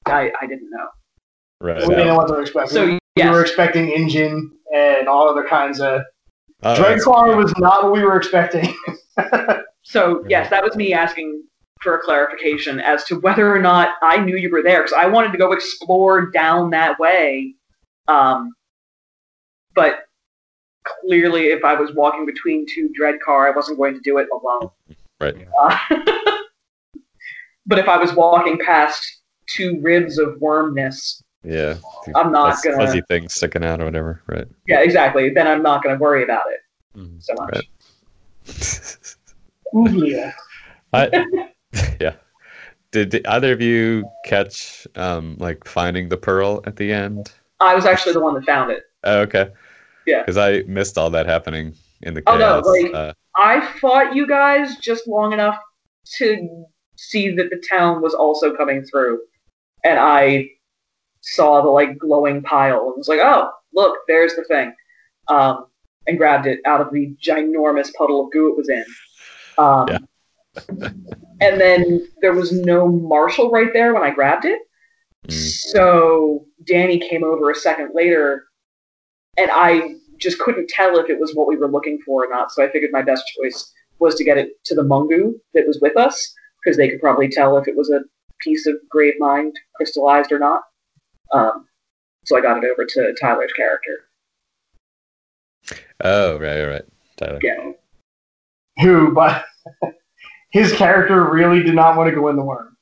I, 0.06 0.32
I 0.42 0.48
didn't 0.48 0.70
know. 0.70 0.88
right. 1.60 1.82
We 1.82 1.96
didn't 1.96 2.08
know 2.08 2.16
what 2.16 2.28
they 2.28 2.34
were 2.34 2.42
expecting. 2.42 2.74
So 2.74 3.00
we 3.18 3.30
were 3.30 3.42
expecting 3.42 3.90
engine 3.90 4.52
and 4.74 5.08
all 5.08 5.28
other 5.28 5.46
kinds 5.48 5.82
of. 5.82 6.02
Oh, 6.64 6.76
Dreadclaw 6.76 7.36
was 7.36 7.54
not 7.58 7.84
what 7.84 7.92
we 7.92 8.04
were 8.04 8.16
expecting. 8.16 8.74
so 9.82 10.24
yes, 10.30 10.50
that 10.50 10.64
was 10.64 10.76
me 10.76 10.94
asking 10.94 11.44
for 11.82 11.96
a 11.96 12.00
clarification 12.02 12.80
as 12.80 13.04
to 13.06 13.16
whether 13.20 13.54
or 13.54 13.60
not 13.60 13.96
I 14.02 14.18
knew 14.18 14.38
you 14.38 14.50
were 14.52 14.62
there 14.64 14.82
because 14.84 14.94
I 14.94 15.06
wanted 15.08 15.32
to 15.32 15.38
go 15.38 15.52
explore 15.52 16.30
down 16.32 16.70
that 16.72 17.00
way, 17.00 17.56
um, 18.08 18.54
but 19.76 20.06
clearly, 20.84 21.48
if 21.48 21.64
I 21.64 21.74
was 21.76 21.94
walking 21.94 22.26
between 22.26 22.66
two 22.68 22.90
Dreadcar, 23.00 23.52
I 23.52 23.56
wasn't 23.56 23.78
going 23.78 23.94
to 23.96 24.00
do 24.02 24.18
it 24.20 24.28
alone. 24.32 24.70
Right. 25.20 25.48
Uh, 25.60 25.78
but 27.66 27.80
if 27.80 27.88
I 27.88 27.98
was 27.98 28.14
walking 28.14 28.60
past 28.60 29.22
two 29.48 29.80
ribs 29.82 30.18
of 30.18 30.40
wormness, 30.42 31.24
Yeah. 31.44 31.76
I'm 32.16 32.32
not 32.32 32.54
Fuzz- 32.56 32.62
gonna. 32.64 32.78
Fuzzy 32.78 33.02
things 33.08 33.34
sticking 33.34 33.64
out 33.64 33.82
or 33.82 33.86
whatever. 33.86 34.22
Right. 34.28 34.48
Yeah, 34.68 34.82
exactly. 34.82 35.30
Then 35.34 35.48
I'm 35.48 35.62
not 35.64 35.84
going 35.84 35.96
to 35.98 36.02
worry 36.02 36.24
about 36.24 36.44
it 36.52 36.60
Mhm. 37.00 37.22
so 37.24 37.34
much. 37.38 37.54
Right. 37.54 37.68
Ooglia. 39.74 40.34
I, 40.94 41.10
yeah. 42.02 42.14
Did, 42.92 43.10
did 43.10 43.26
either 43.28 43.54
of 43.54 43.62
you 43.62 44.10
catch 44.26 44.86
um 44.96 45.38
like 45.40 45.66
finding 45.66 46.10
the 46.10 46.18
pearl 46.18 46.62
at 46.66 46.76
the 46.76 46.92
end? 46.92 47.32
I 47.60 47.76
was 47.76 47.86
actually 47.86 48.14
the 48.14 48.20
one 48.20 48.34
that 48.36 48.44
found 48.46 48.72
it. 48.72 48.84
Oh, 49.04 49.20
okay. 49.22 49.50
Yeah. 50.06 50.22
Because 50.22 50.38
I 50.38 50.64
missed 50.68 50.98
all 50.98 51.10
that 51.12 51.26
happening 51.28 51.74
in 52.02 52.14
the 52.14 52.24
Oh, 52.28 52.38
no, 52.38 52.62
chaos. 52.62 52.66
like- 52.68 52.94
uh, 52.94 53.14
I 53.36 53.66
fought 53.80 54.14
you 54.16 54.28
guys 54.28 54.76
just 54.78 55.08
long 55.08 55.32
enough 55.32 55.58
to 56.18 56.66
see 56.98 57.34
that 57.36 57.50
the 57.50 57.64
town 57.70 58.02
was 58.02 58.14
also 58.14 58.54
coming 58.56 58.84
through, 58.84 59.22
and 59.86 59.98
I 59.98 60.50
saw 61.22 61.62
the 61.62 61.70
like 61.70 61.98
glowing 61.98 62.42
pile 62.42 62.88
and 62.88 62.98
was 62.98 63.08
like, 63.08 63.22
"Oh, 63.22 63.52
look, 63.74 64.00
there's 64.10 64.36
the 64.36 64.44
thing," 64.44 64.74
um, 65.30 65.68
and 66.08 66.18
grabbed 66.18 66.46
it 66.48 66.60
out 66.66 66.82
of 66.82 66.92
the 66.92 67.16
ginormous 67.24 67.94
puddle 67.94 68.26
of 68.26 68.32
goo 68.34 68.50
it 68.52 68.58
was 68.58 68.68
in. 68.70 68.84
Um, 69.58 69.88
Yeah. 69.88 70.00
And 70.58 71.60
then 71.60 72.08
there 72.22 72.34
was 72.34 72.52
no 72.52 72.88
Marshall 72.88 73.52
right 73.52 73.72
there 73.74 73.94
when 73.94 74.04
I 74.04 74.12
grabbed 74.12 74.46
it. 74.46 74.60
Mm. 75.28 75.72
So 75.72 76.46
Danny 76.66 77.00
came 77.00 77.24
over 77.24 77.52
a 77.52 77.56
second 77.56 77.92
later, 77.94 78.46
and 79.38 79.50
I 79.52 79.96
just 80.18 80.40
couldn't 80.40 80.70
tell 80.70 80.98
if 81.00 81.10
it 81.10 81.20
was 81.20 81.34
what 81.34 81.48
we 81.48 81.58
were 81.58 81.70
looking 81.70 82.00
for 82.06 82.26
or 82.26 82.30
not. 82.30 82.52
So 82.52 82.64
I 82.64 82.72
figured 82.72 82.92
my 82.92 83.02
best 83.02 83.24
choice 83.36 83.74
was 84.00 84.16
to 84.16 84.24
get 84.24 84.38
it 84.38 84.64
to 84.66 84.76
the 84.76 84.84
Mungu 84.84 85.34
that 85.54 85.68
was 85.68 85.80
with 85.82 85.98
us, 85.98 86.34
because 86.64 86.78
they 86.78 86.90
could 86.90 87.02
probably 87.02 87.30
tell 87.30 87.58
if 87.58 87.68
it 87.68 87.76
was 87.76 87.90
a 87.92 88.02
piece 88.40 88.66
of 88.68 88.76
grave 88.90 89.16
mind 89.20 89.56
crystallized 89.76 90.32
or 90.32 90.40
not. 90.40 90.64
Um, 91.34 91.68
so 92.26 92.38
I 92.38 92.42
got 92.42 92.64
it 92.64 92.70
over 92.70 92.86
to 92.86 93.14
Tyler's 93.20 93.54
character. 93.54 94.10
Oh, 96.04 96.38
right, 96.40 96.64
right. 96.64 96.86
Tyler. 97.18 97.40
Yeah. 97.42 97.72
Who, 98.82 99.14
but 99.14 99.46
his 100.52 100.74
character 100.74 101.30
really 101.30 101.64
did 101.64 101.76
not 101.76 101.98
want 101.98 102.10
to 102.10 102.16
go 102.16 102.28
in 102.30 102.36
the 102.36 102.44
worm. 102.44 102.78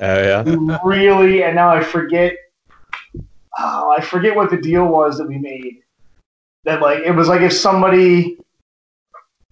Oh, 0.00 0.22
yeah. 0.22 0.78
really, 0.84 1.42
and 1.42 1.56
now 1.56 1.70
I 1.70 1.82
forget. 1.82 2.34
Oh, 3.58 3.94
I 3.96 4.00
forget 4.00 4.34
what 4.34 4.50
the 4.50 4.56
deal 4.56 4.86
was 4.86 5.18
that 5.18 5.28
we 5.28 5.38
made. 5.38 5.80
That 6.64 6.80
like 6.80 7.00
it 7.00 7.12
was 7.12 7.28
like 7.28 7.40
if 7.40 7.52
somebody. 7.52 8.38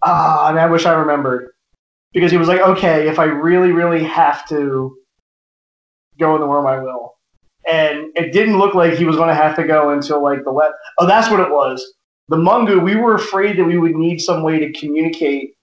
Ah, 0.02 0.48
and 0.48 0.58
I 0.58 0.66
wish 0.66 0.84
I 0.84 0.92
remembered 0.94 1.52
because 2.12 2.32
he 2.32 2.36
was 2.36 2.48
like, 2.48 2.60
okay, 2.60 3.08
if 3.08 3.18
I 3.18 3.24
really, 3.24 3.70
really 3.70 4.02
have 4.02 4.46
to 4.48 4.96
go 6.18 6.34
in 6.34 6.40
the 6.40 6.46
worm, 6.46 6.66
I 6.66 6.78
will. 6.78 7.14
And 7.70 8.10
it 8.16 8.32
didn't 8.32 8.58
look 8.58 8.74
like 8.74 8.94
he 8.94 9.04
was 9.04 9.16
going 9.16 9.28
to 9.28 9.34
have 9.34 9.54
to 9.56 9.64
go 9.64 9.90
until 9.90 10.20
like 10.20 10.42
the 10.44 10.52
wet. 10.52 10.72
Oh, 10.98 11.06
that's 11.06 11.30
what 11.30 11.38
it 11.38 11.50
was. 11.50 11.94
The 12.28 12.36
Mungu. 12.36 12.82
We 12.82 12.96
were 12.96 13.14
afraid 13.14 13.56
that 13.58 13.64
we 13.64 13.78
would 13.78 13.94
need 13.94 14.18
some 14.18 14.42
way 14.42 14.58
to 14.58 14.72
communicate 14.72 15.54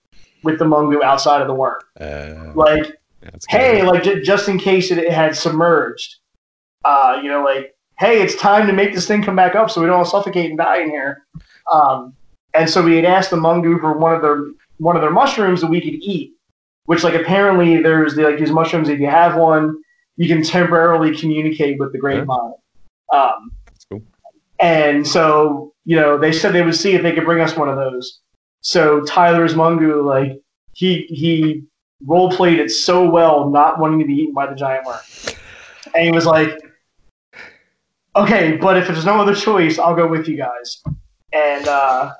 with 0.43 0.59
the 0.59 0.65
Mungu 0.65 1.01
outside 1.03 1.41
of 1.41 1.47
the 1.47 1.53
worm. 1.53 1.79
Uh, 1.99 2.51
Like 2.55 2.85
hey, 3.49 3.83
like 3.83 4.03
j- 4.03 4.21
just 4.21 4.47
in 4.49 4.57
case 4.57 4.91
it, 4.91 4.97
it 4.97 5.11
had 5.11 5.35
submerged, 5.35 6.15
uh, 6.85 7.19
you 7.21 7.29
know, 7.29 7.43
like 7.43 7.75
hey, 7.99 8.21
it's 8.21 8.35
time 8.35 8.65
to 8.67 8.73
make 8.73 8.93
this 8.93 9.05
thing 9.07 9.21
come 9.21 9.35
back 9.35 9.55
up 9.55 9.69
so 9.69 9.81
we 9.81 9.87
don't 9.87 9.97
all 9.97 10.05
suffocate 10.05 10.49
and 10.49 10.57
die 10.57 10.81
in 10.81 10.89
here. 10.89 11.25
Um, 11.69 12.13
and 12.53 12.69
so 12.69 12.81
we 12.81 12.95
had 12.95 13.03
asked 13.05 13.29
the 13.29 13.35
Mungu 13.35 13.79
for 13.79 13.97
one 13.97 14.13
of 14.15 14.21
their 14.21 14.45
one 14.77 14.95
of 14.95 15.01
their 15.01 15.11
mushrooms 15.11 15.59
that 15.61 15.67
we 15.69 15.81
could 15.81 15.95
eat, 16.01 16.33
which 16.85 17.03
like 17.03 17.13
apparently 17.13 17.81
there's 17.81 18.15
the, 18.15 18.23
like 18.23 18.39
these 18.39 18.51
mushrooms. 18.51 18.87
If 18.89 18.99
you 18.99 19.07
have 19.07 19.35
one, 19.35 19.75
you 20.15 20.27
can 20.27 20.41
temporarily 20.43 21.15
communicate 21.15 21.77
with 21.79 21.91
the 21.91 21.99
great 21.99 22.25
mind. 22.25 22.53
Um, 23.13 23.51
cool. 23.89 24.01
and 24.59 25.05
so, 25.05 25.73
you 25.85 25.95
know, 25.95 26.17
they 26.17 26.31
said 26.31 26.53
they 26.53 26.61
would 26.61 26.75
see 26.75 26.93
if 26.93 27.01
they 27.01 27.11
could 27.13 27.25
bring 27.25 27.41
us 27.41 27.55
one 27.57 27.67
of 27.69 27.75
those. 27.75 28.19
So 28.61 29.01
Tyler's 29.01 29.53
Mungu, 29.53 30.03
like 30.03 30.41
he 30.73 31.03
he 31.09 31.63
role 32.05 32.31
played 32.31 32.59
it 32.59 32.71
so 32.71 33.09
well, 33.09 33.49
not 33.49 33.79
wanting 33.79 33.99
to 33.99 34.05
be 34.05 34.13
eaten 34.13 34.33
by 34.33 34.47
the 34.47 34.55
giant 34.55 34.85
worm. 34.85 34.99
And 35.95 36.05
he 36.05 36.11
was 36.11 36.25
like, 36.25 36.59
"Okay, 38.15 38.57
but 38.57 38.77
if 38.77 38.87
there's 38.87 39.05
no 39.05 39.19
other 39.19 39.35
choice, 39.35 39.79
I'll 39.79 39.95
go 39.95 40.07
with 40.07 40.27
you 40.27 40.37
guys." 40.37 40.81
And 41.31 41.67
uh, 41.67 42.11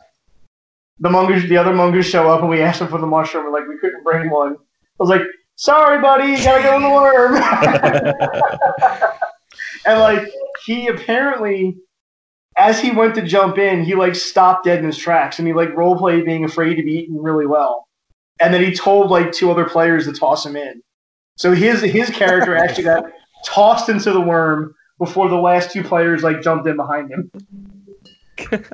the 1.00 1.10
Mungus, 1.10 1.48
the 1.48 1.58
other 1.58 1.74
Mungus 1.74 2.06
show 2.06 2.30
up, 2.30 2.42
and 2.42 2.50
we 2.50 2.62
asked 2.62 2.80
them 2.80 2.90
for 2.90 3.00
the 3.00 3.08
mushroom, 3.08 3.46
and 3.46 3.54
like 3.54 3.68
we 3.68 3.78
couldn't 3.78 4.04
bring 4.04 4.30
one. 4.30 4.54
I 4.54 4.58
was 4.98 5.10
like, 5.10 5.22
"Sorry, 5.56 6.02
buddy, 6.02 6.32
you 6.32 6.44
gotta 6.44 6.64
go 6.64 6.78
in 6.78 6.84
the 6.84 6.90
worm." 6.90 7.36
and 9.86 10.00
like 10.00 10.28
he 10.66 10.88
apparently 10.88 11.78
as 12.60 12.80
he 12.80 12.92
went 12.92 13.16
to 13.16 13.22
jump 13.22 13.58
in, 13.58 13.84
he 13.84 13.96
like 13.96 14.16
stopped 14.16 14.66
dead 14.66 14.80
in 14.80 14.86
his 14.86 14.98
tracks 14.98 15.40
and 15.40 15.48
he 15.48 15.54
like 15.54 15.76
role 15.76 15.98
played 15.98 16.26
being 16.26 16.44
afraid 16.44 16.76
to 16.76 16.84
be 16.84 16.92
eaten 16.92 17.18
really 17.18 17.48
well. 17.48 17.88
And 18.42 18.54
then 18.54 18.62
he 18.62 18.74
told 18.76 19.10
like 19.10 19.32
two 19.32 19.50
other 19.50 19.66
players 19.66 20.06
to 20.06 20.14
toss 20.14 20.46
him 20.46 20.56
in. 20.56 20.84
So 21.38 21.54
his 21.54 21.82
his 21.82 22.10
character 22.10 22.56
actually 22.64 22.84
got 22.84 23.06
tossed 23.46 23.90
into 23.90 24.12
the 24.12 24.22
worm 24.22 24.76
before 24.98 25.30
the 25.30 25.38
last 25.38 25.72
two 25.72 25.84
players 25.84 26.22
like 26.22 26.42
jumped 26.42 26.68
in 26.68 26.76
behind 26.76 27.12
him. 27.12 27.32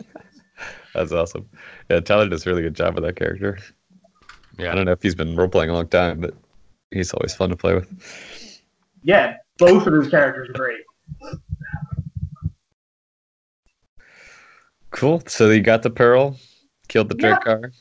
That's 0.94 1.12
awesome. 1.12 1.48
Yeah, 1.90 2.00
Tyler 2.00 2.28
does 2.28 2.48
a 2.48 2.50
really 2.50 2.64
good 2.64 2.76
job 2.76 2.96
with 2.96 3.04
that 3.04 3.16
character. 3.16 3.60
Yeah, 4.58 4.72
I 4.72 4.76
don't 4.76 4.86
know 4.86 4.94
if 4.94 5.04
he's 5.04 5.16
been 5.16 5.36
role 5.36 5.50
playing 5.50 5.70
a 5.70 5.74
long 5.74 5.88
time, 5.88 6.22
but 6.22 6.34
he's 6.90 7.14
always 7.14 7.36
fun 7.36 7.50
to 7.50 7.56
play 7.56 7.76
with. 7.76 8.62
Yeah, 9.04 9.36
both 9.58 9.86
of 9.86 9.94
his 9.94 10.10
characters 10.10 10.50
are 10.50 10.54
great. 10.54 10.80
Cool. 14.96 15.22
So 15.28 15.50
you 15.50 15.62
got 15.62 15.84
the 15.84 15.90
pearl, 15.90 16.38
killed 16.88 17.10
the 17.10 17.16
Yeah. 17.16 17.34
dread 17.34 17.44
car. 17.44 17.72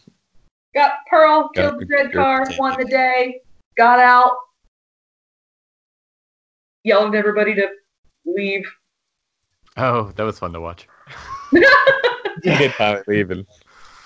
Got 0.74 0.92
Pearl, 1.08 1.42
Got 1.42 1.54
killed 1.54 1.74
the 1.74 1.78
the 1.80 1.86
dread 1.86 2.10
dread 2.10 2.24
car, 2.24 2.44
car. 2.46 2.54
won 2.58 2.76
the 2.78 2.84
day, 2.86 3.40
got 3.76 4.00
out, 4.00 4.36
yelled 6.82 7.14
at 7.14 7.18
everybody 7.18 7.54
to 7.54 7.68
leave. 8.26 8.64
Oh, 9.76 10.10
that 10.16 10.22
was 10.24 10.38
fun 10.38 10.52
to 10.52 10.60
watch. 10.60 10.88
You 12.42 12.58
did 12.58 12.74
finally 12.74 13.02
leave 13.06 13.30
and 13.30 13.46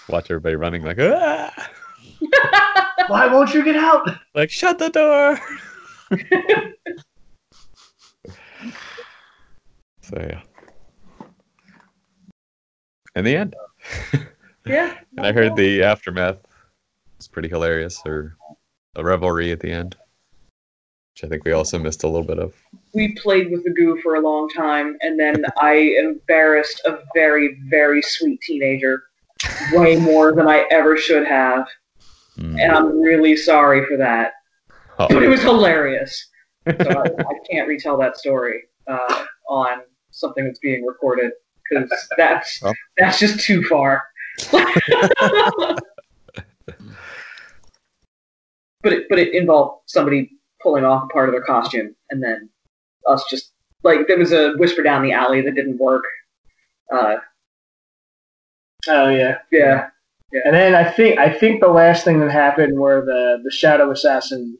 watch 0.06 0.30
everybody 0.30 0.54
running 0.54 0.84
like, 0.84 0.98
ah! 1.00 1.70
Why 3.08 3.26
won't 3.26 3.52
you 3.52 3.64
get 3.64 3.74
out? 3.74 4.06
like 4.34 4.48
shut 4.50 4.78
the 4.78 4.90
door. 4.90 5.40
so 10.02 10.16
yeah. 10.20 10.42
In 13.18 13.24
the 13.24 13.34
end, 13.34 13.56
Yeah. 14.64 14.94
and 15.16 15.26
I 15.26 15.32
heard 15.32 15.56
the 15.56 15.82
aftermath 15.82 16.38
was 17.16 17.26
pretty 17.26 17.48
hilarious, 17.48 18.00
or 18.06 18.36
a 18.94 19.02
revelry 19.02 19.50
at 19.50 19.58
the 19.58 19.72
end, 19.72 19.96
which 21.14 21.24
I 21.24 21.26
think 21.26 21.44
we 21.44 21.50
also 21.50 21.80
missed 21.80 22.04
a 22.04 22.06
little 22.06 22.24
bit 22.26 22.38
of. 22.38 22.54
We 22.94 23.14
played 23.16 23.50
with 23.50 23.64
the 23.64 23.70
goo 23.70 24.00
for 24.04 24.14
a 24.14 24.20
long 24.20 24.48
time, 24.50 24.96
and 25.00 25.18
then 25.18 25.44
I 25.60 25.96
embarrassed 25.98 26.80
a 26.84 26.98
very, 27.12 27.58
very 27.68 28.02
sweet 28.02 28.40
teenager 28.42 29.02
way 29.72 29.96
more 29.96 30.32
than 30.32 30.46
I 30.46 30.66
ever 30.70 30.96
should 30.96 31.26
have, 31.26 31.66
Mm. 32.38 32.56
and 32.60 32.70
I'm 32.70 33.00
really 33.00 33.36
sorry 33.36 33.84
for 33.86 33.96
that. 33.96 34.34
But 34.96 35.10
it 35.10 35.26
Oh, 35.26 35.30
was 35.30 35.42
hilarious. 35.42 36.28
So 36.68 36.88
I, 36.88 37.02
I 37.02 37.34
can't 37.50 37.66
retell 37.66 37.98
that 37.98 38.16
story 38.16 38.62
uh, 38.86 39.24
on 39.48 39.78
something 40.12 40.44
that's 40.44 40.60
being 40.60 40.84
recorded 40.86 41.32
because 41.70 42.08
that's 42.16 42.62
Well. 42.62 42.74
that's 42.96 43.18
just 43.18 43.40
too 43.40 43.62
far. 43.64 44.04
but 44.52 44.64
it 48.92 49.06
but 49.08 49.18
it 49.18 49.34
involved 49.34 49.82
somebody 49.86 50.30
pulling 50.62 50.84
off 50.84 51.04
a 51.04 51.12
part 51.12 51.28
of 51.28 51.32
their 51.32 51.42
costume 51.42 51.94
and 52.10 52.22
then 52.22 52.48
us 53.08 53.24
just 53.28 53.52
like 53.82 54.06
there 54.06 54.18
was 54.18 54.32
a 54.32 54.52
whisper 54.56 54.82
down 54.82 55.02
the 55.02 55.12
alley 55.12 55.40
that 55.40 55.54
didn't 55.54 55.78
work. 55.78 56.04
Uh, 56.92 57.16
Oh 58.88 59.08
yeah. 59.10 59.38
yeah, 59.50 59.88
And 60.44 60.54
then 60.54 60.74
I 60.74 60.88
think 60.88 61.18
I 61.18 61.30
think 61.32 61.60
the 61.60 61.68
last 61.68 62.04
thing 62.04 62.20
that 62.20 62.30
happened 62.30 62.78
were 62.78 63.04
the 63.04 63.40
the 63.44 63.50
shadow 63.50 63.90
assassin 63.90 64.56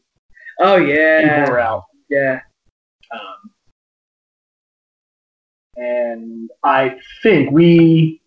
oh 0.61 0.79
people 0.79 0.93
yeah, 0.93 1.49
were 1.49 1.61
out. 1.61 1.85
yeah. 2.11 2.41
Um, 3.13 3.51
and 5.79 6.51
I 6.65 6.97
think 7.23 7.51
we, 7.53 8.21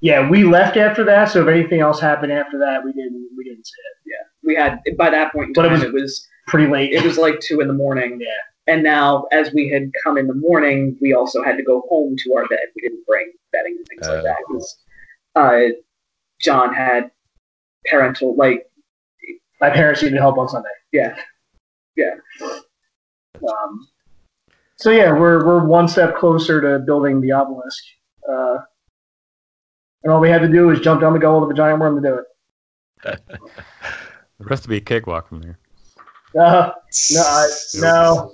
yeah, 0.00 0.28
we 0.28 0.44
left 0.44 0.76
after 0.76 1.04
that. 1.04 1.30
So 1.30 1.42
if 1.42 1.48
anything 1.48 1.80
else 1.80 2.00
happened 2.00 2.32
after 2.32 2.58
that, 2.58 2.84
we 2.84 2.92
didn't 2.92 3.28
we 3.36 3.44
didn't 3.44 3.66
see 3.66 3.72
it. 3.90 3.96
Yeah, 4.06 4.24
we 4.44 4.54
had 4.54 4.80
by 4.96 5.10
that 5.10 5.32
point 5.32 5.48
in 5.48 5.52
But 5.54 5.66
it 5.66 5.70
was- 5.72 5.82
it 5.82 5.92
was 5.92 6.26
Pretty 6.46 6.70
late. 6.70 6.92
it 6.92 7.04
was 7.04 7.18
like 7.18 7.40
two 7.40 7.60
in 7.60 7.68
the 7.68 7.74
morning. 7.74 8.18
Yeah. 8.20 8.28
And 8.72 8.82
now, 8.82 9.26
as 9.32 9.52
we 9.52 9.68
had 9.68 9.90
come 10.02 10.16
in 10.18 10.26
the 10.26 10.34
morning, 10.34 10.96
we 11.00 11.12
also 11.14 11.42
had 11.42 11.56
to 11.58 11.62
go 11.62 11.82
home 11.90 12.16
to 12.18 12.34
our 12.34 12.46
bed. 12.48 12.58
We 12.76 12.82
didn't 12.82 13.04
bring 13.06 13.32
bedding 13.52 13.76
and 13.76 13.86
things 13.86 14.06
like 14.08 14.18
Uh. 14.18 14.22
that 14.22 14.36
because 14.48 14.78
uh, 15.36 15.60
John 16.40 16.72
had 16.74 17.10
parental, 17.86 18.34
like, 18.36 18.64
My 19.60 19.70
parents 19.70 20.02
needed 20.02 20.18
help 20.18 20.38
on 20.38 20.48
Sunday. 20.48 20.68
Yeah, 20.92 21.16
yeah, 21.96 22.14
Um, 23.46 23.88
so 24.78 24.90
yeah, 24.90 25.12
we're 25.12 25.44
we're 25.44 25.64
one 25.64 25.88
step 25.88 26.16
closer 26.16 26.60
to 26.60 26.84
building 26.84 27.20
the 27.20 27.32
obelisk. 27.32 27.84
Uh, 28.28 28.58
and 30.02 30.12
all 30.12 30.20
we 30.20 30.30
had 30.30 30.40
to 30.42 30.48
do 30.48 30.68
was 30.68 30.80
jump 30.80 31.00
down 31.00 31.12
the 31.12 31.18
gullet 31.18 31.44
of 31.44 31.50
a 31.50 31.54
giant 31.54 31.80
worm 31.80 32.00
to 32.00 32.08
do 32.08 32.18
it. 32.18 33.20
The 34.38 34.44
rest 34.44 34.62
to 34.62 34.68
be 34.68 34.76
a 34.76 34.80
cakewalk 34.80 35.28
from 35.28 35.40
there. 35.40 35.58
Uh, 36.38 36.70
no, 37.10 37.20
I, 37.20 37.48
no. 37.74 38.32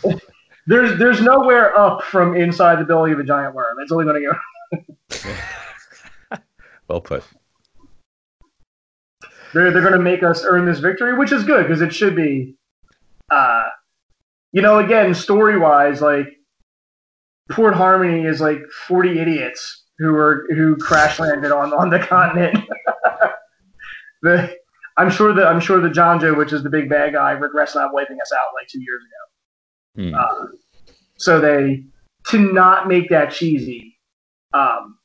there's 0.66 0.98
there's 0.98 1.20
nowhere 1.20 1.78
up 1.78 2.02
from 2.02 2.36
inside 2.36 2.80
the 2.80 2.84
belly 2.84 3.12
of 3.12 3.20
a 3.20 3.24
giant 3.24 3.54
worm. 3.54 3.76
It's 3.80 3.92
only 3.92 4.04
going 4.04 4.22
to 4.22 4.82
go. 6.30 6.38
well 6.88 7.00
put. 7.00 7.22
They're 9.54 9.70
they're 9.70 9.82
going 9.82 9.92
to 9.92 10.00
make 10.00 10.24
us 10.24 10.44
earn 10.44 10.66
this 10.66 10.80
victory, 10.80 11.16
which 11.16 11.30
is 11.30 11.44
good 11.44 11.68
because 11.68 11.80
it 11.80 11.94
should 11.94 12.16
be. 12.16 12.56
Uh, 13.30 13.64
you 14.56 14.62
know, 14.62 14.78
again, 14.78 15.12
story 15.12 15.58
wise, 15.58 16.00
like 16.00 16.28
Port 17.50 17.74
Harmony 17.74 18.24
is 18.24 18.40
like 18.40 18.60
40 18.88 19.18
idiots 19.18 19.84
who 19.98 20.14
are 20.14 20.46
who 20.48 20.76
crash 20.76 21.18
landed 21.18 21.52
on 21.52 21.74
on 21.74 21.90
the 21.90 21.98
continent. 21.98 22.58
the 24.22 24.56
I'm 24.96 25.10
sure 25.10 25.34
that 25.34 25.46
I'm 25.46 25.60
sure 25.60 25.78
the 25.82 25.90
John 25.90 26.18
Joe, 26.18 26.32
which 26.32 26.54
is 26.54 26.62
the 26.62 26.70
big 26.70 26.88
bad 26.88 27.12
guy, 27.12 27.32
regrets 27.32 27.74
not 27.74 27.92
wiping 27.92 28.16
us 28.18 28.32
out 28.32 28.54
like 28.58 28.66
two 28.68 28.80
years 28.80 29.02
ago. 29.04 30.08
Hmm. 30.08 30.14
Uh, 30.14 30.46
so 31.18 31.38
they 31.38 31.84
to 32.28 32.50
not 32.54 32.88
make 32.88 33.10
that 33.10 33.32
cheesy, 33.32 33.98
um, 34.54 34.96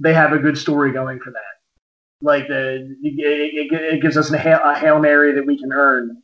they 0.00 0.14
have 0.14 0.32
a 0.32 0.38
good 0.38 0.56
story 0.56 0.94
going 0.94 1.20
for 1.20 1.30
that. 1.30 2.22
Like 2.22 2.48
the 2.48 2.96
it, 3.02 3.70
it, 3.70 3.94
it 3.96 4.00
gives 4.00 4.16
us 4.16 4.32
a 4.32 4.38
hail, 4.38 4.60
a 4.64 4.74
hail 4.74 4.98
mary 4.98 5.34
that 5.34 5.44
we 5.44 5.58
can 5.58 5.74
earn 5.74 6.22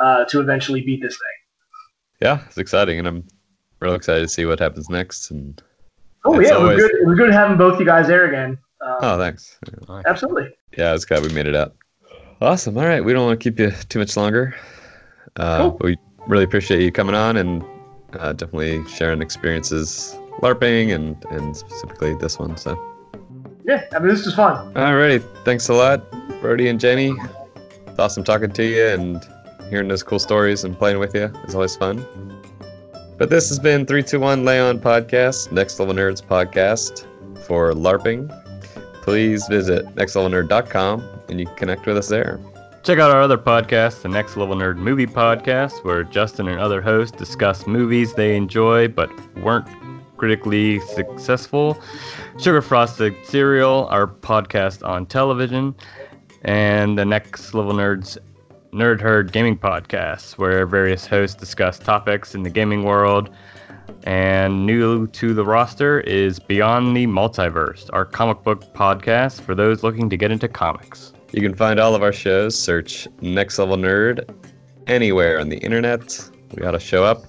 uh, 0.00 0.24
to 0.30 0.40
eventually 0.40 0.80
beat 0.80 1.02
this 1.02 1.12
thing. 1.12 1.39
Yeah, 2.20 2.40
it's 2.46 2.58
exciting, 2.58 2.98
and 2.98 3.08
I'm 3.08 3.24
real 3.80 3.94
excited 3.94 4.20
to 4.20 4.28
see 4.28 4.44
what 4.44 4.58
happens 4.58 4.88
next. 4.90 5.30
And 5.30 5.60
Oh 6.24 6.38
It's 6.38 6.50
yeah, 6.50 6.58
it 6.58 6.62
was 6.62 6.76
good. 6.76 6.90
It 6.90 7.06
was 7.06 7.18
good 7.18 7.32
having 7.32 7.56
both 7.56 7.78
you 7.80 7.86
guys 7.86 8.06
there 8.06 8.26
again. 8.26 8.58
Um, 8.84 8.96
oh, 9.00 9.18
thanks. 9.18 9.58
Absolutely. 10.06 10.50
Yeah, 10.76 10.94
it's 10.94 11.04
glad 11.04 11.22
we 11.22 11.30
made 11.30 11.46
it 11.46 11.54
out. 11.56 11.74
Awesome. 12.42 12.76
All 12.78 12.84
right, 12.86 13.04
we 13.04 13.12
don't 13.12 13.26
want 13.26 13.38
to 13.40 13.42
keep 13.50 13.58
you 13.58 13.70
too 13.88 13.98
much 13.98 14.16
longer. 14.16 14.54
Uh, 15.36 15.58
Cool. 15.58 15.70
but 15.72 15.84
we 15.86 15.96
really 16.26 16.44
appreciate 16.44 16.82
you 16.82 16.90
coming 16.92 17.14
on 17.14 17.36
and 17.36 17.64
uh, 18.18 18.32
definitely 18.32 18.86
sharing 18.88 19.22
experiences 19.22 20.14
LARPing 20.42 20.94
and 20.94 21.22
and 21.30 21.56
specifically 21.56 22.14
this 22.14 22.38
one. 22.38 22.56
So, 22.56 22.78
Yeah, 23.64 23.84
I 23.94 23.98
mean 23.98 24.08
this 24.08 24.24
was 24.26 24.34
fun. 24.34 24.72
alrighty, 24.74 25.22
thanks 25.44 25.68
a 25.68 25.74
lot, 25.74 26.10
Brody 26.40 26.68
and 26.68 26.80
Jenny. 26.80 27.14
It's 27.86 27.98
awesome 27.98 28.24
talking 28.24 28.50
to 28.52 28.64
you 28.64 28.86
and 28.88 29.26
hearing 29.70 29.88
those 29.88 30.02
cool 30.02 30.18
stories 30.18 30.64
and 30.64 30.76
playing 30.76 30.98
with 30.98 31.14
you 31.14 31.32
is 31.46 31.54
always 31.54 31.76
fun. 31.76 32.04
But 33.16 33.30
this 33.30 33.48
has 33.48 33.58
been 33.58 33.86
321 33.86 34.44
Lay 34.44 34.58
On 34.58 34.78
Podcast, 34.78 35.52
Next 35.52 35.78
Level 35.78 35.94
Nerds 35.94 36.22
podcast 36.22 37.06
for 37.46 37.72
LARPing. 37.72 38.28
Please 39.02 39.46
visit 39.48 39.86
nextlevelnerd.com 39.94 41.08
and 41.28 41.40
you 41.40 41.46
can 41.46 41.54
connect 41.56 41.86
with 41.86 41.96
us 41.96 42.08
there. 42.08 42.40
Check 42.82 42.98
out 42.98 43.10
our 43.10 43.20
other 43.20 43.36
podcast, 43.36 44.02
the 44.02 44.08
Next 44.08 44.36
Level 44.36 44.56
Nerd 44.56 44.76
Movie 44.76 45.06
Podcast, 45.06 45.84
where 45.84 46.02
Justin 46.02 46.48
and 46.48 46.58
other 46.58 46.80
hosts 46.80 47.16
discuss 47.16 47.66
movies 47.66 48.14
they 48.14 48.34
enjoy 48.34 48.88
but 48.88 49.10
weren't 49.36 49.68
critically 50.16 50.80
successful. 50.80 51.80
Sugar 52.38 52.62
Frosted 52.62 53.14
Cereal, 53.24 53.86
our 53.90 54.06
podcast 54.06 54.86
on 54.86 55.04
television, 55.06 55.74
and 56.42 56.98
the 56.98 57.04
Next 57.04 57.52
Level 57.52 57.74
Nerds 57.74 58.16
Nerd 58.72 59.00
Herd 59.00 59.32
Gaming 59.32 59.58
Podcast, 59.58 60.38
where 60.38 60.64
various 60.64 61.04
hosts 61.04 61.34
discuss 61.34 61.76
topics 61.76 62.36
in 62.36 62.44
the 62.44 62.50
gaming 62.50 62.84
world. 62.84 63.28
And 64.04 64.64
new 64.64 65.08
to 65.08 65.34
the 65.34 65.44
roster 65.44 66.00
is 66.02 66.38
Beyond 66.38 66.96
the 66.96 67.08
Multiverse, 67.08 67.90
our 67.92 68.04
comic 68.04 68.44
book 68.44 68.72
podcast 68.72 69.40
for 69.40 69.56
those 69.56 69.82
looking 69.82 70.08
to 70.08 70.16
get 70.16 70.30
into 70.30 70.46
comics. 70.46 71.12
You 71.32 71.42
can 71.42 71.54
find 71.56 71.80
all 71.80 71.96
of 71.96 72.04
our 72.04 72.12
shows. 72.12 72.56
Search 72.56 73.08
Next 73.20 73.58
Level 73.58 73.76
Nerd 73.76 74.32
anywhere 74.86 75.40
on 75.40 75.48
the 75.48 75.58
internet. 75.58 76.30
We 76.54 76.64
ought 76.64 76.70
to 76.70 76.80
show 76.80 77.02
up. 77.02 77.24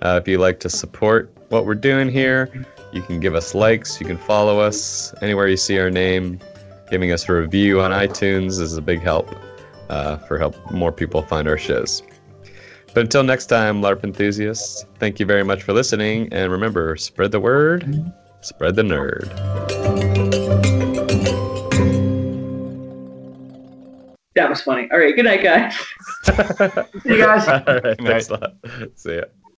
Uh, 0.00 0.18
if 0.22 0.26
you 0.26 0.38
like 0.38 0.58
to 0.60 0.70
support 0.70 1.36
what 1.50 1.66
we're 1.66 1.74
doing 1.74 2.08
here, 2.08 2.50
you 2.94 3.02
can 3.02 3.20
give 3.20 3.34
us 3.34 3.54
likes. 3.54 4.00
You 4.00 4.06
can 4.06 4.16
follow 4.16 4.58
us 4.58 5.14
anywhere 5.20 5.48
you 5.48 5.58
see 5.58 5.78
our 5.78 5.90
name. 5.90 6.38
Giving 6.90 7.12
us 7.12 7.28
a 7.28 7.34
review 7.34 7.82
on 7.82 7.90
iTunes 7.90 8.58
is 8.58 8.78
a 8.78 8.82
big 8.82 9.00
help 9.02 9.28
uh, 9.92 10.16
for 10.16 10.38
help 10.38 10.54
more 10.72 10.90
people 10.90 11.22
find 11.22 11.46
our 11.46 11.58
shows. 11.58 12.02
But 12.94 13.00
until 13.02 13.22
next 13.22 13.46
time, 13.46 13.82
LARP 13.82 14.04
enthusiasts, 14.04 14.86
thank 14.98 15.20
you 15.20 15.26
very 15.26 15.44
much 15.44 15.62
for 15.62 15.72
listening. 15.72 16.32
And 16.32 16.50
remember, 16.50 16.96
spread 16.96 17.30
the 17.30 17.40
word, 17.40 18.12
spread 18.40 18.74
the 18.74 18.82
nerd. 18.82 19.28
That 24.34 24.48
was 24.48 24.62
funny. 24.62 24.88
All 24.90 24.98
right, 24.98 25.14
good 25.14 25.26
night, 25.26 25.42
guys. 25.42 25.74
See 27.02 27.10
you 27.10 27.18
guys. 27.18 27.46
All 27.48 27.80
right, 27.80 27.98
thanks 28.00 28.28
a 28.30 28.32
lot. 28.32 28.54
See 28.94 29.16
ya. 29.16 29.24